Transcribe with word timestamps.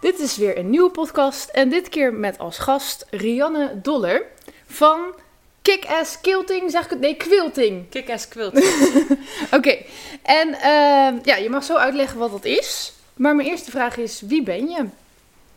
dit 0.00 0.18
is 0.18 0.36
weer 0.36 0.58
een 0.58 0.70
nieuwe 0.70 0.90
podcast 0.90 1.48
en 1.48 1.68
dit 1.68 1.88
keer 1.88 2.14
met 2.14 2.38
als 2.38 2.58
gast 2.58 3.06
Rianne 3.10 3.80
Doller 3.82 4.22
van 4.66 5.14
Kick-Ass 5.62 6.20
Quilting, 6.20 6.70
zeg 6.70 6.84
ik 6.84 6.90
het? 6.90 7.00
Nee, 7.00 7.16
Quilting. 7.16 7.88
Kick-ass 7.88 8.28
quilt. 8.28 8.54
Oké, 9.56 9.76
en 10.22 10.54
ehm, 10.54 11.18
ja, 11.22 11.36
je 11.36 11.50
mag 11.50 11.64
zo 11.64 11.76
uitleggen 11.76 12.18
wat 12.18 12.30
dat 12.30 12.44
is. 12.44 12.92
Maar 13.14 13.34
mijn 13.36 13.48
eerste 13.48 13.70
vraag 13.70 13.96
is, 13.96 14.20
wie 14.20 14.42
ben 14.42 14.68
je? 14.68 14.84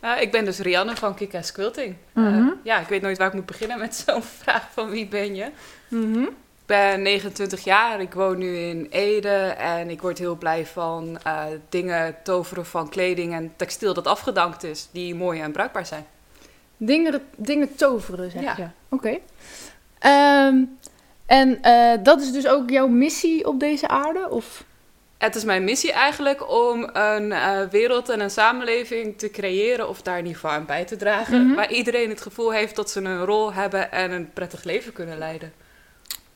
Uh, 0.04 0.20
ik 0.20 0.30
ben 0.30 0.44
dus 0.44 0.58
Rianne 0.58 0.96
van 0.96 1.14
Kick-ass 1.14 1.52
Quilting. 1.52 1.96
Mhm. 2.12 2.36
Uh, 2.36 2.52
ja, 2.62 2.80
ik 2.80 2.88
weet 2.88 3.02
nooit 3.02 3.18
waar 3.18 3.26
ik 3.26 3.32
moet 3.32 3.46
beginnen 3.46 3.78
met 3.78 4.04
zo'n 4.06 4.22
vraag 4.42 4.68
van 4.72 4.90
wie 4.90 5.06
ben 5.06 5.34
je. 5.34 5.46
Mhm. 5.88 6.22
Ik 6.22 6.30
ben 6.66 7.02
29 7.02 7.64
jaar, 7.64 8.00
ik 8.00 8.12
woon 8.14 8.38
nu 8.38 8.56
in 8.56 8.86
Ede 8.90 9.28
en 9.58 9.90
ik 9.90 10.00
word 10.02 10.18
heel 10.18 10.36
blij 10.36 10.66
van 10.66 11.18
eh, 11.24 11.44
dingen 11.68 12.16
toveren 12.22 12.66
van 12.66 12.88
kleding 12.88 13.32
en 13.32 13.52
textiel 13.56 13.94
dat 13.94 14.06
afgedankt 14.06 14.62
is, 14.64 14.88
die 14.92 15.14
mooi 15.14 15.40
en 15.40 15.52
bruikbaar 15.52 15.86
zijn. 15.86 16.06
Dingen, 16.76 17.22
dingen 17.36 17.74
toveren, 17.74 18.30
zeg 18.30 18.42
Ja. 18.42 18.54
je. 18.56 18.66
Oké. 18.88 19.18
Ehm, 19.98 20.56
en 21.26 21.62
eh, 21.62 21.92
dat 22.02 22.20
is 22.20 22.32
dus 22.32 22.46
ook 22.46 22.70
jouw 22.70 22.86
missie 22.88 23.46
op 23.48 23.60
deze 23.60 23.88
aarde? 23.88 24.30
Of? 24.30 24.64
Het 25.18 25.34
is 25.34 25.44
mijn 25.44 25.64
missie 25.64 25.92
eigenlijk 25.92 26.50
om 26.50 26.88
een 26.92 27.32
eh, 27.32 27.60
wereld 27.70 28.08
en 28.08 28.20
een 28.20 28.30
samenleving 28.30 29.18
te 29.18 29.30
creëren 29.30 29.88
of 29.88 30.02
daar 30.02 30.18
in 30.18 30.26
ieder 30.26 30.40
geval 30.40 30.56
aan 30.56 30.66
bij 30.66 30.84
te 30.84 30.96
dragen, 30.96 31.46
Mhm. 31.46 31.54
waar 31.54 31.72
iedereen 31.72 32.08
het 32.08 32.20
gevoel 32.20 32.52
heeft 32.52 32.76
dat 32.76 32.90
ze 32.90 33.00
een 33.00 33.24
rol 33.24 33.52
hebben 33.52 33.92
en 33.92 34.10
een 34.10 34.30
prettig 34.32 34.64
leven 34.64 34.92
kunnen 34.92 35.18
leiden. 35.18 35.52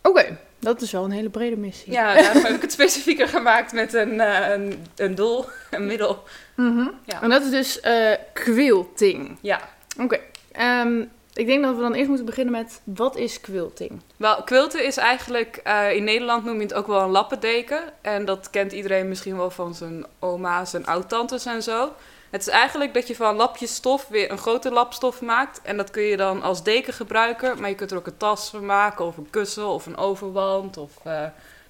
Oké, 0.09 0.39
dat 0.59 0.81
is 0.83 0.93
wel 0.93 1.05
een 1.05 1.11
hele 1.11 1.31
brede 1.31 1.57
missie. 1.57 1.93
Ja, 1.93 2.15
daarom 2.15 2.43
heb 2.43 2.55
ik 2.55 2.63
het 2.63 2.73
specifieker 2.73 3.29
gemaakt 3.29 3.73
met 3.73 3.95
een, 3.95 4.21
eh, 4.21 4.51
een, 4.51 4.87
een 4.97 5.15
doel, 5.15 5.45
een 5.71 5.87
middel. 5.87 6.23
Mhm. 6.55 6.89
Ja. 7.05 7.23
En 7.23 7.31
dat 7.31 7.43
is 7.43 7.51
dus 7.51 7.81
eh 7.81 8.13
quilting. 8.33 9.39
Ja. 9.41 9.61
Oké. 10.01 10.19
Ehm, 10.53 11.05
ik 11.33 11.47
denk 11.47 11.63
dat 11.65 11.75
we 11.75 11.81
dan 11.81 11.95
eerst 11.95 12.09
moeten 12.09 12.27
beginnen 12.27 12.53
met, 12.53 12.81
wat 12.85 13.17
is 13.17 13.41
quilting? 13.41 14.03
Wel, 14.17 14.43
quilten 14.43 14.85
is 14.85 14.97
eigenlijk, 14.97 15.61
eh, 15.65 15.93
in 15.93 16.05
Nederland 16.05 16.45
noem 16.45 16.57
je 16.57 16.63
het 16.63 16.75
ook 16.75 16.87
wel 16.87 17.01
een 17.01 17.11
lappendeken. 17.11 17.81
En 18.01 18.25
dat 18.25 18.51
kent 18.51 18.73
iedereen 18.73 19.09
misschien 19.09 19.37
wel 19.37 19.51
van 19.51 19.75
zijn 19.75 20.07
oma's 20.19 20.75
en 20.75 20.87
oud-tantes 20.87 21.47
en 21.47 21.63
zo. 21.63 21.93
Het 22.31 22.41
is 22.41 22.49
eigenlijk 22.49 22.95
dat 22.95 23.07
je 23.09 23.17
van 23.17 23.37
lapjes 23.37 23.75
stof 23.75 24.09
weer 24.09 24.31
een 24.31 24.39
grote 24.39 24.71
lap 24.71 24.93
stof 24.93 25.21
maakt. 25.21 25.61
En 25.63 25.77
dat 25.77 25.91
kun 25.91 26.03
je 26.03 26.17
dan 26.17 26.43
als 26.43 26.63
deken 26.63 26.93
gebruiken. 26.93 27.61
Maar 27.61 27.69
je 27.69 27.75
kunt 27.75 27.91
er 27.91 27.97
ook 27.97 28.07
een 28.07 28.17
tas 28.17 28.51
van 28.51 28.67
maken, 28.67 29.05
of 29.05 29.17
een 29.17 29.31
kussen, 29.31 29.67
of 29.67 29.87
een 29.87 29.97
overwand. 29.97 30.77
Of, 30.77 30.91
eh, 31.05 31.13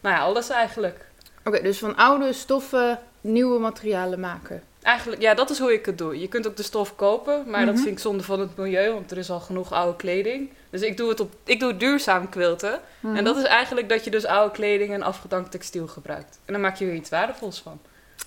nou 0.00 0.14
ja, 0.14 0.18
alles 0.18 0.48
eigenlijk. 0.48 1.06
Oké, 1.44 1.62
dus 1.62 1.78
van 1.78 1.96
oude 1.96 2.32
stoffen 2.32 2.98
nieuwe 3.20 3.58
materialen 3.58 4.20
maken. 4.20 4.62
Eigenlijk, 4.82 5.22
ja, 5.22 5.34
dat 5.34 5.50
is 5.50 5.58
hoe 5.58 5.72
ik 5.72 5.86
het 5.86 5.98
doe. 5.98 6.20
Je 6.20 6.28
kunt 6.28 6.46
ook 6.46 6.56
de 6.56 6.62
stof 6.62 6.96
kopen, 6.96 7.44
maar 7.50 7.64
dat 7.64 7.74
Mhm. 7.74 7.82
vind 7.82 7.96
ik 7.96 8.02
zonde 8.02 8.22
van 8.22 8.40
het 8.40 8.56
milieu, 8.56 8.92
want 8.92 9.10
er 9.10 9.18
is 9.18 9.30
al 9.30 9.40
genoeg 9.40 9.72
oude 9.72 9.96
kleding. 9.96 10.50
Dus 10.70 10.80
ik 10.80 10.96
doe 10.96 11.08
het 11.08 11.20
op, 11.20 11.32
ik 11.44 11.60
doe 11.60 11.76
duurzaam 11.76 12.28
quilten. 12.28 12.80
Mhm. 13.00 13.16
En 13.16 13.24
dat 13.24 13.36
is 13.36 13.42
eigenlijk 13.44 13.88
dat 13.88 14.04
je 14.04 14.10
dus 14.10 14.26
oude 14.26 14.52
kleding 14.54 14.92
en 14.92 15.02
afgedankt 15.02 15.50
textiel 15.50 15.86
gebruikt. 15.86 16.38
En 16.44 16.52
dan 16.52 16.62
maak 16.62 16.76
je 16.76 16.86
er 16.86 16.94
iets 16.94 17.10
waardevols 17.10 17.60
van. 17.60 17.80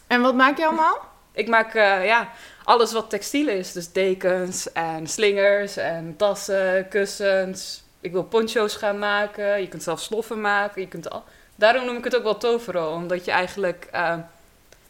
En 0.07 0.21
wat 0.21 0.35
maak 0.35 0.57
je 0.57 0.65
allemaal? 0.65 1.09
Ik 1.33 1.47
maak 1.47 1.73
eh, 1.73 2.05
ja, 2.05 2.29
alles 2.63 2.91
wat 2.93 3.09
textiel 3.09 3.47
is. 3.47 3.71
Dus 3.71 3.91
dekens 3.91 4.71
en 4.71 5.07
slingers 5.07 5.77
en 5.77 6.13
tassen, 6.17 6.87
kussens. 6.87 7.83
Ik 8.01 8.11
wil 8.11 8.23
poncho's 8.23 8.75
gaan 8.75 8.99
maken. 8.99 9.61
Je 9.61 9.67
kunt 9.67 9.83
zelf 9.83 9.99
sloffen 9.99 10.41
maken. 10.41 10.81
Je 10.81 10.87
kunt 10.87 11.09
al... 11.09 11.23
Daarom 11.55 11.85
noem 11.85 11.97
ik 11.97 12.03
het 12.03 12.15
ook 12.15 12.23
wel 12.23 12.37
toveren. 12.37 12.89
Omdat 12.89 13.25
je 13.25 13.31
eigenlijk... 13.31 13.87
eh, 13.91 14.17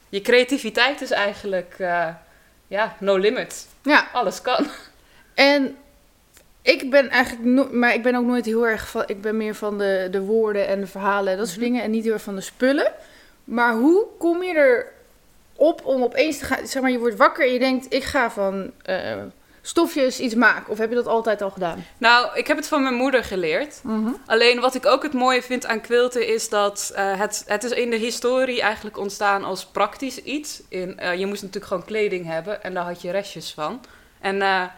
je 0.09 0.21
creativiteit 0.21 1.01
is 1.01 1.11
eigenlijk... 1.11 1.75
eh, 1.77 2.07
ja, 2.67 2.95
no 2.99 3.17
limit. 3.17 3.67
Ja, 3.83 4.07
Alles 4.13 4.41
kan. 4.41 4.67
en 5.33 5.75
ik 6.61 6.89
ben 6.89 7.09
eigenlijk, 7.09 7.71
maar 7.71 7.93
ik 7.93 8.03
ben 8.03 8.15
ook 8.15 8.25
nooit 8.25 8.45
heel 8.45 8.67
erg 8.67 8.87
van, 8.87 9.03
ik 9.05 9.21
ben 9.21 9.37
meer 9.37 9.55
van 9.55 9.77
de, 9.77 10.07
de 10.11 10.21
woorden 10.21 10.67
en 10.67 10.79
de 10.79 10.87
verhalen 10.87 11.31
en 11.31 11.37
dat 11.37 11.47
soort 11.47 11.59
Mhm. 11.59 11.65
dingen 11.67 11.83
en 11.83 11.91
niet 11.91 12.03
heel 12.03 12.13
erg 12.13 12.21
van 12.21 12.35
de 12.35 12.41
spullen. 12.41 12.91
Maar 13.43 13.73
hoe 13.73 14.05
kom 14.19 14.43
je 14.43 14.85
erop 15.61 15.85
om 15.85 16.03
opeens 16.03 16.37
te 16.37 16.45
gaan, 16.45 16.67
zeg 16.67 16.81
maar 16.81 16.91
je 16.91 16.99
wordt 16.99 17.17
wakker 17.17 17.45
en 17.45 17.53
je 17.53 17.59
denkt, 17.59 17.93
ik 17.93 18.03
ga 18.03 18.31
van 18.31 18.71
eh, 18.81 19.17
stofjes 19.61 20.19
iets 20.19 20.35
maken. 20.35 20.71
Of 20.71 20.77
heb 20.77 20.89
je 20.89 20.95
dat 20.95 21.07
altijd 21.07 21.41
al 21.41 21.49
gedaan? 21.49 21.85
Nou, 21.97 22.29
ik 22.37 22.47
heb 22.47 22.57
het 22.57 22.67
van 22.67 22.83
mijn 22.83 22.95
moeder 22.95 23.23
geleerd. 23.23 23.81
Alleen 24.25 24.59
wat 24.59 24.75
ik 24.75 24.85
ook 24.85 25.03
het 25.03 25.13
mooie 25.13 25.41
vind 25.41 25.65
aan 25.65 25.81
quilten 25.81 26.27
is 26.27 26.49
dat 26.49 26.91
eh, 26.95 27.19
het, 27.19 27.43
het 27.47 27.63
is 27.63 27.71
in 27.71 27.89
de 27.89 27.95
historie 27.95 28.61
eigenlijk 28.61 28.97
ontstaan 28.97 29.43
als 29.43 29.65
praktisch 29.65 30.17
iets. 30.17 30.61
In, 30.69 30.99
eh, 30.99 31.19
je 31.19 31.25
moest 31.25 31.41
natuurlijk 31.41 31.71
gewoon 31.71 31.85
kleding 31.85 32.25
hebben 32.25 32.63
en 32.63 32.73
daar 32.73 32.85
had 32.85 33.01
je 33.01 33.11
restjes 33.11 33.53
van. 33.53 33.81
En 34.19 34.69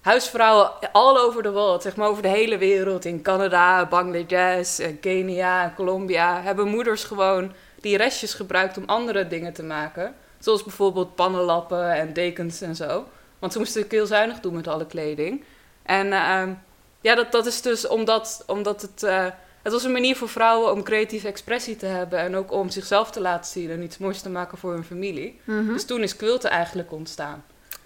huisvrouwen 0.00 0.70
all 0.92 1.16
over 1.18 1.42
the 1.42 1.52
world, 1.52 1.82
zeg 1.82 1.96
maar 1.96 2.08
over 2.08 2.22
de 2.22 2.28
hele 2.28 2.58
wereld, 2.58 3.04
in 3.04 3.22
Canada, 3.22 3.86
Bangladesh, 3.86 4.80
Kenia, 5.00 5.72
Colombia, 5.76 6.42
hebben 6.42 6.68
moeders 6.68 7.04
gewoon 7.04 7.52
die 7.80 7.96
restjes 7.96 8.34
gebruikt 8.34 8.76
om 8.76 8.82
andere 8.86 9.26
dingen 9.26 9.52
te 9.52 9.62
maken. 9.62 10.14
Zoals 10.46 10.62
bijvoorbeeld 10.64 11.14
pannenlappen 11.14 11.92
en 11.92 12.12
dekens 12.12 12.60
en 12.60 12.76
zo. 12.76 13.08
Want 13.38 13.52
ze 13.52 13.58
moesten 13.58 13.84
heel 13.88 14.06
zuinig 14.06 14.40
doen 14.40 14.54
met 14.54 14.68
alle 14.68 14.86
kleding. 14.86 15.44
En 15.82 16.12
ehm, 16.12 16.52
ja, 17.00 17.14
dat, 17.14 17.32
dat 17.32 17.46
is 17.46 17.62
dus 17.62 17.86
omdat, 17.86 18.44
omdat 18.46 18.82
het... 18.82 19.02
eh, 19.02 19.26
het 19.62 19.72
was 19.72 19.84
een 19.84 19.92
manier 19.92 20.16
voor 20.16 20.28
vrouwen 20.28 20.72
om 20.72 20.82
creatieve 20.82 21.28
expressie 21.28 21.76
te 21.76 21.86
hebben... 21.86 22.18
en 22.18 22.36
ook 22.36 22.52
om 22.52 22.70
zichzelf 22.70 23.10
te 23.10 23.20
laten 23.20 23.50
zien 23.50 23.70
en 23.70 23.82
iets 23.82 23.98
moois 23.98 24.20
te 24.20 24.28
maken 24.28 24.58
voor 24.58 24.72
hun 24.72 24.84
familie. 24.84 25.40
Mhm. 25.44 25.72
Dus 25.72 25.84
toen 25.84 26.02
is 26.02 26.16
quilten 26.16 26.50
eigenlijk 26.50 26.92
ontstaan. 26.92 27.44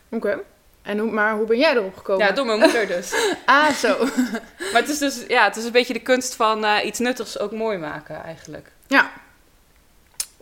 Oké. 0.09 0.39
En 0.83 0.99
hoe, 0.99 1.11
maar 1.11 1.37
hoe 1.37 1.47
ben 1.47 1.59
jij 1.59 1.75
erop 1.75 1.97
gekomen? 1.97 2.27
Ja, 2.27 2.33
door 2.33 2.47
mijn 2.47 2.59
moeder 2.59 2.87
dus. 2.87 3.15
Ah, 3.47 3.71
zo. 3.71 3.99
maar 4.73 4.81
het 4.81 4.89
is 4.89 4.99
dus 4.99 5.25
ja, 5.29 5.45
het 5.45 5.57
is 5.57 5.65
een 5.65 5.73
beetje 5.73 5.93
de 5.93 6.01
kunst 6.01 6.35
van 6.35 6.65
eh, 6.65 6.85
iets 6.85 6.99
nuttigs 6.99 7.39
ook 7.39 7.53
mooi 7.53 7.79
maken 7.79 8.23
eigenlijk. 8.23 8.73
ja. 8.87 9.11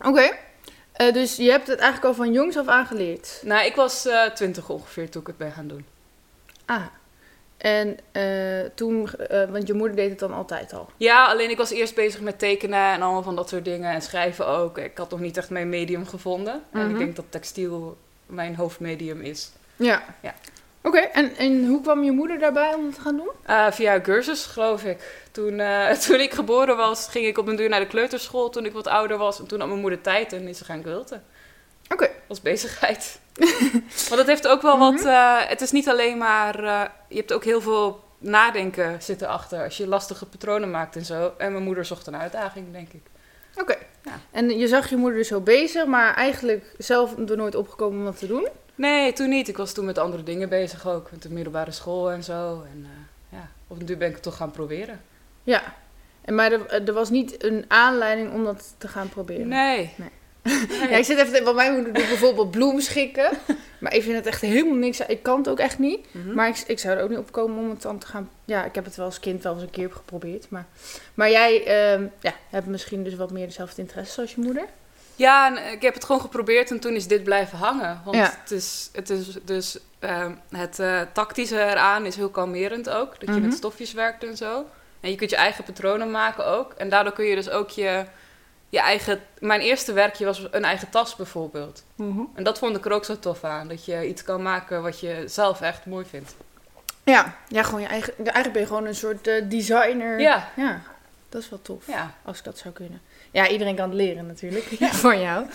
Oké. 0.01 0.47
Eh, 0.99 1.13
dus 1.13 1.35
je 1.35 1.49
hebt 1.51 1.67
het 1.67 1.79
eigenlijk 1.79 2.09
al 2.17 2.23
van 2.23 2.33
jongs 2.33 2.57
af 2.57 2.67
aan 2.67 2.85
geleerd. 2.85 3.41
Nou, 3.43 3.65
ik 3.65 3.75
was 3.75 4.05
eh, 4.05 4.23
twintig 4.25 4.69
ongeveer 4.69 5.09
toen 5.09 5.21
ik 5.21 5.27
het 5.27 5.37
ben 5.37 5.51
gaan 5.51 5.67
doen. 5.67 5.85
Ah. 6.65 6.85
En 7.57 7.97
eh, 8.11 8.69
toen, 8.75 9.09
want 9.49 9.67
je 9.67 9.73
moeder 9.73 9.95
deed 9.95 10.09
het 10.09 10.19
dan 10.19 10.33
altijd 10.33 10.73
al. 10.73 10.89
Ja, 10.97 11.25
alleen 11.25 11.49
ik 11.49 11.57
was 11.57 11.69
eerst 11.71 11.95
bezig 11.95 12.21
met 12.21 12.39
tekenen 12.39 12.91
en 12.93 13.01
allemaal 13.01 13.23
van 13.23 13.35
dat 13.35 13.49
soort 13.49 13.65
dingen. 13.65 13.91
En 13.93 14.01
schrijven 14.01 14.47
ook. 14.47 14.77
Ik 14.77 14.97
had 14.97 15.09
nog 15.09 15.19
niet 15.19 15.37
echt 15.37 15.49
mijn 15.49 15.69
medium 15.69 16.05
gevonden. 16.07 16.61
En 16.71 16.79
Mhm. 16.81 16.89
ik 16.89 16.97
denk 16.97 17.15
dat 17.15 17.25
textiel 17.29 17.97
mijn 18.25 18.55
hoofdmedium 18.55 19.21
is. 19.21 19.51
Ja. 19.75 20.03
Ja. 20.21 20.33
Oké, 20.83 20.97
en, 20.99 21.35
en 21.35 21.67
hoe 21.67 21.81
kwam 21.81 22.03
je 22.03 22.11
moeder 22.11 22.39
daarbij 22.39 22.73
om 22.73 22.85
het 22.85 22.95
te 22.95 23.01
gaan 23.01 23.15
doen? 23.15 23.31
Eh, 23.45 23.71
via 23.71 23.95
een 23.95 24.01
cursus, 24.01 24.45
geloof 24.45 24.83
ik. 24.83 25.27
Toen, 25.31 25.59
eh, 25.59 25.89
toen 26.05 26.19
ik 26.19 26.33
geboren 26.33 26.77
was, 26.77 27.07
ging 27.07 27.25
ik 27.25 27.37
op 27.37 27.47
een 27.47 27.55
duur 27.55 27.69
naar 27.69 27.79
de 27.79 27.87
kleuterschool 27.87 28.49
toen 28.49 28.65
ik 28.65 28.73
wat 28.73 28.87
ouder 28.87 29.17
was. 29.17 29.39
En 29.39 29.47
toen 29.47 29.59
had 29.59 29.67
mijn 29.67 29.81
moeder 29.81 30.01
tijd 30.01 30.33
en 30.33 30.47
is 30.47 30.57
ze 30.57 30.65
gaan 30.65 30.81
quilten. 30.81 31.23
Oké. 31.89 32.09
Als 32.27 32.41
bezigheid. 32.41 33.19
Want 34.09 34.21
het 34.21 34.27
heeft 34.27 34.47
ook 34.47 34.61
wel 34.61 34.77
wat... 34.77 34.93
Mhm. 34.93 35.07
eh, 35.07 35.37
het 35.37 35.61
is 35.61 35.71
niet 35.71 35.89
alleen 35.89 36.17
maar... 36.17 36.63
je 37.07 37.17
hebt 37.17 37.33
ook 37.33 37.43
heel 37.43 37.61
veel 37.61 38.03
nadenken 38.17 39.01
zitten 39.01 39.27
achter. 39.27 39.63
Als 39.63 39.77
je 39.77 39.87
lastige 39.87 40.25
patronen 40.25 40.71
maakt 40.71 40.95
en 40.95 41.05
zo. 41.05 41.33
En 41.37 41.51
mijn 41.51 41.63
moeder 41.63 41.85
zocht 41.85 42.07
een 42.07 42.17
uitdaging, 42.17 42.71
denk 42.71 42.93
ik. 42.93 43.03
Oké. 43.55 43.77
Ja. 44.03 44.19
En 44.31 44.57
je 44.57 44.67
zag 44.67 44.89
je 44.89 44.95
moeder 44.95 45.17
dus 45.17 45.27
zo 45.27 45.41
bezig, 45.41 45.85
maar 45.85 46.15
eigenlijk 46.15 46.73
zelf 46.77 47.17
er 47.29 47.37
nooit 47.37 47.55
opgekomen 47.55 47.99
om 47.99 48.05
dat 48.05 48.19
te 48.19 48.27
doen? 48.27 48.47
Nee, 48.79 49.13
toen 49.13 49.29
niet. 49.29 49.47
Ik 49.47 49.57
was 49.57 49.73
toen 49.73 49.85
met 49.85 49.97
andere 49.97 50.23
dingen 50.23 50.49
bezig 50.49 50.87
ook. 50.87 51.11
Met 51.11 51.21
de 51.21 51.29
middelbare 51.29 51.71
school 51.71 52.11
en 52.11 52.23
zo. 52.23 52.65
En 52.71 52.85
eh, 52.85 53.37
ja, 53.39 53.49
op 53.67 53.79
een 53.79 53.85
duur 53.85 53.97
ben 53.97 54.07
ik 54.07 54.13
het 54.13 54.23
toch 54.23 54.35
gaan 54.35 54.51
proberen. 54.51 55.01
Ja. 55.43 55.75
En 56.21 56.35
maar 56.35 56.51
er, 56.51 56.87
er 56.87 56.93
was 56.93 57.09
niet 57.09 57.43
een 57.43 57.65
aanleiding 57.67 58.33
om 58.33 58.43
dat 58.43 58.73
te 58.77 58.87
gaan 58.87 59.09
proberen? 59.09 59.47
Nee. 59.47 59.93
Nee. 59.95 60.09
Nee. 60.43 60.89
Ja, 60.89 60.97
ik 60.97 61.05
zit 61.05 61.17
even, 61.17 61.55
mijn 61.55 61.73
moeder 61.73 61.93
doet 61.93 62.07
bijvoorbeeld 62.07 62.51
bloemschikken. 62.51 63.29
Maar 63.79 63.95
ik 63.95 64.03
vind 64.03 64.15
het 64.15 64.25
echt 64.25 64.41
helemaal 64.41 64.77
niks. 64.77 64.99
Ik 64.99 65.23
kan 65.23 65.37
het 65.37 65.49
ook 65.49 65.59
echt 65.59 65.79
niet. 65.79 66.13
Mhm. 66.13 66.33
Maar 66.33 66.47
ik, 66.47 66.63
ik 66.67 66.79
zou 66.79 66.97
er 66.97 67.03
ook 67.03 67.09
niet 67.09 67.17
op 67.17 67.31
komen 67.31 67.63
om 67.63 67.69
het 67.69 67.81
dan 67.81 67.97
te 67.97 68.07
gaan... 68.07 68.29
Ja, 68.45 68.65
ik 68.65 68.75
heb 68.75 68.85
het 68.85 68.95
wel 68.95 69.05
als 69.05 69.19
kind 69.19 69.43
wel 69.43 69.53
eens 69.53 69.61
een 69.61 69.69
keer 69.69 69.91
geprobeerd. 69.91 70.49
Maar, 70.49 70.65
maar 71.13 71.31
jij 71.31 71.65
ehm, 71.65 72.05
ja, 72.21 72.33
hebt 72.49 72.65
misschien 72.65 73.03
dus 73.03 73.15
wat 73.15 73.31
meer 73.31 73.45
dezelfde 73.45 73.81
interesse 73.81 74.21
als 74.21 74.35
je 74.35 74.41
moeder. 74.41 74.65
Ja, 75.19 75.55
en 75.55 75.71
ik 75.71 75.81
heb 75.81 75.93
het 75.93 76.03
gewoon 76.05 76.21
geprobeerd 76.21 76.71
en 76.71 76.79
toen 76.79 76.93
is 76.93 77.07
dit 77.07 77.23
blijven 77.23 77.57
hangen. 77.57 78.01
Want 78.03 78.15
Ja. 78.17 78.33
het 78.41 78.51
is, 78.51 78.89
het 78.93 79.09
is 79.09 79.27
dus 79.43 79.77
ehm, 79.99 80.31
het 80.49 80.79
eh, 80.79 81.01
tactische 81.13 81.63
eraan 81.63 82.05
is 82.05 82.15
heel 82.15 82.29
kalmerend 82.29 82.89
ook. 82.89 83.09
Dat 83.19 83.29
je 83.29 83.35
Mhm. 83.35 83.41
met 83.41 83.53
stofjes 83.53 83.93
werkt 83.93 84.23
en 84.23 84.37
zo. 84.37 84.65
En 84.99 85.09
je 85.09 85.15
kunt 85.15 85.29
je 85.29 85.35
eigen 85.35 85.63
patronen 85.63 86.11
maken 86.11 86.45
ook. 86.45 86.73
En 86.73 86.89
daardoor 86.89 87.13
kun 87.13 87.25
je 87.25 87.35
dus 87.35 87.49
ook 87.49 87.69
je, 87.69 88.05
je 88.69 88.79
eigen... 88.79 89.21
Mijn 89.39 89.61
eerste 89.61 89.93
werkje 89.93 90.25
was 90.25 90.47
een 90.51 90.63
eigen 90.65 90.89
tas 90.89 91.15
bijvoorbeeld. 91.15 91.83
En 92.35 92.43
dat 92.43 92.59
vond 92.59 92.75
ik 92.77 92.85
er 92.85 92.91
ook 92.91 93.05
zo 93.05 93.19
tof 93.19 93.43
aan. 93.43 93.67
Dat 93.67 93.85
je 93.85 94.07
iets 94.07 94.23
kan 94.23 94.41
maken 94.41 94.81
wat 94.81 94.99
je 94.99 95.23
zelf 95.25 95.61
echt 95.61 95.85
mooi 95.85 96.05
vindt. 96.05 96.35
Ja, 97.03 97.35
ja 97.47 97.63
gewoon 97.63 97.81
je 97.81 97.87
eigen, 97.87 98.13
eigenlijk 98.17 98.51
ben 98.53 98.61
je 98.61 98.67
gewoon 98.67 98.85
een 98.85 98.95
soort 98.95 99.27
eh, 99.27 99.43
designer. 99.49 100.19
Ja. 100.19 100.49
Ja, 100.55 100.81
dat 101.29 101.41
is 101.41 101.49
wel 101.49 101.61
tof. 101.61 101.87
Ja. 101.87 102.13
Als 102.25 102.37
ik 102.37 102.43
dat 102.43 102.57
zou 102.57 102.73
kunnen. 102.73 103.01
Ja, 103.31 103.47
iedereen 103.47 103.75
kan 103.75 103.89
het 103.89 103.97
leren 103.97 104.27
natuurlijk. 104.27 104.65
Van 105.05 105.21
jou. 105.21 105.45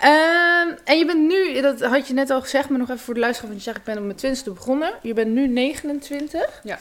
Ehm, 0.00 0.68
en 0.84 0.98
je 0.98 1.04
bent 1.06 1.26
nu, 1.28 1.60
dat 1.60 1.80
had 1.80 2.06
je 2.08 2.14
net 2.14 2.30
al 2.30 2.40
gezegd, 2.40 2.68
maar 2.68 2.78
nog 2.78 2.88
even 2.88 3.00
voor 3.00 3.14
de 3.14 3.20
luisteraar. 3.20 3.50
Want 3.50 3.62
je 3.62 3.70
zegt, 3.70 3.80
ik 3.80 3.84
ben 3.92 3.96
op 3.98 4.04
mijn 4.04 4.16
twintigste 4.16 4.50
begonnen. 4.50 4.92
Je 5.02 5.14
bent 5.14 5.30
nu 5.30 5.46
29. 5.48 6.60
Ja. 6.64 6.78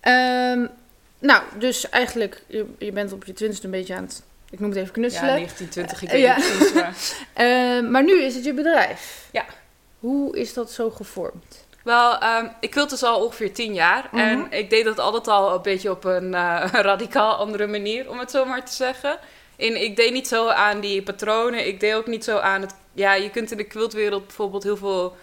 Ehm, 0.00 0.66
nou, 1.18 1.42
dus 1.58 1.88
eigenlijk, 1.88 2.42
je, 2.46 2.66
je 2.78 2.92
bent 2.92 3.12
op 3.12 3.24
je 3.24 3.32
twintigste 3.32 3.66
een 3.66 3.72
beetje 3.72 3.94
aan 3.94 4.02
het, 4.02 4.22
ik 4.50 4.60
noem 4.60 4.68
het 4.70 4.78
even 4.78 4.88
Ja, 4.94 5.00
knutselen. 5.00 5.34
1920, 5.34 6.02
ik 6.02 6.08
Eh, 6.08 6.14
weet 6.14 6.22
ja. 6.24 6.36
niet 6.36 6.56
precies, 6.56 6.72
maar- 6.72 6.94
Ehm, 7.46 7.90
maar 7.90 8.04
nu 8.04 8.22
is 8.22 8.34
het 8.34 8.44
je 8.44 8.52
bedrijf. 8.54 9.28
Ja. 9.32 9.44
Hoe 9.98 10.36
is 10.38 10.54
dat 10.54 10.70
zo 10.72 10.90
gevormd? 10.90 11.64
Wel, 11.84 12.18
ik 12.60 12.74
wil 12.74 12.86
dus 12.88 13.02
al 13.02 13.24
ongeveer 13.24 13.52
tien 13.52 13.74
jaar. 13.74 14.08
Mhm. 14.12 14.22
En 14.22 14.46
ik 14.50 14.70
deed 14.70 14.84
dat 14.84 14.98
altijd 14.98 15.28
al 15.28 15.54
een 15.54 15.62
beetje 15.62 15.90
op 15.90 16.04
een 16.04 16.34
eh, 16.34 16.68
radicaal 16.90 17.34
andere 17.34 17.66
manier, 17.66 18.10
om 18.10 18.18
het 18.18 18.30
zo 18.30 18.44
maar 18.44 18.64
te 18.64 18.72
zeggen. 18.72 19.18
Ik 19.56 19.96
deed 19.96 20.12
niet 20.12 20.28
zo 20.28 20.48
aan 20.48 20.80
die 20.80 21.02
patronen. 21.02 21.66
Ik 21.66 21.80
deed 21.80 21.94
ook 21.94 22.06
niet 22.06 22.24
zo 22.24 22.38
aan 22.38 22.60
het... 22.60 22.74
Ja, 22.92 23.14
je 23.14 23.30
kunt 23.30 23.50
in 23.50 23.56
de 23.56 23.64
quiltwereld 23.64 24.26
bijvoorbeeld 24.26 24.62
heel 24.62 24.76
veel 24.76 25.16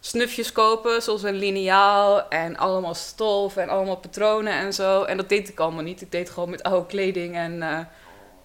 snufjes 0.00 0.52
kopen. 0.52 1.02
Zoals 1.02 1.22
een 1.22 1.38
liniaal 1.38 2.28
en 2.28 2.56
allemaal 2.56 2.94
stof 2.94 3.56
en 3.56 3.68
allemaal 3.68 3.96
patronen 3.96 4.52
en 4.52 4.72
zo. 4.72 5.02
En 5.02 5.16
dat 5.16 5.28
deed 5.28 5.48
ik 5.48 5.60
allemaal 5.60 5.82
niet. 5.82 6.00
Ik 6.00 6.12
deed 6.12 6.30
gewoon 6.30 6.50
met 6.50 6.62
oude 6.62 6.86
kleding 6.86 7.34
en 7.34 7.62
eh, 7.62 7.78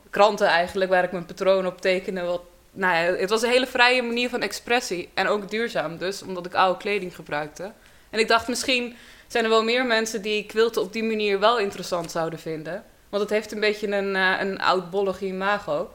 kranten 0.09 0.47
eigenlijk, 0.47 0.91
waar 0.91 1.03
ik 1.03 1.11
mijn 1.11 1.25
patroon 1.25 1.65
op 1.65 1.81
tekende. 1.81 2.21
Wat, 2.21 2.41
nou 2.71 2.95
ja, 2.95 3.17
het 3.19 3.29
was 3.29 3.41
een 3.41 3.49
hele 3.49 3.67
vrije 3.67 4.01
manier 4.01 4.29
van 4.29 4.41
expressie. 4.41 5.09
En 5.13 5.27
ook 5.27 5.49
duurzaam 5.49 5.97
dus, 5.97 6.21
omdat 6.21 6.45
ik 6.45 6.53
oude 6.53 6.79
kleding 6.79 7.15
gebruikte. 7.15 7.71
En 8.09 8.19
ik 8.19 8.27
dacht, 8.27 8.47
misschien 8.47 8.95
zijn 9.27 9.43
er 9.43 9.49
wel 9.49 9.63
meer 9.63 9.85
mensen 9.85 10.21
die 10.21 10.45
quilten 10.45 10.81
op 10.81 10.93
die 10.93 11.03
manier 11.03 11.39
wel 11.39 11.59
interessant 11.59 12.11
zouden 12.11 12.39
vinden. 12.39 12.85
Want 13.09 13.23
het 13.23 13.31
heeft 13.31 13.51
een 13.51 13.59
beetje 13.59 13.87
een, 13.91 14.15
eh, 14.15 14.33
een 14.39 14.59
oudbollig 14.61 15.21
imago. 15.21 15.89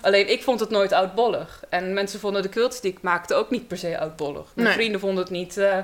Alleen 0.00 0.30
ik 0.30 0.42
vond 0.42 0.60
het 0.60 0.70
nooit 0.70 0.92
oudbollig. 0.92 1.62
En 1.68 1.92
mensen 1.94 2.20
vonden 2.20 2.42
de 2.42 2.48
quilts 2.48 2.80
die 2.80 2.92
ik 2.92 3.02
maakte 3.02 3.34
ook 3.34 3.50
niet 3.50 3.68
per 3.68 3.76
se 3.78 3.98
oudbollig. 3.98 4.46
Mijn 4.54 4.66
Nee. 4.66 4.76
vrienden 4.76 5.00
vonden 5.00 5.22
het 5.24 5.32
niet 5.32 5.56
eh, 5.56 5.78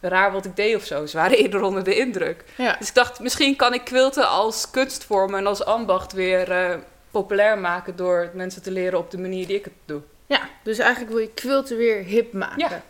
raar 0.00 0.32
wat 0.32 0.44
ik 0.44 0.56
deed 0.56 0.76
of 0.76 0.84
zo. 0.84 1.06
Ze 1.06 1.16
waren 1.16 1.36
eerder 1.42 1.62
onder 1.62 1.84
de 1.84 1.96
indruk. 1.98 2.44
Ja. 2.56 2.76
Dus 2.78 2.88
ik 2.88 2.94
dacht, 2.94 3.20
misschien 3.20 3.56
kan 3.56 3.74
ik 3.74 3.84
quilten 3.84 4.28
als 4.28 4.70
kunstvorm 4.70 5.34
en 5.34 5.46
als 5.46 5.64
ambacht 5.64 6.12
weer 6.12 6.50
eh, 6.50 6.74
populair 7.10 7.58
maken 7.58 7.96
door 7.96 8.30
mensen 8.34 8.62
te 8.62 8.70
leren 8.70 8.98
op 8.98 9.10
de 9.10 9.18
manier 9.18 9.46
die 9.46 9.56
ik 9.56 9.64
het 9.64 9.72
doe. 9.84 10.00
Ja, 10.26 10.40
dus 10.62 10.78
eigenlijk 10.78 11.10
wil 11.12 11.20
je 11.20 11.30
quilten 11.34 11.76
weer 11.76 12.02
hip 12.04 12.32
maken. 12.32 12.58
Ja. 12.58 12.82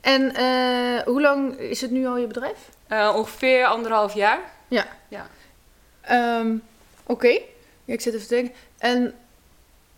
En 0.00 0.22
hoe 1.04 1.20
lang 1.20 1.58
is 1.58 1.80
het 1.80 1.90
nu 1.90 2.06
al 2.06 2.16
je 2.16 2.26
bedrijf? 2.26 2.58
Ongeveer 3.14 3.64
anderhalf 3.64 4.14
jaar. 4.14 4.38
Ehm, 6.02 6.54
Oké, 7.06 7.28
ja, 7.84 7.94
ik 7.94 8.00
zit 8.00 8.14
even 8.14 8.26
te 8.28 8.34
denken. 8.34 8.54
En 8.78 9.14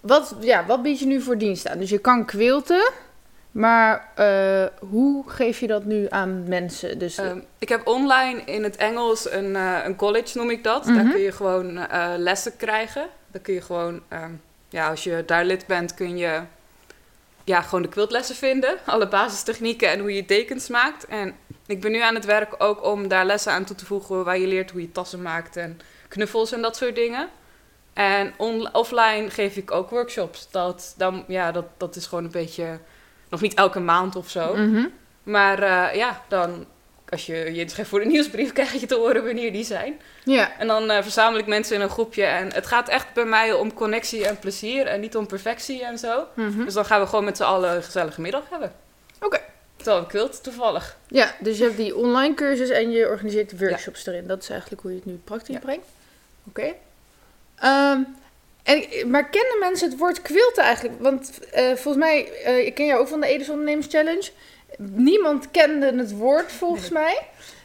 wat, 0.00 0.36
ja, 0.40 0.66
wat 0.66 0.82
bied 0.82 0.98
je 0.98 1.06
nu 1.06 1.20
voor 1.20 1.38
dienst 1.38 1.68
aan? 1.68 1.78
Dus 1.78 1.90
je 1.90 1.98
kan 1.98 2.24
quilten, 2.24 2.90
maar 3.50 4.08
eh, 4.14 4.64
hoe 4.88 5.24
geef 5.30 5.60
je 5.60 5.66
dat 5.66 5.84
nu 5.84 6.06
aan 6.08 6.48
mensen? 6.48 6.98
Dus, 6.98 7.18
Ehm, 7.18 7.38
ik 7.58 7.68
heb 7.68 7.86
online 7.86 8.40
in 8.44 8.62
het 8.62 8.76
Engels 8.76 9.30
een, 9.32 9.56
eh, 9.56 9.78
een 9.84 9.96
college, 9.96 10.38
noem 10.38 10.50
ik 10.50 10.64
dat. 10.64 10.84
Mhm. 10.86 10.94
Daar 10.94 11.12
kun 11.12 11.20
je 11.20 11.32
gewoon 11.32 11.78
eh, 11.78 12.12
lessen 12.16 12.56
krijgen. 12.56 13.06
Dan 13.30 13.42
kun 13.42 13.54
je 13.54 13.60
gewoon, 13.62 14.00
ehm, 14.08 14.30
ja, 14.68 14.88
als 14.88 15.04
je 15.04 15.22
daar 15.26 15.44
lid 15.44 15.66
bent, 15.66 15.94
kun 15.94 16.16
je 16.16 16.40
ja, 17.44 17.60
gewoon 17.62 17.82
de 17.82 17.88
quiltlessen 17.88 18.36
vinden. 18.36 18.76
Alle 18.86 19.08
basistechnieken 19.08 19.90
en 19.90 19.98
hoe 20.00 20.14
je 20.14 20.24
dekens 20.24 20.68
maakt. 20.68 21.06
En 21.06 21.34
ik 21.66 21.80
ben 21.80 21.90
nu 21.90 22.00
aan 22.00 22.14
het 22.14 22.24
werk 22.24 22.54
ook 22.58 22.84
om 22.84 23.08
daar 23.08 23.26
lessen 23.26 23.52
aan 23.52 23.64
toe 23.64 23.76
te 23.76 23.86
voegen 23.86 24.24
waar 24.24 24.38
je 24.38 24.46
leert 24.46 24.70
hoe 24.70 24.80
je 24.80 24.92
tassen 24.92 25.22
maakt 25.22 25.56
en 25.56 25.80
knuffels 26.08 26.52
en 26.52 26.62
dat 26.62 26.76
soort 26.76 26.94
dingen. 26.94 27.28
En 27.92 28.34
offline 28.72 29.30
geef 29.30 29.56
ik 29.56 29.70
ook 29.70 29.90
workshops. 29.90 30.48
Dat, 30.50 30.94
dan, 30.96 31.24
ja, 31.28 31.52
dat, 31.52 31.64
dat 31.76 31.96
is 31.96 32.06
gewoon 32.06 32.24
een 32.24 32.30
beetje, 32.30 32.78
nog 33.28 33.40
niet 33.40 33.54
elke 33.54 33.80
maand 33.80 34.16
of 34.16 34.30
zo. 34.30 34.56
Mhm. 34.56 34.86
Maar 35.22 35.62
eh, 35.62 35.96
ja, 35.96 36.22
dan 36.28 36.66
als 37.08 37.26
je 37.26 37.34
je 37.34 37.60
inschrijft 37.60 37.90
voor 37.90 38.00
de 38.00 38.06
nieuwsbrief, 38.06 38.52
krijg 38.58 38.72
je 38.72 38.86
te 38.86 38.94
horen 38.94 39.24
wanneer 39.24 39.52
die 39.52 39.64
zijn. 39.64 40.00
Ja, 40.24 40.58
En 40.58 40.66
dan 40.66 40.90
eh, 40.90 41.02
verzamel 41.02 41.38
ik 41.38 41.46
mensen 41.46 41.76
in 41.76 41.80
een 41.80 41.88
groepje. 41.88 42.24
En 42.24 42.52
het 42.52 42.66
gaat 42.66 42.88
echt 42.88 43.12
bij 43.12 43.24
mij 43.24 43.52
om 43.52 43.74
connectie 43.74 44.26
en 44.26 44.38
plezier 44.38 44.86
en 44.86 45.00
niet 45.00 45.16
om 45.16 45.26
perfectie 45.26 45.84
en 45.84 45.98
zo. 45.98 46.26
mhm. 46.34 46.64
Dus 46.64 46.74
dan 46.74 46.84
gaan 46.84 47.00
we 47.00 47.06
gewoon 47.06 47.24
met 47.24 47.36
z'n 47.36 47.42
allen 47.42 47.76
een 47.76 47.82
gezellige 47.82 48.20
middag 48.20 48.42
hebben. 48.50 48.72
Oké. 49.20 49.40
Terwijl 49.84 50.26
ik 50.26 50.32
toevallig. 50.32 50.96
ja, 51.08 51.34
dus 51.40 51.58
je 51.58 51.64
hebt 51.64 51.76
die 51.76 51.96
online 51.96 52.34
cursus 52.34 52.68
en 52.70 52.90
je 52.90 53.08
organiseert 53.08 53.58
workshops 53.58 54.06
erin. 54.06 54.26
Dat 54.26 54.42
is 54.42 54.48
eigenlijk 54.48 54.82
hoe 54.82 54.90
je 54.90 54.96
het 54.96 55.06
nu 55.06 55.20
praktisch 55.24 55.54
Ja. 55.54 55.60
brengt. 55.60 55.86
Oké. 56.48 56.72
Ehm, 57.58 58.00
en, 58.62 59.10
maar 59.10 59.28
kennen 59.28 59.58
mensen 59.60 59.90
het 59.90 59.98
woord 59.98 60.22
quilten 60.22 60.62
eigenlijk? 60.62 61.00
Want 61.02 61.48
eh, 61.52 61.64
volgens 61.64 61.96
mij, 61.96 62.32
eh, 62.44 62.66
ik 62.66 62.74
ken 62.74 62.86
jou 62.86 63.00
ook 63.00 63.08
van 63.08 63.20
de 63.20 63.26
Edis 63.26 63.48
Ondernemers 63.48 63.86
Challenge. 63.90 64.30
Niemand 64.78 65.50
kende 65.50 65.92
het 65.96 66.12
woord 66.12 66.52
volgens 66.52 66.88
mij. 66.90 67.18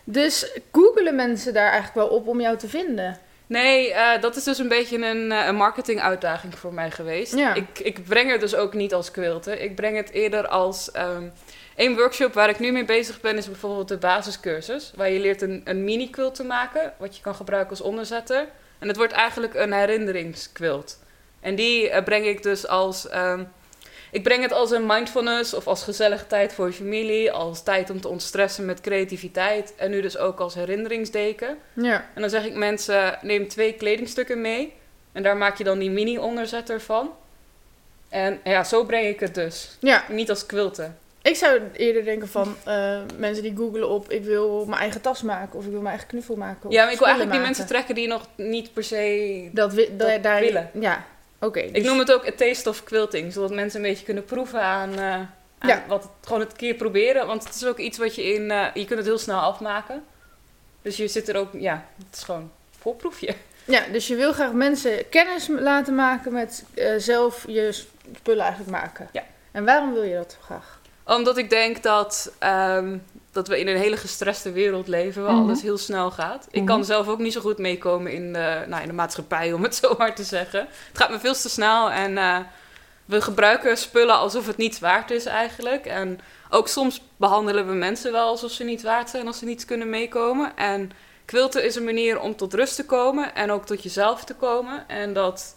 Dus 0.04 0.52
googelen 0.72 1.16
mensen 1.16 1.54
daar 1.54 1.72
eigenlijk 1.72 1.96
wel 1.96 2.08
op 2.18 2.28
om 2.28 2.42
jou 2.42 2.58
te 2.58 2.68
vinden? 2.70 3.20
Nee, 3.48 3.94
eh, 3.94 4.22
dat 4.22 4.36
is 4.36 4.44
dus 4.44 4.58
een 4.58 4.68
beetje 4.68 4.98
een, 4.98 5.32
een 5.32 5.56
marketinguitdaging 5.56 6.58
voor 6.58 6.74
mij 6.74 6.92
geweest. 6.92 7.36
Ja. 7.36 7.54
Ik, 7.54 7.80
ik 7.80 8.04
breng 8.04 8.32
het 8.32 8.40
dus 8.42 8.56
ook 8.56 8.74
niet 8.74 8.94
als 8.94 9.12
quilten. 9.12 9.64
Ik 9.64 9.76
breng 9.76 9.96
het 9.98 10.10
eerder 10.12 10.48
als... 10.48 10.92
ehm 10.92 11.24
een 11.80 11.96
workshop 11.96 12.34
waar 12.34 12.50
ik 12.50 12.60
nu 12.60 12.72
mee 12.72 12.86
bezig 12.86 13.22
ben 13.22 13.38
is 13.38 13.46
bijvoorbeeld 13.46 13.88
de 13.88 13.98
basiscursus. 13.98 14.92
Waar 14.96 15.10
je 15.12 15.20
leert 15.20 15.42
een, 15.42 15.62
een 15.64 15.84
mini-quilt 15.84 16.36
te 16.36 16.44
maken, 16.44 16.94
wat 16.98 17.16
je 17.16 17.22
kan 17.22 17.36
gebruiken 17.36 17.70
als 17.70 17.82
onderzetter. 17.82 18.48
En 18.80 18.88
het 18.88 18.98
wordt 18.98 19.14
eigenlijk 19.14 19.54
een 19.54 19.74
herinneringsquilt. 19.74 21.00
En 21.40 21.56
die 21.56 21.90
eh, 21.90 22.04
breng 22.04 22.26
ik 22.26 22.44
dus 22.44 22.68
als... 22.68 23.08
ehm, 23.10 23.44
ik 24.12 24.24
breng 24.24 24.42
het 24.42 24.52
als 24.52 24.72
een 24.72 24.86
mindfulness 24.86 25.54
of 25.54 25.68
als 25.68 25.84
gezellige 25.84 26.28
tijd 26.28 26.54
voor 26.54 26.68
je 26.68 26.74
familie. 26.74 27.32
Als 27.32 27.64
tijd 27.64 27.90
om 27.90 28.02
te 28.02 28.08
ontstressen 28.08 28.66
met 28.66 28.82
creativiteit. 28.82 29.74
En 29.76 29.90
nu 29.90 30.02
dus 30.02 30.18
ook 30.18 30.40
als 30.40 30.54
herinneringsdeken. 30.54 31.58
Ja. 31.74 32.06
En 32.14 32.22
dan 32.22 32.30
zeg 32.30 32.46
ik 32.46 32.54
mensen, 32.54 33.18
neem 33.22 33.48
twee 33.48 33.74
kledingstukken 33.74 34.42
mee. 34.42 34.74
En 35.12 35.24
daar 35.24 35.38
maak 35.38 35.58
je 35.58 35.64
dan 35.64 35.80
die 35.80 35.92
mini-onderzetter 35.92 36.82
van. 36.82 37.12
En 38.10 38.40
ja, 38.44 38.64
zo 38.64 38.84
breng 38.86 39.08
ik 39.08 39.20
het 39.20 39.36
dus. 39.36 39.78
Ja, 39.80 40.04
Niet 40.10 40.30
als 40.30 40.46
quilten. 40.46 40.98
Ik 41.30 41.36
zou 41.36 41.62
eerder 41.74 42.04
denken 42.06 42.28
van 42.28 42.56
eh, 42.66 43.00
mensen 43.18 43.44
die 43.44 43.56
googelen 43.56 43.90
op... 43.90 44.12
ik 44.12 44.24
wil 44.24 44.66
mijn 44.66 44.82
eigen 44.82 45.02
tas 45.02 45.22
maken 45.22 45.58
of 45.58 45.64
ik 45.66 45.70
wil 45.72 45.80
mijn 45.82 45.90
eigen 45.92 46.08
knuffel 46.08 46.36
maken. 46.36 46.70
Ja, 46.72 46.84
maar 46.84 46.92
ik 46.94 46.98
wil 47.00 47.08
eigenlijk 47.08 47.38
die 47.38 47.46
mensen 47.46 47.68
trekken 47.68 47.96
die 47.96 48.08
nog 48.08 48.28
niet 48.36 48.74
per 48.74 48.84
se... 48.84 49.50
Dat, 49.52 49.74
wi- 49.74 49.90
dat 49.98 50.24
daar 50.24 50.42
willen. 50.42 50.70
Ja, 50.74 51.06
oké. 51.40 51.60
Ik 51.60 51.74
dus- 51.74 51.84
noem 51.84 52.00
het 52.00 52.12
ook 52.14 52.28
a 52.28 52.32
taste 52.32 52.70
of 52.70 52.84
quilting. 52.84 53.34
Zodat 53.34 53.52
mensen 53.52 53.84
een 53.84 53.90
beetje 53.90 54.06
kunnen 54.06 54.26
proeven 54.26 54.62
aan, 54.62 54.94
eh, 54.98 55.14
aan 55.14 55.30
Ja. 55.68 55.84
wat 55.88 56.04
het, 56.04 56.12
gewoon 56.24 56.40
het 56.42 56.54
keer 56.54 56.74
proberen. 56.76 57.28
Want 57.28 57.44
het 57.44 57.56
is 57.56 57.66
ook 57.66 57.78
iets 57.78 57.98
wat 57.98 58.16
je 58.16 58.34
in... 58.34 58.52
eh, 58.52 58.66
je 58.74 58.86
kunt 58.86 59.00
het 59.00 59.08
heel 59.08 59.18
snel 59.18 59.40
afmaken. 59.40 60.04
Dus 60.82 60.98
je 60.98 61.08
zit 61.08 61.30
er 61.30 61.36
ook... 61.38 61.50
Ja, 61.54 61.86
het 62.08 62.16
is 62.18 62.24
gewoon 62.24 62.42
een 62.42 62.52
voorproefje. 62.80 63.36
Ja, 63.66 63.84
dus 63.92 64.08
je 64.08 64.16
wil 64.16 64.34
graag 64.34 64.52
mensen 64.52 65.10
kennis 65.10 65.48
laten 65.48 65.96
maken 65.96 66.34
met 66.34 66.64
zelf 66.98 67.44
je 67.48 67.72
spullen 68.16 68.42
eigenlijk 68.44 68.72
maken. 68.72 69.10
Ja. 69.12 69.24
En 69.52 69.66
waarom 69.66 69.94
wil 69.94 70.04
je 70.04 70.16
dat 70.16 70.38
graag? 70.44 70.79
Omdat 71.18 71.38
ik 71.38 71.50
denk 71.50 71.84
dat, 71.84 72.32
ehm, 72.40 72.98
dat 73.32 73.48
we 73.48 73.60
in 73.60 73.68
een 73.68 73.78
hele 73.78 73.98
gestreste 73.98 74.52
wereld 74.52 74.88
leven 74.88 75.24
waar 75.24 75.34
Mhm. 75.34 75.42
alles 75.42 75.62
heel 75.62 75.78
snel 75.78 76.12
gaat. 76.12 76.48
Ik 76.52 76.56
Mhm. 76.62 76.66
kan 76.66 76.86
zelf 76.86 77.08
ook 77.08 77.20
niet 77.20 77.34
zo 77.34 77.42
goed 77.42 77.58
meekomen 77.58 78.12
in 78.12 78.34
de, 78.34 78.64
nou, 78.68 78.82
in 78.82 78.88
de 78.88 78.94
maatschappij, 78.94 79.54
om 79.54 79.64
het 79.64 79.76
zo 79.82 79.96
maar 79.98 80.16
te 80.16 80.24
zeggen. 80.24 80.60
Het 80.88 80.98
gaat 80.98 81.10
me 81.10 81.20
veel 81.20 81.34
te 81.34 81.50
snel 81.50 81.92
en 81.92 82.18
eh, 82.18 82.38
we 83.06 83.22
gebruiken 83.22 83.78
spullen 83.78 84.16
alsof 84.16 84.48
het 84.48 84.58
niets 84.58 84.80
waard 84.80 85.12
is 85.12 85.26
eigenlijk. 85.26 85.86
En 85.86 86.20
ook 86.50 86.68
soms 86.68 87.02
behandelen 87.18 87.68
we 87.68 87.74
mensen 87.74 88.12
wel 88.12 88.28
alsof 88.28 88.52
ze 88.52 88.64
niet 88.64 88.82
waard 88.82 89.10
zijn 89.10 89.28
als 89.28 89.38
ze 89.40 89.46
niet 89.46 89.66
kunnen 89.66 89.90
meekomen. 89.90 90.52
En 90.58 90.92
quilten 91.26 91.64
is 91.64 91.76
een 91.76 91.84
manier 91.84 92.20
om 92.20 92.36
tot 92.36 92.54
rust 92.54 92.76
te 92.76 92.86
komen 92.86 93.36
en 93.36 93.52
ook 93.52 93.66
tot 93.66 93.84
jezelf 93.84 94.24
te 94.24 94.34
komen. 94.36 94.84
En 94.88 95.14
dat 95.14 95.56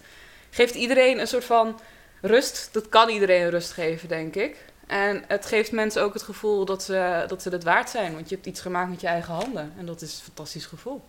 geeft 0.50 0.75
iedereen 0.75 1.18
een 1.18 1.26
soort 1.28 1.44
van 1.44 1.80
rust. 2.21 2.68
Dat 2.73 2.88
kan 2.88 3.09
iedereen 3.09 3.50
rust 3.50 3.73
geven, 3.73 4.09
denk 4.09 4.35
ik. 4.35 4.56
En 4.92 5.25
het 5.28 5.46
geeft 5.46 5.72
mensen 5.72 6.02
ook 6.02 6.12
het 6.12 6.22
gevoel 6.22 6.64
dat 6.64 6.82
ze, 6.82 7.25
dat 7.28 7.42
ze 7.42 7.49
het 7.49 7.64
waard 7.64 7.90
zijn. 7.90 8.14
Want 8.14 8.28
je 8.28 8.34
hebt 8.34 8.46
iets 8.46 8.61
gemaakt 8.61 8.90
met 8.90 9.00
je 9.00 9.06
eigen 9.06 9.34
handen. 9.34 9.72
En 9.78 9.87
dat 9.87 10.00
is 10.02 10.14
een 10.14 10.25
fantastisch 10.25 10.66
gevoel. 10.66 11.02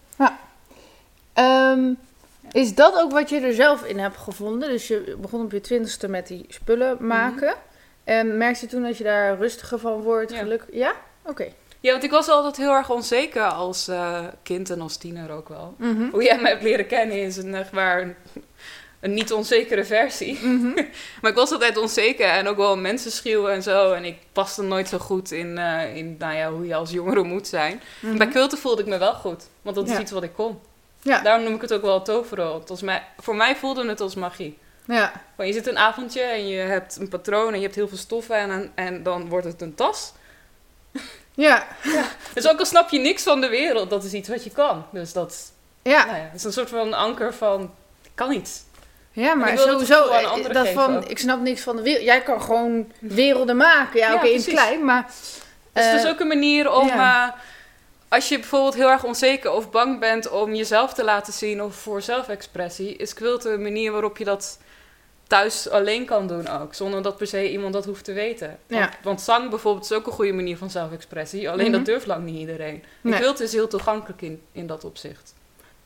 Ehm, 1.33 1.93
Is 2.51 2.75
dat 2.75 2.95
ook 2.95 3.11
wat 3.11 3.29
je 3.29 3.39
er 3.39 3.53
zelf 3.53 3.83
in 3.83 3.99
hebt 3.99 4.17
gevonden? 4.17 4.69
Dus 4.69 4.87
je 4.87 5.17
begon 5.21 5.41
op 5.41 5.51
je 5.51 5.61
twintigste 5.61 6.07
met 6.07 6.27
die 6.27 6.45
spullen 6.49 6.97
maken. 7.07 7.55
En 8.03 8.37
merkte 8.37 8.65
je 8.65 8.71
toen 8.71 8.83
dat 8.83 8.97
je 8.97 9.03
daar 9.03 9.37
rustiger 9.37 9.79
van 9.79 10.01
wordt? 10.01 10.31
Ja. 10.31 10.37
Geluk... 10.37 10.65
Ja? 10.71 10.93
Oké. 11.21 11.47
Ja, 11.79 11.91
want 11.91 12.03
ik 12.03 12.11
was 12.11 12.29
altijd 12.29 12.57
heel 12.57 12.73
erg 12.73 12.89
onzeker 12.89 13.43
als 13.43 13.87
eh, 13.87 14.23
kind 14.43 14.69
en 14.69 14.81
als 14.81 14.97
tiener 14.97 15.31
ook 15.31 15.49
wel. 15.49 15.73
Mhm. 15.77 16.09
Hoe 16.11 16.23
jij 16.23 16.41
mij 16.41 16.51
hebt 16.51 16.63
leren 16.63 16.87
kennen 16.87 17.21
is 17.21 17.37
een, 17.37 17.55
echt 17.55 17.71
waar 17.71 18.01
een, 18.01 18.15
een 19.03 19.13
niet 19.13 19.33
onzekere 19.33 19.85
versie. 19.85 20.39
Mhm. 20.41 20.73
Maar 21.21 21.31
ik 21.31 21.37
was 21.37 21.51
altijd 21.51 21.77
onzeker 21.77 22.27
en 22.27 22.47
ook 22.47 22.57
wel 22.57 22.77
mensenschuw 22.77 23.47
en 23.47 23.63
zo. 23.63 23.91
En 23.91 24.05
ik 24.05 24.17
paste 24.31 24.61
nooit 24.61 24.87
zo 24.87 24.97
goed 24.97 25.31
in, 25.31 25.57
eh, 25.57 25.95
in 25.95 26.15
nou 26.19 26.35
ja, 26.35 26.51
hoe 26.51 26.67
je 26.67 26.75
als 26.75 26.91
jongere 26.91 27.23
moet 27.23 27.47
zijn. 27.47 27.81
Mhm. 27.99 28.17
Bij 28.17 28.27
quilten 28.27 28.57
voelde 28.57 28.81
ik 28.81 28.87
me 28.87 28.97
wel 28.97 29.13
goed, 29.13 29.43
want 29.61 29.75
dat 29.75 29.89
is 29.89 29.97
iets 29.97 30.11
wat 30.11 30.23
ik 30.23 30.33
kon. 30.33 30.59
Ja. 31.01 31.21
Daarom 31.21 31.43
noem 31.43 31.55
ik 31.55 31.61
het 31.61 31.73
ook 31.73 31.81
wel 31.81 32.03
mij, 32.81 33.03
voor 33.17 33.35
mij 33.35 33.55
voelde 33.55 33.87
het 33.87 34.01
als 34.01 34.15
magie. 34.15 34.57
Ja. 34.85 35.11
Want 35.35 35.49
je 35.49 35.55
zit 35.55 35.67
een 35.67 35.77
avondje 35.77 36.21
en 36.21 36.47
je 36.47 36.57
hebt 36.57 36.97
een 36.99 37.09
patroon 37.09 37.47
en 37.47 37.57
je 37.57 37.63
hebt 37.63 37.75
heel 37.75 37.87
veel 37.87 37.97
stoffen 37.97 38.35
en, 38.35 38.71
en 38.75 39.03
dan 39.03 39.29
wordt 39.29 39.45
het 39.45 39.61
een 39.61 39.75
tas. 39.75 40.11
Ja. 41.35 41.67
Dus 42.33 42.47
ook 42.47 42.59
al 42.59 42.65
snap 42.65 42.89
je 42.89 42.99
niks 42.99 43.23
van 43.23 43.41
de 43.41 43.47
wereld, 43.49 43.89
dat 43.89 44.03
is 44.03 44.13
iets 44.13 44.29
wat 44.29 44.43
je 44.43 44.49
kan. 44.49 44.85
Dus 44.91 45.13
dat 45.13 45.51
Ja. 45.83 46.05
nou 46.05 46.17
ja, 46.17 46.31
is 46.33 46.43
een 46.43 46.53
soort 46.53 46.69
van 46.69 46.93
anker 46.93 47.33
van, 47.33 47.61
ik 48.03 48.11
kan 48.15 48.31
iets. 48.31 48.63
Ja, 49.15 49.33
maar 49.35 49.55
dat 49.55 49.67
sowieso, 49.67 50.07
eh, 50.07 50.31
anderen 50.31 50.53
dat 50.53 50.67
van, 50.67 51.07
ik 51.07 51.17
snap 51.19 51.41
niks 51.41 51.61
van 51.61 51.75
de 51.75 51.81
wereld. 51.81 52.03
Jij 52.05 52.21
kan 52.21 52.41
gewoon 52.41 52.91
werelden 52.99 53.57
maken. 53.57 53.99
Ja, 53.99 54.07
Ja, 54.09 54.15
oké, 54.15 54.27
in 54.27 54.35
het 54.35 54.45
klein, 54.45 54.85
maar... 54.85 55.05
Dus 55.73 55.85
het 55.85 55.93
eh, 55.99 56.03
is 56.03 56.07
ook 56.07 56.19
een 56.19 56.27
manier 56.27 56.71
om, 56.71 56.87
ja. 56.87 57.27
eh, 57.27 57.33
als 58.07 58.29
je 58.29 58.39
bijvoorbeeld 58.39 58.73
heel 58.75 58.89
erg 58.89 59.03
onzeker 59.03 59.51
of 59.51 59.69
bang 59.71 59.99
bent 59.99 60.29
om 60.29 60.53
jezelf 60.55 60.93
te 60.93 61.03
laten 61.03 61.33
zien 61.33 61.61
of 61.63 61.75
voor 61.75 62.01
zelfexpressie, 62.01 62.95
is 62.95 63.13
quilten 63.13 63.53
een 63.53 63.61
manier 63.61 63.91
waarop 63.91 64.17
je 64.17 64.23
dat 64.23 64.59
thuis 65.27 65.69
alleen 65.69 66.05
kan 66.05 66.27
doen 66.27 66.47
ook, 66.49 66.73
zonder 66.73 67.01
dat 67.01 67.17
per 67.17 67.27
se 67.27 67.51
iemand 67.51 67.73
dat 67.73 67.85
hoeft 67.85 68.03
te 68.03 68.13
weten. 68.13 68.47
Want, 68.67 68.81
Ja. 68.81 68.89
want 69.03 69.21
zang 69.21 69.49
bijvoorbeeld 69.49 69.85
is 69.85 69.91
ook 69.97 70.05
een 70.05 70.11
goede 70.11 70.33
manier 70.33 70.57
van 70.57 70.69
zelfexpressie, 70.69 71.49
alleen 71.49 71.67
Mhm. 71.67 71.75
dat 71.75 71.85
durft 71.85 72.05
lang 72.07 72.23
niet 72.25 72.39
iedereen. 72.39 72.83
En 73.03 73.09
Nee. 73.09 73.19
quilten 73.19 73.45
is 73.45 73.53
heel 73.53 73.67
toegankelijk 73.67 74.21
in, 74.21 74.41
in 74.51 74.67
dat 74.67 74.83
opzicht. 74.83 75.33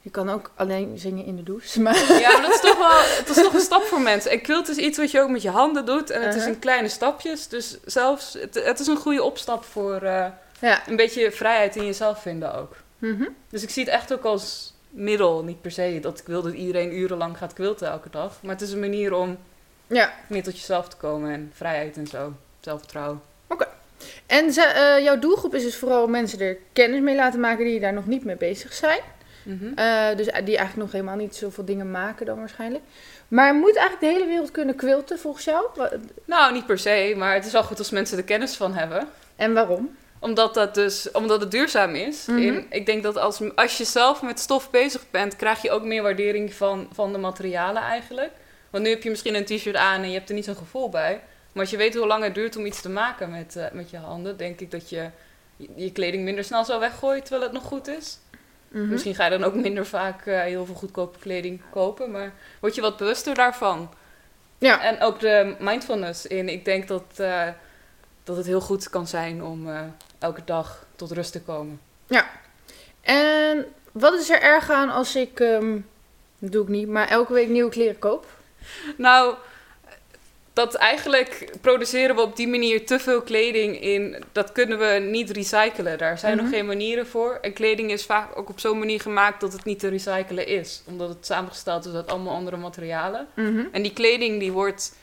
Je 0.08 0.14
kan 0.14 0.30
ook 0.30 0.52
alleen 0.56 0.98
zingen 1.00 1.26
in 1.26 1.36
de 1.36 1.44
douche. 1.44 1.82
Maar... 1.82 2.20
Ja, 2.20 2.32
maar 2.32 2.42
dat 2.42 2.54
is 2.54 2.62
toch 2.62 2.78
wel 2.78 3.00
het 3.18 3.30
is 3.30 3.36
toch 3.44 3.54
een 3.54 3.60
stap 3.60 3.84
voor 3.84 4.02
mensen. 4.02 4.32
En 4.32 4.42
quilt 4.42 4.70
is 4.70 4.78
iets 4.78 4.98
wat 4.98 5.12
je 5.12 5.22
ook 5.22 5.30
met 5.30 5.42
je 5.42 5.50
handen 5.50 5.86
doet. 5.86 6.10
En 6.10 6.22
het 6.22 6.30
is 6.30 6.36
Uh-huh. 6.36 6.54
in 6.54 6.60
kleine 6.60 6.88
stapjes. 6.88 7.48
Dus 7.48 7.78
zelfs, 7.86 8.34
het, 8.34 8.64
het 8.64 8.80
is 8.80 8.88
een 8.88 8.98
goede 8.98 9.24
opstap 9.24 9.64
voor 9.64 10.02
eh, 10.02 10.26
Ja. 10.60 10.88
een 10.88 10.96
beetje 10.96 11.32
vrijheid 11.32 11.76
in 11.76 11.86
jezelf 11.86 12.22
vinden 12.22 12.56
ook. 12.56 12.76
Mhm. 12.98 13.24
Dus 13.50 13.64
ik 13.64 13.70
zie 13.70 13.84
het 13.84 13.94
echt 13.94 14.14
ook 14.14 14.24
als 14.24 14.74
middel. 14.90 15.44
Niet 15.44 15.62
per 15.62 15.72
se 15.72 16.00
dat 16.02 16.20
ik 16.20 16.26
wil 16.28 16.42
dat 16.42 16.54
iedereen 16.54 16.98
urenlang 16.98 17.38
gaat 17.38 17.54
quilten 17.54 17.88
elke 17.88 18.10
dag. 18.10 18.38
Maar 18.42 18.52
het 18.54 18.62
is 18.62 18.72
een 18.72 18.80
manier 18.80 19.14
om 19.14 19.38
Ja. 19.88 20.14
meer 20.28 20.44
tot 20.44 20.58
jezelf 20.60 20.88
te 20.88 20.98
komen. 20.98 21.32
En 21.32 21.52
vrijheid 21.56 21.98
en 21.98 22.08
zo. 22.08 22.34
Zelfvertrouwen. 22.60 23.22
En 24.26 24.54
ze- 24.54 24.62
eh, 24.62 25.04
jouw 25.04 25.20
doelgroep 25.20 25.56
is 25.56 25.64
dus 25.64 25.76
vooral 25.78 26.08
mensen 26.08 26.40
er 26.40 26.58
kennis 26.74 27.00
mee 27.02 27.16
laten 27.16 27.40
maken 27.40 27.66
die 27.66 27.80
daar 27.80 27.94
nog 27.94 28.06
niet 28.06 28.24
mee 28.26 28.36
bezig 28.36 28.74
zijn. 28.74 29.00
Mhm. 29.48 29.74
Eh, 29.76 30.16
dus 30.16 30.26
die 30.26 30.58
eigenlijk 30.58 30.76
nog 30.76 30.92
helemaal 30.92 31.16
niet 31.16 31.36
zoveel 31.36 31.66
dingen 31.66 31.92
maken 31.92 32.26
dan 32.26 32.38
waarschijnlijk. 32.40 32.84
Maar 33.28 33.54
moet 33.54 33.76
eigenlijk 33.76 34.00
de 34.00 34.20
hele 34.20 34.30
wereld 34.32 34.52
kunnen 34.52 34.76
quilten 34.76 35.20
volgens 35.20 35.46
jou? 35.46 35.66
Nou, 36.26 36.54
niet 36.54 36.66
per 36.66 36.80
se. 36.80 37.14
Maar 37.18 37.34
het 37.34 37.46
is 37.46 37.52
wel 37.52 37.64
goed 37.64 37.78
als 37.80 37.90
mensen 37.90 38.18
er 38.18 38.24
kennis 38.24 38.56
van 38.56 38.74
hebben. 38.74 39.08
En 39.36 39.54
waarom? 39.54 39.96
Omdat, 40.20 40.54
dat 40.54 40.74
dus, 40.76 41.12
omdat 41.12 41.42
het 41.42 41.52
duurzaam 41.52 41.96
is. 41.96 42.26
Mhm. 42.26 42.38
In- 42.38 42.66
ik 42.70 42.86
denk 42.86 43.04
dat 43.04 43.18
als, 43.18 43.40
als 43.56 43.78
je 43.78 43.84
zelf 43.84 44.22
met 44.22 44.40
stof 44.40 44.70
bezig 44.70 45.02
bent, 45.12 45.36
krijg 45.36 45.62
je 45.62 45.72
ook 45.72 45.84
meer 45.84 46.02
waardering 46.04 46.54
van, 46.54 46.88
van 46.94 47.12
de 47.12 47.18
materialen 47.18 47.82
eigenlijk. 47.82 48.32
Want 48.70 48.84
nu 48.84 48.90
heb 48.90 49.04
je 49.04 49.10
misschien 49.10 49.36
een 49.36 49.46
t-shirt 49.46 49.76
aan 49.76 50.02
en 50.02 50.08
je 50.10 50.18
hebt 50.18 50.30
er 50.30 50.36
niet 50.36 50.46
zo'n 50.46 50.56
gevoel 50.56 50.90
bij. 50.90 51.22
Maar 51.52 51.62
als 51.62 51.72
je 51.72 51.78
weet 51.78 51.96
hoe 51.96 52.08
lang 52.08 52.24
het 52.24 52.36
duurt 52.36 52.56
om 52.56 52.66
iets 52.66 52.82
te 52.82 52.90
maken 52.90 53.32
met, 53.32 53.56
eh, 53.56 53.66
met 53.72 53.90
je 53.90 53.98
handen, 53.98 54.38
denk 54.38 54.60
ik 54.60 54.72
dat 54.72 54.90
je, 54.90 55.10
je 55.76 55.92
kleding 55.92 56.24
minder 56.24 56.44
snel 56.44 56.66
zou 56.66 56.80
weggooien 56.80 57.22
terwijl 57.22 57.44
het 57.44 57.52
nog 57.52 57.64
goed 57.64 57.88
is. 57.88 58.20
Mhm. 58.68 58.90
Misschien 58.90 59.16
ga 59.16 59.24
je 59.24 59.30
dan 59.30 59.44
ook 59.44 59.56
minder 59.56 59.86
vaak 59.86 60.26
eh, 60.26 60.42
heel 60.42 60.66
veel 60.66 60.76
goedkope 60.76 61.20
kleding 61.20 61.62
kopen, 61.72 62.12
maar 62.12 62.34
word 62.60 62.76
je 62.76 62.82
wat 62.82 62.98
bewuster 62.98 63.36
daarvan. 63.36 63.90
Ja. 64.58 64.82
En 64.82 65.02
ook 65.02 65.20
de 65.20 65.56
mindfulness 65.60 66.26
in. 66.26 66.50
Ik 66.50 66.66
denk 66.66 66.88
dat, 66.88 67.04
eh, 67.16 67.48
dat 68.24 68.38
het 68.38 68.46
heel 68.46 68.62
goed 68.62 68.90
kan 68.90 69.08
zijn 69.08 69.44
om 69.44 69.70
eh, 69.70 69.82
elke 70.20 70.42
dag 70.46 70.86
tot 70.96 71.12
rust 71.12 71.32
te 71.32 71.42
komen. 71.42 71.80
En 73.02 73.66
wat 73.92 74.14
is 74.14 74.30
er 74.30 74.42
erg 74.42 74.70
aan 74.70 74.90
als 74.90 75.16
ik, 75.16 75.40
ehm, 75.40 75.80
dat 76.40 76.52
doe 76.52 76.64
ik 76.64 76.70
niet, 76.70 76.88
maar 76.88 77.08
elke 77.08 77.34
week 77.34 77.48
nieuwe 77.48 77.70
kleren 77.70 78.00
koop? 78.00 78.26
Nou, 78.98 79.36
dat 80.58 80.74
eigenlijk 80.76 81.52
produceren 81.62 82.16
we 82.16 82.22
op 82.22 82.36
die 82.36 82.48
manier 82.48 82.86
te 82.86 83.00
veel 83.00 83.22
kleding 83.22 83.82
in. 83.82 84.24
Dat 84.32 84.52
kunnen 84.52 84.80
we 84.80 85.00
niet 85.10 85.30
recyclen. 85.30 85.98
Daar 85.98 86.18
zijn 86.18 86.36
Mhm. 86.36 86.44
nog 86.44 86.54
geen 86.54 86.66
manieren 86.66 87.08
voor. 87.08 87.38
En 87.42 87.54
kleding 87.54 87.92
is 87.92 88.06
vaak 88.06 88.38
ook 88.38 88.50
op 88.50 88.60
zo'n 88.60 88.80
manier 88.80 89.02
gemaakt 89.02 89.42
dat 89.42 89.54
het 89.54 89.64
niet 89.66 89.80
te 89.80 89.88
recyclen 89.88 90.48
is. 90.48 90.84
Omdat 90.88 91.10
het 91.10 91.26
samengesteld 91.26 91.86
is 91.86 91.94
uit 91.94 92.08
allemaal 92.12 92.34
andere 92.36 92.58
materialen. 92.58 93.28
Mhm. 93.36 93.66
En 93.72 93.82
die 93.82 93.94
kleding 93.94 94.40
die 94.40 94.52
wordt, 94.52 94.96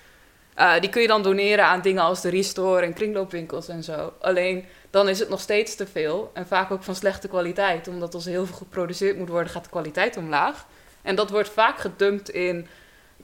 eh, 0.55 0.81
die 0.81 0.91
kun 0.91 1.03
je 1.03 1.09
dan 1.09 1.23
doneren 1.23 1.65
aan 1.65 1.81
dingen 1.83 2.03
als 2.03 2.21
de 2.21 2.31
restore 2.31 2.83
en 2.87 2.93
kringloopwinkels 2.95 3.69
en 3.69 3.83
zo. 3.83 4.13
Alleen 4.21 4.65
dan 4.91 5.09
is 5.09 5.19
het 5.19 5.29
nog 5.29 5.41
steeds 5.41 5.75
te 5.75 5.87
veel 5.87 6.31
en 6.35 6.47
vaak 6.47 6.71
ook 6.71 6.83
van 6.83 6.95
slechte 6.95 7.29
kwaliteit. 7.29 7.89
Omdat 7.89 8.15
als 8.15 8.25
heel 8.25 8.47
veel 8.47 8.57
geproduceerd 8.57 9.17
moet 9.19 9.29
worden, 9.29 9.53
gaat 9.53 9.65
de 9.65 9.71
kwaliteit 9.71 10.17
omlaag. 10.17 10.67
En 11.03 11.15
dat 11.15 11.31
wordt 11.31 11.49
vaak 11.51 11.79
gedumpt 11.79 12.31
in, 12.31 12.67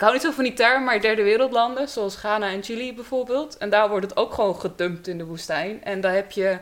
ik 0.00 0.06
hou 0.06 0.18
niet 0.18 0.22
zo 0.28 0.30
van 0.30 0.44
die 0.44 0.52
term, 0.52 0.84
maar 0.84 1.00
derde 1.00 1.22
wereldlanden, 1.22 1.88
zoals 1.88 2.16
Ghana 2.16 2.48
en 2.50 2.62
Chili 2.62 2.94
bijvoorbeeld. 2.94 3.56
En 3.58 3.70
daar 3.70 3.88
wordt 3.88 4.06
het 4.08 4.16
ook 4.16 4.32
gewoon 4.34 4.60
gedumpt 4.60 5.06
in 5.08 5.18
de 5.18 5.24
woestijn. 5.24 5.84
En 5.84 6.00
daar 6.00 6.14
heb 6.14 6.30
je 6.30 6.58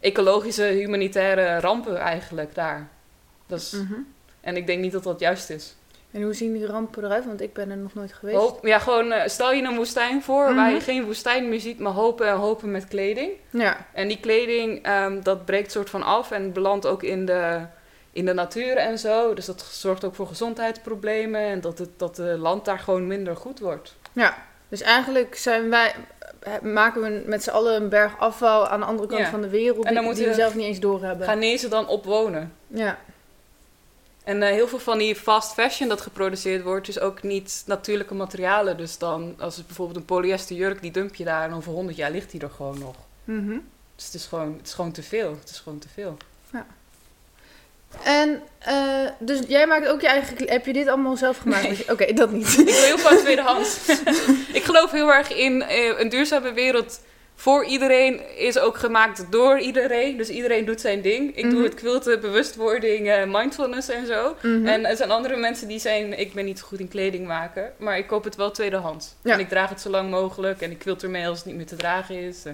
ecologische, 0.00 0.62
humanitaire 0.62 1.60
rampen 1.60 1.96
eigenlijk 1.96 2.54
daar. 2.54 2.88
Dat 3.46 3.58
is, 3.60 3.72
Mhm. 3.72 3.94
En 4.40 4.56
ik 4.56 4.66
denk 4.66 4.80
niet 4.80 4.92
dat 4.92 5.02
dat 5.02 5.20
juist 5.20 5.50
is. 5.50 5.74
En 6.10 6.22
hoe 6.22 6.34
zien 6.34 6.52
die 6.52 6.66
rampen 6.66 7.04
eruit? 7.04 7.26
Want 7.26 7.40
ik 7.40 7.52
ben 7.52 7.70
er 7.70 7.76
nog 7.76 7.94
nooit 7.94 8.12
geweest. 8.12 8.38
Hoop, 8.38 8.66
ja, 8.66 8.78
gewoon 8.78 9.12
eh, 9.12 9.28
stel 9.28 9.52
je 9.52 9.62
een 9.62 9.76
woestijn 9.76 10.22
voor 10.22 10.54
waar 10.54 10.68
je 10.70 10.74
Mhm. 10.76 10.84
geen 10.84 11.04
woestijn 11.04 11.48
meer 11.48 11.60
ziet, 11.60 11.78
maar 11.78 11.92
hopen 11.92 12.26
en 12.28 12.34
hopen 12.36 12.70
met 12.70 12.88
kleding. 12.88 13.30
Ja. 13.50 13.86
En 13.92 14.08
die 14.08 14.20
kleding, 14.20 14.82
ehm, 14.82 15.22
dat 15.22 15.44
breekt 15.44 15.72
soort 15.72 15.90
van 15.90 16.02
af 16.02 16.30
en 16.30 16.52
belandt 16.52 16.86
ook 16.86 17.02
in 17.02 17.26
de, 17.26 17.60
in 18.16 18.24
de 18.24 18.32
natuur 18.32 18.76
en 18.76 18.98
zo. 18.98 19.34
Dus 19.34 19.44
dat 19.46 19.62
zorgt 19.70 20.04
ook 20.04 20.14
voor 20.14 20.26
gezondheidsproblemen 20.26 21.40
en 21.40 21.60
dat 21.60 21.78
het 21.78 21.90
dat 21.96 22.16
de 22.16 22.36
land 22.38 22.64
daar 22.64 22.78
gewoon 22.78 23.06
minder 23.06 23.36
goed 23.36 23.58
wordt. 23.60 23.94
ja. 24.12 24.44
Dus 24.68 24.80
eigenlijk 24.80 25.36
zijn 25.36 25.70
wij, 25.70 25.94
maken 26.62 27.02
we 27.02 27.22
met 27.26 27.42
z'n 27.42 27.50
allen 27.50 27.82
een 27.82 27.88
berg 27.88 28.18
afval 28.18 28.68
aan 28.68 28.80
de 28.80 28.86
andere 28.86 29.08
kant 29.08 29.20
Ja. 29.20 29.30
van 29.30 29.40
de 29.40 29.48
wereld. 29.48 29.76
En 29.84 29.84
dan 29.84 29.94
die, 29.94 30.02
moeten 30.02 30.22
die 30.22 30.32
we 30.32 30.40
zelf 30.40 30.54
niet 30.54 30.64
eens 30.64 30.80
doorhebben. 30.80 31.26
Ghanese 31.26 31.68
dan 31.68 31.88
op 31.88 32.04
wonen. 32.04 32.52
Ja. 32.66 32.98
En 34.24 34.42
eh, 34.42 34.48
heel 34.50 34.68
veel 34.68 34.78
van 34.78 34.98
die 34.98 35.16
fast 35.16 35.52
fashion 35.52 35.88
dat 35.88 36.00
geproduceerd 36.00 36.62
wordt, 36.62 36.88
is 36.88 37.00
ook 37.00 37.22
niet 37.22 37.62
natuurlijke 37.66 38.14
materialen. 38.14 38.76
Dus 38.76 38.98
dan, 38.98 39.34
als 39.38 39.56
het 39.56 39.66
bijvoorbeeld 39.66 39.98
een 39.98 40.04
polyester 40.04 40.56
jurk, 40.56 40.80
die 40.82 40.90
dump 40.90 41.14
je 41.14 41.24
daar 41.24 41.48
en 41.48 41.54
over 41.54 41.72
100 41.72 41.96
jaar 41.96 42.10
ligt 42.10 42.30
die 42.30 42.40
er 42.40 42.50
gewoon 42.50 42.78
nog. 42.78 42.96
Mhm. 43.24 43.58
Dus 43.96 44.04
het 44.04 44.14
is 44.14 44.26
gewoon, 44.26 44.54
het 44.56 44.66
is 44.66 44.74
gewoon 44.74 44.92
te 44.92 45.02
veel. 45.02 45.36
Het 45.40 45.50
is 45.50 45.58
gewoon 45.58 45.78
te 45.78 45.88
veel. 45.88 46.16
En 48.04 48.42
eh, 48.58 48.74
dus 49.18 49.40
jij 49.48 49.66
maakt 49.66 49.88
ook 49.88 50.00
je 50.00 50.06
eigen... 50.06 50.48
Heb 50.48 50.66
je 50.66 50.72
dit 50.72 50.88
allemaal 50.88 51.16
zelf 51.16 51.38
gemaakt? 51.38 51.90
Oké, 51.92 52.12
dat 52.12 52.30
niet. 52.30 52.58
Ik 52.58 52.64
wil 52.64 52.82
heel 52.82 52.98
veel 52.98 53.18
tweedehands. 53.18 53.78
ik 54.52 54.62
geloof 54.64 54.90
heel 54.90 55.12
erg 55.12 55.32
in 55.34 55.62
eh, 55.62 55.98
een 55.98 56.08
duurzame 56.08 56.52
wereld. 56.52 57.00
Voor 57.38 57.64
iedereen 57.64 58.36
is 58.38 58.58
ook 58.58 58.78
gemaakt 58.78 59.32
door 59.32 59.58
iedereen. 59.58 60.16
Dus 60.16 60.28
iedereen 60.28 60.64
doet 60.64 60.80
zijn 60.80 61.00
ding. 61.00 61.36
Ik 61.36 61.44
Mhm. 61.44 61.54
doe 61.54 61.62
het 61.64 61.74
quilten, 61.74 62.20
bewustwording, 62.20 63.08
eh, 63.10 63.22
mindfulness 63.26 63.88
en 63.88 64.06
zo. 64.06 64.36
Mhm. 64.42 64.66
En 64.66 64.84
er 64.84 64.96
zijn 64.96 65.10
andere 65.10 65.36
mensen 65.36 65.68
die 65.68 65.78
zijn, 65.78 66.18
ik 66.18 66.32
ben 66.34 66.44
niet 66.44 66.58
zo 66.58 66.66
goed 66.66 66.80
in 66.80 66.88
kleding 66.88 67.26
maken. 67.26 67.72
Maar 67.76 67.98
ik 67.98 68.06
koop 68.06 68.24
het 68.24 68.36
wel 68.36 68.50
tweedehands. 68.50 69.14
Ja. 69.22 69.32
En 69.32 69.38
ik 69.40 69.48
draag 69.48 69.68
het 69.68 69.80
zo 69.80 69.90
lang 69.90 70.10
mogelijk. 70.10 70.60
En 70.60 70.70
ik 70.70 70.78
quilt 70.78 71.02
ermee 71.02 71.26
als 71.28 71.38
het 71.38 71.46
niet 71.46 71.56
meer 71.56 71.66
te 71.66 71.76
dragen 71.76 72.14
is. 72.20 72.42
Eh, 72.44 72.52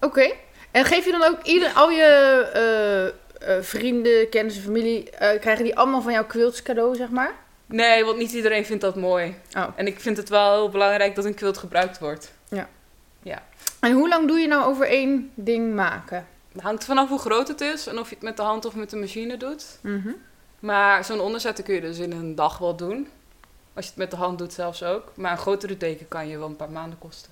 Oké. 0.00 0.30
En 0.70 0.84
geef 0.84 1.04
je 1.04 1.10
dan 1.10 1.22
ook 1.22 1.42
ieder, 1.42 1.70
al 1.74 1.90
je 1.90 3.12
vrienden, 3.60 4.28
kennissen, 4.28 4.62
familie... 4.62 5.10
eh, 5.10 5.40
krijgen 5.40 5.64
die 5.64 5.76
allemaal 5.76 6.02
van 6.02 6.12
jouw 6.12 6.26
quilts 6.26 6.62
cadeau, 6.62 6.94
zeg 6.94 7.10
maar? 7.10 7.32
Nee, 7.66 8.04
want 8.04 8.18
niet 8.18 8.32
iedereen 8.32 8.66
vindt 8.66 8.82
dat 8.82 8.96
mooi. 8.96 9.34
Oh. 9.56 9.66
En 9.76 9.86
ik 9.86 10.00
vind 10.00 10.16
het 10.16 10.28
wel 10.28 10.52
heel 10.52 10.68
belangrijk 10.68 11.14
dat 11.14 11.24
een 11.24 11.34
quilt 11.34 11.58
gebruikt 11.58 11.98
wordt. 11.98 12.32
En 13.80 13.92
hoe 13.92 14.08
lang 14.08 14.28
doe 14.28 14.38
je 14.38 14.46
nou 14.46 14.64
over 14.64 14.86
één 14.86 15.30
ding 15.34 15.74
maken? 15.74 16.26
Het 16.52 16.62
hangt 16.62 16.84
vanaf 16.84 17.08
hoe 17.08 17.18
groot 17.18 17.48
het 17.48 17.60
is 17.60 17.86
en 17.86 17.98
of 17.98 18.08
je 18.08 18.14
het 18.14 18.24
met 18.24 18.36
de 18.36 18.42
hand 18.42 18.64
of 18.64 18.74
met 18.74 18.90
de 18.90 18.96
machine 18.96 19.36
doet. 19.36 19.78
Mhm. 19.80 20.10
Maar 20.58 21.04
zo'n 21.04 21.20
onderzetten 21.20 21.64
kun 21.64 21.74
je 21.74 21.80
dus 21.80 21.98
in 21.98 22.12
een 22.12 22.34
dag 22.34 22.58
wel 22.58 22.76
doen. 22.76 23.08
Als 23.74 23.84
je 23.84 23.90
het 23.90 24.00
met 24.00 24.10
de 24.10 24.16
hand 24.16 24.38
doet 24.38 24.52
zelfs 24.52 24.82
ook. 24.82 25.12
Maar 25.14 25.30
een 25.30 25.38
grotere 25.38 25.76
teken 25.76 26.08
kan 26.08 26.28
je 26.28 26.38
wel 26.38 26.48
een 26.48 26.56
paar 26.56 26.70
maanden 26.70 26.98
kosten. 26.98 27.30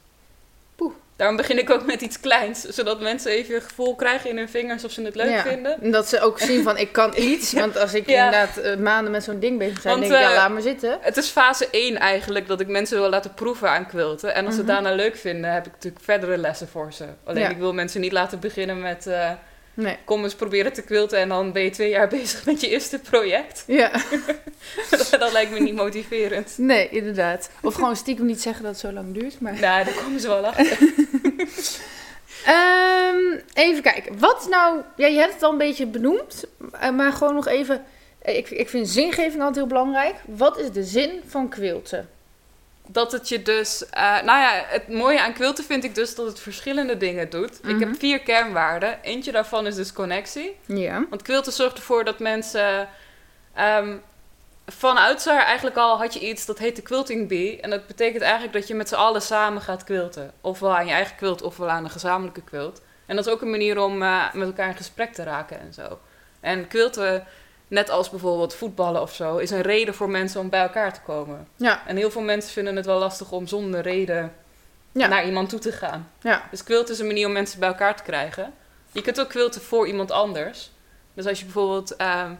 Daarom 1.18 1.36
begin 1.36 1.58
ik 1.58 1.70
ook 1.70 1.86
met 1.86 2.00
iets 2.00 2.20
kleins, 2.20 2.60
zodat 2.62 3.00
mensen 3.00 3.32
even 3.32 3.54
een 3.54 3.62
gevoel 3.62 3.94
krijgen 3.94 4.30
in 4.30 4.36
hun 4.36 4.48
vingers 4.48 4.84
of 4.84 4.90
ze 4.90 5.02
het 5.02 5.14
leuk 5.14 5.28
Ja. 5.30 5.42
vinden. 5.42 5.82
En 5.82 5.90
dat 5.90 6.08
ze 6.08 6.20
ook 6.20 6.38
zien 6.40 6.62
van 6.62 6.76
ik 6.78 6.92
kan 6.92 7.12
iets. 7.32 7.52
Want 7.52 7.78
als 7.78 7.94
ik 7.94 8.08
Ja. 8.08 8.24
inderdaad 8.24 8.56
eh, 8.56 8.76
maanden 8.76 9.12
met 9.12 9.24
zo'n 9.24 9.38
ding 9.40 9.58
bezig 9.58 9.82
ben, 9.82 9.92
Want, 9.92 10.02
denk 10.02 10.14
ik 10.14 10.20
ja, 10.20 10.28
eh, 10.30 10.36
laat 10.36 10.50
maar 10.50 10.62
zitten. 10.62 10.98
Het 11.00 11.16
is 11.16 11.28
fase 11.28 11.68
1 11.70 11.96
eigenlijk 11.98 12.46
dat 12.48 12.60
ik 12.60 12.66
mensen 12.68 12.98
wil 13.00 13.08
laten 13.08 13.34
proeven 13.34 13.70
aan 13.70 13.86
quilten. 13.86 14.34
En 14.34 14.44
als 14.46 14.54
ze 14.54 14.60
Mhm. 14.62 14.70
het 14.70 14.82
daarna 14.82 14.96
leuk 15.02 15.16
vinden, 15.16 15.52
heb 15.52 15.66
ik 15.66 15.72
natuurlijk 15.72 16.04
verdere 16.04 16.36
lessen 16.36 16.68
voor 16.68 16.92
ze. 16.92 17.04
Alleen 17.24 17.42
Ja. 17.42 17.48
ik 17.48 17.58
wil 17.58 17.72
mensen 17.72 18.00
niet 18.00 18.12
laten 18.12 18.40
beginnen 18.40 18.80
met 18.80 19.06
eh, 19.06 19.30
Nee. 19.80 19.96
kom 20.04 20.22
eens 20.24 20.34
proberen 20.34 20.72
te 20.72 20.82
quilten 20.82 21.18
en 21.18 21.28
dan 21.28 21.52
ben 21.52 21.62
je 21.62 21.70
twee 21.70 21.88
jaar 21.88 22.08
bezig 22.18 22.44
met 22.46 22.60
je 22.60 22.68
eerste 22.68 22.98
project. 22.98 23.64
Ja, 23.66 23.90
dat 25.18 25.32
lijkt 25.32 25.50
me 25.50 25.60
niet 25.60 25.74
motiverend. 25.74 26.54
nee, 26.56 26.88
inderdaad. 26.88 27.50
Of 27.62 27.74
gewoon 27.74 27.96
stiekem 27.96 28.26
niet 28.26 28.40
zeggen 28.42 28.62
dat 28.62 28.70
het 28.72 28.80
zo 28.80 28.92
lang 28.92 29.14
duurt. 29.14 29.40
Maar... 29.40 29.52
Nou, 29.52 29.84
daar 29.84 29.94
komen 30.02 30.20
ze 30.20 30.28
wel 30.28 30.46
achter. 30.46 30.78
Ehm, 32.44 33.40
even 33.54 33.82
kijken. 33.82 34.18
Wat 34.18 34.46
nou... 34.50 34.80
Ja, 34.96 35.06
je 35.06 35.18
hebt 35.18 35.32
het 35.34 35.42
al 35.42 35.52
een 35.52 35.58
beetje 35.58 35.86
benoemd. 35.86 36.44
eh, 36.80 36.90
Maar 36.90 37.12
gewoon 37.12 37.34
nog 37.34 37.46
even... 37.48 37.84
Ik, 38.22 38.50
ik 38.50 38.68
vind 38.68 38.88
zingeving 38.88 39.36
altijd 39.38 39.54
heel 39.56 39.66
belangrijk. 39.66 40.14
Wat 40.26 40.58
is 40.58 40.70
de 40.70 40.84
zin 40.84 41.10
van 41.26 41.48
quilten? 41.48 42.08
Dat 42.90 43.12
het 43.12 43.28
je 43.28 43.42
dus... 43.42 43.88
eh, 43.88 44.02
nou 44.02 44.40
ja, 44.40 44.64
het 44.66 44.88
mooie 44.88 45.20
aan 45.20 45.32
quilten 45.32 45.64
vind 45.64 45.84
ik 45.84 45.94
dus 45.94 46.14
dat 46.14 46.26
het 46.26 46.40
verschillende 46.40 46.96
dingen 46.96 47.30
doet. 47.30 47.58
Ik 47.58 47.64
Mhm. 47.64 47.78
heb 47.78 47.98
vier 47.98 48.20
kernwaarden. 48.20 48.98
Eentje 49.02 49.32
daarvan 49.32 49.66
is 49.66 49.74
dus 49.74 49.92
connectie. 49.92 50.56
Ja. 50.66 51.04
Want 51.10 51.22
quilten 51.22 51.52
zorgt 51.52 51.76
ervoor 51.76 52.04
dat 52.04 52.18
mensen... 52.18 52.88
ehm 53.54 53.96
vanuit 54.70 55.24
haar 55.24 55.44
eigenlijk 55.44 55.76
al 55.76 55.98
had 55.98 56.14
je 56.14 56.20
iets 56.28 56.46
dat 56.46 56.58
heet 56.58 56.76
de 56.76 56.82
quilting 56.82 57.28
bee. 57.28 57.60
En 57.60 57.70
dat 57.70 57.86
betekent 57.86 58.22
eigenlijk 58.22 58.52
dat 58.52 58.68
je 58.68 58.74
met 58.74 58.88
z'n 58.88 58.94
allen 58.94 59.22
samen 59.22 59.62
gaat 59.62 59.84
quilten. 59.84 60.32
Ofwel 60.40 60.76
aan 60.76 60.86
je 60.86 60.92
eigen 60.92 61.16
quilt, 61.16 61.42
ofwel 61.42 61.68
aan 61.68 61.84
een 61.84 61.90
gezamenlijke 61.90 62.42
quilt. 62.42 62.80
En 63.06 63.16
dat 63.16 63.26
is 63.26 63.32
ook 63.32 63.40
een 63.42 63.50
manier 63.50 63.78
om 63.80 64.02
eh, 64.02 64.32
met 64.34 64.46
elkaar 64.46 64.68
in 64.68 64.76
gesprek 64.76 65.12
te 65.14 65.22
raken 65.22 65.60
en 65.60 65.72
zo. 65.74 65.98
En 66.40 66.68
quilten, 66.68 67.26
net 67.68 67.90
als 67.90 68.10
bijvoorbeeld 68.10 68.54
voetballen 68.54 69.02
of 69.02 69.14
zo, 69.14 69.36
is 69.36 69.50
een 69.50 69.60
reden 69.62 69.94
voor 69.94 70.10
mensen 70.10 70.40
om 70.40 70.48
bij 70.48 70.60
elkaar 70.60 70.92
te 70.92 71.00
komen. 71.00 71.48
Ja. 71.56 71.82
En 71.86 71.96
heel 71.96 72.10
veel 72.10 72.22
mensen 72.22 72.52
vinden 72.52 72.76
het 72.76 72.86
wel 72.86 72.98
lastig 72.98 73.32
om 73.32 73.46
zonder 73.46 73.80
reden 73.80 74.32
Ja. 74.92 75.06
naar 75.06 75.26
iemand 75.26 75.48
toe 75.48 75.58
te 75.58 75.72
gaan. 75.72 76.10
Ja. 76.20 76.48
Dus 76.50 76.64
quilten 76.64 76.94
is 76.94 77.00
een 77.00 77.06
manier 77.06 77.26
om 77.26 77.32
mensen 77.32 77.60
bij 77.60 77.68
elkaar 77.68 77.96
te 77.96 78.02
krijgen. 78.02 78.52
Je 78.92 79.00
kunt 79.02 79.20
ook 79.20 79.28
quilten 79.28 79.60
voor 79.62 79.86
iemand 79.86 80.10
anders. 80.10 80.70
Dus 81.14 81.26
als 81.26 81.38
je 81.38 81.44
bijvoorbeeld... 81.44 81.96
ehm, 81.96 82.32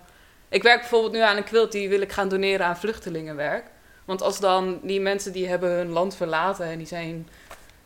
ik 0.49 0.62
werk 0.62 0.80
bijvoorbeeld 0.80 1.12
nu 1.12 1.20
aan 1.20 1.37
een 1.37 1.44
quilt 1.44 1.73
die 1.73 1.88
wil 1.88 2.00
ik 2.00 2.12
gaan 2.12 2.28
doneren 2.28 2.66
aan 2.66 2.76
vluchtelingenwerk. 2.78 3.64
Want 4.04 4.23
als 4.23 4.40
dan 4.40 4.80
die 4.82 5.00
mensen 5.00 5.32
die 5.32 5.49
hebben 5.49 5.70
hun 5.70 5.90
land 5.90 6.16
verlaten 6.16 6.66
en 6.66 6.78
die 6.78 6.87
zijn... 6.87 7.28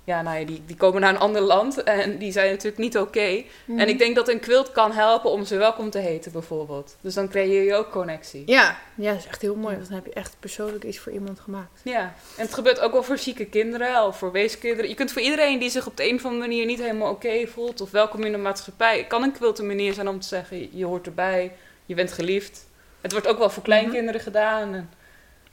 Ja, 0.05 0.23
nou 0.23 0.39
ja, 0.39 0.47
die, 0.47 0.63
die 0.67 0.77
komen 0.77 1.01
naar 1.01 1.15
een 1.15 1.21
ander 1.21 1.41
land 1.41 1.83
en 1.83 2.19
die 2.19 2.33
zijn 2.33 2.51
natuurlijk 2.51 2.79
niet 2.79 2.99
oké. 2.99 3.45
Mhm. 3.65 3.79
En 3.79 3.89
ik 3.89 3.99
denk 3.99 4.17
dat 4.17 4.29
een 4.29 4.41
quilt 4.41 4.73
kan 4.73 4.93
helpen 4.93 5.31
om 5.31 5.45
ze 5.45 5.57
welkom 5.57 5.91
te 5.91 5.99
heten 5.99 6.33
bijvoorbeeld. 6.33 6.97
Dus 7.01 7.15
dan 7.15 7.29
creëer 7.29 7.63
je 7.63 7.75
ook 7.75 7.91
connectie. 7.91 8.43
Ja. 8.47 8.79
ja, 8.95 9.11
dat 9.11 9.21
is 9.21 9.27
echt 9.27 9.43
heel 9.43 9.55
mooi. 9.55 9.75
Want 9.75 9.87
dan 9.87 9.97
heb 9.97 10.07
je 10.07 10.13
echt 10.13 10.37
persoonlijk 10.41 10.85
iets 10.85 10.99
voor 10.99 11.13
iemand 11.13 11.41
gemaakt. 11.41 11.81
Ja, 11.85 12.15
en 12.37 12.45
het 12.45 12.55
gebeurt 12.55 12.81
ook 12.81 12.93
wel 12.93 13.03
voor 13.03 13.19
zieke 13.19 13.45
kinderen 13.45 14.07
of 14.07 14.19
voor 14.19 14.33
weeskinderen. 14.33 14.89
Je 14.89 14.95
kunt 14.95 15.13
voor 15.13 15.23
iedereen 15.23 15.59
die 15.59 15.71
zich 15.71 15.87
op 15.87 15.97
de 15.97 16.09
een 16.09 16.15
of 16.15 16.25
andere 16.25 16.41
manier 16.49 16.67
niet 16.67 16.81
helemaal 16.81 17.11
oké 17.11 17.47
voelt 17.47 17.81
of 17.81 17.91
welkom 17.91 18.25
in 18.25 18.33
de 18.33 18.39
maatschappij, 18.39 19.05
kan 19.05 19.23
een 19.23 19.33
quilt 19.33 19.59
een 19.59 19.67
manier 19.67 19.93
zijn 19.93 20.09
om 20.09 20.21
te 20.21 20.29
zeggen: 20.29 20.79
je 20.79 20.85
hoort 20.85 21.07
erbij, 21.07 21.53
je 21.87 21.95
bent 21.95 22.13
geliefd. 22.13 22.67
Het 23.01 23.13
wordt 23.13 23.27
ook 23.27 23.39
wel 23.39 23.51
voor 23.51 23.63
kleinkinderen 23.63 24.21
gedaan. 24.21 24.91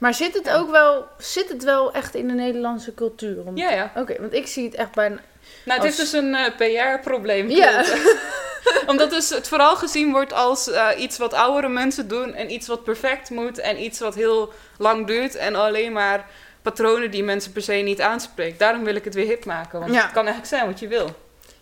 Maar 0.00 0.14
zit 0.14 0.34
het 0.34 0.50
ook 0.50 0.70
wel, 0.70 1.06
zit 1.18 1.48
het 1.48 1.64
wel 1.64 1.92
echt 1.92 2.14
in 2.14 2.28
de 2.28 2.34
Nederlandse 2.34 2.94
cultuur? 2.94 3.46
Om- 3.46 3.56
ja, 3.56 3.70
ja. 3.70 3.92
Oké, 3.96 4.20
want 4.20 4.32
ik 4.34 4.46
zie 4.46 4.64
het 4.64 4.74
echt 4.74 4.94
bijna... 4.94 5.20
Nou, 5.64 5.80
het 5.80 5.90
is 5.90 5.96
dus 5.96 6.12
een 6.12 6.36
PR-probleem. 6.56 7.48
Ja. 7.50 7.84
Omdat 8.86 9.10
dus 9.10 9.28
het 9.28 9.48
vooral 9.48 9.76
gezien 9.76 10.12
wordt 10.12 10.32
als 10.32 10.70
eh, 10.70 10.88
iets 10.96 11.18
wat 11.18 11.34
oudere 11.34 11.68
mensen 11.68 12.08
doen 12.08 12.34
en 12.34 12.52
iets 12.52 12.66
wat 12.66 12.84
perfect 12.84 13.30
moet 13.30 13.58
en 13.58 13.82
iets 13.82 13.98
wat 13.98 14.14
heel 14.14 14.52
lang 14.78 15.06
duurt 15.06 15.36
en 15.36 15.54
alleen 15.54 15.92
maar 15.92 16.26
patronen 16.62 17.10
die 17.10 17.22
mensen 17.24 17.52
per 17.52 17.62
se 17.62 17.72
niet 17.72 18.00
aanspreekt. 18.00 18.58
Daarom 18.58 18.84
wil 18.84 18.94
ik 18.94 19.04
het 19.04 19.14
weer 19.14 19.26
hip 19.26 19.44
maken, 19.44 19.80
want 19.80 19.92
Ja. 19.92 20.02
het 20.02 20.12
kan 20.12 20.24
eigenlijk 20.26 20.54
zijn 20.54 20.66
wat 20.66 20.78
je 20.80 20.88
wil. 20.88 21.08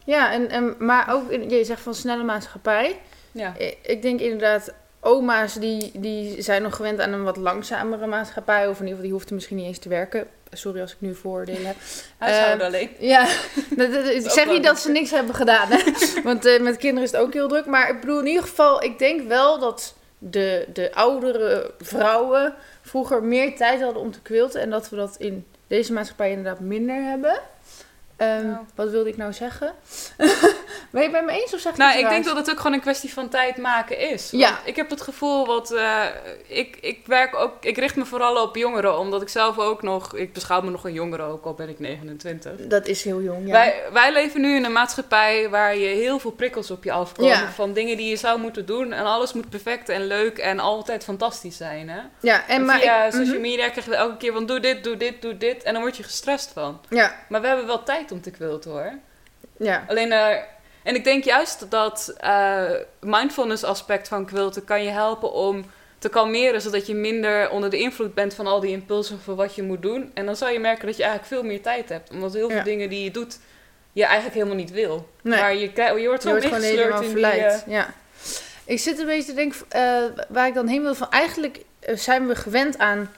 Ja, 0.04 0.33
en, 0.33 0.49
en, 0.50 0.75
maar 0.78 1.12
ook, 1.12 1.30
in, 1.30 1.50
je 1.50 1.64
zegt 1.64 1.80
van 1.80 1.95
snelle 1.95 2.25
maatschappij. 2.25 3.00
Ja. 3.33 3.54
Ik 3.83 4.02
denk 4.02 4.21
inderdaad, 4.21 4.73
oma's 5.00 5.54
die, 5.54 5.91
die 5.95 6.43
zijn 6.43 6.63
nog 6.63 6.76
gewend 6.76 7.00
aan 7.00 7.13
een 7.13 7.25
wat 7.25 7.37
langzamere 7.37 8.06
maatschappij. 8.06 8.69
Of 8.69 8.80
in 8.80 8.87
ieder 8.87 8.89
geval, 8.89 9.02
die 9.02 9.13
hoefden 9.13 9.34
misschien 9.34 9.56
niet 9.56 9.67
eens 9.67 9.78
te 9.78 9.89
werken. 9.89 10.26
Sorry 10.52 10.80
als 10.80 10.93
ik 10.93 11.00
nu 11.00 11.15
vooroordelen 11.15 11.67
heb. 11.67 11.76
Huishouden 12.19 12.67
alleen. 12.67 12.91
Ja, 12.99 13.26
ik 14.21 14.30
zeg 14.30 14.47
niet 14.47 14.65
dat 14.65 14.78
ze 14.78 14.91
niks 14.91 15.11
hebben 15.11 15.34
gedaan. 15.34 15.69
Hè? 15.71 15.82
Want 16.23 16.45
eh, 16.45 16.61
met 16.61 16.76
kinderen 16.76 17.04
is 17.04 17.13
het 17.13 17.21
ook 17.21 17.32
heel 17.32 17.49
druk. 17.49 17.67
Maar 17.67 17.91
ik 17.91 18.00
bedoel, 18.00 18.19
in 18.19 18.26
ieder 18.26 18.43
geval, 18.43 18.82
ik 18.82 18.99
denk 18.99 19.28
wel 19.28 19.58
dat 19.58 19.95
de, 20.19 20.67
de 20.73 20.95
oudere 20.95 21.71
vrouwen 21.78 22.54
vroeger 22.82 23.23
meer 23.23 23.56
tijd 23.56 23.80
hadden 23.80 24.02
om 24.02 24.13
te 24.13 24.23
quilten. 24.23 24.61
En 24.61 24.71
dat 24.71 24.89
we 24.89 24.97
dat 24.97 25.17
in 25.19 25.47
deze 25.67 25.93
maatschappij 25.93 26.30
inderdaad 26.30 26.61
minder 26.61 27.02
hebben. 27.02 27.41
Ehm, 28.19 28.47
Nou. 28.47 28.65
Wat 28.75 28.91
wilde 28.91 29.09
ik 29.09 29.17
nou 29.17 29.33
zeggen? 29.33 29.73
ben 30.91 31.02
je 31.02 31.09
het 31.09 31.11
bij 31.13 31.23
me 31.25 31.33
eens 31.33 31.54
of 31.54 31.61
zeg 31.61 31.73
je 31.73 31.78
Nou, 31.78 31.99
ik 31.99 32.09
denk 32.09 32.25
dat 32.25 32.37
het 32.37 32.50
ook 32.50 32.57
gewoon 32.57 32.73
een 32.73 32.81
kwestie 32.81 33.13
van 33.13 33.28
tijd 33.28 33.57
maken 33.57 33.99
is. 33.99 34.31
Ja. 34.31 34.50
Want 34.50 34.61
ik 34.65 34.76
heb 34.76 34.91
het 34.91 35.00
gevoel 35.00 35.47
wat. 35.47 35.71
eh, 35.73 36.04
ik, 36.47 36.78
ik 36.81 37.07
werk 37.07 37.37
ook. 37.37 37.52
Ik 37.65 37.76
richt 37.78 37.97
me 37.97 38.04
vooral 38.04 38.43
op 38.43 38.57
jongeren, 38.57 38.99
omdat 38.99 39.23
ik 39.23 39.28
zelf 39.28 39.59
ook 39.59 39.83
nog. 39.83 40.15
Ik 40.17 40.33
beschouw 40.33 40.61
me 40.61 40.71
nog 40.71 40.85
een 40.85 40.93
jongere, 40.93 41.23
ook 41.23 41.45
al 41.45 41.54
ben 41.54 41.69
ik 41.69 41.78
29. 41.78 42.67
Dat 42.67 42.87
is 42.87 43.04
heel 43.04 43.23
jong, 43.23 43.47
ja. 43.47 43.52
Wij, 43.52 43.83
wij 43.93 44.13
leven 44.13 44.41
nu 44.41 44.57
in 44.57 44.65
een 44.65 44.73
maatschappij 44.73 45.49
waar 45.49 45.76
je 45.76 45.87
heel 45.87 46.19
veel 46.19 46.31
prikkels 46.31 46.71
op 46.71 46.85
je 46.85 46.93
afkomen. 46.93 47.31
Ja. 47.33 47.50
Van 47.50 47.73
dingen 47.73 47.97
die 47.97 48.09
je 48.09 48.17
zou 48.17 48.41
moeten 48.41 48.67
doen. 48.67 48.93
En 48.93 49.04
alles 49.04 49.33
moet 49.33 49.49
perfect 49.50 49.89
en 49.89 50.07
leuk 50.07 50.39
en 50.39 50.59
altijd 50.59 51.04
fantastisch 51.04 51.57
zijn. 51.57 51.89
Hè? 51.89 52.00
ja, 52.21 52.47
en 52.49 52.65
maar 52.65 52.81
via 52.81 53.04
ik- 53.04 53.13
social 53.13 53.26
mhm. 53.33 53.41
media 53.41 53.69
krijg 53.69 53.87
je 53.87 53.95
elke 53.95 54.17
keer 54.17 54.33
van 54.33 54.47
doe 54.47 54.61
dit, 54.61 54.85
doe 54.85 54.97
dit, 54.97 55.23
doe 55.23 55.37
dit. 55.39 55.63
En 55.63 55.73
dan 55.73 55.83
word 55.83 55.97
je 55.97 56.02
gestrest 56.02 56.50
van. 56.52 56.81
Ja, 56.89 57.15
Maar 57.28 57.41
we 57.41 57.47
hebben 57.47 57.67
wel 57.67 57.83
tijd 57.83 58.07
om 58.12 58.21
te 58.21 58.30
quilten 58.30 58.71
hoor. 58.71 58.92
ja. 59.56 59.84
Alleen, 59.88 60.12
eh, 60.12 60.36
en 60.82 60.94
ik 60.94 61.04
denk 61.04 61.25
juist 61.25 61.71
dat 61.71 62.14
eh 62.18 62.71
mindfulness 63.00 63.64
aspect 63.64 64.08
van 64.08 64.26
quilten 64.26 64.64
kan 64.64 64.82
je 64.82 64.90
helpen 64.90 65.32
om 65.32 65.64
te 65.99 66.08
kalmeren, 66.08 66.60
zodat 66.60 66.86
je 66.86 66.94
minder 66.94 67.50
onder 67.50 67.71
de 67.71 67.78
invloed 67.78 68.14
bent 68.14 68.34
van 68.34 68.47
al 68.47 68.60
die 68.60 68.71
impulsen 68.71 69.21
van 69.21 69.34
wat 69.36 69.54
je 69.54 69.62
moet 69.62 69.82
doen. 69.82 70.10
En 70.14 70.26
dan 70.26 70.36
zal 70.36 70.49
je 70.49 70.58
merken 70.58 70.86
dat 70.86 70.97
je 70.97 71.02
eigenlijk 71.02 71.32
veel 71.32 71.42
meer 71.42 71.62
tijd 71.62 71.88
hebt, 71.88 72.10
omdat 72.10 72.32
heel 72.32 72.49
Ja. 72.49 72.54
veel 72.54 72.64
dingen 72.64 72.88
die 72.88 73.04
je 73.04 73.10
doet, 73.10 73.38
je 73.92 74.04
eigenlijk 74.04 74.34
helemaal 74.34 74.56
niet 74.56 74.71
wil. 74.71 75.08
Nee. 75.23 75.40
Maar 75.40 75.54
je, 75.54 75.73
krijg- 75.73 76.00
je 76.00 76.06
wordt 76.06 76.23
Je 76.23 76.28
zo 76.28 76.34
wordt 76.34 76.47
gewoon 76.47 76.62
in 76.92 77.00
die... 77.00 77.10
verleid. 77.10 77.64
eh, 77.66 77.73
Ja. 77.73 77.94
Ik 78.64 78.78
zit 78.78 78.99
een 78.99 79.06
beetje 79.06 79.25
te 79.25 79.34
denken 79.34 79.58
waar 80.28 80.47
ik 80.47 80.54
dan 80.54 80.66
heen 80.66 80.82
wil. 80.82 80.94
Van 80.94 81.10
eigenlijk 81.10 81.64
zijn 81.80 82.26
we 82.26 82.34
gewend 82.34 82.78
aan 82.78 83.10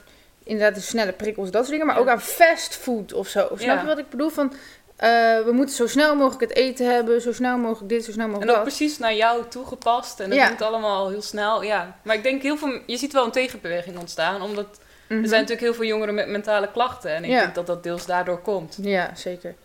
inderdaad 0.43 0.75
de 0.75 0.81
snelle 0.81 1.11
prikkels, 1.11 1.51
dat 1.51 1.59
soort 1.65 1.71
dingen. 1.71 1.85
Maar 1.85 1.95
Ja. 1.95 2.01
ook 2.01 2.07
aan 2.07 2.21
fastfood 2.21 3.13
of 3.13 3.27
zo. 3.27 3.45
Snap 3.47 3.59
Ja. 3.59 3.79
je 3.81 3.85
wat 3.87 3.97
ik 3.97 4.09
bedoel? 4.09 4.29
Van 4.29 4.53
eh, 5.01 5.09
we 5.45 5.51
moeten 5.51 5.75
zo 5.75 5.87
snel 5.87 6.15
mogelijk 6.15 6.41
het 6.41 6.55
eten 6.59 6.93
hebben. 6.93 7.21
Zo 7.21 7.33
snel 7.33 7.57
mogelijk 7.57 7.89
dit, 7.89 8.05
zo 8.05 8.11
snel 8.11 8.25
en 8.25 8.31
mogelijk 8.31 8.57
ook 8.57 8.65
dat. 8.65 8.75
precies 8.75 8.97
naar 8.97 9.15
jou 9.15 9.43
toegepast. 9.49 10.19
En 10.19 10.31
Ja. 10.33 10.49
moet 10.49 10.61
allemaal 10.61 11.09
heel 11.09 11.21
snel. 11.21 11.63
Ja. 11.63 11.95
Maar 12.03 12.15
ik 12.15 12.23
denk 12.23 12.41
heel 12.41 12.57
veel... 12.57 12.79
Je 12.85 12.97
ziet 12.97 13.13
wel 13.13 13.25
een 13.25 13.31
tegenbeweging 13.31 13.97
ontstaan. 13.99 14.41
Omdat 14.41 14.67
Mhm. 15.07 15.21
er 15.21 15.27
zijn 15.27 15.41
natuurlijk 15.41 15.67
heel 15.67 15.73
veel 15.73 15.85
jongeren 15.87 16.13
met 16.13 16.27
mentale 16.27 16.71
klachten. 16.71 17.11
En 17.15 17.23
ik 17.23 17.29
Ja. 17.29 17.39
denk 17.41 17.55
dat 17.55 17.67
dat 17.67 17.83
deels 17.83 18.05
daardoor 18.05 18.39
komt. 18.41 18.77
Ja, 18.81 19.11
zeker. 19.15 19.55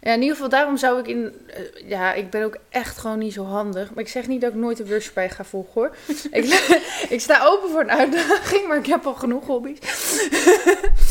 Ja, 0.00 0.12
in 0.12 0.20
ieder 0.20 0.34
geval, 0.34 0.50
daarom 0.50 0.76
zou 0.76 0.98
ik 0.98 1.06
in... 1.06 1.32
eh, 1.46 1.88
ja, 1.88 2.12
ik 2.12 2.30
ben 2.30 2.44
ook 2.44 2.56
echt 2.68 2.98
gewoon 2.98 3.18
niet 3.18 3.32
zo 3.32 3.44
handig. 3.44 3.90
Maar 3.94 4.04
ik 4.04 4.10
zeg 4.10 4.26
niet 4.26 4.40
dat 4.40 4.50
ik 4.50 4.56
nooit 4.56 4.78
een 4.80 4.86
workshop 4.88 5.14
bij 5.14 5.30
ga 5.30 5.44
volgen, 5.44 5.72
hoor. 5.74 5.96
ik, 6.30 6.44
ik 7.14 7.20
sta 7.20 7.44
open 7.46 7.70
voor 7.70 7.80
een 7.80 7.90
uitdaging, 7.90 8.66
maar 8.68 8.76
ik 8.78 8.86
heb 8.86 9.06
al 9.06 9.14
genoeg 9.14 9.46
hobby's. 9.46 9.78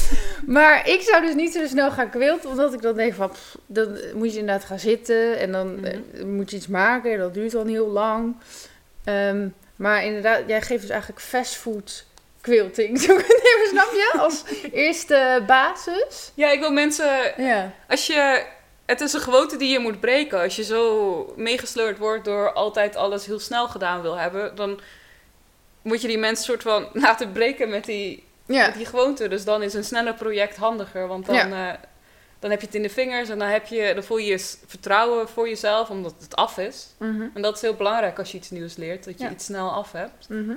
maar 0.47 0.89
ik 0.89 1.01
zou 1.01 1.25
dus 1.25 1.35
niet 1.35 1.53
zo 1.53 1.67
snel 1.67 1.91
gaan 1.91 2.09
quilten, 2.09 2.49
omdat 2.49 2.73
ik 2.73 2.81
dan 2.81 2.95
denk 2.95 3.13
van... 3.13 3.29
pff, 3.29 3.57
dan 3.65 3.97
moet 4.13 4.33
je 4.33 4.39
inderdaad 4.39 4.65
gaan 4.65 4.79
zitten 4.79 5.39
en 5.39 5.51
dan 5.51 5.85
eh, 5.85 6.23
moet 6.23 6.49
je 6.49 6.55
iets 6.55 6.67
maken. 6.67 7.11
En 7.11 7.19
dat 7.19 7.33
duurt 7.33 7.51
dan 7.51 7.67
heel 7.67 7.87
lang. 7.87 8.35
Ehm, 9.03 9.47
maar 9.75 10.05
inderdaad, 10.05 10.41
jij 10.47 10.61
geeft 10.61 10.81
dus 10.81 10.89
eigenlijk 10.89 11.21
fastfood 11.21 12.05
quilting. 12.41 12.99
Zo 13.01 13.15
even, 13.15 13.67
snap 13.69 13.91
je? 13.91 14.13
Als 14.19 14.43
eerste 14.71 15.43
basis. 15.47 16.31
Ja, 16.33 16.51
ik 16.51 16.59
wil 16.59 16.71
mensen 16.71 17.33
Ja. 17.37 17.73
Als 17.87 18.07
je, 18.07 18.45
het 18.85 19.01
is 19.01 19.13
een 19.13 19.19
gewoonte 19.19 19.57
die 19.57 19.71
je 19.71 19.79
moet 19.79 19.99
breken. 19.99 20.41
Als 20.41 20.55
je 20.55 20.63
zo 20.63 21.33
meegesleurd 21.37 21.97
wordt 21.97 22.25
door 22.25 22.53
altijd 22.53 22.95
alles 22.95 23.25
heel 23.25 23.39
snel 23.39 23.67
gedaan 23.67 24.01
wil 24.01 24.17
hebben, 24.17 24.55
dan 24.55 24.79
moet 25.81 26.01
je 26.01 26.07
die 26.07 26.17
mensen 26.17 26.45
soort 26.45 26.61
van 26.61 26.87
laten 27.05 27.31
breken 27.31 27.69
met 27.69 27.85
die, 27.85 28.23
Ja. 28.45 28.65
met 28.65 28.75
die 28.75 28.85
gewoonte. 28.85 29.27
Dus 29.27 29.43
dan 29.45 29.61
is 29.63 29.73
een 29.73 29.83
sneller 29.83 30.13
project 30.13 30.57
handiger, 30.57 31.07
want 31.07 31.25
dan, 31.25 31.35
eh, 31.35 31.69
dan 32.39 32.51
heb 32.51 32.59
je 32.59 32.65
het 32.65 32.75
in 32.75 32.81
de 32.81 32.89
vingers 32.89 33.29
en 33.29 33.39
dan, 33.39 33.47
heb 33.47 33.65
je, 33.65 33.91
dan 33.93 34.03
voel 34.03 34.17
je 34.17 34.25
je 34.25 34.39
vertrouwen 34.67 35.29
voor 35.29 35.47
jezelf, 35.49 35.89
omdat 35.89 36.13
het 36.19 36.35
af 36.35 36.57
is. 36.57 36.87
Mhm. 36.97 37.25
En 37.33 37.41
dat 37.41 37.55
is 37.55 37.61
heel 37.61 37.73
belangrijk 37.75 38.19
als 38.19 38.31
je 38.31 38.37
iets 38.37 38.49
nieuws 38.49 38.75
leert, 38.75 39.03
dat 39.05 39.17
je 39.17 39.23
Ja. 39.23 39.31
iets 39.31 39.45
snel 39.45 39.71
af 39.71 39.91
hebt. 39.91 40.29
Mhm. 40.29 40.53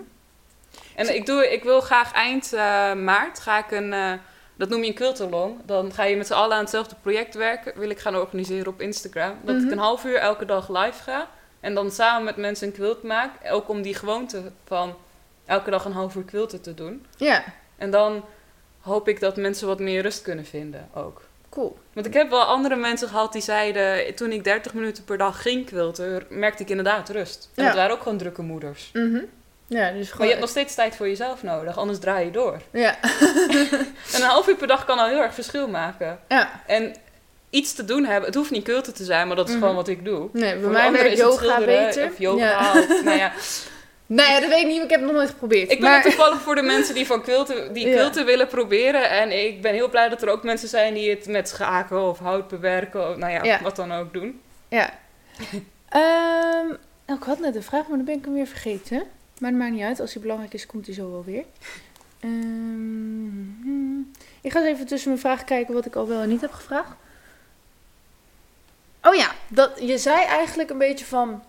En 0.94 1.14
ik, 1.14 1.26
doe, 1.26 1.52
ik 1.52 1.62
wil 1.62 1.80
graag 1.80 2.12
eind 2.12 2.52
eh, 2.52 2.92
maart 2.94 3.40
ga 3.40 3.58
ik 3.58 3.70
een, 3.70 3.92
eh, 3.92 4.12
Dat 4.58 4.68
noem 4.68 4.80
je 4.82 4.86
een 4.88 4.94
quiltalong. 4.94 5.60
Dan 5.64 5.92
ga 5.92 6.04
je 6.04 6.16
met 6.16 6.26
z'n 6.26 6.32
allen 6.32 6.54
aan 6.54 6.60
hetzelfde 6.60 6.94
project 7.02 7.34
werken. 7.34 7.78
Wil 7.78 7.90
ik 7.90 7.98
gaan 7.98 8.16
organiseren 8.16 8.66
op 8.66 8.80
Instagram. 8.80 9.38
Dat 9.44 9.54
Mhm. 9.56 9.64
ik 9.64 9.70
een 9.72 9.78
half 9.78 10.04
uur 10.04 10.16
elke 10.16 10.44
dag 10.44 10.68
live 10.68 11.02
ga. 11.02 11.28
En 11.60 11.74
dan 11.74 11.90
samen 11.90 12.24
met 12.24 12.36
mensen 12.36 12.66
een 12.66 12.72
quilt 12.72 13.02
maak. 13.02 13.30
Ook 13.50 13.68
om 13.68 13.82
die 13.82 13.94
gewoonte 13.94 14.42
van 14.64 14.94
elke 15.46 15.70
dag 15.70 15.84
een 15.84 15.92
half 15.92 16.14
uur 16.14 16.24
quilten 16.24 16.62
te 16.62 16.74
doen. 16.74 17.06
Ja, 17.16 17.44
En 17.76 17.90
dan 17.90 18.24
hoop 18.80 19.08
ik 19.08 19.20
dat 19.20 19.36
mensen 19.36 19.66
wat 19.66 19.78
meer 19.80 20.02
rust 20.02 20.22
kunnen 20.22 20.44
vinden 20.46 20.88
ook. 20.94 21.22
cool. 21.48 21.78
Want 21.92 22.06
ik 22.06 22.12
heb 22.14 22.30
wel 22.30 22.42
andere 22.42 22.76
mensen 22.76 23.08
gehad 23.08 23.32
die 23.32 23.42
zeiden... 23.42 24.14
Toen 24.14 24.32
ik 24.32 24.44
30 24.44 24.74
minuten 24.74 25.04
per 25.04 25.18
dag 25.18 25.42
ging 25.42 25.66
quilten, 25.66 26.22
merkte 26.28 26.62
ik 26.62 26.68
inderdaad 26.68 27.08
rust. 27.08 27.50
En 27.54 27.62
Ja. 27.62 27.68
dat 27.68 27.78
waren 27.78 27.94
ook 27.96 28.02
gewoon 28.02 28.18
drukke 28.18 28.42
moeders. 28.42 28.90
Mhm. 28.92 29.18
Ja, 29.68 29.90
dus 29.90 29.96
Maar 29.96 30.06
gewoon... 30.06 30.22
je 30.26 30.28
hebt 30.32 30.40
nog 30.40 30.50
steeds 30.50 30.74
tijd 30.74 30.96
voor 30.96 31.08
jezelf 31.08 31.42
nodig, 31.42 31.76
anders 31.78 31.98
draai 31.98 32.24
je 32.24 32.30
door. 32.30 32.60
Ja, 32.70 32.96
En 34.14 34.20
een 34.20 34.22
half 34.22 34.48
uur 34.48 34.56
per 34.56 34.66
dag 34.66 34.84
kan 34.84 34.98
al 34.98 35.06
heel 35.08 35.20
erg 35.22 35.34
verschil 35.34 35.68
maken. 35.68 36.18
ja. 36.28 36.62
En 36.66 36.94
iets 37.50 37.72
te 37.74 37.84
doen 37.84 38.04
hebben, 38.04 38.24
het 38.26 38.34
hoeft 38.34 38.50
niet 38.50 38.64
quilten 38.64 38.94
te 38.94 39.04
zijn, 39.04 39.26
maar 39.26 39.36
dat 39.36 39.46
is 39.48 39.52
Mhm. 39.54 39.60
gewoon 39.60 39.76
wat 39.76 39.88
ik 39.88 40.04
doe. 40.04 40.28
Nee, 40.32 40.52
bij 40.52 40.62
Voor 40.62 40.70
mij 40.70 40.92
werkt 40.92 41.08
het 41.10 41.18
yoga 41.18 41.58
beter. 41.58 42.06
Of 42.06 42.18
yoga, 42.18 42.44
Ja. 42.44 42.70
of, 42.80 43.02
nou 43.04 43.16
ja. 43.18 43.32
Nou 44.06 44.30
ja, 44.30 44.40
dat 44.40 44.48
weet 44.48 44.60
ik 44.60 44.66
niet, 44.66 44.82
ik 44.82 44.90
heb 44.90 44.98
het 45.00 45.08
nog 45.08 45.16
nooit 45.18 45.30
geprobeerd. 45.30 45.70
Ik 45.70 45.80
ben 45.80 45.88
maar... 45.90 46.02
het 46.02 46.10
toevallig 46.12 46.40
voor 46.40 46.54
de 46.54 46.62
mensen 46.62 46.94
die 46.94 47.06
van 47.06 47.22
quilten, 47.22 47.72
die 47.72 47.86
Ja. 47.88 47.94
quilten 47.94 48.24
willen 48.24 48.46
proberen. 48.48 49.10
En 49.10 49.44
ik 49.46 49.62
ben 49.62 49.74
heel 49.74 49.88
blij 49.88 50.08
dat 50.08 50.22
er 50.22 50.28
ook 50.28 50.42
mensen 50.42 50.68
zijn 50.68 50.94
die 50.94 51.10
het 51.10 51.26
met 51.26 51.48
schaken 51.48 52.02
of 52.02 52.18
hout 52.18 52.48
bewerken. 52.48 53.10
Of, 53.10 53.16
nou 53.16 53.32
ja, 53.32 53.44
Ja. 53.44 53.60
wat 53.62 53.76
dan 53.76 53.92
ook 53.92 54.12
doen. 54.12 54.40
Ja. 54.68 54.90
Ehm, 55.88 56.66
nou, 57.06 57.18
ik 57.18 57.22
had 57.24 57.38
net 57.38 57.56
een 57.56 57.62
vraag, 57.62 57.86
maar 57.88 57.96
dan 57.96 58.06
ben 58.06 58.14
ik 58.18 58.24
hem 58.24 58.34
weer 58.34 58.46
vergeten. 58.46 59.02
Maar 59.38 59.50
het 59.50 59.58
maakt 59.58 59.72
niet 59.72 59.82
uit. 59.82 60.00
Als 60.00 60.12
hij 60.12 60.22
belangrijk 60.22 60.52
is, 60.54 60.66
komt 60.66 60.86
hij 60.86 60.94
zo 60.94 61.10
wel 61.10 61.24
weer. 61.24 61.44
Ehm, 62.20 63.98
ik 64.40 64.52
ga 64.52 64.58
eens 64.58 64.68
even 64.68 64.86
tussen 64.86 65.08
mijn 65.08 65.20
vragen 65.20 65.44
kijken 65.44 65.74
wat 65.74 65.86
ik 65.86 65.96
al 65.96 66.08
wel 66.08 66.20
en 66.20 66.28
niet 66.28 66.40
heb 66.40 66.52
gevraagd. 66.52 66.90
Oh 69.02 69.14
ja, 69.14 69.30
dat, 69.48 69.70
je 69.80 69.98
zei 69.98 70.24
eigenlijk 70.24 70.70
een 70.70 70.78
beetje 70.78 71.04
van... 71.04 71.42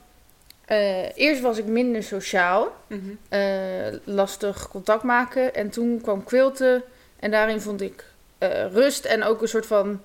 eh, 0.67 1.17
eerst 1.17 1.41
was 1.41 1.57
ik 1.57 1.65
minder 1.65 2.03
sociaal. 2.03 2.75
Mhm. 2.87 2.99
eh, 3.29 3.93
lastig 4.03 4.67
contact 4.67 5.03
maken. 5.03 5.55
En 5.55 5.69
toen 5.69 6.01
kwam 6.01 6.23
quilten. 6.23 6.83
En 7.19 7.31
daarin 7.31 7.61
vond 7.61 7.81
ik 7.81 8.05
eh, 8.37 8.71
rust 8.71 9.05
en 9.05 9.23
ook 9.23 9.41
een 9.41 9.47
soort 9.47 9.65
van... 9.65 10.01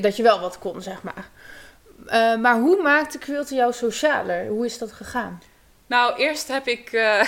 Dat 0.00 0.16
je 0.16 0.22
wel 0.22 0.40
wat 0.40 0.58
kon, 0.58 0.82
zeg 0.82 1.02
maar. 1.02 1.30
Maar 2.38 2.60
hoe 2.60 2.82
maakte 2.82 3.18
quilten 3.18 3.56
jou 3.56 3.72
socialer? 3.72 4.46
Hoe 4.46 4.64
is 4.64 4.78
dat 4.78 4.92
gegaan? 4.92 5.40
Nou, 5.92 6.16
eerst 6.16 6.48
heb 6.48 6.66
ik 6.66 6.92
eh, 6.92 7.20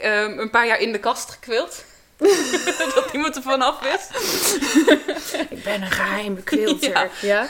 ehm, 0.00 0.38
een 0.38 0.50
paar 0.50 0.66
jaar 0.66 0.80
in 0.80 0.92
de 0.92 0.98
kast 0.98 1.30
gekwild. 1.30 1.84
dat 2.94 3.12
niemand 3.12 3.36
ervan 3.36 3.62
af 3.62 3.78
wist. 3.80 4.10
Ik 5.50 5.64
ben 5.64 5.82
een 5.82 5.90
geheime 5.90 6.42
quilter. 6.42 6.90
Ja. 6.90 7.08
ja? 7.20 7.46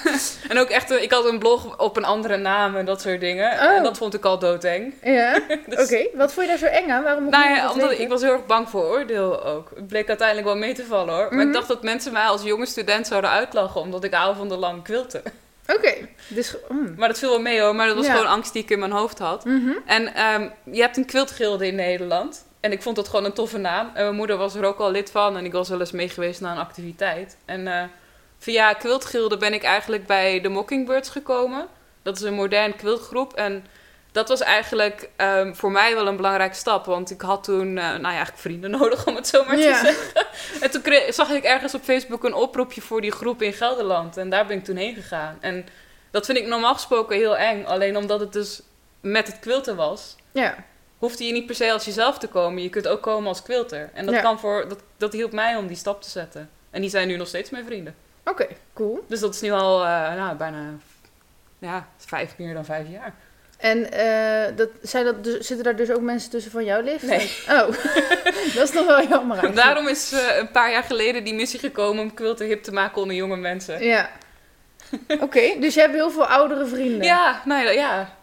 En 0.48 0.59
ook 0.59 0.68
echt, 0.68 0.90
ik 0.90 1.11
had 1.12 1.24
een 1.24 1.38
blog 1.38 1.79
op 1.79 1.96
een 1.96 2.05
andere 2.05 2.37
naam 2.37 2.77
en 2.77 2.85
dat 2.85 3.00
soort 3.00 3.20
dingen. 3.20 3.53
Oh. 3.53 3.62
En 3.62 3.83
dat 3.83 3.98
vond 3.98 4.14
ik 4.14 4.24
al 4.24 4.38
doodeng. 4.38 4.94
Ja? 5.03 5.38
Dus- 5.66 5.83
Oké, 5.85 6.07
wat 6.14 6.33
vond 6.33 6.46
je 6.46 6.53
daar 6.59 6.70
zo 6.70 6.77
eng 6.77 6.90
aan? 6.90 7.03
Waarom 7.03 7.29
Nou 7.29 7.48
ja, 7.55 7.62
dat 7.62 7.72
omdat 7.72 7.90
ik 7.98 8.09
was 8.09 8.22
heel 8.22 8.33
erg 8.33 8.46
bang 8.46 8.68
voor 8.68 8.85
oordeel 8.85 9.44
ook. 9.44 9.70
Het 9.74 9.87
bleek 9.87 10.09
uiteindelijk 10.09 10.46
wel 10.46 10.57
mee 10.57 10.74
te 10.74 10.85
vallen 10.85 11.14
hoor. 11.14 11.24
Maar 11.29 11.38
Mhm. 11.38 11.46
ik 11.46 11.53
dacht 11.53 11.68
dat 11.68 11.83
mensen 11.83 12.12
mij 12.12 12.24
als 12.27 12.42
jonge 12.42 12.66
student 12.66 13.07
zouden 13.07 13.31
uitlachen 13.31 13.81
omdat 13.81 14.05
ik 14.05 14.12
avondenlang 14.14 14.83
kwilte. 14.83 15.22
Oké, 15.66 15.94
dus... 16.29 16.57
mm. 16.68 16.94
Maar 16.96 17.09
dat 17.09 17.18
viel 17.18 17.29
wel 17.31 17.40
mee 17.40 17.61
hoor, 17.61 17.74
maar 17.74 17.87
dat 17.87 17.96
was 17.96 18.07
Ja. 18.07 18.12
gewoon 18.12 18.29
angst 18.29 18.53
die 18.53 18.62
ik 18.62 18.70
in 18.70 18.79
mijn 18.79 18.90
hoofd 18.92 19.18
had. 19.18 19.44
Mhm. 19.44 19.70
En 19.87 20.14
ehm, 20.14 20.48
je 20.72 20.81
hebt 20.81 20.96
een 20.96 21.07
quiltgilde 21.07 21.66
in 21.66 21.74
Nederland. 21.74 22.44
En 22.64 22.72
ik 22.72 22.83
vond 22.83 22.96
dat 22.96 23.09
gewoon 23.09 23.24
een 23.24 23.33
toffe 23.33 23.59
naam. 23.59 23.90
En 23.94 24.03
mijn 24.03 24.14
moeder 24.14 24.37
was 24.37 24.55
er 24.55 24.64
ook 24.64 24.79
al 24.79 24.90
lid 24.90 25.11
van. 25.11 25.37
En 25.37 25.44
ik 25.44 25.53
was 25.53 25.68
wel 25.68 25.81
eens 25.81 25.90
mee 25.92 26.09
geweest 26.09 26.40
naar 26.40 26.53
een 26.53 26.62
activiteit. 26.62 27.37
En 27.44 27.66
eh, 27.68 27.83
via 28.38 28.72
quiltgilde 28.72 29.37
ben 29.37 29.53
ik 29.55 29.62
eigenlijk 29.62 30.07
bij 30.07 30.40
de 30.40 30.48
Mockingbirds 30.48 31.09
gekomen. 31.09 31.66
Dat 32.03 32.16
is 32.16 32.22
een 32.22 32.35
modern 32.35 32.77
quiltgroep. 32.77 33.33
En 33.33 33.66
dat 34.12 34.29
was 34.29 34.40
eigenlijk 34.40 35.09
ehm, 35.16 35.55
voor 35.55 35.70
mij 35.70 35.94
wel 35.94 36.07
een 36.07 36.16
belangrijke 36.16 36.55
stap. 36.55 36.85
Want 36.85 37.11
ik 37.11 37.20
had 37.20 37.44
toen, 37.44 37.66
eh, 37.79 37.85
nou 37.85 38.00
ja, 38.00 38.09
eigenlijk 38.09 38.38
vrienden 38.38 38.70
nodig 38.81 39.07
om 39.07 39.16
het 39.16 39.27
zo 39.29 39.44
maar 39.44 39.57
te 39.57 39.81
zeggen. 39.83 40.24
En 40.61 40.70
toen 40.70 40.83
kreeg- 40.83 41.14
zag 41.14 41.31
ik 41.31 41.44
ergens 41.44 41.74
op 41.74 41.83
Facebook 41.83 42.24
een 42.24 42.35
oproepje 42.35 42.81
voor 42.81 43.00
die 43.00 43.12
groep 43.12 43.42
in 43.42 43.53
Gelderland. 43.53 44.16
En 44.16 44.31
daar 44.31 44.46
ben 44.46 44.57
ik 44.57 44.64
toen 44.64 44.77
heen 44.77 44.94
gegaan. 44.94 45.38
En 45.40 45.66
dat 46.11 46.27
vind 46.27 46.38
ik 46.38 46.46
normaal 46.46 46.74
gesproken 46.74 47.16
heel 47.16 47.37
eng. 47.37 47.64
Alleen 47.64 47.96
omdat 47.96 48.20
het 48.20 48.33
dus 48.33 48.62
met 49.00 49.27
het 49.27 49.38
quilten 49.38 49.77
was 49.77 50.16
Ja, 50.33 50.55
hoefde 51.04 51.24
je 51.24 51.32
niet 51.32 51.46
per 51.46 51.54
se 51.54 51.72
als 51.72 51.84
jezelf 51.84 52.18
te 52.18 52.28
komen. 52.28 52.62
Je 52.62 52.68
kunt 52.68 52.88
ook 52.88 53.02
komen 53.02 53.28
als 53.28 53.42
quilter. 53.42 53.90
En 53.94 54.06
dat, 54.06 54.14
Ja. 54.14 54.20
kan 54.20 54.38
voor, 54.40 54.68
dat, 54.68 54.78
dat 54.96 55.12
hielp 55.12 55.32
mij 55.32 55.56
om 55.56 55.66
die 55.66 55.76
stap 55.76 56.02
te 56.02 56.10
zetten. 56.10 56.50
En 56.70 56.80
die 56.80 56.90
zijn 56.90 57.08
nu 57.08 57.16
nog 57.16 57.28
steeds 57.28 57.50
mijn 57.50 57.64
vrienden. 57.64 57.94
oké, 58.24 58.46
cool. 58.72 59.04
Dus 59.08 59.20
dat 59.20 59.34
is 59.34 59.40
nu 59.40 59.50
al 59.50 59.84
eh, 59.84 60.14
nou, 60.14 60.36
bijna 60.36 60.58
ja, 61.58 61.88
vijf, 61.96 62.34
meer 62.38 62.54
dan 62.54 62.64
vijf 62.64 62.88
jaar. 62.88 63.14
En 63.56 63.92
eh, 63.92 64.56
dat, 64.56 64.68
zijn 64.82 65.04
dat 65.04 65.24
dus, 65.24 65.46
zitten 65.46 65.64
daar 65.64 65.76
dus 65.76 65.90
ook 65.90 66.00
mensen 66.00 66.30
tussen 66.30 66.50
van 66.50 66.64
jouw 66.64 66.82
leeftijd? 66.82 67.42
Nee. 67.46 67.58
Oh, 67.58 67.66
dat 68.54 68.68
is 68.68 68.72
nog 68.72 68.86
wel 68.86 69.06
jammer 69.08 69.38
eigenlijk. 69.38 69.56
Daarom 69.56 69.88
is 69.88 70.12
eh, 70.12 70.36
een 70.38 70.50
paar 70.50 70.70
jaar 70.70 70.82
geleden 70.82 71.24
die 71.24 71.34
missie 71.34 71.58
gekomen 71.58 72.02
om 72.02 72.14
quilter 72.14 72.46
hip 72.46 72.62
te 72.62 72.72
maken 72.72 73.00
onder 73.02 73.16
jonge 73.16 73.36
mensen. 73.36 73.84
Ja. 73.84 74.10
Oké, 75.20 75.58
dus 75.60 75.74
je 75.74 75.80
hebt 75.80 75.92
heel 75.94 76.10
veel 76.10 76.26
oudere 76.26 76.66
vrienden. 76.66 77.02
Ja, 77.02 77.42
nou 77.44 77.64
ja, 77.64 77.70
ja. 77.70 78.16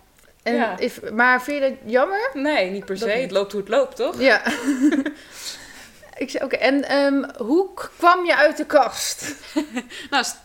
En 0.43 0.53
ja. 0.55 0.77
Is, 0.77 0.99
maar 1.13 1.41
vind 1.43 1.63
je 1.63 1.69
dat 1.69 1.77
jammer? 1.91 2.29
Nee, 2.33 2.69
niet 2.69 2.85
per 2.85 2.97
se. 2.97 3.09
Het 3.09 3.31
loopt 3.31 3.51
hoe 3.51 3.61
het 3.61 3.69
loopt, 3.69 3.95
toch? 3.95 4.19
Ja. 4.21 4.41
Ik 6.17 6.29
zei, 6.29 6.43
oké, 6.43 6.55
en 6.55 6.83
ehm, 6.83 7.23
hoe 7.37 7.67
kwam 7.97 8.25
je 8.25 8.35
uit 8.35 8.57
de 8.57 8.65
kast? 8.65 9.35
Nou, 10.09 10.23
st- 10.23 10.37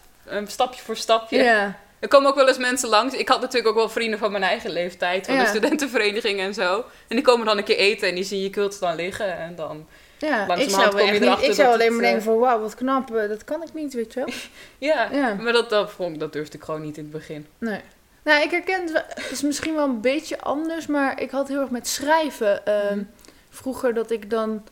stapje 0.46 0.82
voor 0.82 0.96
stapje. 0.96 1.42
Ja. 1.42 1.78
Er 1.98 2.08
komen 2.08 2.28
ook 2.30 2.34
wel 2.36 2.48
eens 2.48 2.58
mensen 2.58 2.88
langs. 2.88 3.14
Ik 3.14 3.28
had 3.28 3.40
natuurlijk 3.40 3.68
ook 3.68 3.74
wel 3.74 3.88
vrienden 3.88 4.18
van 4.18 4.30
mijn 4.30 4.42
eigen 4.42 4.70
leeftijd, 4.70 5.26
van 5.26 5.34
Ja. 5.34 5.42
de 5.42 5.48
studentenvereniging 5.48 6.40
en 6.40 6.54
zo. 6.54 6.76
En 7.08 7.16
die 7.16 7.22
komen 7.22 7.46
dan 7.46 7.58
een 7.58 7.64
keer 7.64 7.76
eten 7.76 8.08
en 8.08 8.14
die 8.14 8.24
zien 8.24 8.40
je 8.42 8.50
kult 8.50 8.80
dan 8.80 8.94
liggen. 8.94 9.38
En 9.38 9.54
dan, 9.56 9.86
Ja, 10.18 10.54
ik 10.54 10.70
zou, 10.70 10.88
kom 10.90 11.12
je 11.12 11.20
niet, 11.20 11.42
ik 11.42 11.52
zou 11.52 11.72
alleen 11.72 11.92
maar 11.92 12.00
denken 12.02 12.20
eh, 12.20 12.24
van 12.26 12.38
wauw, 12.38 12.60
wat 12.60 12.74
knap, 12.74 13.16
eh, 13.16 13.28
dat 13.28 13.44
kan 13.44 13.62
ik 13.62 13.74
niet, 13.74 13.94
weet 13.94 14.12
je 14.12 14.20
wel. 14.24 14.34
ja, 14.90 15.08
Ja. 15.12 15.34
maar 15.34 15.52
dat, 15.52 15.70
dat, 15.70 15.90
vond, 15.90 16.20
dat 16.20 16.32
durfde 16.32 16.56
ik 16.58 16.64
gewoon 16.64 16.80
niet 16.82 16.96
in 16.96 17.02
het 17.02 17.12
begin. 17.12 17.46
Nee. 17.58 17.80
Nou, 18.26 18.42
ik 18.42 18.50
herken 18.50 18.82
het, 18.92 19.30
is 19.30 19.42
misschien 19.42 19.74
wel 19.74 19.84
een 19.84 20.00
beetje 20.00 20.40
anders, 20.40 20.86
maar 20.86 21.20
ik 21.20 21.30
had 21.30 21.48
heel 21.48 21.60
erg 21.60 21.70
met 21.70 21.86
schrijven. 21.88 22.66
ehm, 22.66 22.96
Mhm. 22.96 23.04
Vroeger 23.50 23.94
dat 23.94 24.10
ik 24.10 24.30
dan 24.30 24.64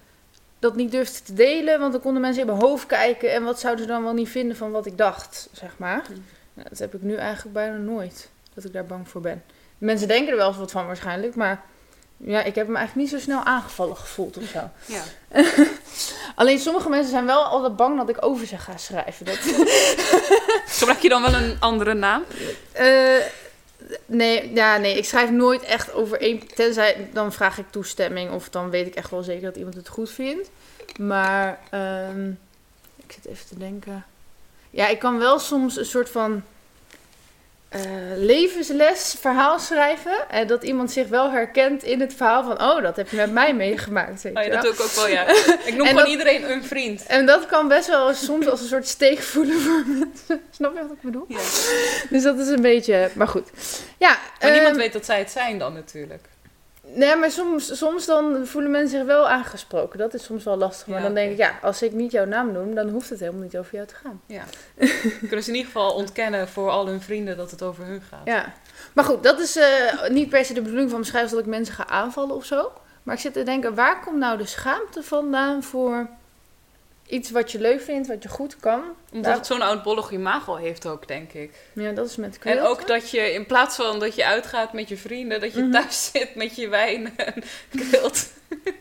dat 0.58 0.76
niet 0.76 0.90
durfde 0.90 1.22
te 1.22 1.34
delen, 1.34 1.80
want 1.80 1.92
dan 1.92 2.00
konden 2.00 2.22
mensen 2.22 2.40
in 2.40 2.46
mijn 2.46 2.60
hoofd 2.60 2.86
kijken 2.86 3.32
en 3.32 3.44
wat 3.44 3.60
zouden 3.60 3.84
ze 3.84 3.90
dan 3.90 4.02
wel 4.02 4.12
niet 4.12 4.28
vinden 4.28 4.56
van 4.56 4.70
wat 4.70 4.86
ik 4.86 4.98
dacht, 4.98 5.48
zeg 5.52 5.70
maar. 5.76 6.02
Mhm. 6.02 6.18
Nou, 6.54 6.68
dat 6.68 6.78
heb 6.78 6.94
ik 6.94 7.02
nu 7.02 7.14
eigenlijk 7.14 7.54
bijna 7.54 7.76
nooit, 7.76 8.28
dat 8.54 8.64
ik 8.64 8.72
daar 8.72 8.84
bang 8.84 9.08
voor 9.08 9.20
ben. 9.20 9.42
Mensen 9.78 10.08
denken 10.08 10.30
er 10.30 10.36
wel 10.36 10.48
eens 10.48 10.56
wat 10.56 10.70
van 10.70 10.86
waarschijnlijk, 10.86 11.34
maar 11.34 11.62
ja, 12.16 12.42
ik 12.42 12.54
heb 12.54 12.68
me 12.68 12.76
eigenlijk 12.76 13.10
niet 13.10 13.20
zo 13.20 13.24
snel 13.24 13.42
aangevallen 13.44 13.96
gevoeld 13.96 14.36
of 14.36 14.44
zo. 14.44 14.70
Ja. 14.86 15.02
Alleen 16.34 16.58
sommige 16.58 16.88
mensen 16.88 17.10
zijn 17.10 17.26
wel 17.26 17.42
altijd 17.44 17.76
bang 17.76 17.96
dat 17.96 18.08
ik 18.08 18.24
over 18.24 18.46
ze 18.46 18.58
ga 18.58 18.76
schrijven. 18.76 19.26
Dat, 19.26 19.38
Gebruik 20.78 20.98
je 20.98 21.08
dan 21.08 21.22
wel 21.22 21.34
een 21.34 21.56
andere 21.60 21.94
naam? 21.94 22.24
Eh, 22.72 23.16
nee, 24.06 24.52
ja, 24.54 24.76
nee, 24.76 24.96
ik 24.96 25.04
schrijf 25.04 25.30
nooit 25.30 25.62
echt 25.62 25.92
over 25.92 26.20
één. 26.20 26.46
Tenzij 26.54 27.08
dan 27.12 27.32
vraag 27.32 27.58
ik 27.58 27.70
toestemming 27.70 28.30
of 28.30 28.48
dan 28.48 28.70
weet 28.70 28.86
ik 28.86 28.94
echt 28.94 29.10
wel 29.10 29.22
zeker 29.22 29.42
dat 29.42 29.56
iemand 29.56 29.74
het 29.74 29.88
goed 29.88 30.10
vindt. 30.10 30.50
Maar 30.98 31.58
ehm, 31.70 32.30
ik 32.96 33.12
zit 33.12 33.26
even 33.26 33.46
te 33.46 33.58
denken. 33.58 34.04
Ja, 34.70 34.88
ik 34.88 34.98
kan 34.98 35.18
wel 35.18 35.38
soms 35.38 35.76
een 35.76 35.84
soort 35.84 36.10
van 36.10 36.42
eh, 37.74 37.80
levensles 38.16 39.14
verhaal 39.20 39.58
schrijven. 39.58 40.28
En 40.30 40.46
dat 40.46 40.62
iemand 40.62 40.90
zich 40.92 41.08
wel 41.08 41.30
herkent 41.30 41.82
in 41.82 42.00
het 42.00 42.14
verhaal 42.14 42.44
van, 42.44 42.62
oh, 42.62 42.82
dat 42.82 42.96
heb 42.96 43.08
je 43.08 43.16
met 43.16 43.32
mij 43.32 43.54
meegemaakt. 43.54 44.22
Weet 44.22 44.36
Oh 44.36 44.42
je 44.42 44.48
ja, 44.48 44.54
dat 44.54 44.64
doe 44.64 44.72
ik 44.72 44.80
ook 44.80 44.90
wel, 44.94 45.08
ja. 45.08 45.26
Ik 45.70 45.74
noem 45.76 45.86
gewoon 45.86 46.06
iedereen 46.06 46.50
een 46.50 46.64
vriend. 46.64 47.06
En 47.06 47.26
dat 47.26 47.46
kan 47.46 47.68
best 47.68 47.88
wel 47.88 48.14
soms 48.14 48.46
als 48.46 48.60
een 48.60 48.66
soort 48.68 48.88
steek 48.88 49.18
voelen 49.18 49.60
voor 49.60 49.82
mensen. 49.98 50.40
Snap 50.50 50.74
je 50.74 50.80
wat 50.80 50.90
ik 50.90 51.02
bedoel? 51.02 51.24
Ja. 51.28 51.38
Dus 52.10 52.22
dat 52.22 52.38
is 52.38 52.48
een 52.48 52.62
beetje, 52.62 53.10
maar 53.14 53.28
goed. 53.28 53.50
Ja, 53.98 54.18
Maar 54.40 54.50
niemand 54.50 54.70
ehm, 54.70 54.78
weet 54.80 54.92
dat 54.92 55.04
zij 55.04 55.18
het 55.18 55.30
zijn 55.30 55.58
dan 55.58 55.72
natuurlijk. 55.72 56.22
Nee, 56.86 57.16
maar 57.16 57.30
soms, 57.30 57.78
soms 57.78 58.06
dan 58.06 58.46
voelen 58.46 58.70
mensen 58.70 58.98
zich 58.98 59.06
wel 59.06 59.28
aangesproken. 59.28 59.98
Dat 59.98 60.14
is 60.14 60.24
soms 60.24 60.44
wel 60.44 60.56
lastig. 60.56 60.86
Maar 60.86 60.98
Ja, 60.98 61.04
dan 61.04 61.14
denk 61.14 61.30
ik, 61.30 61.36
ja, 61.36 61.58
als 61.62 61.82
ik 61.82 61.92
niet 61.92 62.12
jouw 62.12 62.24
naam 62.24 62.52
noem, 62.52 62.74
dan 62.74 62.88
hoeft 62.88 63.10
het 63.10 63.20
helemaal 63.20 63.42
niet 63.42 63.56
over 63.56 63.74
jou 63.74 63.86
te 63.86 63.94
gaan. 63.94 64.20
Ja. 64.26 64.44
Kunnen 65.28 65.42
ze 65.42 65.50
in 65.50 65.56
ieder 65.56 65.72
geval 65.72 65.94
ontkennen 65.94 66.48
voor 66.48 66.70
al 66.70 66.86
hun 66.86 67.00
vrienden 67.00 67.36
dat 67.36 67.50
het 67.50 67.62
over 67.62 67.84
hun 67.84 68.02
gaat. 68.02 68.20
Ja. 68.24 68.52
Maar 68.92 69.04
goed, 69.04 69.22
dat 69.22 69.40
is 69.40 69.56
eh, 69.56 70.08
niet 70.08 70.28
per 70.28 70.44
se 70.44 70.54
de 70.54 70.60
bedoeling 70.60 70.90
van 70.90 70.98
mijn 70.98 71.10
schrijven 71.10 71.30
dat 71.30 71.44
ik 71.44 71.50
mensen 71.50 71.74
ga 71.74 71.86
aanvallen 71.86 72.34
of 72.34 72.44
zo. 72.44 72.72
Maar 73.02 73.14
ik 73.14 73.20
zit 73.20 73.32
te 73.32 73.42
denken, 73.42 73.74
waar 73.74 74.00
komt 74.00 74.18
nou 74.18 74.38
de 74.38 74.46
schaamte 74.46 75.02
vandaan 75.02 75.62
voor 75.62 76.08
iets 77.06 77.30
wat 77.30 77.52
je 77.52 77.60
leuk 77.60 77.80
vindt, 77.80 78.08
wat 78.08 78.22
je 78.22 78.28
goed 78.28 78.56
kan? 78.60 78.82
Omdat 79.12 79.36
het 79.36 79.46
zo'n 79.46 79.62
oudbollig 79.62 80.10
imago 80.10 80.54
heeft 80.56 80.86
ook, 80.86 81.08
denk 81.08 81.32
ik. 81.32 81.50
Ja, 81.72 81.92
dat 81.92 82.06
is 82.08 82.16
met 82.16 82.34
En 82.34 82.40
quilten. 82.40 82.68
ook 82.68 82.86
dat 82.86 83.10
je 83.10 83.32
in 83.32 83.46
plaats 83.46 83.76
van 83.76 83.98
dat 83.98 84.14
je 84.14 84.24
uitgaat 84.26 84.72
met 84.72 84.88
je 84.88 84.96
vrienden, 84.96 85.40
dat 85.40 85.54
je 85.54 85.60
Mhm. 85.62 85.70
thuis 85.72 86.04
zit 86.12 86.34
met 86.34 86.56
je 86.56 86.68
wijn 86.68 87.16
en 87.18 87.34
quilt. 87.70 88.26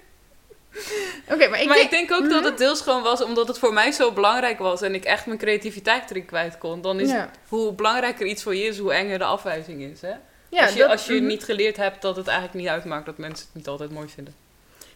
Oké, 1.32 1.48
maar 1.48 1.62
ik 1.62 1.68
maar 1.68 1.76
denk... 1.78 1.92
ik 1.92 2.08
denk 2.08 2.12
ook 2.12 2.30
dat 2.30 2.44
het 2.44 2.58
deels 2.58 2.82
gewoon 2.82 3.04
was 3.04 3.22
omdat 3.24 3.48
het 3.48 3.60
voor 3.60 3.74
mij 3.74 3.92
zo 3.92 4.12
belangrijk 4.12 4.60
was 4.60 4.82
en 4.82 4.94
ik 4.96 5.04
echt 5.06 5.26
mijn 5.26 5.38
creativiteit 5.38 6.10
erin 6.10 6.26
kwijt 6.26 6.58
kon. 6.58 6.82
Dan 6.82 7.00
is 7.00 7.10
Ja. 7.10 7.20
het, 7.20 7.30
hoe 7.48 7.74
belangrijker 7.74 8.26
iets 8.26 8.44
voor 8.44 8.56
je 8.56 8.64
is, 8.64 8.78
hoe 8.78 8.94
enger 8.94 9.18
de 9.18 9.24
afwijzing 9.24 9.82
is. 9.82 10.02
Hè? 10.02 10.14
ja, 10.50 10.64
als 10.64 10.74
je, 10.74 10.80
dat- 10.80 10.90
als 10.90 11.06
je 11.06 11.14
mhm. 11.14 11.26
niet 11.26 11.44
geleerd 11.44 11.78
hebt 11.78 12.02
dat 12.02 12.16
het 12.16 12.28
eigenlijk 12.28 12.58
niet 12.60 12.68
uitmaakt 12.68 13.06
dat 13.06 13.18
mensen 13.18 13.46
het 13.46 13.56
niet 13.56 13.68
altijd 13.68 13.92
mooi 13.92 14.08
vinden. 14.10 14.36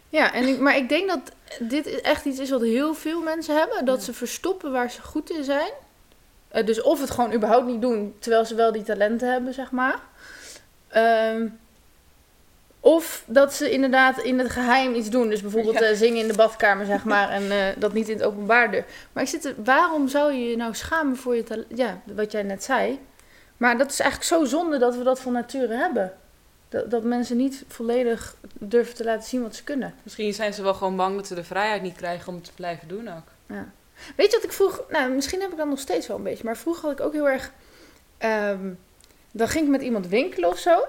Ja, 0.08 0.32
en 0.34 0.46
ik, 0.48 0.58
maar 0.58 0.76
ik 0.76 0.88
denk 0.88 1.08
dat 1.08 1.20
dit 1.60 2.00
echt 2.00 2.24
iets 2.24 2.38
is 2.38 2.50
wat 2.50 2.60
heel 2.60 2.94
veel 2.94 3.20
mensen 3.22 3.56
hebben. 3.56 3.84
Dat 3.84 3.98
Ja. 3.98 4.04
ze 4.04 4.12
verstoppen 4.14 4.72
waar 4.72 4.90
ze 4.90 5.02
goed 5.02 5.30
in 5.30 5.44
zijn. 5.44 5.70
Eh, 6.48 6.66
dus 6.66 6.82
of 6.82 7.00
het 7.00 7.10
gewoon 7.10 7.32
überhaupt 7.32 7.66
niet 7.66 7.80
doen, 7.80 8.14
terwijl 8.18 8.44
ze 8.44 8.54
wel 8.54 8.72
die 8.72 8.82
talenten 8.82 9.32
hebben, 9.32 9.54
zeg 9.54 9.70
maar. 9.70 9.98
Ehm, 10.88 11.46
of 12.80 13.22
dat 13.26 13.54
ze 13.54 13.70
inderdaad 13.70 14.18
in 14.22 14.38
het 14.38 14.50
geheim 14.50 14.94
iets 14.94 15.10
doen. 15.10 15.28
Dus 15.28 15.40
bijvoorbeeld 15.42 15.78
Ja. 15.78 15.84
eh, 15.86 15.96
zingen 15.96 16.18
in 16.20 16.28
de 16.28 16.34
badkamer, 16.36 16.86
zeg 16.86 17.04
maar. 17.14 17.28
En 17.30 17.50
eh, 17.50 17.66
dat 17.78 17.92
niet 17.92 18.08
in 18.08 18.16
het 18.16 18.26
openbaar 18.26 18.70
doen. 18.70 18.84
Maar 19.12 19.22
ik 19.22 19.28
zit 19.28 19.44
er, 19.44 19.54
waarom 19.64 20.08
zou 20.08 20.32
je 20.32 20.50
je 20.50 20.56
nou 20.56 20.74
schamen 20.74 21.16
voor 21.16 21.36
je 21.36 21.42
talent? 21.42 21.66
Ja, 21.74 22.00
wat 22.04 22.32
jij 22.32 22.42
net 22.42 22.64
zei. 22.64 22.98
Maar 23.56 23.78
dat 23.78 23.90
is 23.90 24.00
eigenlijk 24.00 24.30
zo 24.30 24.44
zonde 24.44 24.78
dat 24.78 24.96
we 24.96 25.02
dat 25.02 25.20
van 25.20 25.32
nature 25.32 25.74
hebben. 25.74 26.12
Dat, 26.68 26.90
dat 26.90 27.02
mensen 27.02 27.36
niet 27.36 27.64
volledig 27.68 28.36
durven 28.52 28.94
te 28.94 29.04
laten 29.04 29.28
zien 29.28 29.42
wat 29.42 29.54
ze 29.54 29.64
kunnen. 29.64 29.94
Misschien 30.02 30.34
zijn 30.34 30.54
ze 30.54 30.62
wel 30.62 30.74
gewoon 30.74 30.96
bang 30.96 31.16
dat 31.16 31.26
ze 31.26 31.34
de 31.34 31.44
vrijheid 31.44 31.82
niet 31.82 31.96
krijgen 31.96 32.28
om 32.28 32.34
het 32.34 32.44
te 32.44 32.52
blijven 32.54 32.88
doen 32.88 33.08
ook. 33.08 33.32
Ja. 33.46 33.68
Weet 34.16 34.30
je 34.30 34.36
wat 34.36 34.44
ik 34.44 34.52
vroeg? 34.52 34.82
Nou, 34.90 35.12
misschien 35.12 35.40
heb 35.40 35.50
ik 35.50 35.56
dat 35.56 35.68
nog 35.68 35.78
steeds 35.78 36.06
wel 36.06 36.16
een 36.16 36.22
beetje. 36.22 36.44
Maar 36.44 36.56
vroeger 36.56 36.82
had 36.82 36.98
ik 36.98 37.04
ook 37.04 37.12
heel 37.12 37.28
erg... 37.28 37.52
ehm, 38.18 38.70
dan 39.30 39.48
ging 39.48 39.64
ik 39.64 39.70
met 39.70 39.82
iemand 39.82 40.06
winkelen 40.06 40.48
of 40.48 40.58
zo. 40.58 40.84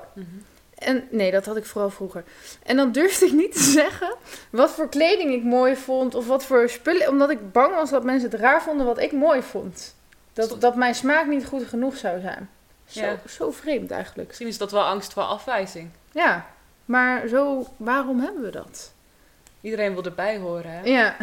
En 0.76 1.08
nee, 1.10 1.32
dat 1.32 1.46
had 1.46 1.58
ik 1.58 1.66
vooral 1.66 1.90
vroeger. 1.90 2.24
En 2.64 2.76
dan 2.76 2.92
durfde 2.92 3.26
ik 3.26 3.32
niet 3.32 3.52
te 3.52 3.64
zeggen 3.82 4.16
wat 4.50 4.72
voor 4.72 4.90
kleding 4.90 5.34
ik 5.34 5.44
mooi 5.44 5.76
vond. 5.76 6.16
Of 6.16 6.28
wat 6.28 6.44
voor 6.44 6.70
spullen. 6.70 7.10
Omdat 7.10 7.30
ik 7.30 7.52
bang 7.52 7.76
was 7.76 7.90
dat 7.90 8.04
mensen 8.04 8.32
het 8.32 8.40
raar 8.40 8.64
vonden 8.64 8.86
wat 8.86 9.00
ik 9.00 9.12
mooi 9.12 9.42
vond. 9.42 9.96
Dat, 10.34 10.62
dat 10.62 10.76
mijn 10.76 10.96
smaak 10.96 11.28
niet 11.28 11.46
goed 11.46 11.68
genoeg 11.68 11.98
zou 11.98 12.22
zijn. 12.22 12.50
Zo, 12.90 13.00
Ja. 13.02 13.20
zo 13.30 13.52
vreemd 13.52 13.92
eigenlijk. 13.92 14.28
Misschien 14.28 14.48
is 14.48 14.58
dat 14.58 14.72
wel 14.72 14.84
angst 14.84 15.14
voor 15.14 15.24
afwijzing. 15.24 15.90
Ja, 16.12 16.46
maar 16.86 17.28
zo, 17.28 17.68
waarom 17.78 18.20
hebben 18.20 18.42
we 18.44 18.52
dat? 18.52 18.94
Iedereen 19.62 19.94
wil 19.94 20.04
erbij 20.04 20.38
horen. 20.38 20.72
Hè? 20.72 20.82
Ja, 20.84 21.16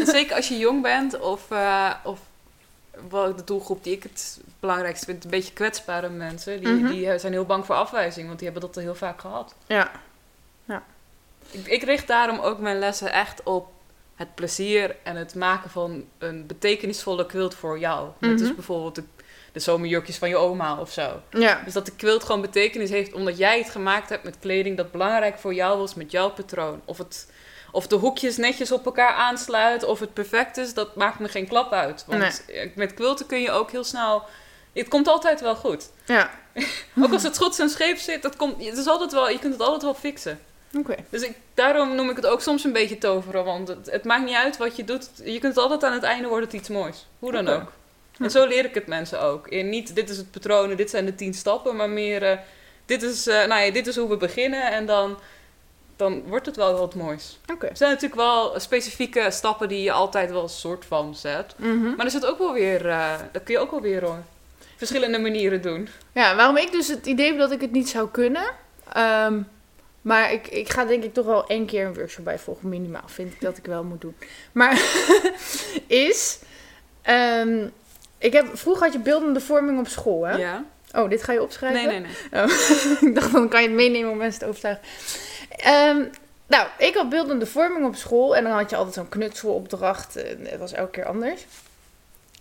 En 0.00 0.06
zeker 0.06 0.36
als 0.36 0.48
je 0.48 0.58
jong 0.58 0.82
bent 0.82 1.20
of, 1.20 1.50
eh, 1.50 1.90
of 2.04 2.20
wel 3.10 3.36
de 3.36 3.44
doelgroep 3.44 3.84
die 3.84 3.92
ik 3.92 4.02
het 4.02 4.40
belangrijkste 4.60 5.04
vind, 5.06 5.24
een 5.24 5.30
beetje 5.30 5.52
kwetsbare 5.52 6.08
mensen. 6.08 6.60
Die, 6.60 6.72
Mhm. 6.72 6.86
die 6.92 7.18
zijn 7.18 7.32
heel 7.32 7.44
bang 7.44 7.66
voor 7.66 7.74
afwijzing, 7.74 8.26
want 8.26 8.38
die 8.38 8.48
hebben 8.50 8.66
dat 8.68 8.76
al 8.76 8.82
heel 8.82 8.94
vaak 8.94 9.20
gehad. 9.20 9.54
ja. 9.66 9.90
Ik, 11.50 11.66
ik 11.66 11.82
richt 11.82 12.06
daarom 12.06 12.38
ook 12.38 12.58
mijn 12.58 12.78
lessen 12.78 13.12
echt 13.12 13.42
op 13.42 13.72
het 14.14 14.34
plezier 14.34 14.96
en 15.02 15.16
het 15.16 15.34
maken 15.34 15.70
van 15.70 16.04
een 16.18 16.46
betekenisvolle 16.46 17.26
quilt 17.26 17.54
voor 17.54 17.78
jou. 17.78 18.08
Net 18.18 18.30
Mhm. 18.30 18.40
als 18.42 18.54
bijvoorbeeld 18.54 18.94
de, 18.94 19.02
de 19.54 19.60
zomerjurkjes 19.60 20.18
van 20.18 20.28
je 20.28 20.36
oma 20.36 20.80
of 20.80 20.90
zo. 20.92 21.20
Ja, 21.30 21.60
Dus 21.64 21.72
dat 21.72 21.86
de 21.86 21.96
quilt 21.96 22.24
gewoon 22.24 22.40
betekenis 22.40 22.90
heeft 22.90 23.12
omdat 23.12 23.38
jij 23.38 23.58
het 23.58 23.70
gemaakt 23.70 24.08
hebt 24.08 24.24
met 24.24 24.36
kleding 24.40 24.76
dat 24.76 24.90
belangrijk 24.90 25.38
voor 25.38 25.54
jou 25.54 25.78
was 25.78 25.94
met 25.94 26.10
jouw 26.10 26.30
patroon. 26.30 26.80
Of, 26.84 26.98
het, 26.98 27.26
of 27.72 27.86
de 27.86 27.96
hoekjes 27.96 28.36
netjes 28.36 28.72
op 28.72 28.84
elkaar 28.84 29.12
aansluiten 29.12 29.88
of 29.88 30.00
het 30.00 30.12
perfect 30.12 30.56
is, 30.56 30.74
dat 30.74 30.96
maakt 30.96 31.18
me 31.18 31.28
geen 31.28 31.48
klap 31.48 31.72
uit. 31.72 32.04
Want 32.06 32.44
met 32.74 32.94
quilten 32.94 33.26
kun 33.26 33.40
je 33.40 33.50
ook 33.50 33.70
heel 33.70 33.84
snel... 33.84 34.22
Het 34.72 34.88
komt 34.88 35.08
altijd 35.08 35.40
wel 35.40 35.56
goed. 35.56 35.90
ja. 36.06 36.30
Ook 37.02 37.12
als 37.12 37.22
het 37.22 37.34
schots 37.34 37.58
en 37.58 37.68
scheef 37.68 38.00
zit, 38.00 38.22
dat 38.22 38.36
komt, 38.36 38.64
het 38.64 38.78
is 38.78 38.86
altijd 38.86 39.12
wel, 39.12 39.30
je 39.30 39.38
kunt 39.38 39.52
het 39.52 39.62
altijd 39.62 39.82
wel 39.82 39.94
fixen. 39.94 40.40
Dus 41.10 41.22
ik, 41.22 41.36
daarom 41.54 41.94
noem 41.94 42.10
ik 42.10 42.16
het 42.16 42.26
ook 42.26 42.40
soms 42.40 42.64
een 42.64 42.72
beetje 42.72 42.98
toveren. 42.98 43.44
Want 43.44 43.68
het, 43.68 43.90
het 43.90 44.04
maakt 44.04 44.24
niet 44.24 44.34
uit 44.34 44.56
wat 44.56 44.76
je 44.76 44.84
doet. 44.84 45.10
Je 45.16 45.38
kunt 45.38 45.54
het 45.54 45.58
altijd 45.58 45.84
aan 45.84 45.92
het 45.92 46.02
einde 46.02 46.28
wordt 46.28 46.44
het 46.44 46.54
iets 46.54 46.68
moois. 46.68 47.06
Hoe 47.18 47.32
dan 47.32 47.48
ook. 47.48 47.72
En 48.18 48.30
zo 48.30 48.46
leer 48.46 48.64
ik 48.64 48.74
het 48.74 48.86
mensen 48.86 49.20
ook. 49.20 49.46
En 49.46 49.68
niet 49.68 49.94
dit 49.94 50.10
is 50.10 50.16
het 50.16 50.30
patroon 50.30 50.70
en 50.70 50.76
dit 50.76 50.90
zijn 50.90 51.04
de 51.04 51.14
tien 51.14 51.34
stappen. 51.34 51.76
Maar 51.76 51.88
meer 51.90 52.22
eh, 52.22 52.38
dit, 52.86 53.02
is, 53.02 53.26
eh, 53.26 53.46
nou 53.46 53.62
ja, 53.62 53.70
dit 53.72 53.86
is 53.86 53.96
hoe 53.96 54.08
we 54.08 54.16
beginnen. 54.16 54.72
En 54.72 54.86
dan, 54.86 55.18
dan 55.96 56.22
wordt 56.22 56.46
het 56.46 56.56
wel 56.56 56.78
wat 56.78 56.94
moois. 56.94 57.38
Oké. 57.52 57.66
Er 57.66 57.76
zijn 57.76 57.90
natuurlijk 57.90 58.20
wel 58.20 58.60
specifieke 58.60 59.26
stappen 59.30 59.68
die 59.68 59.82
je 59.82 59.92
altijd 59.92 60.30
wel 60.30 60.42
een 60.42 60.48
soort 60.48 60.84
van 60.84 61.14
zet. 61.14 61.54
Mhm. 61.56 61.94
Maar 61.96 62.04
er 62.04 62.10
zit 62.12 62.26
ook 62.26 62.38
wel 62.38 62.52
weer... 62.52 62.88
eh 62.88 63.12
dat 63.32 63.42
kun 63.42 63.54
je 63.54 63.60
ook 63.60 63.70
wel 63.70 63.80
weer 63.80 64.04
hoor. 64.04 64.22
verschillende 64.76 65.18
manieren 65.18 65.62
doen. 65.62 65.88
Ja, 66.12 66.36
waarom 66.36 66.56
ik 66.56 66.72
dus 66.72 66.88
het 66.88 67.06
idee 67.06 67.26
heb 67.26 67.38
dat 67.38 67.50
ik 67.52 67.60
het 67.60 67.72
niet 67.72 67.88
zou 67.88 68.08
kunnen. 68.10 68.44
ehm, 68.92 69.40
maar 70.00 70.32
ik, 70.32 70.46
ik 70.48 70.70
ga 70.72 70.84
denk 70.84 71.04
ik 71.04 71.14
toch 71.14 71.26
wel 71.26 71.46
één 71.46 71.66
keer 71.66 71.86
een 71.86 71.94
workshop 71.94 72.24
bij 72.24 72.38
volgen, 72.38 72.68
minimaal. 72.68 73.02
Vind 73.06 73.32
ik 73.32 73.40
dat 73.40 73.56
ik 73.56 73.64
wel 73.64 73.84
moet 73.84 74.00
doen. 74.00 74.16
Maar 74.52 74.82
is... 75.86 76.38
ehm, 77.02 77.66
ik 78.24 78.32
heb, 78.32 78.58
vroeger 78.58 78.84
had 78.84 78.92
je 78.92 78.98
beeldende 78.98 79.40
vorming 79.40 79.78
op 79.78 79.88
school, 79.88 80.26
hè? 80.26 80.36
Ja? 80.36 80.64
Oh, 80.94 81.08
dit 81.08 81.22
ga 81.22 81.32
je 81.32 81.42
opschrijven? 81.42 81.86
Nee, 81.86 82.00
nee, 82.00 82.10
nee. 82.30 82.42
ik 83.10 83.14
dacht, 83.14 83.32
dan 83.32 83.48
kan 83.48 83.62
je 83.62 83.68
het 83.68 83.76
meenemen 83.76 84.10
om 84.10 84.16
mensen 84.16 84.40
te 84.40 84.46
overtuigen. 84.46 84.84
Ehm, 85.48 86.04
nou, 86.46 86.68
ik 86.78 86.94
had 86.94 87.08
beeldende 87.08 87.46
vorming 87.46 87.86
op 87.86 87.94
school. 87.94 88.36
En 88.36 88.44
dan 88.44 88.52
had 88.52 88.70
je 88.70 88.76
altijd 88.76 88.94
zo'n 88.94 89.08
knutselopdracht. 89.08 90.14
Het 90.14 90.58
was 90.58 90.72
elke 90.72 90.90
keer 90.90 91.04
anders. 91.04 91.46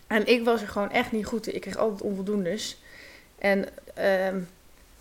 En 0.08 0.28
ik 0.28 0.44
was 0.44 0.62
er 0.62 0.68
gewoon 0.68 0.92
echt 0.92 1.12
niet 1.12 1.26
goed 1.26 1.48
in. 1.48 1.56
Ik 1.56 1.62
kreeg 1.62 1.78
altijd 1.78 2.02
onvoldoendes. 2.02 2.78
En 3.40 3.66
ehm, 3.94 4.40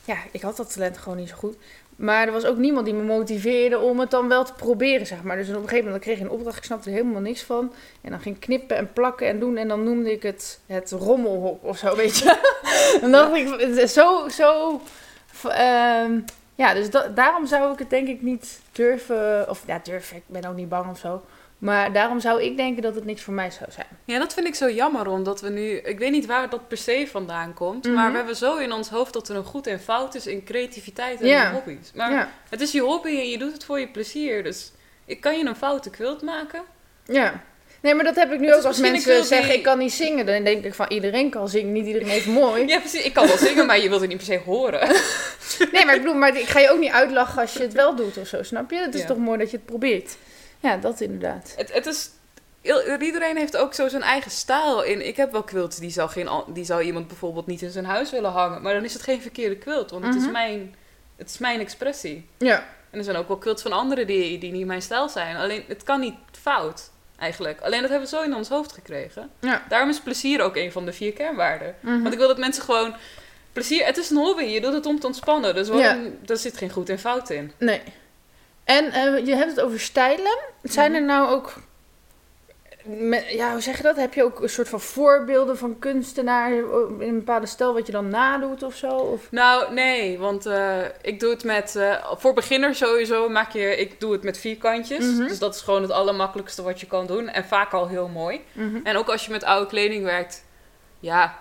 ja, 0.05 0.16
ik 0.31 0.42
had 0.42 0.57
dat 0.57 0.73
talent 0.73 0.99
gewoon 0.99 1.18
niet 1.18 1.29
zo 1.29 1.37
goed. 1.37 1.57
Maar 1.96 2.26
er 2.26 2.33
was 2.33 2.44
ook 2.44 2.57
niemand 2.57 2.85
die 2.85 2.94
me 2.94 3.02
motiveerde 3.02 3.78
om 3.78 4.00
het 4.00 4.11
dan 4.11 4.28
wel 4.28 4.44
te 4.44 4.52
proberen, 4.52 5.07
zeg 5.07 5.22
maar. 5.22 5.37
Dus 5.37 5.48
op 5.48 5.55
een 5.55 5.61
gegeven 5.62 5.85
moment 5.85 6.02
kreeg 6.02 6.16
ik 6.16 6.22
een 6.22 6.31
opdracht, 6.31 6.57
ik 6.57 6.64
snapte 6.64 6.90
er 6.90 6.96
helemaal 6.96 7.20
niks 7.20 7.42
van. 7.42 7.72
En 8.00 8.11
dan 8.11 8.20
ging 8.20 8.35
ik 8.35 8.40
knippen 8.40 8.76
en 8.76 8.92
plakken 8.92 9.26
en 9.26 9.38
doen. 9.38 9.57
En 9.57 9.68
dan 9.68 9.85
noemde 9.85 10.12
ik 10.12 10.22
het 10.22 10.61
het 10.66 10.90
rommelhok 10.90 11.64
of 11.64 11.78
zo, 11.78 11.96
weet 11.96 12.18
je. 12.18 12.38
dan 13.00 13.11
dacht 13.11 13.35
ik, 13.35 13.88
zo, 13.88 14.28
zo... 14.28 14.81
ehm, 15.48 16.20
ja, 16.55 16.74
dus 16.74 16.90
da- 16.90 17.09
daarom 17.09 17.46
zou 17.46 17.72
ik 17.72 17.78
het 17.78 17.90
denk 17.90 18.09
ik 18.09 18.22
niet 18.22 18.61
durven... 18.72 19.48
Of 19.48 19.62
ja, 19.66 19.81
durven, 19.83 20.16
ik 20.16 20.22
ben 20.26 20.44
ook 20.44 20.57
niet 20.57 20.68
bang 20.68 20.90
of 20.90 20.98
zo. 20.98 21.22
Maar 21.62 21.92
daarom 21.92 22.20
zou 22.20 22.42
ik 22.42 22.57
denken 22.57 22.83
dat 22.83 22.94
het 22.94 23.05
niks 23.05 23.22
voor 23.22 23.35
mij 23.35 23.51
zou 23.51 23.70
zijn. 23.70 23.87
Ja, 24.05 24.18
dat 24.18 24.35
vind 24.35 24.46
ik 24.46 24.55
zo 24.55 24.70
jammer, 24.70 25.07
omdat 25.09 25.40
we 25.40 25.48
nu... 25.48 25.70
Ik 25.77 25.98
weet 25.98 26.11
niet 26.11 26.27
waar 26.27 26.51
dat 26.51 26.68
per 26.68 26.77
se 26.77 27.07
vandaan 27.11 27.55
komt, 27.55 27.85
Mhm. 27.85 27.94
maar 27.94 28.11
we 28.11 28.16
hebben 28.16 28.37
zo 28.37 28.57
in 28.57 28.72
ons 28.72 28.88
hoofd 28.88 29.12
dat 29.12 29.29
er 29.29 29.37
een 29.37 29.44
goed 29.44 29.66
en 29.66 29.81
fout 29.81 30.14
is 30.14 30.27
in 30.27 30.44
creativiteit 30.44 31.20
en 31.20 31.27
Ja. 31.27 31.46
in 31.48 31.53
hobby's. 31.55 31.90
Maar 31.94 32.12
ja, 32.12 32.31
het 32.48 32.61
is 32.61 32.72
je 32.72 32.81
hobby 32.81 33.09
en 33.09 33.29
je 33.29 33.38
doet 33.38 33.53
het 33.53 33.64
voor 33.64 33.81
je 33.81 33.88
plezier, 33.88 34.42
dus 34.42 34.72
ik 35.05 35.20
kan 35.20 35.38
je 35.38 35.44
een 35.44 35.57
foute 35.57 35.90
quilt 35.90 36.22
maken. 36.22 36.62
ja. 37.07 37.42
Nee, 37.83 37.94
maar 37.94 38.05
dat 38.05 38.14
heb 38.16 38.33
ik 38.33 38.40
nu 38.40 38.55
ook 38.55 38.62
als 38.64 38.79
mensen 38.79 39.25
zeggen 39.25 39.48
die- 39.48 39.57
ik 39.57 39.62
kan 39.62 39.79
niet 39.79 39.92
zingen. 39.92 40.27
Dan 40.27 40.44
denk 40.44 40.64
ik 40.64 40.75
van 40.75 40.87
iedereen 40.88 41.31
kan 41.31 41.48
zingen, 41.48 41.72
niet 41.72 41.87
iedereen 41.87 42.09
heeft 42.09 42.27
mooi. 42.27 42.66
Ja, 42.72 42.79
precies. 42.79 43.03
Ik 43.05 43.12
kan 43.12 43.27
wel 43.27 43.37
zingen, 43.37 43.66
maar 43.66 43.81
je 43.81 43.88
wilt 43.88 44.01
het 44.01 44.09
niet 44.11 44.18
per 44.18 44.27
se 44.27 44.38
horen. 44.44 44.88
Nee, 45.72 45.85
maar 45.85 45.94
ik 45.94 46.01
bedoel, 46.01 46.14
maar 46.16 46.37
ik 46.37 46.46
ga 46.48 46.59
je 46.61 46.70
ook 46.70 46.79
niet 46.79 46.90
uitlachen 46.92 47.40
als 47.40 47.53
je 47.53 47.59
het 47.62 47.72
wel 47.72 47.94
doet 47.96 48.16
of 48.16 48.27
zo, 48.27 48.42
snap 48.42 48.70
je? 48.70 48.77
Het 48.77 48.94
is 48.94 49.01
Ja. 49.01 49.07
toch 49.07 49.16
mooi 49.16 49.38
dat 49.38 49.51
je 49.51 49.57
het 49.57 49.66
probeert. 49.66 50.16
Ja, 50.62 50.77
dat 50.77 51.01
inderdaad. 51.01 51.55
Het, 51.57 51.72
het 51.72 51.87
is... 51.87 52.11
Iedereen 53.01 53.37
heeft 53.37 53.57
ook 53.57 53.75
zo 53.75 53.88
zijn 53.88 54.03
eigen 54.03 54.31
stijl 54.31 54.83
in. 54.83 55.07
Ik 55.07 55.16
heb 55.16 55.33
wel 55.33 55.42
quilts 55.42 55.77
die 55.79 55.90
zou, 55.90 56.11
geen, 56.11 56.29
die 56.46 56.64
zou 56.64 56.83
iemand 56.83 57.07
bijvoorbeeld 57.09 57.46
niet 57.46 57.62
in 57.62 57.70
zijn 57.70 57.85
huis 57.85 58.11
willen 58.11 58.31
hangen. 58.31 58.62
Maar 58.62 58.75
dan 58.75 58.85
is 58.85 58.92
het 58.92 59.03
geen 59.03 59.20
verkeerde 59.22 59.57
quilt, 59.57 59.90
want 59.90 60.05
het, 60.05 60.14
is, 60.14 60.22
Mhm. 60.22 60.33
mijn, 60.33 60.75
het 61.16 61.29
is 61.31 61.38
mijn 61.38 61.61
expressie. 61.61 62.29
Ja. 62.38 62.64
En 62.90 62.98
er 62.98 63.05
zijn 63.05 63.16
ook 63.16 63.29
wel 63.29 63.37
quilts 63.38 63.62
van 63.62 63.72
anderen 63.72 64.07
die, 64.07 64.38
die 64.38 64.53
niet 64.53 64.66
mijn 64.66 64.83
stijl 64.83 65.09
zijn. 65.09 65.37
Alleen, 65.37 65.64
het 65.68 65.83
kan 65.83 66.01
niet 66.01 66.14
fout, 66.40 66.90
eigenlijk. 67.18 67.61
Alleen 67.61 67.81
dat 67.81 67.90
hebben 67.90 68.09
we 68.09 68.16
zo 68.16 68.22
in 68.22 68.35
ons 68.35 68.48
hoofd 68.48 68.72
gekregen. 68.72 69.31
Ja. 69.40 69.62
Daarom 69.68 69.88
is 69.88 70.01
plezier 70.01 70.40
ook 70.40 70.57
een 70.57 70.72
van 70.72 70.85
de 70.85 70.92
vier 70.92 71.12
kernwaarden. 71.12 71.75
Mhm. 71.81 72.01
Want 72.03 72.12
ik 72.12 72.18
wil 72.18 72.29
dat 72.29 72.38
mensen 72.38 72.62
gewoon... 72.62 72.94
Plezier, 73.53 73.85
het 73.87 73.96
is 73.96 74.11
een 74.11 74.16
hobby, 74.16 74.42
je 74.44 74.61
doet 74.61 74.72
het 74.72 74.87
om 74.87 75.01
te 75.01 75.07
ontspannen. 75.07 75.55
Dus 75.55 75.68
waarom, 75.68 76.16
daar 76.25 76.37
zit 76.37 76.57
geen 76.57 76.70
goed 76.70 76.88
en 76.88 76.98
fout 76.98 77.31
in. 77.31 77.53
Nee. 77.59 77.81
En 78.76 78.92
eh, 78.92 79.26
je 79.26 79.35
hebt 79.37 79.50
het 79.50 79.61
over 79.61 79.80
stijlen. 79.80 80.38
Zijn 80.62 80.90
Mhm. 80.92 81.00
er 81.00 81.06
nou 81.06 81.30
ook... 81.35 81.52
me- 82.85 83.24
Ja, 83.35 83.52
hoe 83.52 83.61
zeg 83.61 83.76
je 83.76 83.82
dat? 83.82 83.96
Heb 83.96 84.14
je 84.14 84.22
ook 84.24 84.40
een 84.42 84.48
soort 84.48 84.68
van 84.68 84.80
voorbeelden 84.80 85.58
van 85.58 85.78
kunstenaars 85.78 86.52
in 86.98 87.08
een 87.08 87.14
bepaalde 87.18 87.46
stijl 87.46 87.74
wat 87.74 87.87
je 87.87 87.92
dan 87.92 88.08
nadoet 88.08 88.62
of 88.62 88.74
zo? 88.76 88.88
Of... 88.88 89.20
Nou, 89.30 89.72
nee, 89.74 90.18
want 90.18 90.46
eh, 90.46 90.76
ik 91.02 91.20
doe 91.20 91.30
het 91.30 91.44
met... 91.44 91.76
eh, 91.76 92.04
voor 92.16 92.32
beginners 92.35 92.78
sowieso 92.78 93.28
maak 93.28 93.50
je... 93.52 93.76
Ik 93.76 94.00
doe 94.00 94.12
het 94.12 94.22
met 94.22 94.38
vierkantjes. 94.38 95.04
Mhm. 95.04 95.26
Dus 95.28 95.38
dat 95.38 95.54
is 95.54 95.61
gewoon 95.61 95.82
het 95.82 95.90
allermakkelijkste 95.90 96.62
wat 96.62 96.80
je 96.80 96.87
kan 96.87 97.06
doen. 97.06 97.28
En 97.28 97.44
vaak 97.44 97.72
al 97.72 97.88
heel 97.88 98.08
mooi. 98.08 98.40
Mhm. 98.52 98.76
En 98.85 98.96
ook 98.96 99.08
als 99.08 99.24
je 99.26 99.30
met 99.32 99.44
oude 99.44 99.66
kleding 99.66 100.04
werkt, 100.04 100.44
ja, 101.00 101.38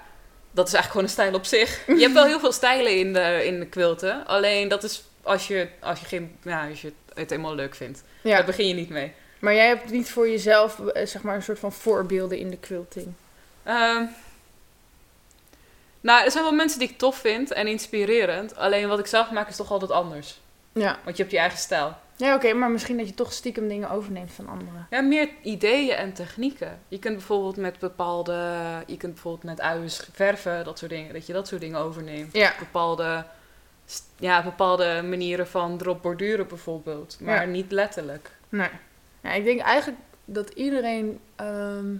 dat 0.52 0.68
is 0.68 0.74
eigenlijk 0.74 0.92
gewoon 0.92 1.04
een 1.04 1.10
stijl 1.10 1.34
op 1.34 1.46
zich. 1.46 1.86
Je 1.98 2.02
hebt 2.02 2.14
wel 2.14 2.26
heel 2.26 2.40
veel 2.40 2.52
stijlen 2.52 2.98
in 2.98 3.14
de, 3.14 3.42
in 3.46 3.60
de 3.60 3.66
quilten. 3.68 4.28
Alleen 4.28 4.68
dat 4.68 4.84
is 4.84 5.04
als 5.24 5.48
je, 5.48 5.68
als 5.80 6.00
je, 6.00 6.06
geen, 6.06 6.38
ja, 6.44 6.68
als 6.70 6.82
je 6.82 6.94
het 7.14 7.30
helemaal 7.30 7.56
leuk 7.56 7.76
vindt. 7.76 8.04
Daar 8.24 8.38
Ja, 8.40 8.46
begin 8.46 8.68
je 8.68 8.74
niet 8.74 8.90
mee. 8.90 9.14
maar 9.40 9.54
jij 9.54 9.68
hebt 9.68 9.90
niet 9.92 10.10
voor 10.12 10.30
jezelf 10.30 10.80
eh, 10.80 11.06
zeg 11.06 11.22
maar 11.22 11.36
een 11.36 11.44
soort 11.44 11.60
van 11.60 11.72
voorbeelden 11.72 12.38
in 12.38 12.50
de 12.50 12.58
quilting. 12.58 13.14
Ehm, 13.64 14.04
nou, 16.02 16.26
er 16.26 16.32
zijn 16.32 16.44
wel 16.44 16.54
mensen 16.54 16.80
die 16.80 16.90
ik 16.90 16.98
tof 16.98 17.16
vind 17.18 17.52
en 17.52 17.68
inspirerend. 17.68 18.56
Alleen 18.56 18.88
wat 18.88 19.00
ik 19.00 19.06
zelf 19.06 19.32
maak 19.32 19.50
is 19.50 19.56
toch 19.56 19.72
altijd 19.72 19.92
anders. 19.92 20.40
Ja, 20.74 21.00
Want 21.04 21.16
je 21.18 21.22
hebt 21.22 21.34
je 21.36 21.40
eigen 21.42 21.60
stijl. 21.60 21.96
ja 22.16 22.36
oké, 22.36 22.54
maar 22.54 22.70
misschien 22.72 22.98
dat 22.98 23.08
je 23.08 23.14
toch 23.14 23.34
stiekem 23.34 23.68
dingen 23.68 23.90
overneemt 23.90 24.32
van 24.32 24.48
anderen. 24.50 24.88
Ja, 24.90 25.02
meer 25.02 25.30
ideeën 25.42 25.96
en 25.96 26.14
technieken. 26.14 26.80
Je 26.88 27.00
kunt 27.00 27.16
bijvoorbeeld 27.16 27.58
met 27.58 27.80
bepaalde... 27.80 28.34
Je 28.88 28.98
kunt 28.98 29.14
bijvoorbeeld 29.14 29.44
met 29.44 29.62
uiers 29.62 30.02
verven, 30.14 30.64
dat 30.64 30.78
soort 30.80 30.92
dingen. 30.92 31.14
Dat 31.14 31.26
je 31.28 31.34
dat 31.34 31.48
soort 31.48 31.62
dingen 31.62 31.80
overneemt. 31.80 32.34
Ja. 32.34 32.54
Bepaalde, 32.60 33.26
ja, 34.20 34.44
bepaalde 34.44 35.02
manieren 35.10 35.48
van 35.48 35.78
erop 35.82 36.02
borduren 36.02 36.48
bijvoorbeeld. 36.48 37.18
Maar 37.20 37.42
Ja. 37.42 37.46
niet 37.52 37.72
letterlijk. 37.72 38.32
Nee. 38.50 38.70
Ja, 39.24 39.32
ik 39.32 39.44
denk 39.46 39.60
eigenlijk 39.60 40.00
dat 40.26 40.50
iedereen 40.50 41.20
ehm, 41.36 41.96